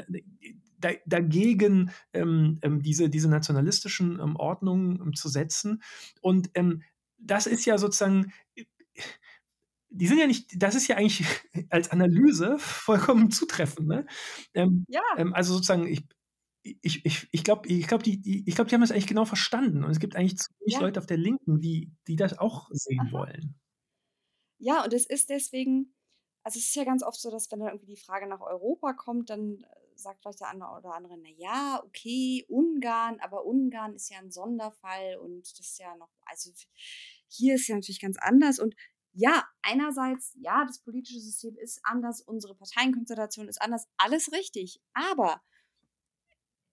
da, 0.80 0.90
da, 0.90 0.98
dagegen 1.06 1.90
ähm, 2.12 2.58
ähm, 2.62 2.82
diese, 2.82 3.08
diese 3.08 3.28
nationalistischen 3.28 4.18
ähm, 4.20 4.36
Ordnungen 4.36 5.00
ähm, 5.00 5.14
zu 5.14 5.28
setzen. 5.28 5.82
Und 6.20 6.50
ähm, 6.54 6.82
das 7.18 7.46
ist 7.46 7.64
ja 7.66 7.78
sozusagen, 7.78 8.32
die 9.90 10.06
sind 10.06 10.18
ja 10.18 10.26
nicht, 10.26 10.62
das 10.62 10.74
ist 10.74 10.86
ja 10.88 10.96
eigentlich 10.96 11.24
als 11.70 11.90
Analyse 11.90 12.58
vollkommen 12.58 13.30
zutreffend, 13.30 13.88
ne? 13.88 14.06
Ähm, 14.54 14.84
Ja. 14.88 15.02
also 15.32 15.54
sozusagen, 15.54 15.86
ich, 15.86 16.04
ich, 16.62 17.04
ich, 17.04 17.28
ich 17.32 17.44
glaube, 17.44 17.68
ich 17.68 17.86
glaub, 17.86 18.02
die, 18.02 18.20
die, 18.20 18.44
ich 18.46 18.54
glaub, 18.54 18.68
die 18.68 18.74
haben 18.74 18.82
das 18.82 18.92
eigentlich 18.92 19.06
genau 19.06 19.24
verstanden. 19.24 19.82
Und 19.84 19.90
es 19.90 19.98
gibt 19.98 20.14
eigentlich 20.16 20.38
zu 20.38 20.50
wenig 20.60 20.74
Ja. 20.74 20.80
Leute 20.80 21.00
auf 21.00 21.06
der 21.06 21.16
Linken, 21.16 21.60
die, 21.60 21.90
die 22.06 22.16
das 22.16 22.38
auch 22.38 22.68
sehen 22.72 23.00
Aha. 23.08 23.12
wollen. 23.12 23.54
Ja, 24.58 24.84
und 24.84 24.92
es 24.92 25.06
ist 25.06 25.30
deswegen, 25.30 25.94
also 26.44 26.58
es 26.58 26.66
ist 26.66 26.74
ja 26.74 26.84
ganz 26.84 27.02
oft 27.02 27.18
so, 27.20 27.30
dass 27.30 27.50
wenn 27.50 27.60
dann 27.60 27.68
irgendwie 27.70 27.94
die 27.94 27.96
Frage 27.96 28.28
nach 28.28 28.40
Europa 28.40 28.92
kommt, 28.92 29.30
dann 29.30 29.62
äh, 29.62 29.66
sagt 30.02 30.22
vielleicht 30.22 30.40
der 30.40 30.48
eine 30.48 30.70
oder 30.70 30.94
andere, 30.94 31.16
na 31.18 31.28
ja, 31.36 31.82
okay, 31.84 32.44
Ungarn, 32.48 33.20
aber 33.20 33.44
Ungarn 33.44 33.94
ist 33.94 34.10
ja 34.10 34.18
ein 34.18 34.30
Sonderfall 34.30 35.16
und 35.18 35.42
das 35.42 35.58
ist 35.60 35.78
ja 35.78 35.94
noch, 35.96 36.10
also 36.24 36.50
hier 37.28 37.54
ist 37.54 37.68
ja 37.68 37.76
natürlich 37.76 38.00
ganz 38.00 38.16
anders 38.18 38.58
und 38.58 38.74
ja, 39.12 39.44
einerseits, 39.62 40.36
ja, 40.40 40.64
das 40.64 40.82
politische 40.82 41.20
System 41.20 41.56
ist 41.56 41.80
anders, 41.82 42.20
unsere 42.20 42.54
Parteienkonstellation 42.54 43.48
ist 43.48 43.60
anders, 43.60 43.88
alles 43.96 44.32
richtig, 44.32 44.80
aber 44.92 45.42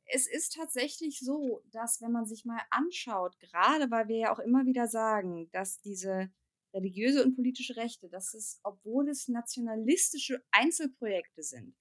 es 0.09 0.27
ist 0.27 0.53
tatsächlich 0.53 1.19
so, 1.19 1.61
dass 1.71 2.01
wenn 2.01 2.11
man 2.11 2.25
sich 2.25 2.45
mal 2.45 2.61
anschaut, 2.69 3.37
gerade 3.39 3.91
weil 3.91 4.07
wir 4.07 4.17
ja 4.17 4.33
auch 4.33 4.39
immer 4.39 4.65
wieder 4.65 4.87
sagen, 4.87 5.49
dass 5.51 5.81
diese 5.81 6.31
religiöse 6.73 7.23
und 7.23 7.35
politische 7.35 7.75
Rechte, 7.75 8.09
dass 8.09 8.33
es, 8.33 8.59
obwohl 8.63 9.09
es 9.09 9.27
nationalistische 9.27 10.43
Einzelprojekte 10.51 11.43
sind, 11.43 11.75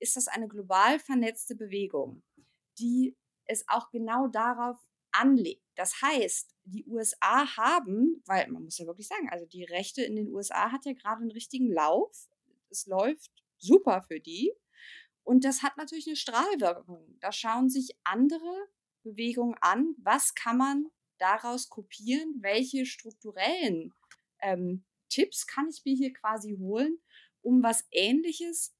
ist 0.00 0.16
das 0.16 0.28
eine 0.28 0.48
global 0.48 0.98
vernetzte 0.98 1.54
Bewegung, 1.54 2.22
die 2.78 3.16
es 3.44 3.64
auch 3.68 3.90
genau 3.90 4.28
darauf 4.28 4.78
anlegt. 5.12 5.64
Das 5.76 6.02
heißt, 6.02 6.54
die 6.64 6.84
USA 6.86 7.56
haben, 7.56 8.22
weil 8.26 8.48
man 8.48 8.64
muss 8.64 8.78
ja 8.78 8.86
wirklich 8.86 9.08
sagen, 9.08 9.28
also 9.30 9.46
die 9.46 9.64
Rechte 9.64 10.02
in 10.02 10.16
den 10.16 10.32
USA 10.32 10.70
hat 10.70 10.84
ja 10.84 10.92
gerade 10.92 11.22
einen 11.22 11.32
richtigen 11.32 11.72
Lauf. 11.72 12.28
Es 12.70 12.86
läuft 12.86 13.30
super 13.58 14.02
für 14.02 14.20
die. 14.20 14.52
Und 15.22 15.44
das 15.44 15.62
hat 15.62 15.76
natürlich 15.76 16.06
eine 16.06 16.16
Strahlwirkung. 16.16 17.16
Da 17.20 17.32
schauen 17.32 17.68
sich 17.68 17.96
andere 18.04 18.68
Bewegungen 19.02 19.56
an, 19.60 19.94
was 19.98 20.34
kann 20.34 20.56
man 20.56 20.86
daraus 21.18 21.68
kopieren, 21.68 22.36
welche 22.40 22.86
strukturellen 22.86 23.92
ähm, 24.40 24.84
Tipps 25.08 25.46
kann 25.46 25.68
ich 25.68 25.84
mir 25.84 25.94
hier 25.94 26.12
quasi 26.12 26.56
holen, 26.58 26.98
um 27.42 27.62
was 27.62 27.86
Ähnliches 27.90 28.74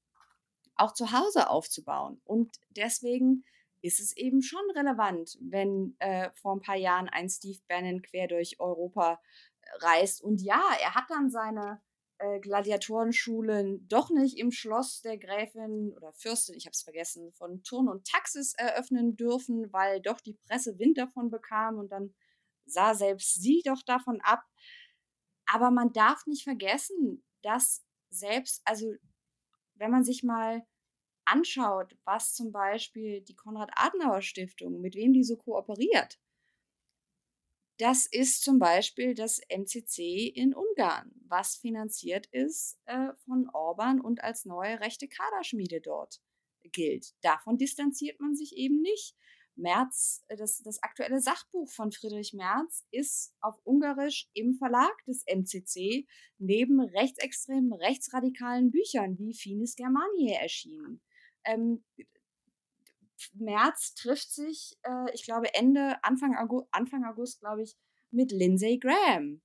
auch 0.81 0.93
zu 0.93 1.11
Hause 1.11 1.49
aufzubauen. 1.49 2.21
Und 2.25 2.59
deswegen 2.69 3.43
ist 3.81 3.99
es 3.99 4.15
eben 4.15 4.41
schon 4.41 4.69
relevant, 4.75 5.37
wenn 5.41 5.95
äh, 5.99 6.29
vor 6.33 6.55
ein 6.55 6.61
paar 6.61 6.75
Jahren 6.75 7.09
ein 7.09 7.29
Steve 7.29 7.59
Bannon 7.67 8.01
quer 8.01 8.27
durch 8.27 8.59
Europa 8.59 9.19
äh, 9.61 9.85
reist. 9.85 10.21
Und 10.21 10.41
ja, 10.41 10.61
er 10.81 10.95
hat 10.95 11.05
dann 11.09 11.29
seine 11.29 11.81
äh, 12.17 12.39
Gladiatorenschulen 12.39 13.87
doch 13.87 14.09
nicht 14.09 14.37
im 14.37 14.51
Schloss 14.51 15.01
der 15.01 15.17
Gräfin 15.17 15.93
oder 15.95 16.13
Fürstin, 16.13 16.55
ich 16.55 16.65
habe 16.65 16.73
es 16.73 16.83
vergessen, 16.83 17.31
von 17.33 17.63
Turn 17.63 17.87
und 17.87 18.07
Taxis 18.07 18.53
eröffnen 18.53 19.15
dürfen, 19.15 19.71
weil 19.73 20.01
doch 20.01 20.21
die 20.21 20.37
Presse 20.47 20.77
Wind 20.77 20.97
davon 20.97 21.29
bekam 21.31 21.77
und 21.77 21.91
dann 21.91 22.13
sah 22.65 22.93
selbst 22.93 23.41
sie 23.41 23.61
doch 23.65 23.81
davon 23.83 24.21
ab. 24.21 24.43
Aber 25.45 25.71
man 25.71 25.91
darf 25.93 26.25
nicht 26.27 26.43
vergessen, 26.43 27.23
dass 27.41 27.83
selbst, 28.09 28.61
also 28.65 28.93
wenn 29.75 29.91
man 29.91 30.03
sich 30.03 30.21
mal 30.21 30.63
anschaut, 31.25 31.95
was 32.03 32.33
zum 32.33 32.51
Beispiel 32.51 33.21
die 33.21 33.35
Konrad-Adenauer-Stiftung, 33.35 34.81
mit 34.81 34.95
wem 34.95 35.13
die 35.13 35.23
so 35.23 35.37
kooperiert, 35.37 36.19
das 37.81 38.05
ist 38.05 38.43
zum 38.43 38.59
Beispiel 38.59 39.15
das 39.15 39.41
MCC 39.49 40.27
in 40.27 40.53
Ungarn, 40.53 41.11
was 41.27 41.55
finanziert 41.55 42.27
ist 42.27 42.77
äh, 42.85 43.07
von 43.25 43.49
Orban 43.53 43.99
und 43.99 44.23
als 44.23 44.45
neue 44.45 44.79
rechte 44.79 45.07
Kaderschmiede 45.07 45.81
dort 45.81 46.21
gilt. 46.71 47.15
Davon 47.21 47.57
distanziert 47.57 48.19
man 48.19 48.35
sich 48.35 48.55
eben 48.55 48.81
nicht. 48.81 49.15
Merz, 49.55 50.23
äh, 50.27 50.35
das, 50.35 50.61
das 50.63 50.83
aktuelle 50.83 51.21
Sachbuch 51.21 51.71
von 51.71 51.91
Friedrich 51.91 52.33
Merz 52.33 52.85
ist 52.91 53.33
auf 53.41 53.59
Ungarisch 53.63 54.29
im 54.33 54.53
Verlag 54.53 54.93
des 55.07 55.23
MCC 55.25 56.05
neben 56.37 56.81
rechtsextremen, 56.81 57.73
rechtsradikalen 57.73 58.69
Büchern 58.69 59.17
wie 59.17 59.33
Finis 59.33 59.75
Germaniae 59.75 60.39
erschienen. 60.39 61.01
Ähm, 61.43 61.83
März 63.33 63.93
trifft 63.95 64.31
sich, 64.31 64.77
äh, 64.83 65.13
ich 65.13 65.23
glaube 65.23 65.53
Ende, 65.53 66.03
Anfang 66.03 66.35
August, 66.35 66.67
Anfang 66.71 67.05
August, 67.05 67.39
glaube 67.39 67.63
ich, 67.63 67.77
mit 68.09 68.31
Lindsey 68.31 68.77
Graham, 68.79 69.41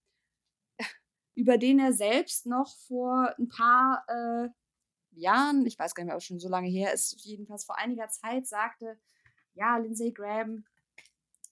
über 1.34 1.58
den 1.58 1.78
er 1.78 1.92
selbst 1.92 2.46
noch 2.46 2.76
vor 2.86 3.34
ein 3.38 3.48
paar 3.48 4.04
äh, 4.08 4.48
Jahren, 5.12 5.64
ich 5.66 5.78
weiß 5.78 5.94
gar 5.94 6.04
nicht 6.04 6.08
mehr, 6.08 6.16
ob 6.16 6.22
schon 6.22 6.40
so 6.40 6.48
lange 6.48 6.68
her 6.68 6.92
ist, 6.92 7.24
jedenfalls 7.24 7.64
vor 7.64 7.78
einiger 7.78 8.08
Zeit 8.08 8.46
sagte, 8.46 8.98
ja, 9.54 9.76
Lindsey 9.78 10.12
Graham 10.12 10.64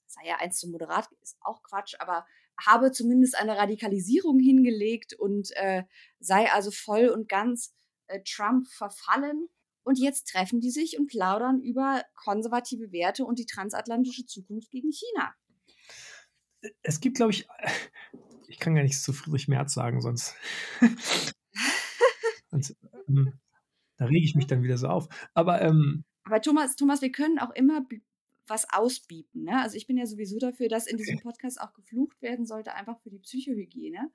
sei 0.07 0.27
ja 0.27 0.37
eins 0.37 0.59
zu 0.59 0.69
moderat, 0.69 1.09
ist 1.21 1.37
auch 1.41 1.63
Quatsch, 1.63 1.95
aber 1.99 2.27
habe 2.57 2.93
zumindest 2.93 3.37
eine 3.37 3.57
Radikalisierung 3.57 4.39
hingelegt 4.39 5.15
und 5.15 5.51
äh, 5.57 5.85
sei 6.21 6.51
also 6.53 6.71
voll 6.71 7.09
und 7.09 7.29
ganz 7.29 7.75
äh, 8.07 8.21
Trump 8.23 8.69
verfallen. 8.69 9.49
Und 9.85 9.99
jetzt 9.99 10.29
treffen 10.29 10.61
die 10.61 10.71
sich 10.71 10.99
und 10.99 11.07
plaudern 11.07 11.61
über 11.61 12.03
konservative 12.15 12.91
Werte 12.91 13.25
und 13.25 13.39
die 13.39 13.47
transatlantische 13.47 14.27
Zukunft 14.27 14.71
gegen 14.71 14.91
China. 14.91 15.35
Es 16.83 17.01
gibt, 17.01 17.17
glaube 17.17 17.33
ich, 17.33 17.47
ich 18.49 18.59
kann 18.59 18.75
gar 18.75 18.83
nichts 18.83 19.03
zu 19.03 19.13
Friedrich 19.13 19.47
Merz 19.47 19.75
sagen, 19.75 20.01
sonst, 20.01 20.35
sonst 22.51 22.77
ähm, 23.09 23.39
da 23.97 24.07
rege 24.07 24.25
ich 24.25 24.35
mich 24.35 24.47
dann 24.47 24.63
wieder 24.63 24.79
so 24.79 24.89
auf. 24.89 25.09
Aber 25.35 25.61
ähm, 25.61 26.05
Aber 26.25 26.41
Thomas, 26.41 26.77
Thomas, 26.77 27.03
wir 27.03 27.13
können 27.13 27.39
auch 27.39 27.51
immer 27.51 27.87
was 28.47 28.67
ausbieten. 28.73 29.45
Ne? 29.45 29.61
Also 29.61 29.77
ich 29.77 29.87
bin 29.87 29.97
ja 29.97 30.07
sowieso 30.07 30.39
dafür, 30.39 30.69
dass 30.69 30.87
in 30.87 30.97
diesem 30.97 31.21
Podcast 31.21 31.61
auch 31.61 31.73
geflucht 31.75 32.21
werden 32.23 32.47
sollte, 32.47 32.75
einfach 32.75 32.99
für 33.01 33.11
die 33.11 33.19
Psychohygiene. 33.19 34.11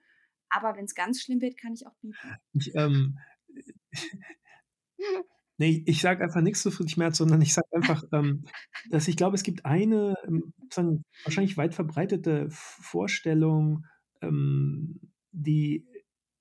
Aber 0.50 0.76
wenn 0.76 0.86
es 0.86 0.96
ganz 0.96 1.22
schlimm 1.22 1.42
wird, 1.42 1.58
kann 1.58 1.74
ich 1.74 1.86
auch 1.86 1.96
bieten. 2.02 2.18
ich, 2.54 2.74
ähm, 2.76 3.20
nee, 5.60 5.84
ich 5.86 6.02
sage 6.02 6.24
einfach 6.24 6.42
nichts 6.42 6.62
zu 6.64 6.72
Friedrich 6.72 6.98
Merz, 6.98 7.18
sondern 7.18 7.42
ich 7.42 7.54
sage 7.54 7.68
einfach, 7.74 8.04
ähm, 8.14 8.46
dass 8.90 9.08
ich 9.08 9.18
glaube, 9.18 9.36
es 9.36 9.44
gibt 9.44 9.66
eine 9.66 10.16
ähm, 10.28 10.54
sozusagen 10.62 11.04
wahrscheinlich 11.24 11.58
weit 11.58 11.76
verbreitete 11.76 12.48
Vorstellung, 12.52 13.86
ähm, 14.22 15.00
die, 15.32 15.86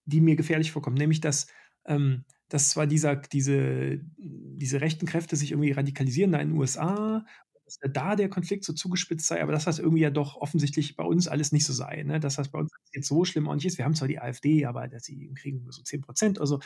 die 0.07 0.20
mir 0.20 0.36
gefährlich 0.36 0.73
vorkommt, 0.73 0.99
nämlich 0.99 1.20
dass, 1.20 1.47
ähm, 1.86 2.24
dass 2.49 2.70
zwar 2.70 2.86
dieser 2.86 3.16
diese 3.16 4.01
diese 4.16 4.81
rechten 4.81 5.07
Kräfte 5.07 5.36
sich 5.36 5.53
irgendwie 5.53 5.73
radikalisieren 5.73 6.32
da 6.32 6.39
in 6.39 6.51
den 6.51 6.59
USA, 6.59 7.24
dass 7.66 7.78
da 7.93 8.16
der 8.16 8.31
Konflikt 8.31 8.65
so 8.65 8.73
zugespitzt 8.73 9.27
sei, 9.27 9.43
aber 9.43 9.53
dass 9.53 9.65
das 9.66 9.78
irgendwie 9.78 10.03
ja 10.03 10.11
doch 10.11 10.36
offensichtlich 10.36 10.97
bei 10.97 11.05
uns 11.05 11.28
alles 11.28 11.53
nicht 11.53 11.66
so 11.66 11.73
sei, 11.74 12.03
ne? 12.03 12.19
Dass 12.20 12.36
das 12.36 12.49
bei 12.51 12.59
uns 12.59 12.70
jetzt 12.95 13.09
so 13.09 13.24
schlimm 13.24 13.49
auch 13.49 13.55
nicht 13.55 13.66
ist. 13.66 13.77
Wir 13.78 13.85
haben 13.85 13.95
zwar 13.95 14.09
die 14.09 14.19
AfD, 14.20 14.65
aber 14.65 14.89
dass 14.89 15.05
sie 15.05 15.31
kriegen 15.35 15.62
nur 15.62 15.73
so 15.73 15.82
10% 15.82 16.39
oder 16.39 16.47
so. 16.47 16.61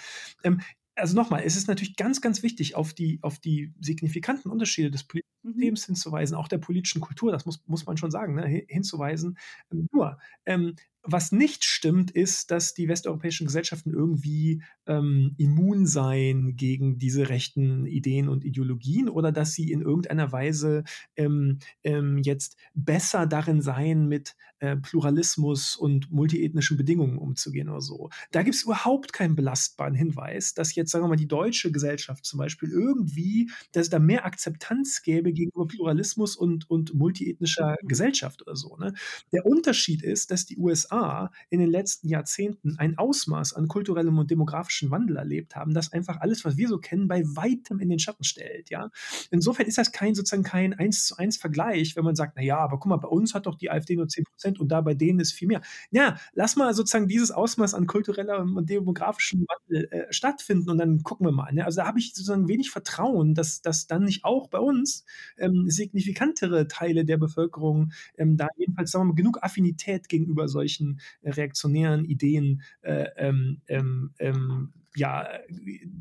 Ähm, 0.44 0.60
also 0.94 1.16
noch 1.16 1.30
mal, 1.30 1.42
es 1.44 1.56
ist 1.56 1.68
natürlich 1.68 1.96
ganz, 1.96 2.20
ganz 2.20 2.42
wichtig, 2.42 2.74
auf 2.76 2.92
die 2.94 3.18
auf 3.22 3.38
die 3.38 3.72
signifikanten 3.80 4.50
Unterschiede 4.50 4.90
des 4.90 5.04
politischen 5.04 5.32
Mhm. 5.44 5.52
Systems 5.54 5.86
hinzuweisen, 5.86 6.36
auch 6.36 6.48
der 6.48 6.58
politischen 6.58 7.00
Kultur, 7.00 7.32
das 7.32 7.46
muss 7.46 7.62
muss 7.66 7.86
man 7.86 7.96
schon 7.96 8.10
sagen, 8.10 8.34
ne, 8.34 8.42
hi 8.44 8.64
hinzuweisen. 8.68 9.38
Nur, 9.70 10.18
ähm, 10.46 10.76
was 11.04 11.32
nicht 11.32 11.64
stimmt, 11.64 12.12
ist, 12.12 12.52
dass 12.52 12.74
die 12.74 12.86
westeuropäischen 12.88 13.46
Gesellschaften 13.46 13.92
irgendwie, 13.92 14.62
ähm, 14.86 15.34
immun 15.36 15.84
seien 15.86 16.54
gegen 16.56 16.96
diese 16.98 17.28
rechten 17.28 17.86
Ideen 17.86 18.28
und 18.28 18.44
Ideologien 18.44 19.08
oder 19.08 19.32
dass 19.32 19.52
sie 19.52 19.72
in 19.72 19.80
irgendeiner 19.82 20.30
Weise, 20.30 20.84
ähm, 21.16 21.58
ähm, 21.82 22.18
jetzt 22.18 22.56
besser 22.74 23.26
darin 23.26 23.62
seien, 23.62 24.06
mit, 24.06 24.36
äh, 24.60 24.76
Pluralismus 24.76 25.74
und 25.74 26.12
multiethnischen 26.12 26.76
Bedingungen 26.76 27.18
umzugehen 27.18 27.68
oder 27.68 27.80
so. 27.80 28.10
Da 28.30 28.44
gibt's 28.44 28.62
überhaupt 28.62 29.12
keinen 29.12 29.34
belastbaren 29.34 29.94
Hinweis, 29.94 30.54
dass 30.54 30.74
jetzt, 30.76 30.81
sagen 30.90 31.04
wir 31.04 31.08
mal, 31.08 31.16
die 31.16 31.28
deutsche 31.28 31.70
Gesellschaft 31.72 32.24
zum 32.24 32.38
Beispiel 32.38 32.70
irgendwie 32.70 33.50
dass 33.72 33.84
es 33.84 33.90
da 33.90 33.98
mehr 33.98 34.24
Akzeptanz 34.24 35.02
gäbe 35.02 35.32
gegenüber 35.32 35.66
Pluralismus 35.66 36.36
und 36.36 36.68
und 36.70 36.94
multiethnischer 36.94 37.76
Mhm. 37.82 37.88
Gesellschaft 37.88 38.42
oder 38.42 38.56
so, 38.56 38.76
ne? 38.76 38.92
Der 39.32 39.46
Unterschied 39.46 40.02
ist, 40.02 40.30
dass 40.30 40.46
die 40.46 40.58
USA 40.58 41.30
in 41.50 41.60
den 41.60 41.70
letzten 41.70 42.08
Jahrzehnten 42.08 42.76
ein 42.78 42.98
Ausmaß 42.98 43.54
an 43.54 43.68
kulturellem 43.68 44.18
und 44.18 44.30
demografischem 44.30 44.90
Wandel 44.90 45.16
erlebt 45.16 45.56
haben, 45.56 45.74
das 45.74 45.92
einfach 45.92 46.20
alles, 46.20 46.44
was 46.44 46.56
wir 46.56 46.68
so 46.68 46.78
kennen, 46.78 47.08
bei 47.08 47.22
Weitem 47.24 47.80
in 47.80 47.88
den 47.88 47.98
Schatten 47.98 48.24
stellt, 48.24 48.70
ja? 48.70 48.90
Insofern 49.30 49.66
ist 49.66 49.78
das 49.78 49.92
kein 49.92 50.14
sozusagen 50.14 50.42
kein 50.42 50.74
Eins-zu-eins 50.74 51.36
Vergleich, 51.36 51.96
wenn 51.96 52.04
man 52.04 52.16
sagt: 52.16 52.34
„Na 52.36 52.42
ja, 52.42 52.58
aber 52.58 52.78
guck 52.78 52.86
mal, 52.86 52.96
bei 52.96 53.08
uns 53.08 53.34
hat 53.34 53.46
doch 53.46 53.56
die 53.56 53.70
AfD 53.70 53.96
nur 53.96 54.08
10% 54.08 54.60
und 54.60 54.68
da 54.68 54.80
bei 54.80 54.94
denen 54.94 55.20
ist 55.20 55.32
viel 55.32 55.48
mehr.“ 55.48 55.62
Ja, 55.90 56.18
lass 56.34 56.56
mal 56.56 56.74
sozusagen 56.74 57.08
dieses 57.08 57.30
Ausmaß 57.30 57.74
an 57.74 57.86
kulturellem 57.86 58.56
und 58.56 58.68
demografischem 58.70 59.44
Wandel, 59.48 59.88
äh, 59.90 60.12
stattfinden 60.12 60.70
und 60.72 60.78
dann 60.78 61.02
gucken 61.02 61.26
wir 61.26 61.32
mal, 61.32 61.52
ne? 61.52 61.64
Also, 61.64 61.80
da 61.82 61.86
habe 61.86 61.98
ich 62.00 62.08
sozusagen 62.14 62.48
wenig 62.48 62.70
Vertrauen, 62.70 63.34
dass 63.34 63.62
dass 63.62 63.86
dann 63.86 64.04
nicht 64.04 64.24
auch 64.24 64.48
bei 64.48 64.58
uns, 64.58 65.04
ähm, 65.38 65.68
signifikantere 65.68 66.68
Teile 66.68 67.04
der 67.04 67.18
Bevölkerung, 67.18 67.92
ähm, 68.18 68.36
da 68.36 68.48
jedenfalls, 68.56 68.90
sagen 68.90 69.04
wir 69.04 69.08
mal, 69.10 69.14
genug 69.14 69.38
Affinität 69.42 70.08
gegenüber 70.08 70.48
solchen, 70.48 71.00
äh, 71.22 71.30
reaktionären 71.30 72.04
Ideen, 72.04 72.62
äh, 72.82 73.06
ähm, 73.16 73.60
ähm, 73.68 74.12
ähm, 74.18 74.72
ja, 74.94 75.26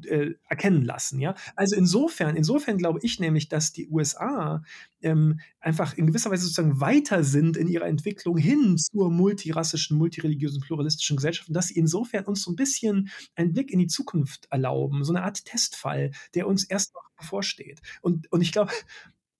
äh, 0.07 0.31
erkennen 0.49 0.83
lassen, 0.83 1.19
ja? 1.21 1.35
Also, 1.55 1.75
insofern 1.77 2.35
insofern 2.35 2.77
glaube 2.77 2.99
ich 3.03 3.19
nämlich, 3.19 3.49
dass 3.49 3.71
die 3.73 3.87
USA, 3.89 4.63
ähm, 5.01 5.39
einfach 5.59 5.93
in 5.97 6.07
gewisser 6.07 6.31
Weise 6.31 6.43
sozusagen 6.43 6.79
weiter 6.81 7.23
sind 7.23 7.57
in 7.57 7.67
ihrer 7.67 7.87
Entwicklung 7.87 8.37
hin 8.37 8.77
zur 8.77 9.09
multirassischen, 9.11 9.97
multireligiösen, 9.97 10.61
pluralistischen 10.61 11.17
Gesellschaft 11.17 11.49
und 11.49 11.55
dass 11.55 11.67
sie 11.69 11.75
insofern 11.79 12.25
uns 12.25 12.43
so 12.43 12.51
'n 12.51 12.55
bisschen 12.57 13.09
einen 13.35 13.53
Blick 13.53 13.71
in 13.71 13.79
die 13.79 13.87
Zukunft 13.87 14.47
erlauben, 14.51 15.03
so 15.05 15.13
'ne 15.13 15.23
Art 15.23 15.45
Testfall, 15.45 16.11
der 16.35 16.47
uns 16.47 16.63
erst 16.65 16.93
noch 16.95 17.09
bevorsteht. 17.17 17.81
Und 18.01 18.31
und 18.31 18.41
ich 18.41 18.51
glaube, 18.51 18.71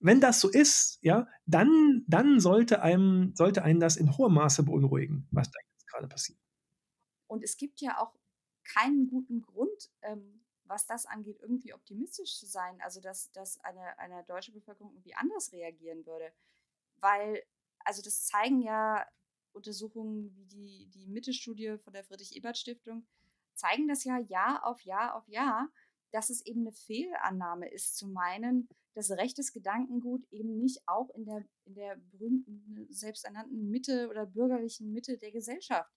wenn 0.00 0.20
das 0.20 0.40
so 0.40 0.48
ist, 0.50 0.98
ja, 1.02 1.28
dann 1.46 2.04
dann 2.08 2.40
sollte 2.40 2.82
einem 2.82 3.32
sollte 3.36 3.62
einen 3.64 3.80
das 3.80 3.96
in 3.96 4.16
hohem 4.18 4.34
Maße 4.34 4.62
beunruhigen, 4.64 5.26
was 5.32 5.50
da 5.50 5.58
jetzt 5.74 5.88
grade 5.88 6.08
passiert. 6.08 6.38
Und 7.28 7.42
es 7.44 7.56
gibt 7.56 7.80
ja 7.80 7.98
auch 8.00 8.12
keinen 8.74 9.08
guten 9.08 9.42
Grund, 9.42 9.90
ähm, 10.02 10.44
was 10.64 10.86
das 10.86 11.06
angeht, 11.06 11.38
irgendwie 11.40 11.74
optimistisch 11.74 12.38
zu 12.38 12.46
sein, 12.46 12.80
also 12.82 13.00
dass 13.00 13.30
dass 13.32 13.58
eine 13.64 13.98
eine 13.98 14.24
deutsche 14.24 14.52
Bevölkerung 14.52 14.92
irgendwie 14.94 15.14
anders 15.14 15.52
reagieren 15.52 16.06
würde. 16.06 16.32
Weil 17.00 17.42
also 17.84 18.02
das 18.02 18.26
zeigen 18.26 18.62
ja 18.62 19.06
Untersuchungen 19.54 20.34
wie 20.36 20.46
die 20.46 20.88
die 20.90 21.06
Mitte-Studie 21.08 21.78
von 21.78 21.92
der 21.94 22.04
Friedrich-Ebert-Stiftung, 22.04 23.06
zeigen 23.54 23.88
das 23.88 24.04
ja 24.04 24.18
Jahr 24.18 24.66
auf 24.66 24.82
Jahr 24.82 25.14
auf 25.16 25.28
Jahr, 25.28 25.68
dass 26.12 26.30
es 26.30 26.44
eben 26.46 26.62
'ne 26.64 26.72
Fehlannahme 26.72 27.68
ist, 27.70 27.96
zu 27.96 28.08
meinen, 28.08 28.68
dass 28.94 29.10
rechtes 29.12 29.52
Gedankengut 29.52 30.26
eben 30.32 30.58
nicht 30.58 30.80
auch 30.88 31.10
in 31.10 31.24
der 31.26 31.44
in 31.66 31.74
der 31.74 31.96
berühmten, 32.12 32.86
selbsternannten 32.90 33.70
Mitte 33.70 34.08
oder 34.10 34.26
bürgerlichen 34.26 34.92
Mitte 34.92 35.18
der 35.18 35.32
Gesellschaft 35.32 35.92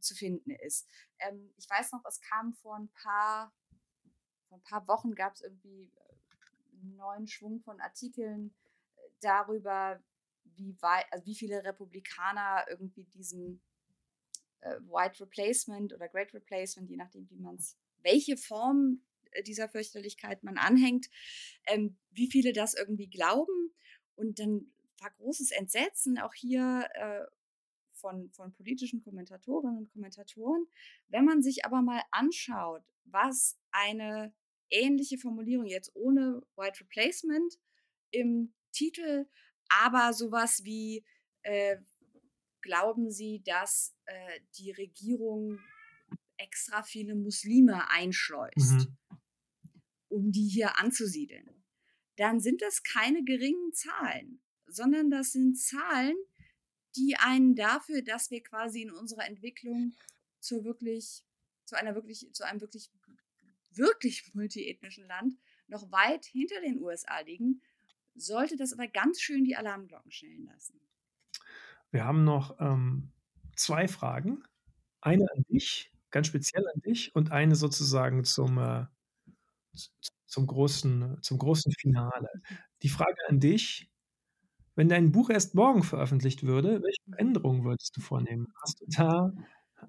zu 0.00 0.14
finden 0.14 0.50
ist. 0.52 0.88
Ähm, 1.20 1.52
ich 1.58 1.68
weiß 1.70 1.92
noch, 1.92 2.04
es 2.06 2.20
kam 2.22 2.54
vor 2.54 2.76
'n 2.78 2.88
paar 2.90 3.52
vor 4.48 4.58
'n 4.58 4.62
paar 4.64 4.86
Wochen 4.88 5.14
gab's 5.14 5.40
irgendwie 5.42 5.92
'n 6.82 6.96
neuen 6.96 7.26
Schwung 7.28 7.60
von 7.62 7.80
Artikeln, 7.80 8.54
äh, 8.96 9.02
darüber, 9.20 10.02
wie 10.44 10.76
wei 10.80 11.04
also 11.12 11.26
wie 11.26 11.34
viele 11.36 11.64
Republikaner 11.64 12.66
irgendwie 12.70 13.04
diesem, 13.06 13.62
äh, 14.62 14.76
White 14.82 15.20
Replacement 15.24 15.94
oder 15.94 16.08
Great 16.08 16.34
Replacement, 16.34 16.90
je 16.90 16.96
nachdem, 16.96 17.28
wie 17.30 17.38
man's 17.38 17.78
welche 18.02 18.36
Form, 18.38 19.02
äh, 19.32 19.42
dieser 19.44 19.68
Fürchterlichkeit 19.70 20.44
man 20.44 20.58
anhängt, 20.58 21.08
ähm, 21.68 21.98
wie 22.12 22.30
viele 22.30 22.52
das 22.54 22.74
irgendwie 22.74 23.08
glauben. 23.10 23.74
Und 24.16 24.38
dann 24.40 24.72
war 25.00 25.10
großes 25.12 25.52
Entsetzen 25.52 26.18
auch 26.20 26.34
hier, 26.34 26.88
äh, 26.94 27.26
von 28.00 28.30
von 28.32 28.52
politischen 28.52 29.00
Kommentatorinnen 29.02 29.78
und 29.78 29.92
Kommentatoren. 29.92 30.66
Wenn 31.08 31.24
man 31.24 31.42
sich 31.42 31.64
aber 31.64 31.82
mal 31.82 32.02
anschaut, 32.10 32.82
was 33.04 33.58
eine 33.70 34.32
ähnliche 34.70 35.18
Formulierung 35.18 35.66
jetzt 35.66 35.94
ohne 35.94 36.42
White 36.56 36.80
Replacement 36.80 37.58
im 38.10 38.54
Titel, 38.72 39.26
aber 39.68 40.12
so 40.12 40.30
was 40.32 40.64
wie, 40.64 41.04
äh: 41.42 41.76
„Glauben 42.62 43.10
Sie, 43.10 43.42
dass, 43.44 43.96
äh, 44.06 44.40
die 44.58 44.70
Regierung 44.70 45.58
extra 46.36 46.82
viele 46.82 47.14
Muslime 47.14 47.88
einschleust?“ 47.90 48.88
Mhm. 48.88 48.96
„Um 50.08 50.32
die 50.32 50.48
hier 50.48 50.78
anzusiedeln.“ 50.78 51.64
Dann 52.16 52.40
sind 52.40 52.60
das 52.62 52.82
keine 52.82 53.24
geringen 53.24 53.72
Zahlen, 53.72 54.40
sondern 54.66 55.10
das 55.10 55.32
sind 55.32 55.56
Zahlen, 55.58 56.16
die 56.96 57.16
einen 57.16 57.54
dafür, 57.54 58.02
dass 58.02 58.30
wir 58.30 58.42
quasi 58.42 58.82
in 58.82 58.90
unserer 58.90 59.26
Entwicklung 59.26 59.94
zur 60.40 60.64
wirklich 60.64 61.24
zu 61.64 61.76
einer 61.76 61.94
wirklich 61.94 62.28
zu 62.32 62.44
einem 62.44 62.60
wirklich 62.60 62.90
wirklich 63.70 64.30
multiethnischen 64.34 65.06
Land 65.06 65.34
noch 65.68 65.90
weit 65.92 66.24
hinter 66.24 66.60
den 66.60 66.82
USA 66.82 67.20
liegen, 67.20 67.62
sollte 68.14 68.56
das 68.56 68.72
aber 68.72 68.88
ganz 68.88 69.20
schön 69.20 69.44
die 69.44 69.56
Alarmglocken 69.56 70.10
schellen 70.10 70.46
lassen. 70.46 70.80
Wir 71.92 72.04
haben 72.04 72.24
noch, 72.24 72.58
ähm, 72.60 73.12
2 73.56 73.88
Fragen. 73.88 74.44
Eine 75.00 75.26
an 75.34 75.44
dich, 75.48 75.92
ganz 76.10 76.26
speziell 76.28 76.66
an 76.74 76.80
dich 76.82 77.14
und 77.14 77.32
eine 77.32 77.56
sozusagen 77.56 78.24
zum, 78.24 78.58
äh 78.58 78.86
zum 80.26 80.46
großen 80.46 81.18
zum 81.22 81.38
großen 81.38 81.72
Finale. 81.72 82.28
Die 82.82 82.88
Frage 82.88 83.16
an 83.28 83.40
dich: 83.40 83.89
Wenn 84.76 84.88
dein 84.88 85.10
Buch 85.10 85.30
erst 85.30 85.54
morgen 85.54 85.82
veröffentlicht 85.82 86.44
würde, 86.44 86.82
welche 86.82 87.02
Mhm. 87.06 87.10
Veränderungen 87.10 87.64
würdest 87.64 87.96
du 87.96 88.00
vornehmen? 88.00 88.46
Hast 88.62 88.80
du 88.80 88.84
da 88.88 89.32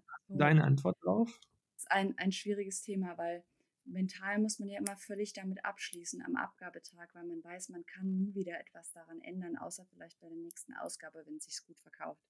hast 0.08 0.32
du 0.34 0.38
da 0.40 0.46
Oh. 0.46 0.48
eine 0.48 0.64
Antwort 0.64 0.98
drauf? 1.04 1.40
Ist 1.78 1.92
ein 1.92 2.18
ein 2.18 2.32
schwieriges 2.32 2.82
Thema, 2.82 3.18
weil 3.18 3.44
mental 3.86 4.38
muss 4.40 4.60
man 4.60 4.70
ja 4.70 4.78
immer 4.78 4.96
völlig 4.96 5.34
damit 5.34 5.66
abschließen 5.66 6.22
am 6.22 6.36
Abgabetag, 6.36 7.10
weil 7.14 7.24
man 7.26 7.44
weiß, 7.44 7.70
man 7.70 7.86
kann 7.86 8.16
nie 8.16 8.36
wieder 8.36 8.60
etwas 8.60 8.92
daran 8.92 9.20
ändern, 9.22 9.58
außer 9.58 9.86
vielleicht 9.88 10.20
bei 10.20 10.28
der 10.30 10.38
nächsten 10.38 10.74
Ausgabe, 10.76 11.24
wenn 11.26 11.40
sich's 11.40 11.66
gut 11.66 11.80
verkauft. 11.80 12.24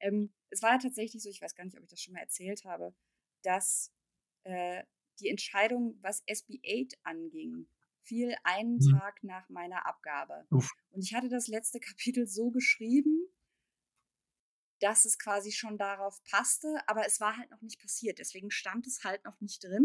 Ähm, 0.00 0.32
es 0.50 0.62
war 0.62 0.72
ja 0.72 0.78
tatsächlich 0.78 1.22
so, 1.22 1.28
ich 1.30 1.42
weiß 1.42 1.54
gar 1.56 1.64
nicht, 1.64 1.76
ob 1.76 1.82
ich 1.82 1.90
das 1.90 2.00
schon 2.00 2.14
mal 2.14 2.20
erzählt 2.20 2.64
habe, 2.64 2.94
dass, 3.42 3.92
äh, 4.44 4.84
die 5.20 5.28
Entscheidung, 5.28 5.98
was 6.02 6.22
SB8 6.26 6.98
anging, 7.02 7.68
fiel 8.02 8.34
einen 8.44 8.78
Mhm. 8.78 9.00
Tag 9.00 9.22
nach 9.24 9.48
meiner 9.48 9.86
Abgabe. 9.86 10.46
Uff. 10.52 10.70
Und 10.90 11.02
ich 11.04 11.14
hatte 11.14 11.28
das 11.28 11.48
letzte 11.48 11.80
Kapitel 11.80 12.26
so 12.26 12.50
geschrieben 12.50 13.28
dass 14.80 15.04
es 15.04 15.18
quasi 15.18 15.52
schon 15.52 15.78
darauf 15.78 16.22
passte, 16.24 16.76
aber 16.88 17.06
es 17.06 17.20
war 17.20 17.36
halt 17.36 17.50
noch 17.50 17.62
nicht 17.62 17.80
passiert. 17.80 18.18
Deswegen 18.18 18.50
stand 18.50 18.86
es 18.86 19.04
halt 19.04 19.24
noch 19.24 19.40
nicht 19.40 19.62
drin. 19.62 19.84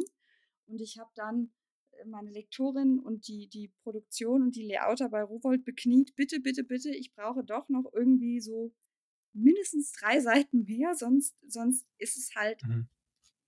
Und 0.65 0.81
ich 0.81 0.98
habe 0.99 1.11
dann, 1.15 1.52
äh, 1.91 2.06
meine 2.06 2.31
Lektorin 2.31 2.99
und 2.99 3.27
die 3.27 3.48
die 3.48 3.69
Produktion 3.84 4.41
und 4.44 4.56
die 4.56 4.68
Layouter 4.68 5.10
bei 5.10 5.22
Rowohlt 5.23 5.64
bekniet: 5.65 6.15
„Bitte, 6.15 6.39
bitte, 6.39 6.64
bitte, 6.64 6.89
ich 6.95 7.14
brauche 7.14 7.44
doch 7.44 7.69
noch 7.69 7.91
irgendwie 7.94 8.39
so 8.41 8.73
mindestens 9.34 9.91
3 9.94 10.19
Seiten 10.22 10.64
mehr, 10.65 10.95
sonst 10.95 11.38
sonst 11.48 11.88
ist 11.99 12.18
es 12.18 12.35
halt 12.35 12.64
Mhm. 12.64 12.88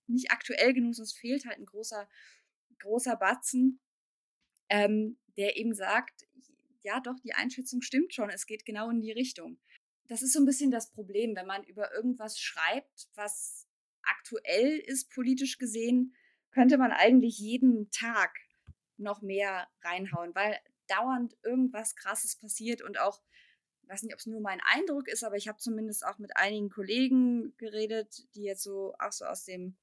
nicht 0.07 0.31
aktuell 0.31 0.73
genug, 0.73 0.95
sonst 0.95 1.13
fehlt 1.17 1.45
halt 1.45 1.59
'n 1.59 1.65
großer 1.65 2.09
großer 2.79 3.15
Batzen.“ 3.17 3.81
Ähm, 4.69 5.17
der 5.37 5.57
eben 5.57 5.73
sagt: 5.73 6.27
„Ja 6.83 6.99
doch, 7.01 7.19
die 7.23 7.33
Einschätzung 7.33 7.81
stimmt 7.81 8.13
schon, 8.13 8.29
es 8.29 8.45
geht 8.45 8.65
genau 8.65 8.89
in 8.89 9.01
die 9.01 9.11
Richtung.“ 9.11 9.59
Das 10.07 10.21
ist 10.21 10.33
so 10.33 10.39
'n 10.39 10.45
bisschen 10.45 10.71
das 10.71 10.91
Problem, 10.91 11.35
wenn 11.35 11.45
man 11.47 11.63
über 11.63 11.93
irgendwas 11.93 12.39
schreibt, 12.39 13.09
was 13.15 13.67
aktuell 14.03 14.79
ist 14.79 15.11
politisch 15.11 15.57
gesehen, 15.57 16.15
könnte 16.51 16.77
man 16.77 16.91
eigentlich 16.91 17.37
jeden 17.39 17.91
Tag 17.91 18.35
noch 18.97 19.21
mehr 19.21 19.67
reinhauen, 19.83 20.33
weil 20.35 20.57
dauernd 20.87 21.37
irgendwas 21.43 21.95
Krasses 21.95 22.35
passiert 22.37 22.81
und 22.81 22.99
auch 22.99 23.21
weiß 23.83 24.03
nicht, 24.03 24.13
ob 24.13 24.19
es 24.19 24.27
nur 24.27 24.41
mein 24.41 24.61
Eindruck 24.63 25.07
ist, 25.07 25.23
aber 25.23 25.35
ich 25.37 25.47
habe 25.47 25.57
zumindest 25.59 26.05
auch 26.05 26.19
mit 26.19 26.37
einigen 26.37 26.69
Kollegen 26.69 27.55
geredet, 27.57 28.27
die 28.35 28.43
jetzt 28.43 28.63
so 28.63 28.93
auch 28.99 29.11
so 29.11 29.25
aus 29.25 29.45
dem 29.45 29.77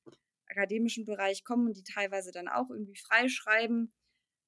akademischen 0.48 1.04
Bereich 1.04 1.44
kommen 1.44 1.66
und 1.68 1.76
die 1.76 1.82
teilweise 1.84 2.30
dann 2.32 2.48
auch 2.48 2.70
irgendwie 2.70 2.96
freischreiben, 2.96 3.92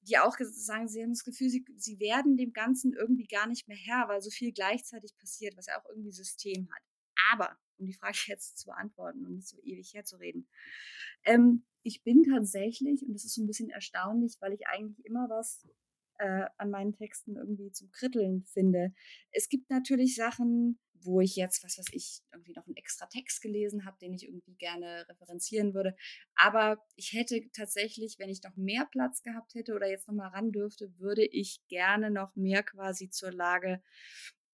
die 0.01 0.17
auch 0.17 0.35
sagen, 0.39 0.87
sie 0.87 1.01
haben 1.01 1.11
das 1.11 1.23
Gefühl, 1.23 1.49
sie, 1.49 1.65
sie 1.77 1.99
werden 1.99 2.37
dem 2.37 2.53
Ganzen 2.53 2.93
irgendwie 2.93 3.27
gar 3.27 3.47
nicht 3.47 3.67
mehr 3.67 3.77
Herr, 3.77 4.07
weil 4.07 4.21
so 4.21 4.29
viel 4.29 4.51
gleichzeitig 4.51 5.15
passiert, 5.17 5.57
was 5.57 5.67
ja 5.67 5.79
auch 5.79 5.89
irgendwie 5.89 6.11
System 6.11 6.69
hat. 6.71 6.83
Aber, 7.31 7.57
um 7.77 7.85
die 7.85 7.93
Frage 7.93 8.17
jetzt 8.27 8.57
zu 8.57 8.67
beantworten 8.67 9.25
und 9.25 9.35
nicht 9.35 9.47
so 9.47 9.57
ewig 9.63 9.93
herzureden, 9.93 10.47
ähm, 11.25 11.65
ich 11.83 12.03
bin 12.03 12.23
tatsächlich, 12.23 13.03
und 13.03 13.13
das 13.13 13.23
ist 13.23 13.35
so 13.35 13.41
ein 13.41 13.47
bisschen 13.47 13.69
erstaunlich, 13.69 14.37
weil 14.41 14.53
ich 14.53 14.67
eigentlich 14.67 15.03
immer 15.05 15.29
was 15.29 15.65
äh, 16.17 16.45
an 16.57 16.69
meinen 16.69 16.93
Texten 16.93 17.37
irgendwie 17.37 17.71
zum 17.71 17.89
Kritteln 17.91 18.43
finde. 18.45 18.93
Es 19.31 19.47
gibt 19.47 19.69
natürlich 19.69 20.15
Sachen, 20.15 20.79
wo 21.03 21.21
ich 21.21 21.35
jetzt, 21.35 21.63
was 21.63 21.77
weiß 21.77 21.87
ich, 21.91 22.21
irgendwie 22.31 22.53
noch 22.53 22.65
einen 22.65 22.75
extra 22.75 23.05
Text 23.07 23.41
gelesen 23.41 23.85
habe, 23.85 23.97
den 23.99 24.13
ich 24.13 24.25
irgendwie 24.25 24.55
gerne 24.55 25.07
referenzieren 25.09 25.73
würde. 25.73 25.95
Aber 26.35 26.83
ich 26.95 27.13
hätte 27.13 27.41
tatsächlich, 27.53 28.17
wenn 28.19 28.29
ich 28.29 28.43
noch 28.43 28.55
mehr 28.55 28.87
Platz 28.91 29.21
gehabt 29.21 29.53
hätte 29.55 29.73
oder 29.73 29.89
jetzt 29.89 30.07
noch 30.07 30.15
mal 30.15 30.29
ran 30.29 30.51
dürfte, 30.51 30.93
würde 30.99 31.25
ich 31.25 31.61
gerne 31.67 32.11
noch 32.11 32.35
mehr 32.35 32.63
quasi 32.63 33.09
zur 33.09 33.31
Lage 33.31 33.81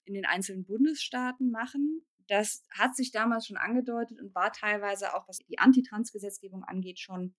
in 0.05 0.13
den 0.13 0.25
einzelnen 0.25 0.65
Bundesstaaten 0.65 1.51
machen. 1.51 2.05
Das 2.27 2.65
hat 2.71 2.95
sich 2.95 3.11
damals 3.11 3.47
schon 3.47 3.57
angedeutet 3.57 4.19
und 4.19 4.33
war 4.33 4.51
teilweise 4.51 5.15
auch, 5.15 5.27
was 5.27 5.37
die 5.37 5.59
Antitrans-Gesetzgebung 5.59 6.63
angeht, 6.63 6.99
schon 6.99 7.35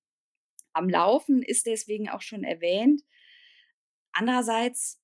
am 0.73 0.89
Laufen, 0.89 1.43
ist 1.43 1.67
deswegen 1.67 2.09
auch 2.09 2.21
schon 2.21 2.45
erwähnt. 2.45 3.03
Andererseits 4.13 5.01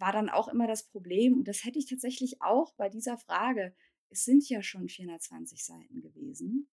war 0.00 0.12
dann 0.12 0.28
auch 0.28 0.48
immer 0.48 0.66
das 0.66 0.84
Problem, 0.88 1.38
und 1.38 1.48
das 1.48 1.64
hätte 1.64 1.78
ich 1.78 1.86
tatsächlich 1.86 2.40
auch 2.40 2.74
bei 2.74 2.88
dieser 2.88 3.18
Frage, 3.18 3.74
es 4.10 4.24
sind 4.24 4.48
ja 4.48 4.62
schon 4.62 4.88
420 4.88 5.64
Seiten 5.64 6.00
gewesen. 6.00 6.68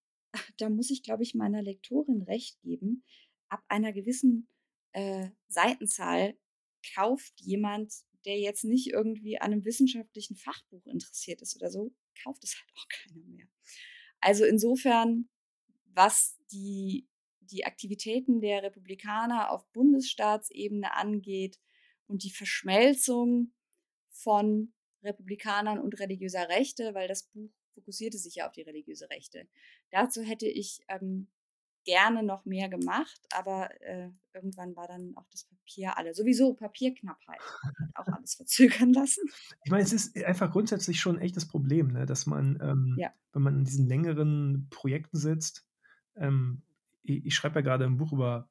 Da 0.58 0.70
muss 0.70 0.90
ich, 0.90 1.04
glaube 1.04 1.24
ich, 1.24 1.34
meiner 1.34 1.62
Lektorin 1.62 2.22
recht 2.22 2.60
geben. 2.62 3.04
Ab 3.50 3.64
einer 3.68 3.94
gewissen 3.94 4.48
äh, 4.92 5.30
Seitenzahl 5.48 6.38
kauft 6.94 7.40
jemand, 7.40 7.94
der 8.26 8.38
jetzt 8.40 8.64
nicht 8.64 8.88
irgendwie 8.88 9.40
an 9.40 9.54
einem 9.54 9.66
wissenschaftlichen 9.66 10.36
Fachbuch 10.36 10.86
interessiert 10.88 11.42
ist 11.42 11.56
oder 11.56 11.70
so, 11.70 11.94
kauft 12.22 12.44
es 12.44 12.56
halt 12.58 12.72
auch 12.76 12.88
keiner 12.90 13.26
mehr. 13.28 13.48
Also 14.20 14.46
insofern, 14.46 15.30
was 15.94 16.38
die 16.52 17.08
die 17.52 17.66
Aktivitäten 17.66 18.42
der 18.42 18.64
Republikaner 18.64 19.52
auf 19.52 19.68
Bundesstaatsebene 19.72 20.96
angeht 20.96 21.60
und 22.08 22.24
die 22.24 22.32
Verschmelzung 22.32 23.54
von 24.10 24.74
Republikanern 25.04 25.80
und 25.80 26.00
religiöser 26.00 26.50
Rechte, 26.50 26.94
weil 26.94 27.08
das 27.08 27.24
Buch 27.24 27.52
fokussierte 27.74 28.18
sich 28.18 28.36
ja 28.36 28.48
auf 28.48 28.54
die 28.54 28.62
religiöse 28.62 29.10
Rechte. 29.10 29.48
Dazu 29.92 30.22
hätte 30.22 30.48
ich 30.48 30.82
ähm, 30.88 31.28
gerne 31.84 32.24
noch 32.24 32.46
mehr 32.46 32.70
gemacht, 32.70 33.20
aber 33.32 33.70
äh, 33.82 34.10
irgendwann 34.34 34.76
war 34.76 34.88
dann 34.88 35.16
auch 35.16 35.28
das 35.30 35.44
Papier 35.44 35.98
alle. 35.98 36.14
Sowieso 36.14 36.54
Papierknappheit 36.54 37.42
hat 37.42 37.76
auch 37.96 38.08
alles 38.08 38.36
verzögern 38.36 38.94
lassen. 38.94 39.22
Ich 39.64 39.72
meine, 39.72 39.84
es 39.84 39.94
ist 39.94 40.18
einfach 40.24 40.52
grundsätzlich 40.52 41.00
schon 41.00 41.18
ein 41.18 41.22
echtes 41.22 41.48
Problem, 41.48 41.90
ne, 41.92 42.06
dass 42.06 42.26
man, 42.26 42.58
ähm, 42.62 42.96
Ja. 42.98 43.14
wenn 43.34 43.42
man 43.44 43.60
in 43.60 43.66
diesen 43.66 43.88
längeren 43.88 44.68
Projekten 44.72 45.18
sitzt, 45.18 45.68
ähm, 46.16 46.64
ich, 47.04 47.26
ich 47.26 47.36
schreibe 47.36 47.60
ja 47.60 47.62
gerade 47.62 47.86
ein 47.86 47.98
Buch 47.98 48.14
über 48.14 48.50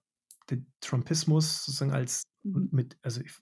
den 0.50 0.72
Trumpismus 0.80 1.64
sozusagen 1.64 1.92
als 1.92 2.24
Mhm. 2.44 2.68
mit, 2.72 2.98
also 3.02 3.22
ich 3.22 3.32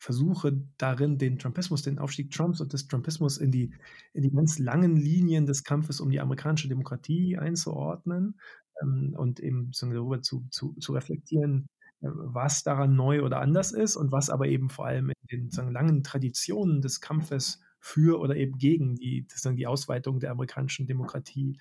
versuche 0.00 0.64
darin 0.78 1.18
den 1.18 1.38
Trumpismus, 1.38 1.82
den 1.82 1.98
Aufstieg 1.98 2.30
Trumps 2.30 2.62
und 2.62 2.72
des 2.72 2.88
Trumpismus 2.88 3.36
in 3.36 3.52
die, 3.52 3.70
in 4.14 4.22
die 4.22 4.30
ganz 4.30 4.58
langen 4.58 4.96
Linien 4.96 5.44
des 5.44 5.62
Kampfes 5.62 6.00
um 6.00 6.10
die 6.10 6.20
amerikanische 6.20 6.68
Demokratie 6.68 7.36
einzuordnen 7.36 8.40
ähm, 8.82 9.14
und 9.14 9.40
eben 9.40 9.72
darüber 9.78 10.22
zu, 10.22 10.46
zu, 10.50 10.72
zu 10.80 10.94
reflektieren, 10.94 11.66
äh, 12.00 12.08
was 12.08 12.62
daran 12.62 12.96
neu 12.96 13.22
oder 13.22 13.40
anders 13.40 13.72
ist 13.72 13.96
und 13.96 14.10
was 14.10 14.30
aber 14.30 14.46
eben 14.46 14.70
vor 14.70 14.86
allem 14.86 15.12
in 15.28 15.50
den 15.50 15.70
langen 15.70 16.02
Traditionen 16.02 16.80
des 16.80 17.02
Kampfes 17.02 17.60
für 17.78 18.20
oder 18.20 18.36
eben 18.36 18.56
gegen 18.56 18.94
die, 18.94 19.26
die 19.54 19.66
Ausweitung 19.66 20.18
der 20.18 20.30
amerikanischen 20.30 20.86
Demokratie 20.86 21.58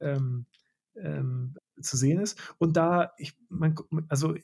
ähm, 0.00 0.44
ähm, 0.94 1.56
zu 1.80 1.96
sehen 1.96 2.20
ist. 2.20 2.38
Und 2.58 2.76
da, 2.76 3.12
ich, 3.16 3.34
man, 3.48 3.74
also 4.08 4.34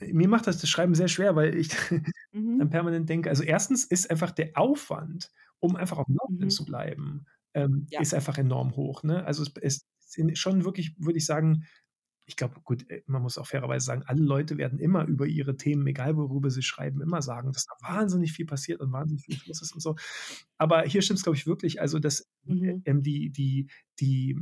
mir 0.00 0.28
macht 0.28 0.46
das 0.46 0.58
das 0.60 0.70
Schreiben 0.70 0.94
sehr 0.94 1.08
schwer, 1.08 1.36
weil 1.36 1.54
ich 1.56 1.68
Mhm. 2.32 2.58
dann 2.58 2.70
permanent 2.70 3.08
denke, 3.08 3.30
also 3.30 3.42
erstens 3.42 3.84
ist 3.84 4.10
einfach 4.10 4.30
der 4.32 4.50
Aufwand, 4.56 5.30
um 5.60 5.76
einfach 5.76 5.98
auf 5.98 6.06
dem 6.06 6.16
Laufenden 6.16 6.46
Mhm. 6.46 6.50
zu 6.50 6.64
bleiben, 6.64 7.26
ähm, 7.54 7.86
Ja. 7.90 8.00
ist 8.00 8.14
einfach 8.14 8.38
enorm 8.38 8.76
hoch. 8.76 9.02
Ne? 9.02 9.24
Also 9.24 9.44
es, 9.62 9.86
sind 9.98 10.38
schon 10.38 10.64
wirklich, 10.64 10.94
würde 10.98 11.18
ich 11.18 11.26
sagen, 11.26 11.64
ich 12.26 12.36
glaube, 12.36 12.60
gut, 12.64 12.88
äh, 12.90 13.02
man 13.06 13.22
muss 13.22 13.38
auch 13.38 13.46
fairerweise 13.46 13.86
sagen, 13.86 14.02
alle 14.06 14.22
Leute 14.22 14.56
werden 14.58 14.78
immer 14.78 15.04
über 15.06 15.26
ihre 15.26 15.56
Themen, 15.56 15.86
egal 15.86 16.16
worüber 16.16 16.50
sie 16.50 16.62
schreiben, 16.62 17.00
immer 17.02 17.22
sagen, 17.22 17.52
dass 17.52 17.66
da 17.66 17.74
wahnsinnig 17.88 18.32
viel 18.32 18.46
passiert 18.46 18.80
und 18.80 18.92
wahnsinnig 18.92 19.24
viel 19.24 19.36
Fluss 19.36 19.62
ist 19.62 19.72
und 19.74 19.80
so. 19.80 19.96
Aber 20.58 20.82
hier 20.82 21.02
stimmt 21.02 21.18
es, 21.18 21.24
glaube 21.24 21.36
ich, 21.36 21.46
wirklich, 21.46 21.80
also 21.80 21.98
dass 21.98 22.28
Mhm. 22.44 22.82
ähm, 22.84 23.02
die, 23.02 23.30
die, 23.30 23.68
die, 24.00 24.38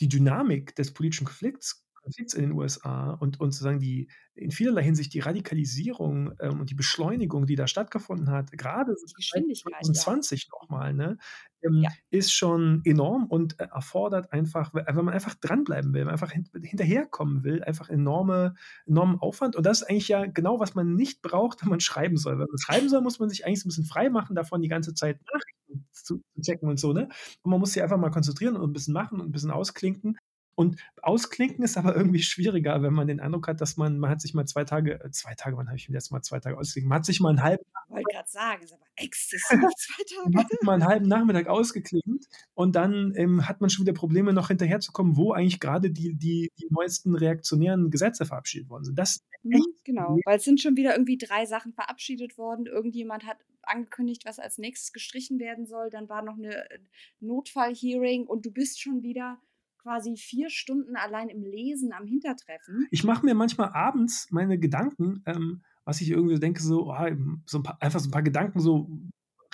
die 0.00 0.08
Dynamik 0.08 0.74
des 0.76 0.92
politischen 0.92 1.26
Konflikts, 1.26 1.84
Konflikts 2.02 2.34
in 2.34 2.42
den 2.42 2.52
USA 2.52 3.12
und, 3.12 3.40
und 3.40 3.52
sozusagen 3.52 3.80
die 3.80 4.08
in 4.34 4.50
vielerlei 4.50 4.82
Hinsicht 4.82 5.12
die 5.14 5.20
Radikalisierung 5.20 6.32
ähm, 6.40 6.60
und 6.60 6.70
die 6.70 6.74
Beschleunigung, 6.74 7.46
die 7.46 7.56
da 7.56 7.66
stattgefunden 7.66 8.30
hat, 8.30 8.52
gerade 8.52 8.94
so 8.96 9.06
Die 9.06 9.14
seit 9.28 9.44
Geschwindigkeit, 9.44 9.86
ja. 9.92 10.04
2020 10.04 10.48
nochmal, 10.50 10.94
ne, 10.94 11.18
ähm, 11.62 11.82
Ja. 11.82 11.90
ist 12.10 12.32
schon 12.32 12.80
enorm 12.84 13.26
und 13.26 13.58
äh, 13.60 13.64
erfordert 13.72 14.32
einfach, 14.32 14.72
wenn 14.74 14.94
man 15.04 15.14
einfach 15.14 15.34
dranbleiben 15.34 15.92
will, 15.92 16.00
wenn 16.00 16.06
man 16.06 16.12
einfach 16.14 16.32
hin, 16.32 16.48
hinterherkommen 16.62 17.44
will, 17.44 17.62
einfach 17.62 17.88
enorme, 17.88 18.54
enormen 18.86 19.18
Aufwand. 19.20 19.56
Und 19.56 19.64
das 19.66 19.82
ist 19.82 19.88
eigentlich 19.90 20.08
ja 20.08 20.26
genau, 20.26 20.60
was 20.60 20.74
man 20.74 20.94
nicht 20.94 21.22
braucht, 21.22 21.60
wenn 21.62 21.68
man 21.70 21.80
schreiben 21.80 22.16
soll. 22.16 22.34
Wenn 22.38 22.48
man 22.48 22.58
schreiben 22.58 22.88
soll, 22.88 23.00
muss 23.02 23.18
man 23.18 23.28
sich 23.28 23.46
eigentlich 23.46 23.60
so 23.60 23.66
ein 23.66 23.70
bisschen 23.70 23.84
frei 23.86 24.10
machen 24.10 24.34
davon, 24.36 24.62
die 24.62 24.68
ganze 24.68 24.94
Zeit 24.94 25.20
Nachrichten 25.32 25.86
zu, 25.92 26.18
zu 26.34 26.40
checken 26.42 26.68
und 26.68 26.80
so, 26.80 26.92
ne? 26.92 27.08
Und 27.42 27.50
man 27.50 27.60
muss 27.60 27.72
sich 27.72 27.82
einfach 27.82 27.98
mal 27.98 28.10
konzentrieren 28.10 28.56
und 28.56 28.70
ein 28.70 28.72
bisschen 28.72 28.94
machen 28.94 29.20
und 29.20 29.28
ein 29.28 29.32
bisschen 29.32 29.50
ausklinken. 29.50 30.16
Und 30.54 30.80
ausklinken 31.00 31.64
ist 31.64 31.76
aber 31.76 31.96
irgendwie 31.96 32.22
schwieriger, 32.22 32.82
wenn 32.82 32.92
man 32.92 33.06
den 33.06 33.20
Eindruck 33.20 33.48
hat, 33.48 33.60
dass 33.60 33.76
man, 33.76 33.98
man 33.98 34.10
hat 34.10 34.20
sich 34.20 34.34
mal 34.34 34.46
zwei 34.46 34.64
Tage, 34.64 35.02
äh, 35.02 35.10
zwei 35.10 35.34
Tage, 35.34 35.56
wann 35.56 35.68
habe 35.68 35.76
ich 35.76 35.88
mir 35.88 35.94
letztes 35.94 36.10
Mal 36.10 36.22
zwei 36.22 36.40
Tage 36.40 36.58
ausklinken? 36.58 36.88
Man 36.88 36.98
hat 36.98 37.06
sich 37.06 37.20
mal 37.20 37.30
einen 37.30 37.42
halben 37.42 37.64
Ich 37.86 37.90
wollte 37.90 38.04
gerade 38.12 38.28
sagen, 38.28 38.62
ist 38.62 38.72
aber 38.72 38.86
exzessiv, 38.96 39.48
zwei 39.76 40.20
man 40.24 40.32
Tage. 40.32 40.38
hat 40.38 40.50
sich 40.50 40.62
mal 40.62 40.72
einen 40.74 40.86
halben 40.86 41.08
Nachmittag 41.08 41.46
ausgeklinkt 41.48 42.26
und 42.54 42.76
dann 42.76 43.14
ähm, 43.16 43.48
hat 43.48 43.60
man 43.60 43.70
schon 43.70 43.86
wieder 43.86 43.94
Probleme, 43.94 44.32
noch 44.32 44.48
hinterherzukommen, 44.48 45.16
wo 45.16 45.32
eigentlich 45.32 45.60
gerade 45.60 45.90
die, 45.90 46.14
die, 46.14 46.50
die 46.58 46.68
neuesten 46.70 47.14
reaktionären 47.14 47.90
Gesetze 47.90 48.26
verabschiedet 48.26 48.68
worden 48.68 48.84
sind. 48.84 48.98
Das 48.98 49.22
Mhm, 49.44 49.74
genau, 49.82 50.18
weil 50.24 50.36
es 50.36 50.44
sind 50.44 50.60
schon 50.60 50.76
wieder 50.76 50.92
irgendwie 50.92 51.18
drei 51.18 51.46
Sachen 51.46 51.72
verabschiedet 51.72 52.38
worden. 52.38 52.66
Irgendjemand 52.66 53.26
hat 53.26 53.38
angekündigt, 53.62 54.24
was 54.24 54.38
als 54.38 54.58
nächstes 54.58 54.92
gestrichen 54.92 55.38
werden 55.38 55.66
soll. 55.66 55.90
Dann 55.90 56.08
war 56.08 56.22
noch 56.22 56.36
eine 56.36 56.70
äh, 56.70 56.78
Notfall-Hearing 57.20 58.26
und 58.26 58.46
du 58.46 58.52
bist 58.52 58.80
schon 58.80 59.02
wieder 59.02 59.40
quasi 59.82 60.16
vier 60.16 60.50
Stunden 60.50 60.96
allein 60.96 61.28
im 61.28 61.42
Lesen 61.42 61.92
am 61.92 62.06
Hintertreffen. 62.06 62.86
Ich 62.90 63.04
mache 63.04 63.24
mir 63.24 63.34
manchmal 63.34 63.70
abends 63.70 64.28
meine 64.30 64.58
Gedanken, 64.58 65.22
ähm, 65.26 65.62
was 65.84 66.00
ich 66.00 66.10
irgendwie 66.10 66.38
denke, 66.38 66.62
so, 66.62 66.92
oh, 66.92 67.06
so 67.46 67.58
ein 67.58 67.62
paar, 67.62 67.76
einfach 67.80 68.00
so 68.00 68.08
ein 68.08 68.12
paar 68.12 68.22
Gedanken 68.22 68.60
so 68.60 68.88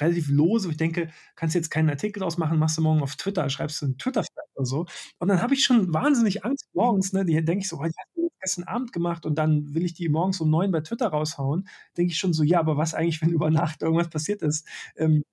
relativ 0.00 0.28
lose. 0.28 0.70
Ich 0.70 0.76
denke, 0.76 1.10
kannst 1.34 1.54
jetzt 1.54 1.70
keinen 1.70 1.90
Artikel 1.90 2.20
draus 2.20 2.38
machen, 2.38 2.58
machst 2.58 2.78
du 2.78 2.82
morgen 2.82 3.02
auf 3.02 3.16
Twitter, 3.16 3.48
schreibst 3.48 3.82
du 3.82 3.86
einen 3.86 3.98
twitter 3.98 4.24
oder 4.54 4.64
so. 4.64 4.86
Und 5.18 5.28
dann 5.28 5.42
habe 5.42 5.54
ich 5.54 5.64
schon 5.64 5.92
wahnsinnig 5.92 6.44
Angst 6.44 6.68
morgens, 6.72 7.12
ne? 7.12 7.24
Die 7.24 7.44
denke 7.44 7.62
ich 7.62 7.68
so, 7.68 7.78
oh, 7.78 7.84
ich 7.84 7.94
habe 7.98 8.28
gestern 8.40 8.64
Abend 8.64 8.92
gemacht 8.92 9.26
und 9.26 9.36
dann 9.36 9.74
will 9.74 9.84
ich 9.84 9.94
die 9.94 10.08
morgens 10.08 10.40
um 10.40 10.50
neun 10.50 10.70
bei 10.70 10.80
Twitter 10.80 11.08
raushauen. 11.08 11.68
Denke 11.96 12.12
ich 12.12 12.18
schon 12.18 12.32
so, 12.32 12.42
ja, 12.44 12.60
aber 12.60 12.76
was 12.76 12.94
eigentlich, 12.94 13.20
wenn 13.22 13.30
über 13.30 13.50
Nacht 13.50 13.82
irgendwas 13.82 14.10
passiert 14.10 14.42
ist? 14.42 14.66
Ähm, 14.96 15.24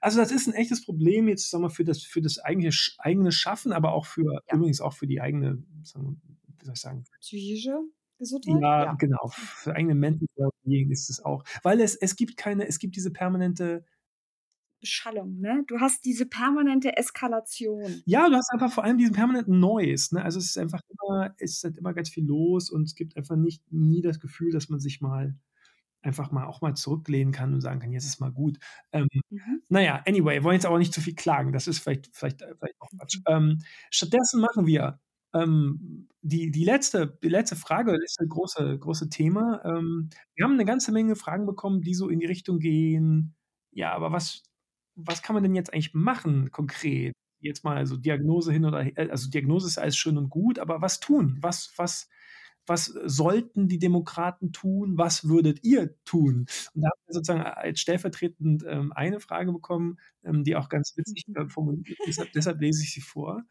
also 0.00 0.18
das 0.20 0.32
ist 0.32 0.46
ein 0.48 0.54
echtes 0.54 0.84
Problem 0.84 1.28
jetzt 1.28 1.50
sagen 1.50 1.64
wir, 1.64 1.70
für 1.70 1.84
das 1.84 2.02
für 2.02 2.20
das 2.20 2.38
eigene, 2.38 2.70
eigene 2.98 3.32
Schaffen, 3.32 3.72
aber 3.72 3.92
auch 3.92 4.06
für 4.06 4.40
Ja. 4.48 4.56
übrigens 4.56 4.80
auch 4.80 4.94
für 4.94 5.06
die 5.06 5.20
eigene, 5.20 5.62
sagen, 5.82 6.20
wie 6.58 6.64
soll 6.64 6.74
ich 6.74 6.80
sagen, 6.80 7.04
Psychische 7.20 7.78
Gesundheit? 8.18 8.60
ja, 8.62 8.84
Ja. 8.84 8.96
genau, 8.98 9.28
für 9.28 9.74
eigene 9.74 9.94
Mental 9.94 10.26
Wellbeing 10.36 10.90
ist 10.90 11.10
es 11.10 11.24
auch, 11.24 11.44
weil 11.62 11.80
es 11.80 11.94
es 11.96 12.16
gibt 12.16 12.36
keine, 12.36 12.66
es 12.66 12.78
gibt 12.78 12.96
diese 12.96 13.10
permanente 13.10 13.84
Beschallung, 14.80 15.38
ne? 15.40 15.62
Du 15.66 15.80
hast 15.80 16.04
diese 16.04 16.26
permanente 16.26 16.96
Eskalation. 16.96 18.02
Ja, 18.06 18.28
du 18.28 18.36
hast 18.36 18.50
einfach 18.52 18.72
vor 18.72 18.84
allem 18.84 18.98
diesen 18.98 19.14
permanenten 19.14 19.60
Noise, 19.60 20.14
ne? 20.14 20.24
Also, 20.24 20.38
es 20.38 20.46
ist 20.46 20.58
einfach 20.58 20.80
immer 20.88 21.34
es 21.38 21.56
ist 21.58 21.64
halt 21.64 21.76
immer 21.76 21.92
ganz 21.94 22.08
viel 22.08 22.24
los 22.24 22.70
und 22.70 22.84
es 22.84 22.94
gibt 22.94 23.16
einfach 23.16 23.36
nicht 23.36 23.70
nie 23.72 24.00
das 24.02 24.20
Gefühl, 24.20 24.50
dass 24.52 24.68
man 24.68 24.80
sich 24.80 25.00
mal 25.00 25.34
einfach 26.02 26.30
mal 26.32 26.46
auch 26.46 26.60
mal 26.62 26.74
zurücklehnen 26.74 27.32
kann 27.32 27.54
und 27.54 27.60
sagen 27.60 27.80
kann: 27.80 27.92
„Jetzt 27.92 28.06
ist 28.06 28.20
mal 28.20 28.32
gut.“ 28.32 28.58
Ähm, 28.92 29.08
Mhm. 29.30 29.62
na 29.68 29.80
ja, 29.82 30.02
anyway, 30.06 30.42
wollen 30.44 30.54
jetzt 30.54 30.66
aber 30.66 30.78
nicht 30.78 30.92
zu 30.94 31.00
viel 31.00 31.14
klagen. 31.14 31.52
Das 31.52 31.66
ist 31.68 31.80
vielleicht 31.80 32.10
vielleicht 32.12 32.42
äh, 32.42 32.54
vielleicht 32.58 32.80
auch 32.80 32.88
Quatsch. 32.98 33.18
Mhm. 33.18 33.22
Ähm, 33.34 33.58
stattdessen 33.90 34.40
machen 34.40 34.66
wir 34.66 35.00
ähm, 35.34 36.08
die 36.22 36.50
die 36.50 36.64
letzte 36.64 37.18
die 37.22 37.28
letzte 37.28 37.56
Frage, 37.56 37.92
das 37.92 38.00
letzte 38.00 38.26
große 38.28 38.78
große 38.78 39.08
Thema. 39.10 39.62
Ähm, 39.64 40.10
wir 40.34 40.44
haben 40.44 40.56
'ne 40.56 40.64
ganze 40.64 40.92
Menge 40.92 41.16
Fragen 41.16 41.46
bekommen, 41.46 41.82
die 41.82 41.94
so 41.94 42.08
in 42.08 42.20
die 42.20 42.26
Richtung 42.26 42.58
gehen: 42.60 43.34
„Ja, 43.72 43.92
aber 43.94 44.12
was 44.12 44.42
was 44.96 45.22
kann 45.22 45.34
man 45.34 45.42
denn 45.44 45.54
jetzt 45.54 45.72
eigentlich 45.72 45.94
machen 45.94 46.50
konkret?“ 46.50 47.12
Jetzt 47.42 47.64
mal 47.64 47.86
so 47.86 47.96
Diagnose 47.96 48.52
hin 48.52 48.64
oder 48.66 48.82
he 48.82 48.92
äh, 48.96 49.08
also 49.10 49.30
Diagnose 49.30 49.66
ist 49.68 49.78
alles 49.78 49.96
schön 49.96 50.18
und 50.18 50.28
gut, 50.30 50.58
aber 50.58 50.82
was 50.82 51.00
tun? 51.00 51.38
Was 51.40 51.72
was 51.76 52.08
was 52.66 52.86
sollten 53.04 53.68
die 53.68 53.78
Demokraten 53.78 54.52
tun? 54.52 54.98
Was 54.98 55.28
würdet 55.28 55.64
ihr 55.64 55.94
tun? 56.04 56.46
Und 56.74 56.82
da 56.82 56.88
haben 56.88 57.00
wir 57.06 57.14
sozusagen 57.14 57.42
als 57.42 57.80
stellvertretend, 57.80 58.64
ähm, 58.66 58.92
eine 58.92 59.20
Frage 59.20 59.52
bekommen, 59.52 59.98
ähm, 60.24 60.44
die 60.44 60.56
auch 60.56 60.68
ganz 60.68 60.96
witzig, 60.96 61.24
äh, 61.34 61.48
formuliert 61.48 61.88
ist. 61.88 62.06
Deshalb 62.08 62.32
deshalb 62.32 62.60
lese 62.60 62.82
ich 62.82 62.92
sie 62.92 63.00
vor. 63.00 63.44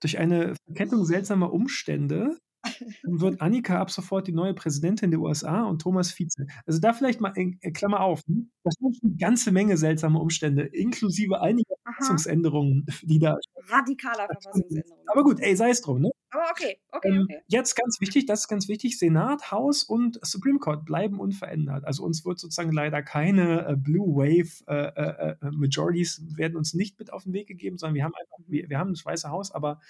Durch 0.00 0.18
eine 0.18 0.54
Verkettung 0.66 1.04
seltsamer 1.04 1.52
Umstände 1.52 2.38
wird 3.04 3.40
Annika 3.40 3.80
ab 3.80 3.90
sofort 3.90 4.26
die 4.26 4.32
neue 4.32 4.54
Präsidentin 4.54 5.10
der 5.10 5.20
USA 5.20 5.64
und 5.64 5.82
Thomas 5.82 6.18
Vize. 6.18 6.46
Also, 6.66 6.80
da 6.80 6.92
vielleicht 6.92 7.20
mal 7.20 7.32
in 7.36 7.58
äh, 7.60 7.72
Klammer 7.72 8.00
auf, 8.00 8.22
ne? 8.26 8.46
Das 8.64 8.74
sind 8.80 8.96
schon 8.96 9.10
'ne 9.10 9.16
ganze 9.16 9.52
Menge 9.52 9.76
seltsame 9.76 10.18
Umstände, 10.18 10.62
inklusive 10.64 11.40
einiger. 11.40 11.74
Verfassungsänderungen, 11.84 12.86
die 13.02 13.18
da 13.18 13.36
Radikaler 13.68 14.26
Verfassungsänderung. 14.32 14.98
Aber 15.06 15.24
gut, 15.24 15.40
ey, 15.40 15.54
sei 15.56 15.70
es 15.70 15.82
drum, 15.82 16.00
ne? 16.00 16.10
Aber 16.34 16.50
okay, 16.50 16.76
okay, 16.90 17.08
Ähm, 17.08 17.22
okay. 17.22 17.40
jetzt 17.48 17.74
ganz 17.76 18.00
wichtig, 18.00 18.24
das 18.26 18.40
ist 18.40 18.48
ganz 18.48 18.66
wichtig, 18.68 18.98
Senat, 18.98 19.50
Haus 19.52 19.84
und 19.84 20.18
Supreme 20.24 20.58
Court 20.58 20.86
bleiben 20.86 21.20
unverändert. 21.20 21.84
Also, 21.84 22.02
uns 22.04 22.24
wird 22.24 22.38
sozusagen 22.38 22.72
leider 22.72 23.02
keine, 23.02 23.66
äh, 23.68 23.76
Blue 23.76 24.16
Wave, 24.16 24.64
äh, 24.66 25.32
äh, 25.32 25.36
äh, 25.42 25.50
Majorities 25.52 26.22
werden 26.36 26.56
uns 26.56 26.72
nicht 26.74 26.98
mit 26.98 27.12
auf 27.12 27.26
'n 27.26 27.32
Weg 27.34 27.46
gegeben, 27.48 27.76
sondern 27.78 27.94
wir 27.96 28.04
haben 28.04 28.14
einfach 28.14 28.38
wir 28.48 28.68
wir 28.70 28.78
haben 28.78 28.92
das 28.94 29.04
Weiße 29.04 29.28
Haus, 29.30 29.52
aber 29.52 29.80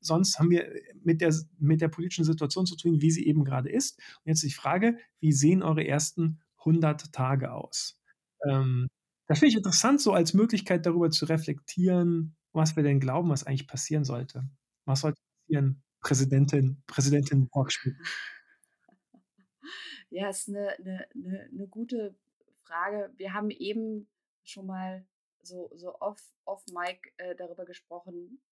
sonst 0.00 0.38
haben 0.38 0.50
wir 0.50 0.66
mit 1.02 1.20
der 1.20 1.34
mit 1.58 1.80
der 1.80 1.88
politischen 1.88 2.24
Situation 2.24 2.66
zu 2.66 2.76
tun, 2.76 3.00
wie 3.00 3.10
sie 3.10 3.26
eben 3.26 3.44
grade 3.44 3.70
ist. 3.70 3.98
Und 4.24 4.28
jetzt 4.30 4.42
die 4.44 4.50
Frage: 4.52 4.98
Wie 5.20 5.32
sehen 5.32 5.62
eure 5.62 5.86
ersten 5.86 6.40
100 6.64 7.12
Tage 7.12 7.52
aus? 7.52 8.00
Ähm, 8.46 8.88
das 9.28 9.38
finde 9.40 9.50
ich 9.50 9.56
interessant, 9.56 10.00
so 10.00 10.12
als 10.12 10.34
Möglichkeit 10.34 10.86
darüber 10.86 11.10
zu 11.10 11.24
reflektieren, 11.26 12.36
was 12.52 12.76
wir 12.76 12.82
denn 12.82 13.00
glauben, 13.00 13.28
was 13.30 13.44
eigentlich 13.44 13.68
passieren 13.68 14.04
sollte. 14.04 14.48
Was 14.86 15.00
sollte 15.02 15.20
passieren, 15.46 15.82
Präsidentin 16.02 16.82
Präsidentin 16.86 17.48
Borg-Schmidt? 17.48 17.96
Ja, 20.12 20.28
ist 20.30 20.48
'ne 20.48 20.74
'ne 20.80 21.06
'ne 21.14 21.48
'ne 21.52 21.68
gute 21.68 22.16
Frage. 22.64 23.12
Wir 23.16 23.32
haben 23.34 23.50
eben 23.50 24.08
schon 24.44 24.66
mal 24.66 25.06
so 25.42 25.70
so 25.76 25.94
off 26.00 26.20
off 26.46 26.64
Mic, 26.72 27.12
äh, 27.18 27.36
darüber 27.36 27.64
gesprochen, 27.64 28.42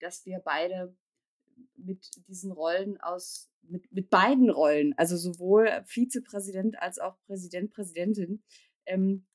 dass 0.00 0.26
wir 0.26 0.40
beide 0.40 0.94
mit 1.76 2.10
diesen 2.28 2.52
Rollen 2.52 3.00
aus 3.00 3.50
mit 3.62 3.90
mit 3.92 4.10
beiden 4.10 4.50
Rollen, 4.50 4.94
also 4.98 5.16
sowohl 5.16 5.82
Vizepräsident 5.86 6.80
als 6.82 6.98
auch 7.00 7.16
Präsident, 7.26 7.72
Präsidentin, 7.72 8.42
ähm, 8.86 9.26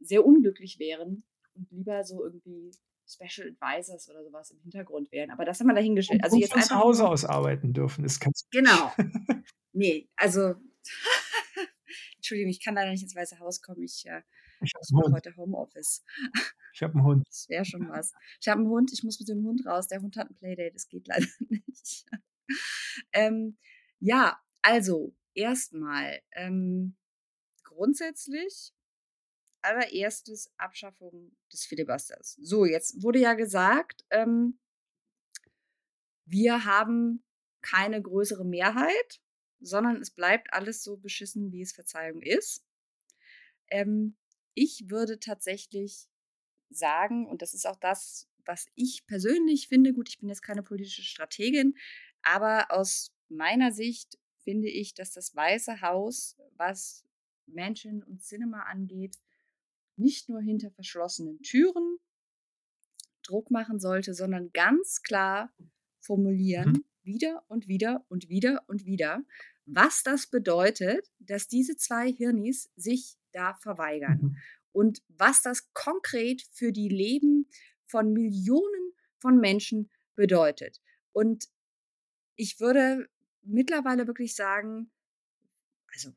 sehr 0.00 0.26
unglücklich 0.26 0.78
wären 0.80 1.24
und 1.56 1.72
lieber 1.72 2.04
so 2.04 2.24
irgendwie 2.24 2.72
Special 3.08 3.48
Advisors 3.60 4.08
oder 4.10 4.22
so 4.24 4.32
was 4.32 4.50
im 4.50 4.60
Hintergrund 4.60 5.10
wären. 5.12 5.30
Aber 5.30 5.44
das 5.44 5.60
haben 5.60 5.66
wir 5.68 5.74
dahingestellt. 5.74 6.22
Also 6.24 6.36
jetzt 6.36 6.52
von 6.52 6.62
zu 6.62 6.74
Hause 6.76 7.08
aus 7.08 7.24
arbeiten 7.24 7.72
dürfen, 7.72 8.04
ist 8.04 8.20
ganz 8.20 8.44
Genau. 8.52 8.92
Ne, 9.74 10.08
also 10.16 10.54
Entschuldigung, 12.16 12.50
ich 12.50 12.64
kann 12.64 12.74
leider 12.74 12.90
nicht 12.90 13.02
ins 13.02 13.14
Weiße 13.16 13.38
Haus 13.40 13.62
kommen. 13.62 13.82
Ich, 13.82 14.06
äh, 14.06 14.22
Ich 14.60 14.72
mache 14.92 15.12
heute 15.12 15.36
Homeoffice. 15.36 16.04
Ich 16.72 16.82
habe 16.82 16.94
'n 16.98 17.02
Hund. 17.04 17.24
Das 17.30 17.48
wäre 17.48 17.64
schon 17.64 17.88
was. 17.88 18.14
Ich 18.40 18.48
habe 18.48 18.60
'n 18.62 18.68
Hund, 18.68 18.92
ich 18.92 19.02
muss 19.04 19.18
mit 19.20 19.28
dem 19.28 19.44
Hund 19.44 19.64
raus. 19.66 19.88
Der 19.88 20.00
Hund 20.02 20.16
hat 20.16 20.30
'n 20.30 20.34
Playdate, 20.34 20.72
das 20.72 20.88
geht 20.88 21.06
leider 21.08 21.26
nicht. 21.66 22.06
Ähm, 23.12 23.58
ja, 24.00 24.38
also 24.62 25.14
erst 25.34 25.72
mal, 25.74 26.20
ähm, 26.32 26.96
grundsätzlich 27.64 28.72
allererstes 29.62 30.52
Abschaffung 30.56 31.36
des 31.52 31.64
Filibusters. 31.64 32.36
So, 32.40 32.64
jetzt 32.64 33.02
wurde 33.02 33.18
ja 33.20 33.34
gesagt, 33.34 34.04
ähm 34.10 34.58
wir 36.30 36.66
haben 36.66 37.24
keine 37.62 38.02
größere 38.02 38.44
Mehrheit, 38.44 39.20
sondern 39.60 39.96
es 39.96 40.10
bleibt 40.10 40.52
alles 40.52 40.84
so 40.84 40.96
beschissen, 40.98 41.52
wie 41.52 41.62
es 41.62 41.72
Verzeihung 41.72 42.22
ist. 42.22 42.64
Ähm, 43.70 44.16
ich 44.54 44.90
würde 44.90 45.18
tatsächlich 45.18 46.08
sagen, 46.70 47.26
und 47.26 47.42
das 47.42 47.54
ist 47.54 47.66
auch 47.66 47.76
das, 47.76 48.28
was 48.44 48.66
ich 48.74 49.06
persönlich 49.06 49.68
finde 49.68 49.92
gut, 49.92 50.08
ich 50.08 50.18
bin 50.18 50.28
jetzt 50.28 50.42
keine 50.42 50.62
politische 50.62 51.02
Strategin, 51.02 51.74
aber 52.22 52.70
aus 52.70 53.12
meiner 53.28 53.72
Sicht 53.72 54.18
finde 54.44 54.68
ich, 54.68 54.94
dass 54.94 55.12
das 55.12 55.34
Weiße 55.34 55.80
Haus, 55.80 56.36
was 56.56 57.04
Mansion 57.46 58.02
und 58.02 58.22
Sinema 58.22 58.62
angeht, 58.64 59.16
nicht 59.98 60.28
nur 60.28 60.40
hinter 60.40 60.70
verschlossenen 60.70 61.40
Türen 61.42 61.98
Druck 63.22 63.50
machen 63.50 63.78
sollte, 63.78 64.14
sondern 64.14 64.52
ganz 64.52 65.02
klar 65.02 65.52
Mhm. 65.58 65.70
formulieren, 66.00 66.84
wieder 67.02 67.44
und 67.48 67.68
wieder 67.68 68.04
und 68.08 68.28
wieder 68.28 68.62
und 68.68 68.84
wieder, 68.86 69.22
was 69.66 70.02
das 70.02 70.26
bedeutet, 70.28 71.10
dass 71.18 71.46
diese 71.48 71.76
2 71.76 72.10
Hirnis 72.10 72.70
sich 72.76 73.16
da 73.32 73.54
verweigern 73.54 74.18
Mhm. 74.22 74.36
und 74.72 75.02
was 75.08 75.42
das 75.42 75.72
konkret 75.74 76.42
für 76.52 76.72
die 76.72 76.88
Leben 76.88 77.48
von 77.86 78.12
Millionen 78.12 78.92
von 79.20 79.38
Menschen 79.38 79.90
bedeutet. 80.14 80.80
Und 81.12 81.48
ich 82.36 82.60
würde 82.60 83.08
mittlerweile 83.42 84.06
wirklich 84.06 84.34
sagen 84.34 84.90
also, 85.92 86.12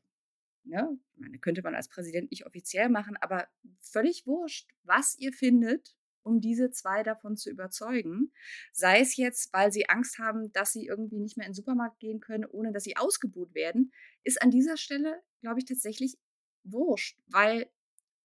ne, 0.64 0.98
meine, 1.16 1.38
könnte 1.38 1.62
man 1.62 1.74
als 1.74 1.88
Präsident 1.88 2.30
nicht 2.30 2.46
offiziell 2.46 2.88
machen, 2.88 3.16
aber 3.20 3.48
völlig 3.80 4.26
wurscht, 4.26 4.70
was 4.84 5.16
ihr 5.18 5.32
findet, 5.32 5.96
um 6.22 6.40
diese 6.40 6.70
2 6.70 7.02
davon 7.02 7.36
zu 7.36 7.50
überzeugen. 7.50 8.32
Sei 8.72 9.00
es 9.00 9.16
jetzt, 9.16 9.52
weil 9.52 9.72
sie 9.72 9.88
Angst 9.88 10.18
haben, 10.18 10.52
dass 10.52 10.72
sie 10.72 10.86
irgendwie 10.86 11.18
nicht 11.20 11.36
mehr 11.36 11.46
in 11.46 11.52
'n 11.52 11.54
Supermarkt 11.54 11.98
gehen 12.00 12.20
können, 12.20 12.44
ohne 12.46 12.72
dass 12.72 12.84
sie 12.84 12.96
ausgebuht 12.96 13.54
werden, 13.54 13.92
ist 14.24 14.40
an 14.42 14.50
dieser 14.50 14.76
Stelle, 14.76 15.22
glaube 15.40 15.58
ich, 15.60 15.64
tatsächlich 15.66 16.16
wurscht, 16.64 17.18
weil 17.26 17.70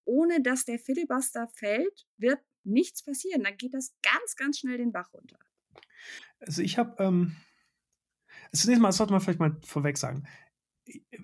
ohne 0.04 0.42
dass 0.42 0.64
der 0.66 0.78
Filibuster 0.78 1.48
fällt, 1.48 2.06
wird 2.18 2.40
nichts 2.64 3.02
passieren. 3.04 3.44
Dann 3.44 3.56
geht 3.58 3.74
das 3.74 3.94
ganz, 4.02 4.36
ganz 4.36 4.58
schnell 4.60 4.78
den 4.78 4.92
Bach 4.92 5.12
runter. 5.14 5.38
Also, 6.40 6.62
ich 6.62 6.78
habe, 6.78 7.02
ähm 7.02 7.36
zunächst 8.54 8.80
mal 8.80 8.88
das 8.88 8.96
sollte 8.96 9.12
man 9.12 9.20
vielleicht 9.20 9.40
mal 9.40 9.56
vorweg 9.64 9.98
sagen. 9.98 10.24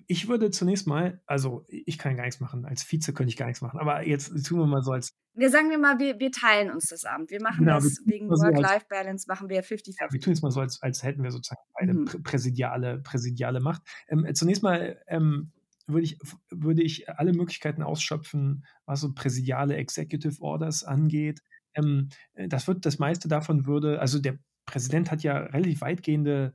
Ich 0.07 0.27
würde 0.27 0.51
zunächst 0.51 0.87
mal 0.87 1.21
also, 1.25 1.65
ich 1.67 1.97
kann 1.97 2.15
gar 2.15 2.25
nix 2.25 2.39
machen. 2.39 2.65
Als 2.65 2.83
Vize 2.83 3.13
könnte 3.13 3.29
ich 3.29 3.37
gar 3.37 3.47
nix 3.47 3.61
machen. 3.61 3.79
Aber 3.79 4.05
jetzt 4.07 4.29
tun 4.45 4.59
wir 4.59 4.65
mal 4.67 4.83
so, 4.83 4.91
als 4.91 5.13
Ne, 5.33 5.49
sagen 5.49 5.69
wir 5.69 5.77
mal, 5.77 5.99
wir 5.99 6.19
wir 6.19 6.31
teilen 6.31 6.71
uns 6.71 6.87
das 6.87 7.03
Amt. 7.03 7.29
Wir 7.31 7.41
machen 7.41 7.65
Genau, 7.65 7.77
wir 7.77 7.81
das 7.81 7.95
tun 7.95 8.05
wegen 8.07 8.29
Work-Life-Balance 8.29 9.25
machen 9.27 9.49
wir 9.49 9.57
Ja, 9.57 9.63
wir 10.11 10.19
tun 10.21 10.33
jetzt 10.33 10.41
mal 10.43 10.51
so, 10.51 10.61
als 10.61 10.81
als 10.81 11.03
hätten 11.03 11.23
wir 11.23 11.31
sozusagen 11.31 11.61
beide 11.73 11.93
Mhm. 11.93 12.05
prä 12.05 12.19
präsidiale 12.19 12.99
präsidiale 12.99 13.59
Macht. 13.59 13.81
Ähm, 14.07 14.25
zunächst 14.33 14.63
mal, 14.63 15.01
ähm, 15.07 15.51
würde 15.87 16.03
ich 16.03 16.17
würde 16.51 16.83
ich 16.83 17.09
alle 17.09 17.33
Möglichkeiten 17.33 17.83
ausschöpfen, 17.83 18.65
was 18.85 19.01
so 19.01 19.13
präsidiale 19.13 19.75
Executive 19.75 20.41
Orders 20.41 20.83
angeht. 20.83 21.41
Ähm, 21.73 22.09
äh, 22.33 22.47
das 22.47 22.67
wird 22.67 22.85
das 22.85 22.99
meiste 22.99 23.27
davon 23.27 23.65
würde 23.65 23.99
also, 23.99 24.19
der 24.19 24.37
Präsident 24.65 25.11
hat 25.11 25.21
ja 25.21 25.37
relativ 25.37 25.81
weitgehende, 25.81 26.53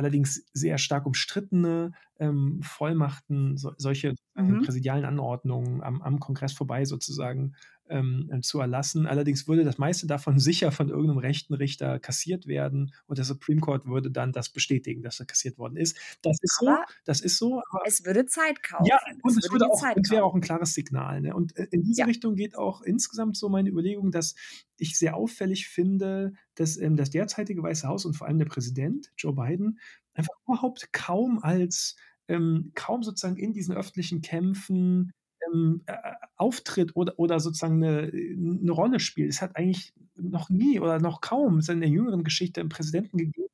allerdings 0.00 0.44
sehr 0.52 0.78
stark 0.78 1.06
umstrittene, 1.06 1.92
ähm, 2.18 2.60
Vollmachten, 2.62 3.56
so 3.58 3.72
solche 3.78 4.14
sozusagen 4.46 4.58
Mhm. 4.58 4.60
präsidialen 4.60 5.04
Anordnungen 5.04 5.82
am 5.82 6.02
am 6.02 6.18
Kongress 6.20 6.52
vorbei 6.54 6.84
sozusagen, 6.84 7.54
ähm, 7.90 8.30
äh, 8.32 8.40
zu 8.42 8.60
erlassen. 8.60 9.06
Allerdings 9.06 9.48
würde 9.48 9.64
das 9.64 9.78
meiste 9.78 10.06
davon 10.06 10.38
sicher 10.40 10.72
von 10.72 10.88
irgend 10.90 11.08
'nem 11.08 11.18
rechten 11.18 11.54
Richter 11.54 11.98
kassiert 12.00 12.46
werden 12.46 12.92
und 13.06 13.18
der 13.18 13.24
Supreme 13.26 13.60
Court 13.60 13.86
würde 13.86 14.10
dann 14.10 14.32
das 14.32 14.50
bestätigen, 14.50 15.02
dass 15.02 15.20
er 15.20 15.26
kassiert 15.26 15.58
worden 15.58 15.76
ist. 15.76 15.98
Das 16.22 16.38
ist 16.42 16.58
so 16.58 16.78
Aber 16.78 16.84
das 17.04 17.20
ist 17.20 17.38
so, 17.38 17.62
es 17.82 18.04
würde 18.04 18.26
Zeit 18.26 18.62
ja, 18.78 18.98
kaufen. 18.98 19.22
und 19.22 19.36
Es 19.38 19.50
würde 19.52 19.66
auch 19.70 19.88
es 19.94 20.10
wäre 20.10 20.24
auch 20.24 20.34
'n 20.34 20.40
kaufen. 20.40 20.42
klares 20.42 20.72
Signal, 20.74 21.20
ne? 21.20 21.34
Und, 21.34 21.56
äh, 21.56 21.66
in 21.70 21.82
diese 21.82 22.04
Ja. 22.04 22.06
Richtung 22.06 22.34
geht 22.34 22.56
auch 22.56 22.82
insgesamt 22.82 23.36
so 23.36 23.48
meine 23.50 23.68
Überlegung, 23.70 24.10
dass 24.10 24.34
ich 24.78 24.96
sehr 24.98 25.16
auffällig 25.16 25.68
finde, 25.68 26.32
dass, 26.54 26.76
ähm, 26.78 26.96
das 26.96 27.10
derzeitige 27.10 27.62
Weiße 27.62 27.86
Haus 27.88 28.04
und 28.06 28.14
vor 28.16 28.26
allem 28.26 28.38
der 28.38 28.46
Präsident, 28.46 29.12
Joe 29.18 29.34
Biden, 29.34 29.78
einfach 30.14 30.34
überhaupt 30.46 30.92
kaum 30.92 31.38
als 31.42 31.96
ähm, 32.28 32.72
kaum 32.74 33.02
sozusagen 33.02 33.36
in 33.36 33.52
diesen 33.52 33.74
öffentlichen 33.76 34.22
Kämpfen, 34.22 35.12
ähm, 35.46 35.82
äh, 35.86 35.92
äh, 35.92 36.14
auftritt 36.36 36.96
oder 36.96 37.18
oder 37.18 37.40
sozusagen 37.40 37.78
'ne 37.78 38.10
'ne 38.12 38.72
Rolle 38.72 39.00
spielt. 39.00 39.30
Es 39.30 39.42
hat 39.42 39.56
eigentlich 39.56 39.94
noch 40.16 40.50
nie 40.50 40.80
oder 40.80 40.98
noch 41.00 41.20
kaum 41.20 41.58
es 41.58 41.68
in 41.68 41.80
der 41.80 41.90
jüngeren 41.90 42.24
Geschichte 42.24 42.60
'n 42.60 42.68
Präsidenten 42.68 43.18
gegeben, 43.18 43.48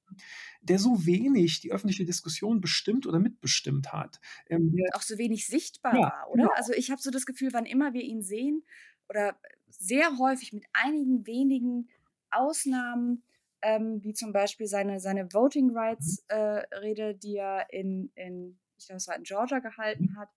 der 0.62 0.78
so 0.80 1.06
wenig 1.06 1.60
die 1.60 1.72
öffentliche 1.72 2.04
Diskussion 2.06 2.60
bestimmt 2.60 3.06
oder 3.06 3.18
mitbestimmt 3.20 3.92
hat. 3.92 4.20
Ähm, 4.50 4.86
Auch 4.92 5.02
so 5.02 5.18
wenig 5.18 5.46
sichtbar 5.46 6.02
Ja, 6.02 6.06
war, 6.06 6.30
oder? 6.30 6.44
genau. 6.44 6.50
Also, 6.56 6.72
ich 6.72 6.90
habe 6.90 7.00
so 7.02 7.10
das 7.10 7.26
Gefühl, 7.26 7.52
wann 7.52 7.66
immer 7.66 7.92
wir 7.92 8.02
ihn 8.02 8.22
sehen 8.22 8.64
oder 9.08 9.38
sehr 9.68 10.18
häufig 10.18 10.52
mit 10.52 10.64
einigen 10.72 11.26
wenigen 11.26 11.88
Ausnahmen, 12.30 13.24
ähm, 13.62 14.02
wie 14.02 14.14
zum 14.14 14.32
Beispiel 14.32 14.66
seine, 14.66 15.00
seine 15.00 15.32
Voting 15.32 15.70
Mhm. 15.98 16.16
Rights 16.16 16.24
äh, 16.28 16.36
Rede, 16.76 17.14
die 17.16 17.36
er 17.36 17.72
in, 17.72 18.10
in, 18.14 18.58
ich 18.78 18.86
glaube, 18.86 18.98
es 18.98 19.08
war 19.08 19.16
in 19.16 19.22
Georgia 19.24 19.58
Mhm. 19.94 20.06
gehalten 20.06 20.16
hat. 20.16 20.30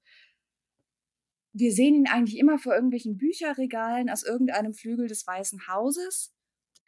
Wir 1.54 1.72
sehen 1.74 1.96
ihn 1.96 2.08
eigentlich 2.08 2.38
immer 2.38 2.60
vor 2.60 2.74
irgendwelchen 2.76 3.18
Bücherregalen 3.18 4.10
aus 4.10 4.24
irgendeinem 4.24 4.74
Flügel 4.74 5.08
des 5.08 5.26
Weißen 5.26 5.68
Hauses 5.68 6.34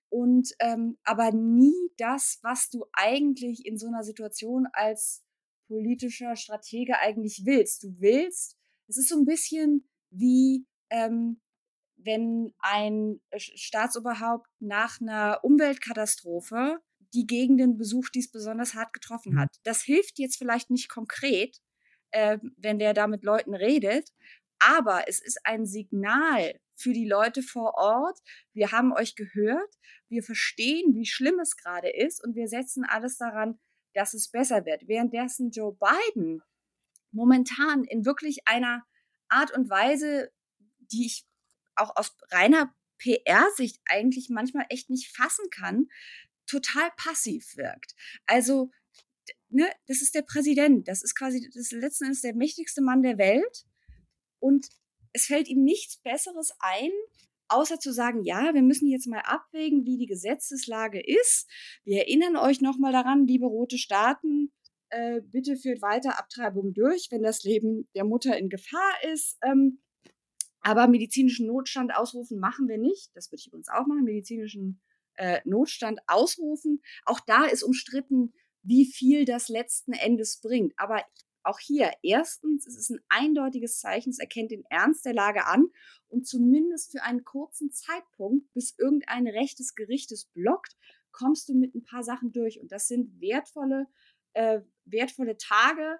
und 0.09 0.49
ähm, 0.59 0.97
aber 1.03 1.31
nie 1.31 1.91
das, 1.97 2.39
was 2.43 2.69
du 2.69 2.85
eigentlich 2.93 3.65
in 3.65 3.77
so 3.77 3.87
einer 3.87 4.03
Situation 4.03 4.67
als 4.73 5.23
politischer 5.67 6.35
Stratege 6.35 6.99
eigentlich 6.99 7.43
willst. 7.45 7.83
Du 7.83 7.95
willst, 7.99 8.57
es 8.87 8.97
ist 8.97 9.09
so 9.09 9.17
ein 9.17 9.25
bisschen 9.25 9.89
wie 10.11 10.65
ähm, 10.89 11.39
wenn 12.03 12.53
ein 12.59 13.21
Staatsoberhaupt 13.37 14.47
nach 14.59 14.99
einer 14.99 15.39
Umweltkatastrophe 15.43 16.79
die 17.13 17.25
Gegenden 17.27 17.77
besucht, 17.77 18.15
die 18.15 18.19
es 18.19 18.31
besonders 18.31 18.73
hart 18.73 18.93
getroffen 18.93 19.33
Mhm. 19.33 19.39
hat. 19.39 19.49
Das 19.63 19.81
hilft 19.83 20.19
jetzt 20.19 20.37
vielleicht 20.37 20.69
nicht 20.69 20.89
konkret, 20.89 21.57
äh, 22.11 22.39
wenn 22.57 22.79
der 22.79 22.93
da 22.93 23.07
mit 23.07 23.23
Leuten 23.23 23.53
redet, 23.53 24.09
aber 24.61 25.07
es 25.07 25.19
ist 25.19 25.39
ein 25.43 25.65
Signal 25.65 26.59
für 26.75 26.93
die 26.93 27.07
Leute 27.07 27.41
vor 27.41 27.73
Ort. 27.75 28.19
Wir 28.53 28.71
haben 28.71 28.93
euch 28.93 29.15
gehört, 29.15 29.75
wir 30.07 30.21
verstehen, 30.21 30.93
wie 30.93 31.05
schlimm 31.05 31.39
es 31.39 31.57
gerade 31.57 31.89
ist 31.89 32.23
und 32.23 32.35
wir 32.35 32.47
setzen 32.47 32.85
alles 32.85 33.17
daran, 33.17 33.59
dass 33.93 34.13
es 34.13 34.29
besser 34.29 34.65
wird. 34.65 34.87
Währenddessen 34.87 35.49
Joe 35.49 35.75
Biden 35.75 36.43
momentan 37.11 37.83
in 37.85 38.05
wirklich 38.05 38.47
einer 38.47 38.85
Art 39.29 39.51
und 39.51 39.69
Weise, 39.69 40.31
die 40.79 41.07
ich 41.07 41.25
auch 41.75 41.95
aus 41.95 42.15
reiner 42.29 42.73
PR-Sicht 42.99 43.81
eigentlich 43.85 44.29
manchmal 44.29 44.65
echt 44.69 44.91
nicht 44.91 45.15
fassen 45.15 45.49
kann, 45.49 45.87
total 46.45 46.91
passiv 46.97 47.57
wirkt. 47.57 47.95
Also, 48.27 48.69
ne, 49.49 49.67
das 49.87 50.01
ist 50.01 50.13
der 50.13 50.21
Präsident, 50.21 50.87
das 50.87 51.01
ist 51.01 51.15
quasi 51.15 51.49
das 51.53 51.71
letzten 51.71 52.05
Endes 52.05 52.21
der 52.21 52.35
mächtigste 52.35 52.81
Mann 52.81 53.01
der 53.01 53.17
Welt 53.17 53.65
und 54.41 54.67
es 55.13 55.25
fällt 55.25 55.47
ihm 55.47 55.63
nichts 55.63 55.97
Besseres 55.97 56.51
ein, 56.59 56.91
außer 57.47 57.79
zu 57.79 57.91
sagen, 57.91 58.23
ja, 58.23 58.53
wir 58.53 58.61
müssen 58.61 58.87
jetzt 58.87 59.07
mal 59.07 59.21
abwägen, 59.21 59.85
wie 59.85 59.97
die 59.97 60.05
Gesetzeslage 60.05 61.01
ist. 61.05 61.49
Wir 61.83 61.99
erinnern 61.99 62.37
euch 62.37 62.61
nochmal 62.61 62.93
daran, 62.93 63.27
liebe 63.27 63.45
rote 63.45 63.77
Staaten, 63.77 64.51
äh, 64.89 65.21
bitte 65.21 65.57
führt 65.57 65.81
weiter 65.81 66.17
Abtreibung 66.17 66.73
durch, 66.73 67.07
wenn 67.11 67.23
das 67.23 67.43
Leben 67.43 67.87
der 67.95 68.03
Mutter 68.03 68.37
in 68.37 68.49
Gefahr 68.49 68.93
ist. 69.13 69.37
Ähm, 69.41 69.81
aber 70.61 70.87
medizinischen 70.87 71.47
Notstand 71.47 71.95
ausrufen 71.95 72.39
machen 72.39 72.67
wir 72.67 72.77
nicht. 72.77 73.09
Das 73.15 73.31
würde 73.31 73.39
ich 73.39 73.47
übrigens 73.47 73.69
auch 73.69 73.87
machen, 73.87 74.03
medizinischen 74.03 74.81
äh, 75.15 75.41
Notstand 75.45 75.99
ausrufen. 76.07 76.81
Auch 77.05 77.19
da 77.21 77.45
ist 77.45 77.63
umstritten, 77.63 78.33
wie 78.63 78.85
viel 78.85 79.25
das 79.25 79.49
letzten 79.49 79.93
Endes 79.93 80.39
bringt. 80.39 80.73
Aber 80.77 81.03
auch 81.43 81.59
hier, 81.59 81.91
erstens, 82.03 82.67
es 82.67 82.77
ist 82.77 82.89
ein 82.91 83.01
eindeutiges 83.09 83.79
Zeichen, 83.79 84.09
es 84.09 84.19
erkennt 84.19 84.51
den 84.51 84.63
Ernst 84.69 85.05
der 85.05 85.13
Lage 85.13 85.45
an 85.45 85.67
und 86.07 86.27
zumindest 86.27 86.91
für 86.91 87.03
einen 87.03 87.23
kurzen 87.23 87.71
Zeitpunkt, 87.71 88.51
bis 88.53 88.75
irgendein 88.77 89.27
Recht 89.27 89.59
des 89.59 89.75
Gerichtes 89.75 90.25
blockt, 90.25 90.75
kommst 91.11 91.49
du 91.49 91.53
mit 91.53 91.75
ein 91.75 91.83
paar 91.83 92.03
Sachen 92.03 92.31
durch. 92.31 92.59
Und 92.59 92.71
das 92.71 92.87
sind 92.87 93.19
wertvolle, 93.19 93.87
äh, 94.33 94.61
wertvolle 94.85 95.37
Tage, 95.37 95.99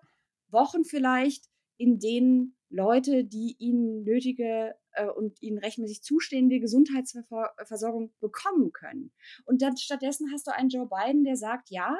Wochen 0.49 0.84
vielleicht, 0.84 1.45
in 1.77 1.99
denen 1.99 2.57
Leute, 2.69 3.26
die 3.26 3.55
ihnen 3.57 4.03
nötige 4.03 4.76
äh, 4.91 5.07
und 5.07 5.41
ihnen 5.41 5.57
rechtmäßig 5.57 6.03
zustehende 6.03 6.59
Gesundheitsversorgung 6.59 8.13
bekommen 8.19 8.72
können. 8.72 9.11
Und 9.45 9.61
dann 9.61 9.77
stattdessen 9.77 10.31
hast 10.31 10.47
du 10.47 10.51
einen 10.53 10.69
Joe 10.69 10.88
Biden, 10.88 11.23
der 11.23 11.35
sagt, 11.35 11.69
ja, 11.69 11.97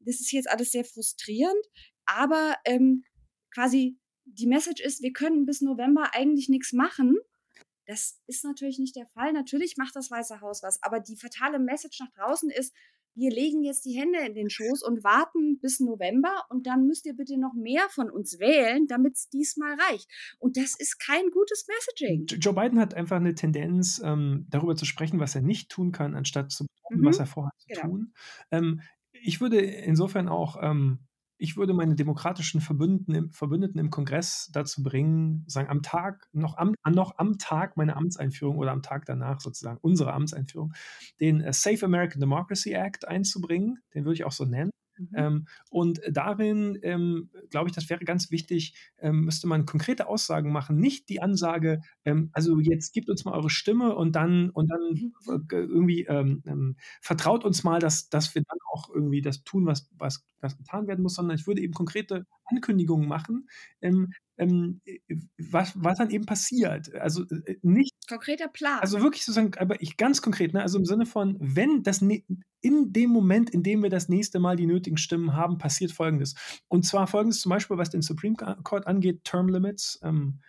das 0.00 0.20
ist 0.20 0.32
jetzt 0.32 0.50
alles 0.50 0.72
sehr 0.72 0.84
frustrierend, 0.84 1.64
aber 2.06 2.54
ähm, 2.64 3.04
quasi 3.52 3.98
die 4.24 4.46
Message 4.46 4.82
ist, 4.82 5.02
wir 5.02 5.12
können 5.12 5.46
bis 5.46 5.60
November 5.60 6.10
eigentlich 6.12 6.48
nichts 6.48 6.72
machen. 6.72 7.16
Das 7.86 8.20
ist 8.26 8.44
natürlich 8.44 8.78
nicht 8.78 8.96
der 8.96 9.06
Fall. 9.08 9.32
Natürlich 9.32 9.76
macht 9.76 9.96
das 9.96 10.10
Weiße 10.10 10.40
Haus 10.40 10.62
was, 10.62 10.82
aber 10.82 11.00
die 11.00 11.16
fatale 11.16 11.58
Message 11.58 11.98
nach 12.00 12.10
draußen 12.12 12.50
ist, 12.50 12.72
wir 13.14 13.30
legen 13.30 13.62
jetzt 13.62 13.84
die 13.84 13.92
Hände 13.92 14.20
in 14.20 14.34
den 14.34 14.48
Schoß 14.48 14.82
und 14.82 15.04
warten 15.04 15.58
bis 15.60 15.80
November 15.80 16.46
und 16.48 16.66
dann 16.66 16.86
müsst 16.86 17.04
ihr 17.04 17.14
bitte 17.14 17.38
noch 17.38 17.52
mehr 17.52 17.86
von 17.90 18.10
uns 18.10 18.38
wählen, 18.38 18.86
damit 18.86 19.16
es 19.16 19.28
diesmal 19.28 19.74
reicht. 19.74 20.08
Und 20.38 20.56
das 20.56 20.74
ist 20.78 20.98
kein 20.98 21.30
gutes 21.30 21.66
Messaging. 21.68 22.26
Joe 22.40 22.54
Biden 22.54 22.78
hat 22.80 22.94
einfach 22.94 23.16
eine 23.16 23.34
Tendenz, 23.34 24.00
ähm, 24.02 24.46
darüber 24.48 24.76
zu 24.76 24.86
sprechen, 24.86 25.20
was 25.20 25.34
er 25.34 25.42
nicht 25.42 25.70
tun 25.70 25.92
kann, 25.92 26.14
anstatt 26.14 26.52
zu 26.52 26.64
betonen, 26.64 27.02
Mhm, 27.02 27.06
was 27.06 27.18
er 27.18 27.26
vorhat 27.26 27.52
zu 27.58 27.66
genau. 27.68 27.82
tun. 27.82 28.14
Ähm, 28.50 28.80
ich 29.12 29.40
würde 29.40 29.60
insofern 29.60 30.28
auch, 30.28 30.56
ähm, 30.62 31.00
ich 31.42 31.56
würde 31.56 31.74
meine 31.74 31.96
demokratischen 31.96 32.60
Verbündeten 32.60 33.14
im, 33.16 33.32
Verbündeten 33.32 33.80
im 33.80 33.90
Kongress 33.90 34.48
dazu 34.52 34.84
bringen, 34.84 35.44
sagen, 35.48 35.68
am 35.68 35.82
Tag, 35.82 36.28
noch 36.32 36.56
am, 36.56 36.76
noch 36.88 37.18
am 37.18 37.36
Tag 37.36 37.76
meiner 37.76 37.96
Amtseinführung 37.96 38.58
oder 38.58 38.70
am 38.70 38.82
Tag 38.82 39.06
danach 39.06 39.40
sozusagen, 39.40 39.78
unsere 39.82 40.12
Amtseinführung, 40.12 40.72
den 41.20 41.40
äh, 41.40 41.52
Safe 41.52 41.84
American 41.84 42.20
Democracy 42.20 42.70
Act 42.70 43.08
einzubringen. 43.08 43.78
Den 43.92 44.04
würde 44.04 44.14
ich 44.14 44.24
auch 44.24 44.30
so 44.30 44.44
nennen. 44.44 44.70
Mhm. 44.96 45.08
Ähm, 45.14 45.46
und 45.70 46.00
darin, 46.10 46.78
ähm, 46.82 47.30
glaube 47.50 47.68
ich, 47.68 47.74
das 47.74 47.88
wäre 47.90 48.04
ganz 48.04 48.30
wichtig, 48.30 48.74
ähm, 48.98 49.24
müsste 49.24 49.46
man 49.46 49.66
konkrete 49.66 50.06
Aussagen 50.06 50.52
machen, 50.52 50.76
nicht 50.76 51.08
die 51.08 51.20
Ansage, 51.22 51.82
ähm, 52.04 52.30
also 52.32 52.58
jetzt 52.60 52.92
gebt 52.92 53.08
uns 53.08 53.24
mal 53.24 53.32
eure 53.32 53.50
Stimme 53.50 53.94
und 53.94 54.12
dann 54.12 54.50
und 54.50 54.70
dann 54.70 54.92
Mhm. 54.92 55.12
äh, 55.50 55.56
irgendwie 55.56 56.04
ähm, 56.04 56.42
ähm, 56.46 56.76
vertraut 57.00 57.44
uns 57.44 57.64
mal, 57.64 57.78
dass, 57.78 58.08
dass 58.08 58.34
wir 58.34 58.42
dann 58.42 58.58
auch 58.72 58.90
irgendwie 58.90 59.22
das 59.22 59.44
tun, 59.44 59.66
was, 59.66 59.88
was, 59.98 60.24
was 60.40 60.56
getan 60.56 60.86
werden 60.86 61.02
muss, 61.02 61.14
sondern 61.14 61.36
ich 61.36 61.46
würde 61.46 61.62
eben 61.62 61.74
konkrete 61.74 62.26
Ankündigungen 62.44 63.08
machen, 63.08 63.48
was, 65.38 65.72
was 65.76 65.98
dann 65.98 66.10
eben 66.10 66.26
passiert. 66.26 66.94
Also 66.94 67.24
äh, 67.24 67.56
nicht 67.62 67.92
Konkreter 68.08 68.48
Plan. 68.48 68.80
also 68.80 69.00
wirklich 69.00 69.24
sozusagen, 69.24 69.54
aber 69.58 69.80
ich 69.80 69.96
ganz 69.96 70.22
konkret, 70.22 70.52
ne, 70.52 70.62
also 70.62 70.78
im 70.78 70.84
Sinne 70.84 71.06
von, 71.06 71.36
wenn 71.40 71.82
das 71.82 72.00
ne, 72.00 72.24
in 72.62 72.92
dem 72.92 73.10
Moment, 73.10 73.50
in 73.50 73.62
dem 73.62 73.82
wir 73.82 73.90
das 73.90 74.08
nächste 74.08 74.38
Mal 74.38 74.56
die 74.56 74.66
nötigen 74.66 74.96
Stimmen 74.96 75.34
haben, 75.34 75.58
passiert 75.58 75.92
Folgendes. 75.92 76.34
Und 76.68 76.86
zwar 76.86 77.06
Folgendes 77.06 77.40
zum 77.40 77.50
Beispiel, 77.50 77.76
was 77.76 77.90
den 77.90 78.02
Supreme 78.02 78.36
Court 78.62 78.86
angeht, 78.86 79.24
Term 79.24 79.48
Limits. 79.48 80.00
Ähm, 80.02 80.40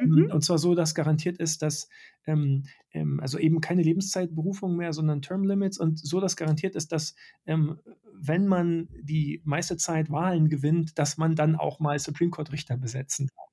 Mhm. 0.00 0.30
Und 0.32 0.44
zwar 0.44 0.58
so, 0.58 0.74
dass 0.74 0.94
garantiert 0.94 1.38
ist, 1.38 1.62
dass 1.62 1.88
ähm, 2.26 2.64
ähm, 2.92 3.20
also 3.20 3.38
eben 3.38 3.60
keine 3.60 3.82
Lebenszeitberufung 3.82 4.76
mehr, 4.76 4.92
sondern 4.92 5.22
Term 5.22 5.44
Limits 5.44 5.78
und 5.78 5.98
so, 5.98 6.20
dass 6.20 6.36
garantiert 6.36 6.74
ist, 6.76 6.92
dass 6.92 7.14
ähm, 7.46 7.78
wenn 8.14 8.46
man 8.46 8.88
die 9.00 9.40
meiste 9.44 9.76
Zeit 9.76 10.10
Wahlen 10.10 10.48
gewinnt, 10.48 10.98
dass 10.98 11.16
man 11.18 11.34
dann 11.34 11.56
auch 11.56 11.80
mal 11.80 11.98
Supreme 11.98 12.30
Court 12.30 12.52
Richter 12.52 12.76
besetzen 12.76 13.28
kann. 13.28 13.46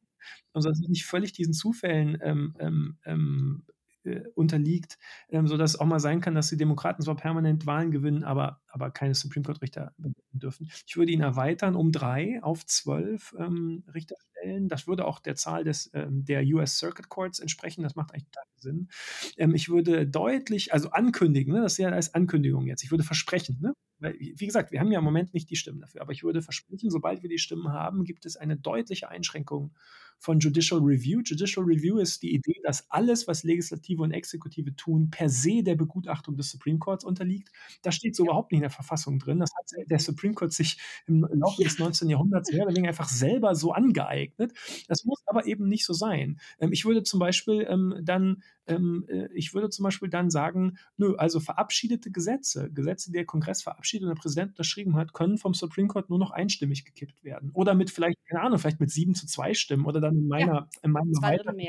Also 0.53 0.69
dass 0.69 0.79
es 0.79 0.87
nicht 0.87 1.05
völlig 1.05 1.33
diesen 1.33 1.53
Zufällen 1.53 2.17
ähm, 2.21 2.55
ähm, 2.59 2.97
ähm, 3.05 3.63
äh, 4.03 4.21
unterliegt, 4.35 4.97
ähm, 5.29 5.47
sodass 5.47 5.73
es 5.73 5.79
auch 5.79 5.85
mal 5.85 5.99
sein 5.99 6.21
kann, 6.21 6.35
dass 6.35 6.49
die 6.49 6.57
Demokraten 6.57 7.03
zwar 7.03 7.15
permanent 7.15 7.65
Wahlen 7.65 7.91
gewinnen, 7.91 8.23
aber, 8.23 8.61
aber 8.67 8.91
keine 8.91 9.15
Supreme 9.15 9.43
Court-Richter 9.43 9.93
dürfen. 10.31 10.69
Ich 10.87 10.97
würde 10.97 11.11
ihn 11.11 11.21
erweitern 11.21 11.75
um 11.75 11.91
drei 11.91 12.41
auf 12.41 12.65
zwölf 12.65 13.35
ähm, 13.37 13.83
Richterstellen. 13.93 14.67
Das 14.67 14.87
würde 14.87 15.05
auch 15.05 15.19
der 15.19 15.35
Zahl 15.35 15.63
des, 15.63 15.89
ähm, 15.93 16.25
der 16.25 16.43
US 16.43 16.77
Circuit 16.77 17.09
Courts 17.09 17.39
entsprechen. 17.39 17.83
Das 17.83 17.95
macht 17.95 18.13
eigentlich 18.13 18.29
Sinn. 18.61 18.89
Ähm, 19.37 19.55
ich 19.55 19.69
würde 19.69 20.07
deutlich, 20.07 20.73
also 20.73 20.91
ankündigen, 20.91 21.53
ne, 21.53 21.61
das 21.61 21.73
ist 21.73 21.77
ja 21.79 21.89
als 21.89 22.13
Ankündigung 22.13 22.67
jetzt. 22.67 22.83
Ich 22.83 22.91
würde 22.91 23.03
versprechen, 23.03 23.57
ne? 23.61 23.73
Weil, 23.99 24.15
wie 24.17 24.45
gesagt, 24.45 24.71
wir 24.71 24.79
haben 24.79 24.91
ja 24.91 24.99
im 24.99 25.05
Moment 25.05 25.33
nicht 25.33 25.49
die 25.49 25.57
Stimmen 25.57 25.81
dafür, 25.81 26.01
aber 26.01 26.13
ich 26.13 26.23
würde 26.23 26.41
versprechen, 26.41 26.89
sobald 26.89 27.21
wir 27.21 27.29
die 27.29 27.37
Stimmen 27.37 27.73
haben, 27.73 28.05
gibt 28.05 28.25
es 28.25 28.37
eine 28.37 28.55
deutliche 28.55 29.09
Einschränkung 29.09 29.75
von 30.19 30.39
Judicial 30.39 30.79
Review. 30.81 31.21
Judicial 31.23 31.65
Review 31.65 31.97
ist 31.97 32.21
die 32.21 32.33
Idee, 32.33 32.59
dass 32.63 32.89
alles, 32.91 33.27
was 33.27 33.43
Legislative 33.43 34.03
und 34.03 34.11
Exekutive 34.11 34.75
tun, 34.75 35.09
per 35.09 35.29
se 35.29 35.63
der 35.63 35.75
Begutachtung 35.75 36.35
des 36.35 36.51
Supreme 36.51 36.77
Courts 36.77 37.05
unterliegt. 37.05 37.49
Das 37.81 37.95
steht 37.95 38.15
so 38.15 38.23
überhaupt 38.23 38.51
nicht 38.51 38.59
in 38.59 38.63
der 38.63 38.69
Verfassung 38.69 39.19
drin. 39.19 39.39
Das 39.39 39.49
hat 39.57 39.89
der 39.89 39.99
Supreme 39.99 40.33
Court 40.33 40.53
sich 40.53 40.77
im 41.07 41.27
Laufe 41.31 41.63
des 41.63 41.79
19. 41.79 42.09
Jahrhunderts 42.09 42.51
mehr 42.51 42.63
oder 42.63 42.75
weniger 42.75 42.89
einfach 42.89 43.09
selber 43.09 43.55
so 43.55 43.71
angeeignet. 43.71 44.53
Das 44.87 45.05
muss 45.05 45.21
aber 45.25 45.45
eben 45.45 45.67
nicht 45.67 45.85
so 45.85 45.93
sein. 45.93 46.39
Ähm, 46.59 46.71
ich 46.71 46.85
würde 46.85 47.03
zum 47.03 47.19
Beispiel 47.19 47.65
ähm, 47.69 47.95
dann 48.03 48.43
ähm, 48.69 49.05
äh, 49.07 49.27
ich 49.33 49.53
würde 49.53 49.69
zum 49.69 49.83
Beispiel 49.83 50.09
dann 50.09 50.29
sagen, 50.29 50.77
nö, 50.97 51.15
also 51.15 51.39
verabschiedete 51.39 52.11
Gesetze, 52.11 52.69
Gesetze, 52.71 53.11
die 53.11 53.17
der 53.17 53.25
Kongress 53.25 53.63
verabschiedet 53.63 54.07
und 54.07 54.15
der 54.15 54.21
Präsident 54.21 54.51
unterschrieben 54.51 54.95
hat, 54.95 55.13
können 55.13 55.37
vom 55.37 55.53
Supreme 55.53 55.87
Court 55.87 56.09
nur 56.09 56.19
noch 56.19 56.31
einstimmig 56.31 56.85
gekippt 56.85 57.23
werden. 57.23 57.51
Oder 57.53 57.73
mit 57.73 57.89
vielleicht, 57.89 58.17
keine 58.27 58.43
Ahnung, 58.43 58.59
vielleicht 58.59 58.79
mit 58.79 58.91
sieben 58.91 59.15
zu 59.15 59.25
zwei 59.25 59.53
Stimmen 59.53 59.85
oder 59.85 59.99
dann 59.99 60.08
in 60.09 60.27
meiner, 60.27 60.53
Ja, 60.53 60.69
in 60.83 60.91
meinem. 60.91 61.13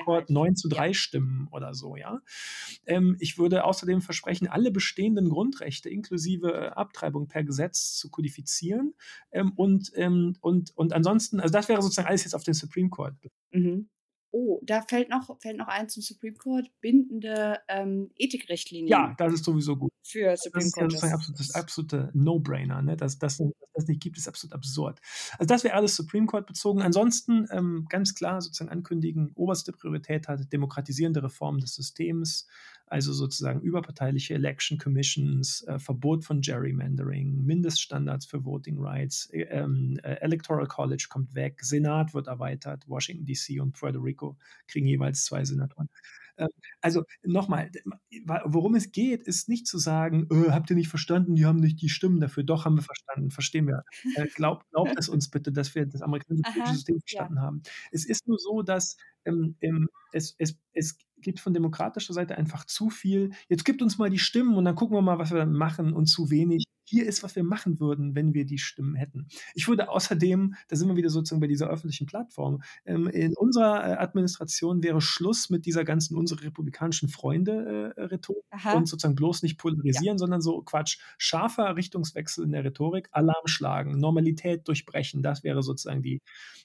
Court 0.04 0.30
neun 0.30 0.56
zu 0.56 0.68
Ja. 0.68 0.76
drei 0.76 0.92
Stimmen 0.92 1.48
oder 1.50 1.74
so, 1.74 1.96
ja. 1.96 2.20
Ähm, 2.86 3.16
ich 3.20 3.38
würde 3.38 3.64
außerdem 3.64 4.00
versprechen, 4.02 4.48
alle 4.48 4.70
bestehenden 4.70 5.28
Grundrechte 5.28 5.88
inklusive 5.90 6.52
äh, 6.52 6.68
Abtreibung 6.68 7.28
per 7.28 7.44
Gesetz 7.44 7.96
zu 7.96 8.10
kodifizieren 8.10 8.94
ähm, 9.32 9.52
und, 9.56 9.92
ähm, 9.94 10.36
und, 10.40 10.76
und 10.76 10.92
ansonsten, 10.92 11.40
also 11.40 11.52
das 11.52 11.68
wäre 11.68 11.82
sozusagen 11.82 12.08
alles 12.08 12.24
jetzt 12.24 12.34
auf 12.34 12.44
den 12.44 12.54
Supreme 12.54 12.88
Court 12.90 13.14
Mhm. 13.52 13.88
Oh, 14.32 14.60
da 14.62 14.82
fällt 14.82 15.08
noch 15.10 15.40
fällt 15.40 15.56
noch 15.56 15.68
ein 15.68 15.88
zum 15.88 16.02
Supreme 16.02 16.36
Court, 16.36 16.70
bindende, 16.80 17.60
ähm, 17.68 18.10
Ja, 18.86 19.14
Ethikrichtlinien 19.14 19.16
das 19.18 19.32
ist 19.34 19.44
sowieso 19.44 19.76
gut. 19.76 19.92
für 20.02 20.36
Das 20.36 20.36
Supreme 20.36 20.64
ist 20.64 20.76
ja 20.76 20.86
Court 20.86 20.92
absolut 21.12 21.38
das 21.40 21.50
Justices. 21.50 21.54
absolute 21.54 22.10
No-Brainer, 22.14 22.82
ne? 22.82 22.96
Dass 22.96 23.18
dass 23.18 23.38
dass 23.38 23.48
das 23.74 23.86
nicht 23.86 24.02
gibt, 24.02 24.16
ist 24.18 24.28
absolut 24.28 24.54
absurd. 24.54 25.00
Also, 25.38 25.46
das 25.46 25.64
wäre 25.64 25.74
alles 25.74 25.96
Supreme 25.96 26.26
Court 26.26 26.46
bezogen. 26.46 26.82
Ansonsten, 26.82 27.46
ähm, 27.52 27.86
ganz 27.88 28.14
klar 28.14 28.40
sozusagen 28.40 28.70
ankündigen, 28.70 29.32
oberste 29.34 29.72
Priorität 29.72 30.28
hat 30.28 30.52
demokratisierende 30.52 31.22
Reform 31.22 31.58
des 31.60 31.74
Systems, 31.74 32.48
also 32.90 33.12
sozusagen 33.12 33.60
überparteiliche 33.60 34.34
Election 34.34 34.78
Commissions, 34.78 35.62
äh, 35.62 35.78
Verbot 35.78 36.24
von 36.24 36.40
Gerrymandering, 36.40 37.44
Mindeststandards 37.44 38.26
für 38.26 38.44
Voting 38.44 38.76
Rights, 38.78 39.26
äh, 39.32 39.42
äh, 39.42 39.96
Electoral 40.20 40.66
College 40.66 41.06
kommt 41.08 41.34
weg, 41.34 41.60
Senat 41.62 42.14
wird 42.14 42.26
erweitert, 42.26 42.88
Washington 42.88 43.24
DC 43.26 43.60
und 43.62 43.72
Puerto 43.72 44.00
Rico 44.00 44.36
kriegen 44.66 44.86
jeweils 44.86 45.24
2 45.24 45.44
Senatoren. 45.44 45.88
Ähm, 46.38 46.48
also 46.80 47.04
noch 47.22 47.48
mal, 47.48 47.70
d 47.70 47.80
wa 48.24 48.42
worum 48.46 48.74
es 48.74 48.92
geht, 48.92 49.22
ist 49.22 49.48
nicht 49.48 49.66
zu 49.66 49.78
sagen: 49.78 50.26
„Äh, 50.30 50.50
habt 50.50 50.70
ihr 50.70 50.76
nicht 50.76 50.88
verstanden, 50.88 51.34
die 51.36 51.44
haben 51.46 51.58
nicht 51.60 51.80
die 51.82 51.88
Stimmen 51.88 52.20
dafür.“ 52.20 52.42
Doch, 52.44 52.64
haben 52.64 52.76
wir 52.76 52.82
verstanden, 52.82 53.30
verstehen 53.30 53.66
wir. 53.66 53.84
Äh, 54.16 54.26
glaubt 54.34 54.68
glaubt 54.70 54.92
es 54.98 55.08
uns 55.08 55.30
bitte, 55.30 55.52
dass 55.52 55.74
wir 55.74 55.86
das 55.86 56.02
amerikanische 56.02 56.42
politische 56.52 56.74
System 56.74 56.96
ja. 56.96 57.00
verstanden 57.00 57.40
haben. 57.40 57.62
Es 57.92 58.06
ist 58.06 58.26
nur 58.26 58.38
so, 58.38 58.62
dass, 58.62 58.96
ähm, 59.24 59.56
ähm, 59.60 59.88
es 60.12 60.34
es 60.38 60.58
es 60.72 60.96
gibt 61.22 61.40
von 61.40 61.54
demokratischer 61.54 62.12
Seite 62.14 62.36
einfach 62.38 62.64
zu 62.66 62.90
viel: 62.90 63.30
„Jetzt 63.48 63.64
gebt 63.64 63.82
uns 63.82 63.98
mal 63.98 64.10
die 64.10 64.18
Stimmen 64.18 64.56
und 64.56 64.64
dann 64.64 64.74
gucken 64.76 64.96
wir 64.96 65.02
mal, 65.02 65.18
was 65.18 65.30
wir 65.30 65.38
dann 65.38 65.52
machen“, 65.52 65.92
und 65.92 66.06
zu 66.06 66.30
wenig: 66.30 66.64
„Hier 66.90 67.06
ist, 67.06 67.22
was 67.22 67.36
wir 67.36 67.44
machen 67.44 67.80
würden, 67.80 68.14
wenn 68.16 68.34
wir 68.34 68.44
die 68.46 68.58
Stimmen 68.58 68.94
hätten.“ 68.96 69.26
Ich 69.54 69.68
würde 69.68 69.88
außerdem 69.90 70.54
da 70.68 70.76
sind 70.76 70.88
wir 70.88 70.96
wieder 70.96 71.10
sozusagen 71.10 71.40
bei 71.40 71.46
dieser 71.46 71.68
öffentlichen 71.68 72.06
Plattform, 72.06 72.62
ähm, 72.84 73.06
in 73.08 73.34
unserer, 73.36 73.84
äh, 73.88 73.96
Administration 73.98 74.82
wäre 74.82 75.00
Schluss 75.00 75.50
mit 75.50 75.66
dieser 75.66 75.84
ganzen 75.84 76.16
„unsere 76.16 76.42
republikanischen 76.44 77.08
Freunde“, 77.08 77.94
äh, 77.96 78.18
und 78.74 78.88
sozusagen 78.88 79.14
bloß 79.16 79.42
nicht 79.42 79.58
Ja. 79.92 80.02
polarisieren, 80.02 80.18
sondern 80.18 80.40
so 80.42 80.62
Quatsch. 80.62 80.98
Scharfer 81.18 81.76
Richtungswechsel 81.76 82.44
in 82.44 82.52
der 82.52 82.64
Rhetorik, 82.64 83.08
Alarm 83.12 83.46
schlagen, 83.46 83.98
Normalität 83.98 84.66
durchbrechen, 84.68 85.22
das 85.22 85.44
wäre 85.44 85.62
sozusagen 85.62 86.02
die 86.02 86.22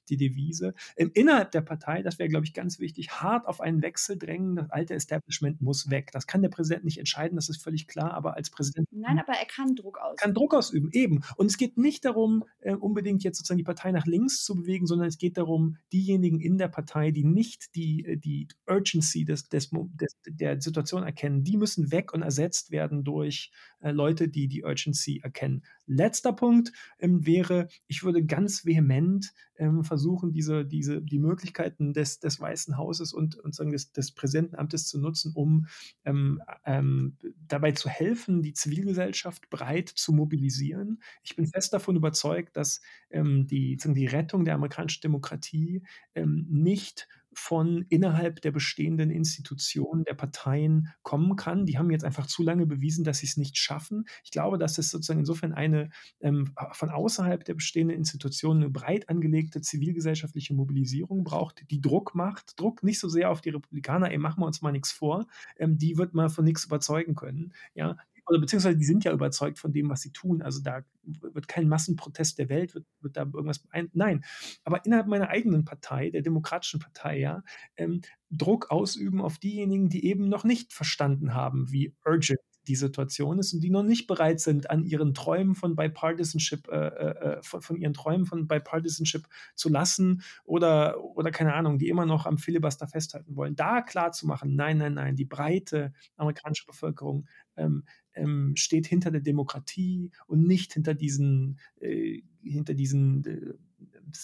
die 0.10 0.18
Devise. 0.18 0.74
Ähm, 0.98 1.12
innerhalb 1.16 1.52
der 1.52 1.62
Partei, 1.62 2.04
das 2.04 2.20
wäre, 2.20 2.30
glaube 2.30 2.46
ich, 2.46 2.54
ganz 2.54 2.80
wichtig, 2.80 3.12
hart 3.22 3.48
auf 3.48 3.60
einen 3.62 3.82
Wechsel 3.82 4.18
drängen. 4.18 4.56
Das 4.56 4.70
alte 4.72 4.94
Establishment 4.96 5.62
muss 5.62 5.90
weg. 5.90 6.12
Das 6.14 6.28
kann 6.28 6.42
der 6.44 6.50
Präsident 6.50 6.86
nicht 6.86 7.00
entscheiden, 7.00 7.36
das 7.38 7.50
ist 7.50 7.64
völlig 7.64 7.88
klar, 7.88 8.14
aber 8.14 8.36
als 8.36 8.50
Präsident 8.52 8.88
Nein, 8.92 9.20
aber 9.20 9.34
er 9.34 9.46
kann 9.46 9.76
Druck 9.76 9.98
kann 10.16 10.34
Druck 10.34 10.54
ausüben. 10.54 10.90
eben. 10.92 11.22
Und 11.38 11.48
es 11.48 11.58
geht 11.58 11.78
nicht 11.78 12.06
darum, 12.06 12.44
äh, 12.60 12.74
unbedingt 12.74 13.24
jetzt 13.24 13.38
sozusagen 13.38 13.58
die 13.58 13.64
Partei 13.64 13.92
nach 13.92 14.06
links 14.06 14.44
zu 14.44 14.56
bewegen, 14.56 14.86
sondern 14.86 15.08
es 15.08 15.18
geht 15.18 15.38
darum, 15.38 15.78
diejenigen 15.94 16.40
in 16.40 16.58
der 16.58 16.68
Partei, 16.68 17.12
die 17.12 17.24
nicht 17.24 17.76
die 17.76 18.06
äh, 18.06 18.18
die 18.18 18.48
Urgency 18.68 19.26
des 19.26 19.50
des 19.50 19.70
des 19.70 20.16
der 20.28 20.62
Situation 20.62 21.04
erkennen, 21.04 21.44
die 21.44 21.58
müssen 21.58 21.92
weg 21.92 22.14
und 22.14 22.22
ersetzt 22.22 22.72
werden 22.72 23.04
durch, 23.04 23.52
äh, 23.80 23.92
Leute, 23.92 24.28
die 24.28 24.48
die 24.48 24.64
Urgency 24.64 25.20
erkennen. 25.24 25.64
Letzter 25.88 26.34
Punkt, 26.34 26.72
ähm, 27.00 27.26
wäre, 27.26 27.68
ich 27.88 28.04
würde 28.04 28.26
ganz 28.26 28.66
vehement, 28.66 29.34
ähm, 29.58 29.84
versuchen, 29.84 30.32
diese 30.34 30.66
diese 30.66 31.02
die 31.02 31.20
Möglichkeiten 31.20 31.94
des 31.94 32.20
des 32.20 32.40
Weißen 32.40 32.78
Hauses 32.78 33.14
und 33.14 33.36
und 33.38 33.56
sagen 33.56 33.72
des 33.72 33.92
des 33.92 34.12
Präsidentenamtes 34.12 34.88
zu 34.88 35.00
nutzen, 35.00 35.32
um, 35.36 35.68
ähm, 36.04 36.42
ähm, 36.66 37.18
dabei 37.48 37.72
zu 37.72 37.90
helfen, 37.90 38.42
die 38.42 38.54
Zivilgesellschaft 38.54 39.50
breit 39.50 39.90
zu 39.90 40.14
mobilisieren. 40.14 41.02
Ich 41.24 41.36
bin 41.36 41.48
fest 41.48 41.74
davon 41.74 41.96
überzeugt, 41.96 42.58
dass, 42.58 42.82
ähm, 43.10 43.48
die 43.48 43.78
die 43.78 44.06
Rettung 44.08 44.46
der 44.46 44.56
amerikanischen 44.56 45.02
Demokratie, 45.02 45.84
ähm, 46.16 46.46
nicht 46.50 47.08
von 47.38 47.86
innerhalb 47.90 48.42
der 48.42 48.52
bestehenden 48.52 49.10
Institutionen 49.12 50.04
der 50.06 50.14
Parteien 50.16 50.90
kommen 51.04 51.36
kann. 51.36 51.66
Die 51.66 51.78
haben 51.78 51.92
jetzt 51.92 52.06
einfach 52.06 52.28
zu 52.28 52.44
lange 52.44 52.66
bewiesen, 52.66 53.04
dass 53.04 53.20
sie's 53.20 53.38
nicht 53.38 53.58
schaffen. 53.58 54.06
Ich 54.24 54.32
glaube, 54.32 54.58
dass 54.58 54.78
es 54.78 54.90
sozusagen 54.90 55.20
insofern 55.20 55.54
eine, 55.54 55.90
ähm, 56.22 56.54
von 56.74 56.90
außerhalb 56.90 57.44
der 57.46 57.56
bestehenden 57.56 57.98
Institutionen 57.98 58.60
'ne 58.62 58.70
breit 58.70 59.10
angelegte 59.10 59.62
zivilgesellschaftliche 59.62 60.54
Mobilisierung 60.54 61.24
braucht, 61.24 61.64
die 61.72 61.82
Druck 61.82 62.16
macht. 62.16 62.60
Druck 62.60 62.84
nicht 62.84 63.00
so 63.00 63.10
sehr 63.10 63.30
auf 63.32 63.42
die 63.42 63.50
Republikaner: 63.50 64.12
„Ey, 64.12 64.18
machen 64.18 64.42
wir 64.42 64.48
uns 64.48 64.62
mal 64.62 64.72
nix 64.72 64.92
vor.“ 64.92 65.28
Ähm, 65.58 65.78
die 65.78 65.98
wird 65.98 66.14
man 66.14 66.30
von 66.30 66.46
nix 66.46 66.66
überzeugen 66.66 67.16
können, 67.16 67.54
ja? 67.76 67.98
Oder 68.28 68.40
beziehungsweise 68.40 68.78
die 68.78 68.86
sind 68.86 69.04
ja 69.04 69.12
überzeugt 69.14 69.60
von 69.60 69.72
dem, 69.74 69.90
was 69.90 70.02
sie 70.02 70.12
tun. 70.12 70.42
Also, 70.42 70.62
da 70.62 70.84
wird 71.04 71.48
kein 71.48 71.68
Massenprotest 71.70 72.40
der 72.40 72.50
Welt 72.50 72.74
wird 72.76 72.86
wird 73.02 73.18
da 73.18 73.22
irgendwas 73.24 73.64
ein 73.72 73.90
nein. 73.94 74.24
Aber 74.64 74.84
innerhalb 74.86 75.08
meiner 75.08 75.30
eigenen 75.30 75.66
Partei, 75.66 76.10
der 76.10 76.22
Demokratischen 76.22 76.80
Partei, 76.80 77.20
ja, 77.20 77.44
ähm, 77.78 78.02
Druck 78.32 78.72
ausüben 78.72 79.22
auf 79.22 79.38
diejenigen, 79.38 79.90
die 79.90 80.06
eben 80.06 80.28
noch 80.30 80.44
nicht 80.44 80.74
verstanden 80.74 81.34
haben, 81.34 81.72
wie 81.72 81.94
urgent 82.06 82.40
die 82.68 82.76
Situation 82.76 83.38
ist 83.38 83.54
und 83.54 83.62
die 83.62 83.70
noch 83.70 83.84
nicht 83.84 84.08
bereit 84.08 84.40
sind, 84.40 84.72
an 84.72 84.86
ihren 84.86 85.14
Träumen 85.14 85.54
von 85.54 85.76
Bipartisanship 85.76 86.68
äh, 86.68 86.88
äh, 86.88 87.38
äh, 87.38 87.44
von 87.44 87.62
von 87.62 87.78
ihren 87.78 87.94
Träumen 87.94 88.26
von 88.26 88.48
Bipartisanship 88.48 89.28
zu 89.54 89.70
lassen 89.70 90.24
oder 90.46 91.00
oder 91.04 91.30
keine 91.30 91.54
Ahnung, 91.54 91.78
die 91.78 91.90
immer 91.90 92.08
noch 92.08 92.26
am 92.26 92.40
Filibuster 92.40 92.88
festhalten 92.88 93.36
wollen. 93.36 93.56
Da 93.56 93.82
klarzumachen: 93.84 94.56
„Nein, 94.56 94.80
nein, 94.80 94.96
nein, 94.96 95.16
die 95.16 95.26
breite 95.26 95.94
amerikanische 96.18 96.66
Bevölkerung, 96.66 97.28
ähm, 97.58 97.84
ähm, 98.14 98.54
steht 98.56 98.88
hinter 98.88 99.12
der 99.12 99.22
Demokratie 99.22 100.12
und 100.28 100.44
nicht 100.48 100.74
hinter 100.74 100.94
diesen 100.94 101.60
äh, 101.80 102.22
hinter 102.44 102.74
diesen, 102.74 103.26
äh, 103.26 103.54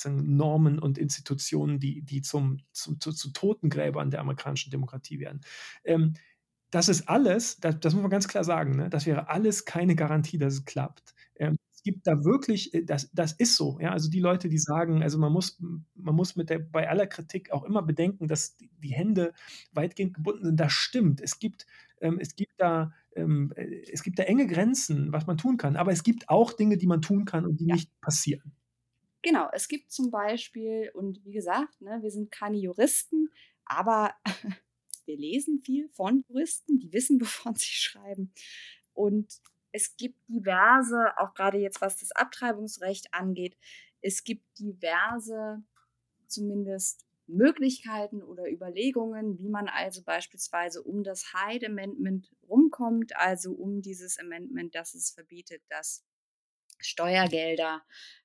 Normen 0.09 0.79
und 0.79 0.97
Institutionen, 0.97 1.79
die 1.79 2.01
die 2.03 2.21
zum 2.21 2.59
zu 2.71 2.95
zu 2.97 3.11
zu 3.11 3.31
Totengräbern 3.31 4.11
der 4.11 4.21
amerikanischen 4.21 4.71
Demokratie 4.71 5.19
werden.“ 5.19 5.41
Ähm, 5.83 6.13
das 6.71 6.89
ist 6.89 7.09
alles 7.09 7.59
da 7.59 7.71
das 7.73 7.93
muss 7.93 8.01
man 8.03 8.11
ganz 8.11 8.27
klar 8.27 8.43
sagen, 8.43 8.75
ne? 8.77 8.89
Das 8.89 9.05
wäre 9.05 9.29
alles 9.29 9.65
keine 9.65 9.95
Garantie, 9.95 10.37
dass 10.37 10.53
es 10.55 10.65
klappt. 10.65 11.13
Ähm, 11.37 11.57
es 11.73 11.83
gibt 11.83 12.07
da 12.07 12.23
wirklich 12.25 12.73
äh, 12.73 12.83
das 12.85 13.11
das 13.13 13.33
ist 13.33 13.55
so, 13.57 13.79
ja? 13.81 13.91
Also, 13.91 14.09
die 14.09 14.19
Leute, 14.21 14.49
die 14.49 14.59
sagen 14.59 15.03
also, 15.03 15.17
man 15.19 15.33
muss 15.33 15.59
man 15.95 16.15
muss 16.15 16.35
mit 16.35 16.49
der 16.49 16.59
bei 16.59 16.89
aller 16.89 17.07
Kritik 17.07 17.51
auch 17.51 17.63
immer 17.65 17.81
bedenken, 17.83 18.27
dass 18.27 18.57
die 18.57 18.93
Hände 18.93 19.33
weitgehend 19.73 20.13
gebunden 20.15 20.45
sind. 20.45 20.59
Das 20.59 20.73
stimmt. 20.73 21.21
Es 21.21 21.39
gibt 21.39 21.65
ähm, 22.01 22.19
es 22.21 22.35
gibt 22.35 22.53
da 22.57 22.93
ähm, 23.15 23.51
äh, 23.55 23.83
es 23.91 24.03
gibt 24.03 24.19
da 24.19 24.23
enge 24.23 24.47
Grenzen, 24.47 25.11
was 25.11 25.27
man 25.27 25.37
tun 25.37 25.57
kann. 25.57 25.75
Aber 25.75 25.91
es 25.91 26.03
gibt 26.03 26.29
auch 26.29 26.53
Dinge, 26.53 26.77
die 26.77 26.87
man 26.87 27.01
tun 27.01 27.25
kann 27.25 27.45
und 27.45 27.59
die 27.59 27.65
Ja. 27.65 27.75
nicht 27.75 27.89
passieren. 28.01 28.55
Genau, 29.21 29.49
es 29.53 29.67
gibt 29.67 29.91
zum 29.91 30.09
Beispiel 30.09 30.91
und 30.93 31.23
wie 31.25 31.33
gesagt, 31.33 31.79
ne, 31.81 31.99
wir 32.01 32.09
sind 32.09 32.31
keine 32.31 32.57
Juristen, 32.57 33.29
aber 33.65 34.13
wir 35.05 35.17
lesen 35.17 35.61
viel 35.63 35.89
von 35.89 36.23
Juristen, 36.27 36.79
die 36.79 36.91
wissen, 36.91 37.21
wovon 37.21 37.55
sie 37.55 37.67
schreiben. 37.67 38.33
Und 38.93 39.41
es 39.71 39.95
gibt 39.95 40.17
diverse 40.27 41.17
auch 41.17 41.33
grade 41.33 41.57
jetzt, 41.59 41.81
was 41.81 41.97
das 41.97 42.11
Abtreibungsrecht 42.11 43.13
angeht 43.13 43.55
es 44.01 44.23
gibt 44.23 44.43
diverse 44.59 45.63
zumindest 46.27 47.05
Möglichkeiten 47.27 48.21
oder 48.23 48.51
Überlegungen, 48.51 49.39
wie 49.39 49.49
man 49.49 49.67
also 49.67 50.03
beispielsweise 50.03 50.81
um 50.83 51.03
das 51.03 51.33
Hyde 51.33 51.67
Amendment 51.67 52.29
rumkommt, 52.51 53.15
also 53.15 53.53
um 53.53 53.81
dieses 53.81 54.19
Amendment, 54.19 54.75
das 54.75 54.93
es 54.93 55.09
verbietet, 55.09 55.63
dass 55.69 56.05
Steuergelder 56.79 57.83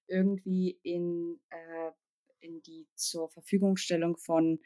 irgendwie 0.08 0.78
in 0.82 1.40
äh, 1.50 1.92
in 2.40 2.62
die 2.62 2.86
zur 2.94 3.28
Verfügungstellung 3.30 4.16
von, 4.16 4.60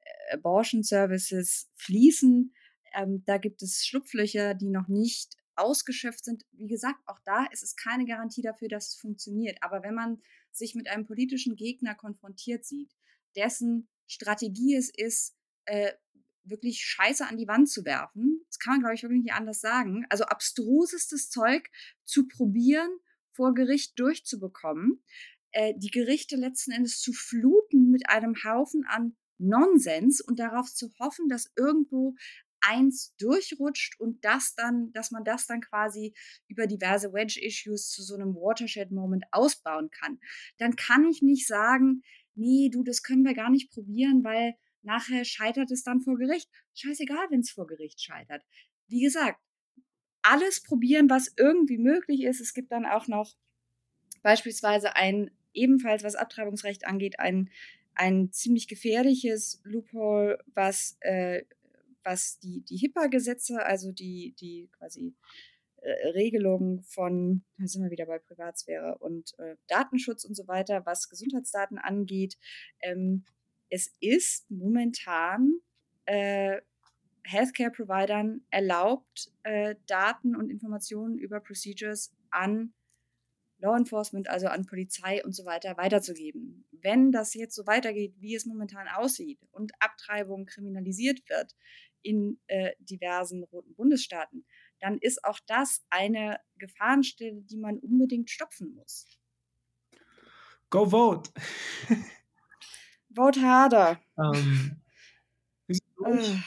äh, 0.00 0.34
Abortion 0.34 0.82
Services 0.82 1.70
fließen. 1.74 2.54
Ähm, 2.94 3.24
da 3.26 3.38
gibt 3.38 3.62
es 3.62 3.84
Schlupflöcher, 3.86 4.54
die 4.54 4.70
noch 4.70 4.88
nicht 4.88 5.36
ausgeschöpft 5.56 6.24
sind. 6.24 6.44
Wie 6.52 6.68
gesagt, 6.68 7.00
auch 7.06 7.18
da 7.24 7.46
ist 7.46 7.62
es 7.62 7.76
keine 7.76 8.06
Garantie 8.06 8.42
dafür, 8.42 8.68
dass 8.68 8.88
es 8.88 8.96
funktioniert. 8.96 9.58
Aber 9.62 9.82
wenn 9.82 9.94
man 9.94 10.20
sich 10.52 10.74
mit 10.74 10.88
einem 10.88 11.06
politischen 11.06 11.56
Gegner 11.56 11.94
konfrontiert 11.94 12.64
sieht, 12.64 12.92
dessen 13.36 13.88
Strategie 14.06 14.76
es 14.76 14.90
ist, 14.90 15.36
äh, 15.66 15.92
wirklich 16.44 16.84
Scheiße 16.84 17.26
an 17.26 17.36
die 17.38 17.48
Wand 17.48 17.68
zu 17.70 17.84
werfen, 17.84 18.44
das 18.48 18.58
kann 18.58 18.74
man, 18.74 18.80
glaube 18.80 18.94
ich, 18.94 19.02
wirklich 19.02 19.22
nicht 19.22 19.34
anders 19.34 19.60
sagen, 19.60 20.06
also 20.10 20.24
abstrusestes 20.24 21.30
Zeug 21.30 21.70
zu 22.04 22.26
probieren, 22.28 22.90
vor 23.32 23.54
Gericht 23.54 23.98
durchzubekommen, 23.98 25.02
äh, 25.52 25.74
die 25.76 25.90
Gerichte 25.90 26.36
letzten 26.36 26.72
Endes 26.72 27.00
zu 27.00 27.12
fluten 27.12 27.90
mit 27.90 28.08
einem 28.08 28.34
Haufen 28.44 28.84
an 28.86 29.16
Nonsens 29.38 30.20
und 30.20 30.38
darauf 30.38 30.72
zu 30.72 30.92
hoffen, 31.00 31.28
dass 31.28 31.50
irgendwo 31.56 32.14
eins 32.60 33.14
durchrutscht 33.18 34.00
und 34.00 34.24
das 34.24 34.54
dann 34.54 34.90
dass 34.92 35.10
man 35.10 35.24
das 35.24 35.46
dann 35.46 35.60
quasi 35.60 36.14
über 36.48 36.66
diverse 36.66 37.12
Wedge 37.12 37.38
Issues 37.42 37.90
zu 37.90 38.02
so 38.02 38.16
'nem 38.16 38.34
Watershed 38.34 38.90
Moment 38.90 39.24
ausbauen 39.32 39.90
kann. 39.90 40.18
Dann 40.58 40.76
kann 40.76 41.04
ich 41.06 41.20
nicht 41.22 41.46
sagen: 41.46 42.02
„Ne, 42.34 42.70
du, 42.70 42.82
das 42.84 43.02
können 43.02 43.24
wir 43.24 43.34
gar 43.34 43.50
nicht 43.50 43.70
probieren, 43.70 44.24
weil 44.24 44.54
nachher 44.84 45.24
scheitert 45.24 45.70
es 45.70 45.82
dann 45.82 46.00
vor 46.00 46.16
Gericht.“ 46.16 46.48
Scheißegal, 46.74 47.26
wenn's 47.30 47.50
vor 47.50 47.66
Gericht 47.66 48.00
scheitert. 48.02 48.42
Wie 48.88 49.02
gesagt, 49.02 49.40
alles 50.22 50.62
probieren, 50.62 51.10
was 51.10 51.32
irgendwie 51.36 51.78
möglich 51.78 52.22
ist. 52.22 52.40
Es 52.40 52.54
gibt 52.54 52.72
dann 52.72 52.86
auch 52.86 53.08
noch 53.08 53.34
beispielsweise 54.22 54.96
ein 54.96 55.30
ebenfalls, 55.52 56.02
was 56.02 56.14
Abtreibungsrecht 56.14 56.86
angeht, 56.86 57.18
ein 57.18 57.50
ein 57.94 58.32
ziemlich 58.32 58.68
gefährliches 58.68 59.60
Loophole, 59.64 60.38
was, 60.54 60.96
äh, 61.00 61.44
was 62.02 62.38
die, 62.38 62.62
die 62.62 62.76
HIPAA-Gesetze, 62.76 63.64
also 63.64 63.92
die, 63.92 64.34
die 64.38 64.68
quasi 64.76 65.14
äh, 65.76 66.08
Regelungen 66.08 66.82
von, 66.82 67.44
da 67.58 67.66
sind 67.66 67.82
wir 67.82 67.90
wieder 67.90 68.06
bei 68.06 68.18
Privatsphäre 68.18 68.98
und 68.98 69.38
äh, 69.38 69.56
Datenschutz 69.68 70.24
und 70.24 70.34
so 70.34 70.48
weiter, 70.48 70.84
was 70.86 71.08
Gesundheitsdaten 71.08 71.78
angeht. 71.78 72.36
Ähm, 72.82 73.24
es 73.74 73.92
ist 73.98 74.48
momentan 74.52 75.58
äh, 76.04 76.60
Healthcare-Providern 77.24 78.46
erlaubt, 78.50 79.32
äh, 79.42 79.74
Daten 79.88 80.36
und 80.36 80.48
Informationen 80.48 81.18
über 81.18 81.40
Procedures 81.40 82.14
an 82.30 82.72
Law 83.58 83.76
Enforcement, 83.76 84.28
also 84.28 84.46
an 84.46 84.64
Polizei 84.66 85.24
und 85.24 85.34
so 85.34 85.44
weiter, 85.44 85.76
weiterzugeben. 85.76 86.64
Wenn 86.70 87.10
das 87.10 87.34
jetzt 87.34 87.56
so 87.56 87.66
weitergeht, 87.66 88.14
wie 88.20 88.36
es 88.36 88.46
momentan 88.46 88.86
aussieht 88.86 89.40
und 89.50 89.72
Abtreibung 89.80 90.46
kriminalisiert 90.46 91.28
wird 91.28 91.56
in 92.02 92.38
äh, 92.46 92.74
diversen 92.78 93.42
roten 93.42 93.74
Bundesstaaten, 93.74 94.46
dann 94.78 94.98
ist 94.98 95.24
auch 95.24 95.40
das 95.48 95.84
eine 95.90 96.38
Gefahrenstelle, 96.58 97.42
die 97.42 97.56
man 97.56 97.80
unbedingt 97.80 98.30
stopfen 98.30 98.72
muss. 98.76 99.08
Go 100.70 100.88
vote! 100.88 101.32
vote 103.14 103.40
harder. 103.40 103.98
Ähm, 104.18 104.80
äh, 105.68 106.38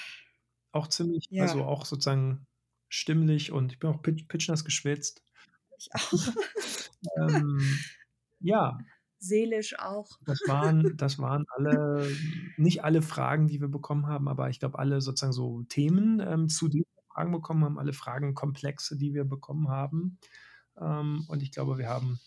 auch 0.72 0.88
ziemlich, 0.88 1.28
ja. 1.30 1.44
also 1.44 1.64
auch 1.64 1.86
sozusagen 1.86 2.46
stimmlich 2.90 3.52
und 3.52 3.74
ich 3.74 3.80
bin 3.80 3.90
auch 3.90 4.02
pitch, 4.02 4.28
pitchnass 4.28 4.64
geschwitzt. 4.64 5.24
Ich 5.78 5.90
auch. 5.94 6.34
ähm, 7.18 7.80
ja. 8.40 8.78
Seelisch 9.20 9.78
auch. 9.80 10.20
Das 10.26 10.40
waren, 10.48 10.96
das 10.96 11.18
waren 11.18 11.46
alle, 11.50 12.08
nicht 12.58 12.84
alle 12.84 13.02
Fragen, 13.02 13.48
die 13.48 13.60
wir 13.60 13.68
bekommen 13.68 14.06
haben, 14.06 14.28
aber 14.28 14.50
ich 14.50 14.60
glaube, 14.60 14.78
alle 14.78 15.02
sozusagen 15.02 15.34
so 15.34 15.64
Themen, 15.64 16.20
ähm, 16.20 16.50
zu 16.50 16.68
denen 16.68 16.86
Fragen 17.12 17.32
bekommen 17.32 17.64
haben, 17.66 17.80
alle 17.80 17.94
Fragenkomplexe, 17.94 18.96
die 18.96 19.16
wir 19.16 19.26
bekommen 19.26 19.70
haben. 19.70 20.20
Ähm, 20.80 21.26
und 21.28 21.42
ich 21.42 21.52
glaube, 21.52 21.80
wir 21.80 21.90
haben 21.90 22.20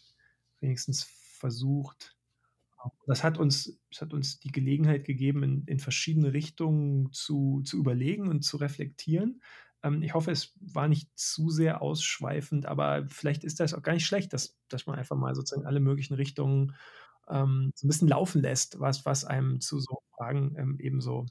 wenigstens 0.59 1.05
versucht, 1.05 2.17
das 3.07 3.25
hat 3.25 3.39
uns, 3.39 3.79
das 3.91 4.03
hat 4.03 4.13
uns 4.13 4.41
die 4.41 4.53
Gelegenheit 4.53 5.05
gegeben, 5.05 5.43
in, 5.43 5.65
in 5.67 5.79
verschiedene 5.79 6.33
Richtungen 6.33 7.13
zu, 7.13 7.63
zu 7.65 7.79
überlegen 7.79 8.29
und 8.29 8.43
zu 8.43 8.57
reflektieren. 8.57 9.43
Ähm, 9.83 10.03
ich 10.03 10.15
hoffe, 10.15 10.31
es 10.31 10.55
war 10.61 10.89
nicht 10.89 11.11
zu 11.19 11.51
sehr 11.51 11.83
ausschweifend, 11.83 12.67
aber 12.67 13.07
vielleicht 13.09 13.45
ist 13.45 13.61
das 13.61 13.75
auch 13.75 13.83
gar 13.83 13.93
nicht 13.95 14.07
schlecht, 14.07 14.33
dass, 14.33 14.59
dass 14.69 14.87
man 14.87 14.99
einfach 14.99 15.17
mal 15.17 15.35
sozusagen 15.35 15.67
alle 15.67 15.81
möglichen 15.81 16.15
Richtungen 16.15 16.77
ähm, 17.29 17.73
so 17.75 17.87
ein 17.87 17.89
bisschen 17.89 18.09
laufen 18.09 18.43
lässt, 18.43 18.81
was, 18.81 19.05
was 19.05 19.25
einem 19.25 19.61
zu 19.61 19.81
so 19.81 19.99
Fragen 20.17 20.55
ähm, 20.57 20.77
ebenso 20.81 21.27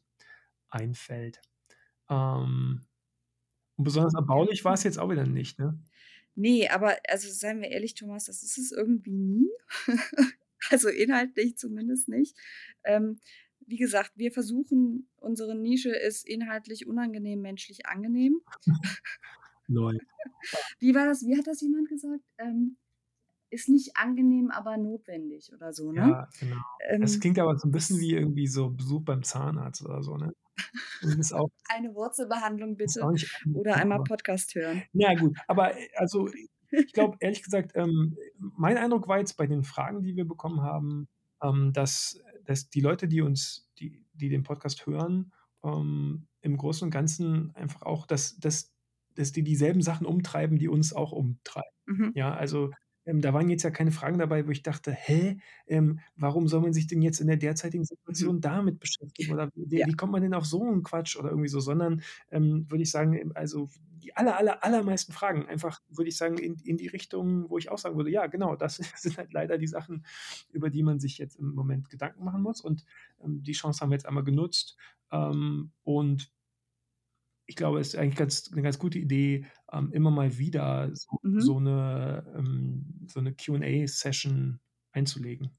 einfällt. 0.70 1.42
Ähm, 2.10 2.82
und 3.78 3.84
besonders 3.84 4.14
erbaulich 4.14 4.66
war 4.66 4.74
es 4.74 4.84
jetzt 4.84 5.00
auch 5.00 5.10
wieder 5.10 5.26
nicht, 5.26 5.60
ne? 5.60 5.80
Nee, 6.36 6.70
aber 6.70 6.98
also 7.08 7.30
seien 7.30 7.62
wir 7.62 7.70
ehrlich, 7.70 7.96
Thomas, 7.96 8.26
das 8.26 8.44
ist 8.44 8.58
es 8.58 8.72
irgendwie 8.72 9.18
nie. 9.18 9.50
also 10.70 10.90
inhaltlich 10.90 11.58
zumindest 11.58 12.10
nicht. 12.10 12.36
Ähm, 12.84 13.20
wie 13.66 13.78
gesagt, 13.78 14.12
wir 14.16 14.32
versuchen, 14.32 15.08
unsere 15.18 15.56
Nische 15.56 15.92
ist 15.92 16.28
inhaltlich 16.28 16.88
unangenehm, 16.88 17.42
menschlich 17.42 17.86
angenehm. 17.86 18.42
Neu. 19.68 19.94
Wie 20.80 20.96
war 20.96 21.06
das? 21.06 21.24
Wie 21.26 21.38
hat 21.38 21.46
das 21.46 21.62
jemand 21.62 21.88
gesagt? 21.88 22.24
Ähm, 22.40 22.78
ist 23.52 23.70
nicht 23.70 23.96
angenehm, 23.96 24.52
aber 24.52 24.78
notwendig 24.78 25.52
oder 25.54 25.74
so, 25.74 25.92
ne? 25.92 26.02
Ja, 26.02 26.30
genau. 26.40 26.58
Ähm, 26.88 27.02
das 27.02 27.20
klingt 27.20 27.40
aber 27.40 27.58
so 27.58 27.68
ein 27.68 27.72
bisschen 27.72 28.00
wie 28.00 28.14
irgendwie 28.14 28.48
so 28.48 28.70
Besuch 28.70 29.04
beim 29.04 29.24
Zahnarzt 29.24 29.84
oder 29.84 30.02
so, 30.02 30.18
ne? 30.18 30.34
Auch, 31.34 31.50
eine 31.70 31.94
Wurzelbehandlung 31.96 32.76
bitte 32.76 33.02
oder 33.54 33.76
einmal 33.76 34.04
Podcast 34.04 34.54
hören. 34.56 34.84
Ja 34.94 35.14
gut, 35.16 35.38
aber 35.48 35.78
äh, 35.78 35.88
also 35.96 36.30
ich 36.72 36.94
glaube 36.94 37.18
ehrlich 37.20 37.44
gesagt, 37.44 37.72
ähm, 37.76 38.18
mein 38.38 38.78
Eindruck 38.78 39.08
war 39.08 39.20
jetzt 39.20 39.38
bei 39.38 39.48
den 39.48 39.64
Fragen, 39.64 40.04
die 40.04 40.16
wir 40.16 40.26
bekommen 40.26 40.62
haben, 40.62 41.08
ähm, 41.42 41.74
dass, 41.74 42.22
dass 42.46 42.70
die 42.70 42.82
Leute, 42.82 43.08
die 43.08 43.22
uns, 43.22 43.70
die, 43.80 44.06
die 44.14 44.30
den 44.30 44.44
Podcast 44.44 44.86
hören, 44.86 45.32
ähm, 45.64 46.28
im 46.42 46.58
Großen 46.58 46.86
und 46.86 46.92
Ganzen 46.92 47.56
einfach 47.56 47.82
auch, 47.84 48.06
dass, 48.06 48.38
dass, 48.40 48.74
dass 49.16 49.32
die 49.32 49.44
dieselben 49.44 49.82
Sachen 49.82 50.06
umtreiben, 50.06 50.58
die 50.58 50.70
uns 50.70 50.94
auch 50.94 51.12
umtreiben. 51.12 51.72
Mhm. 51.86 52.12
Ja, 52.16 52.34
also 52.34 52.72
ähm, 53.10 53.22
da 53.22 53.34
waren 53.34 53.50
jetzt 53.50 53.64
ja 53.64 53.72
keine 53.72 53.92
Fragen 53.92 54.20
dabei, 54.20 54.46
wo 54.46 54.52
ich 54.52 54.62
dachte, 54.62 54.92
hä, 54.92 55.40
ähm, 55.66 56.00
warum 56.16 56.48
soll 56.48 56.62
man 56.62 56.74
sich 56.74 56.86
denn 56.86 57.02
jetzt 57.02 57.20
in 57.20 57.28
der 57.28 57.38
derzeitigen 57.38 57.84
Situation 57.84 58.36
mhm. 58.36 58.42
damit 58.42 58.80
beschäftigen? 58.80 59.34
Oder 59.34 59.50
wie, 59.56 59.80
ja. 59.80 59.88
wie, 59.88 59.94
kommt 59.94 60.12
man 60.12 60.22
denn 60.22 60.36
auf 60.36 60.46
so 60.46 60.62
einen 60.62 60.84
Quatsch 60.84 61.18
oder 61.18 61.30
irgendwie 61.30 61.50
so? 61.50 61.60
Sondern 61.60 62.04
ähm, 62.30 62.70
würde 62.70 62.84
ich 62.84 62.92
sagen, 62.92 63.14
ähm, 63.14 63.32
also 63.34 63.68
die 64.04 64.16
aller, 64.16 64.38
aller, 64.38 64.64
allermeisten 64.64 65.12
Fragen 65.12 65.48
einfach, 65.48 65.82
würde 65.90 66.10
ich 66.10 66.18
sagen, 66.18 66.38
in, 66.38 66.56
in 66.64 66.78
die 66.78 66.88
Richtung, 66.88 67.50
wo 67.50 67.58
ich 67.58 67.70
auch 67.72 67.80
sagen 67.80 67.98
würde, 67.98 68.12
ja, 68.12 68.28
genau, 68.28 68.56
das 68.56 68.76
sind 68.96 69.18
halt 69.18 69.34
leider 69.34 69.58
die 69.58 69.68
Sachen, 69.68 70.06
über 70.52 70.70
die 70.70 70.84
man 70.84 71.00
sich 71.00 71.18
jetzt 71.18 71.36
im 71.38 71.56
Moment 71.56 71.90
Gedanken 71.90 72.24
machen 72.24 72.44
muss. 72.44 72.62
Und 72.62 72.86
ähm, 73.24 73.42
die 73.42 73.54
Chance 73.54 73.82
haben 73.82 73.90
wir 73.90 73.96
jetzt 73.96 74.06
einmal 74.06 74.24
genutzt. 74.24 74.78
Ähm, 75.12 75.72
und 75.84 76.32
ich 77.50 77.56
glaube, 77.56 77.80
es 77.80 77.90
ist 77.90 77.96
eigentlich 77.96 78.16
ganz, 78.16 78.52
eine 78.52 78.62
ganz 78.62 78.78
gute 78.78 79.00
Idee, 79.00 79.48
ähm, 79.74 79.92
immer 79.92 80.12
mal 80.12 80.38
wieder 80.38 80.96
so, 80.96 81.20
mhm. 81.24 81.42
so 81.42 81.58
eine, 81.58 82.24
ähm, 82.38 83.08
so 83.08 83.20
eine 83.20 83.34
QA-Session 83.34 84.60
einzulegen. 84.92 85.50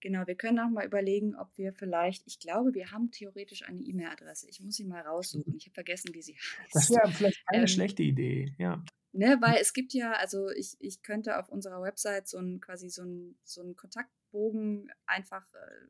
Genau, 0.00 0.24
wir 0.28 0.36
können 0.36 0.60
auch 0.60 0.70
mal 0.70 0.86
überlegen, 0.86 1.34
ob 1.34 1.48
wir 1.58 1.72
vielleicht, 1.72 2.24
ich 2.26 2.38
glaube, 2.38 2.72
wir 2.72 2.92
haben 2.92 3.10
theoretisch 3.10 3.64
eine 3.64 3.80
E-Mail-Adresse. 3.80 4.48
Ich 4.48 4.60
muss 4.60 4.76
sie 4.76 4.84
mal 4.84 5.00
raussuchen. 5.00 5.56
Ich 5.56 5.66
habe 5.66 5.74
vergessen, 5.74 6.14
wie 6.14 6.22
sie 6.22 6.36
heißt. 6.60 6.74
Das 6.74 6.90
wäre 6.90 7.10
vielleicht 7.10 7.44
keine 7.48 7.62
ähm, 7.62 7.68
schlechte 7.68 8.04
Idee, 8.04 8.54
ja. 8.58 8.84
Ne, 9.10 9.38
weil 9.40 9.56
es 9.60 9.72
gibt 9.72 9.92
ja, 9.92 10.12
also 10.12 10.50
ich, 10.50 10.76
ich 10.78 11.02
könnte 11.02 11.38
auf 11.38 11.48
unserer 11.48 11.82
Website 11.82 12.28
so 12.28 12.38
ein 12.38 12.60
quasi 12.60 12.90
so 12.90 13.02
ein, 13.02 13.36
so 13.42 13.60
einen 13.60 13.74
Kontaktbogen 13.74 14.90
einfach 15.06 15.46
äh, 15.54 15.86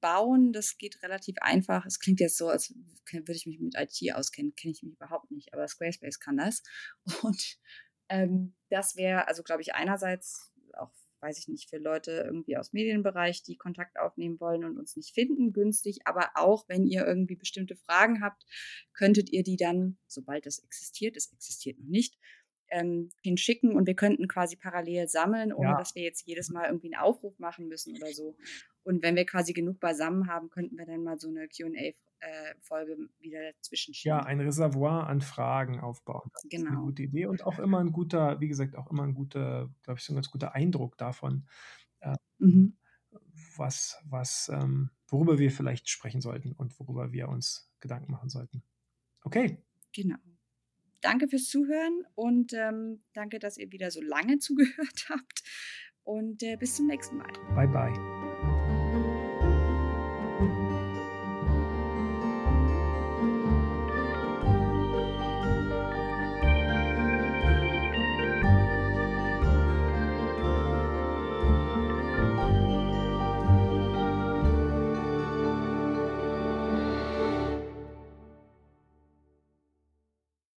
bauen. 0.00 0.52
Das 0.52 0.78
geht 0.78 1.02
relativ 1.02 1.36
einfach. 1.40 1.86
Es 1.86 1.98
klingt 1.98 2.20
jetzt 2.20 2.38
so, 2.38 2.48
als 2.48 2.74
würde 3.12 3.32
ich 3.32 3.46
mich 3.46 3.60
mit 3.60 3.74
IT 3.76 4.14
auskennen. 4.14 4.54
Kenne 4.54 4.72
ich 4.72 4.82
mich 4.82 4.94
überhaupt 4.94 5.30
nicht, 5.30 5.52
aber 5.54 5.66
Squarespace 5.66 6.18
kann 6.20 6.36
das. 6.36 6.62
Und 7.22 7.58
ähm, 8.08 8.54
das 8.70 8.96
wäre, 8.96 9.28
also 9.28 9.42
glaube 9.42 9.62
ich, 9.62 9.74
einerseits 9.74 10.52
auch, 10.74 10.92
weiß 11.20 11.38
ich 11.38 11.48
nicht, 11.48 11.68
für 11.68 11.78
Leute 11.78 12.12
irgendwie 12.12 12.56
aus 12.56 12.72
Medienbereich, 12.72 13.42
die 13.42 13.56
Kontakt 13.56 13.98
aufnehmen 13.98 14.40
wollen 14.40 14.64
und 14.64 14.78
uns 14.78 14.96
nicht 14.96 15.12
finden, 15.12 15.52
günstig. 15.52 16.00
Aber 16.06 16.30
auch, 16.34 16.68
wenn 16.68 16.86
ihr 16.86 17.06
irgendwie 17.06 17.36
bestimmte 17.36 17.76
Fragen 17.76 18.22
habt, 18.22 18.44
könntet 18.94 19.30
ihr 19.30 19.42
die 19.42 19.56
dann, 19.56 19.98
sobald 20.06 20.46
das 20.46 20.58
existiert, 20.60 21.16
es 21.16 21.32
existiert 21.32 21.78
noch 21.78 21.88
nicht, 21.88 22.18
ähm, 22.70 23.10
hinschicken 23.22 23.74
und 23.74 23.86
wir 23.86 23.94
könnten 23.94 24.28
quasi 24.28 24.56
parallel 24.56 25.08
sammeln, 25.08 25.52
ohne 25.52 25.70
ja. 25.70 25.78
dass 25.78 25.94
wir 25.94 26.02
jetzt 26.02 26.26
jedes 26.26 26.50
Mal 26.50 26.66
irgendwie 26.66 26.94
einen 26.94 27.02
Aufruf 27.02 27.38
machen 27.38 27.68
müssen 27.68 27.96
oder 27.96 28.12
so. 28.12 28.36
Und 28.82 29.02
wenn 29.02 29.16
wir 29.16 29.26
quasi 29.26 29.52
genug 29.52 29.80
beisammen 29.80 30.28
haben, 30.28 30.50
könnten 30.50 30.78
wir 30.78 30.86
dann 30.86 31.02
mal 31.02 31.18
so 31.18 31.28
eine 31.28 31.48
QA-Folge 31.48 32.92
äh, 32.92 33.22
wieder 33.22 33.52
dazwischen 33.52 33.92
schieben. 33.92 34.18
Ja, 34.18 34.24
ein 34.24 34.40
Reservoir 34.40 35.06
an 35.06 35.20
Fragen 35.20 35.80
aufbauen. 35.80 36.30
Das 36.32 36.42
genau. 36.42 36.52
ist 36.52 36.60
eine 36.60 36.70
genau. 36.70 36.86
gute 36.86 37.02
Idee 37.02 37.26
und 37.26 37.44
auch 37.44 37.58
immer 37.58 37.80
ein 37.80 37.92
guter, 37.92 38.40
wie 38.40 38.48
gesagt, 38.48 38.76
auch 38.76 38.90
immer 38.90 39.02
ein 39.02 39.14
guter, 39.14 39.70
glaube 39.82 39.98
ich, 39.98 40.04
so 40.04 40.12
ein 40.12 40.16
ganz 40.16 40.30
guter 40.30 40.54
Eindruck 40.54 40.96
davon, 40.96 41.46
äh, 42.00 42.16
mhm. 42.38 42.76
was, 43.56 44.00
was, 44.04 44.50
ähm, 44.52 44.90
worüber 45.08 45.38
wir 45.38 45.50
vielleicht 45.50 45.88
sprechen 45.88 46.20
sollten 46.20 46.52
und 46.52 46.78
worüber 46.78 47.12
wir 47.12 47.28
uns 47.28 47.70
Gedanken 47.80 48.12
machen 48.12 48.28
sollten. 48.28 48.62
Okay. 49.22 49.58
Genau 49.92 50.16
danke 51.00 51.28
fürs 51.28 51.48
Zuhören 51.48 52.04
und 52.14 52.52
ähm, 52.52 53.00
danke, 53.14 53.38
dass 53.38 53.56
ihr 53.56 53.70
wieder 53.72 53.90
so 53.90 54.00
lange 54.00 54.38
zugehört 54.38 55.06
habt. 55.08 55.42
Und 56.02 56.42
äh, 56.42 56.56
bis 56.56 56.76
zum 56.76 56.86
nächsten 56.86 57.18
Mal. 57.18 57.32
Bye, 57.54 57.68
bye. 57.68 58.19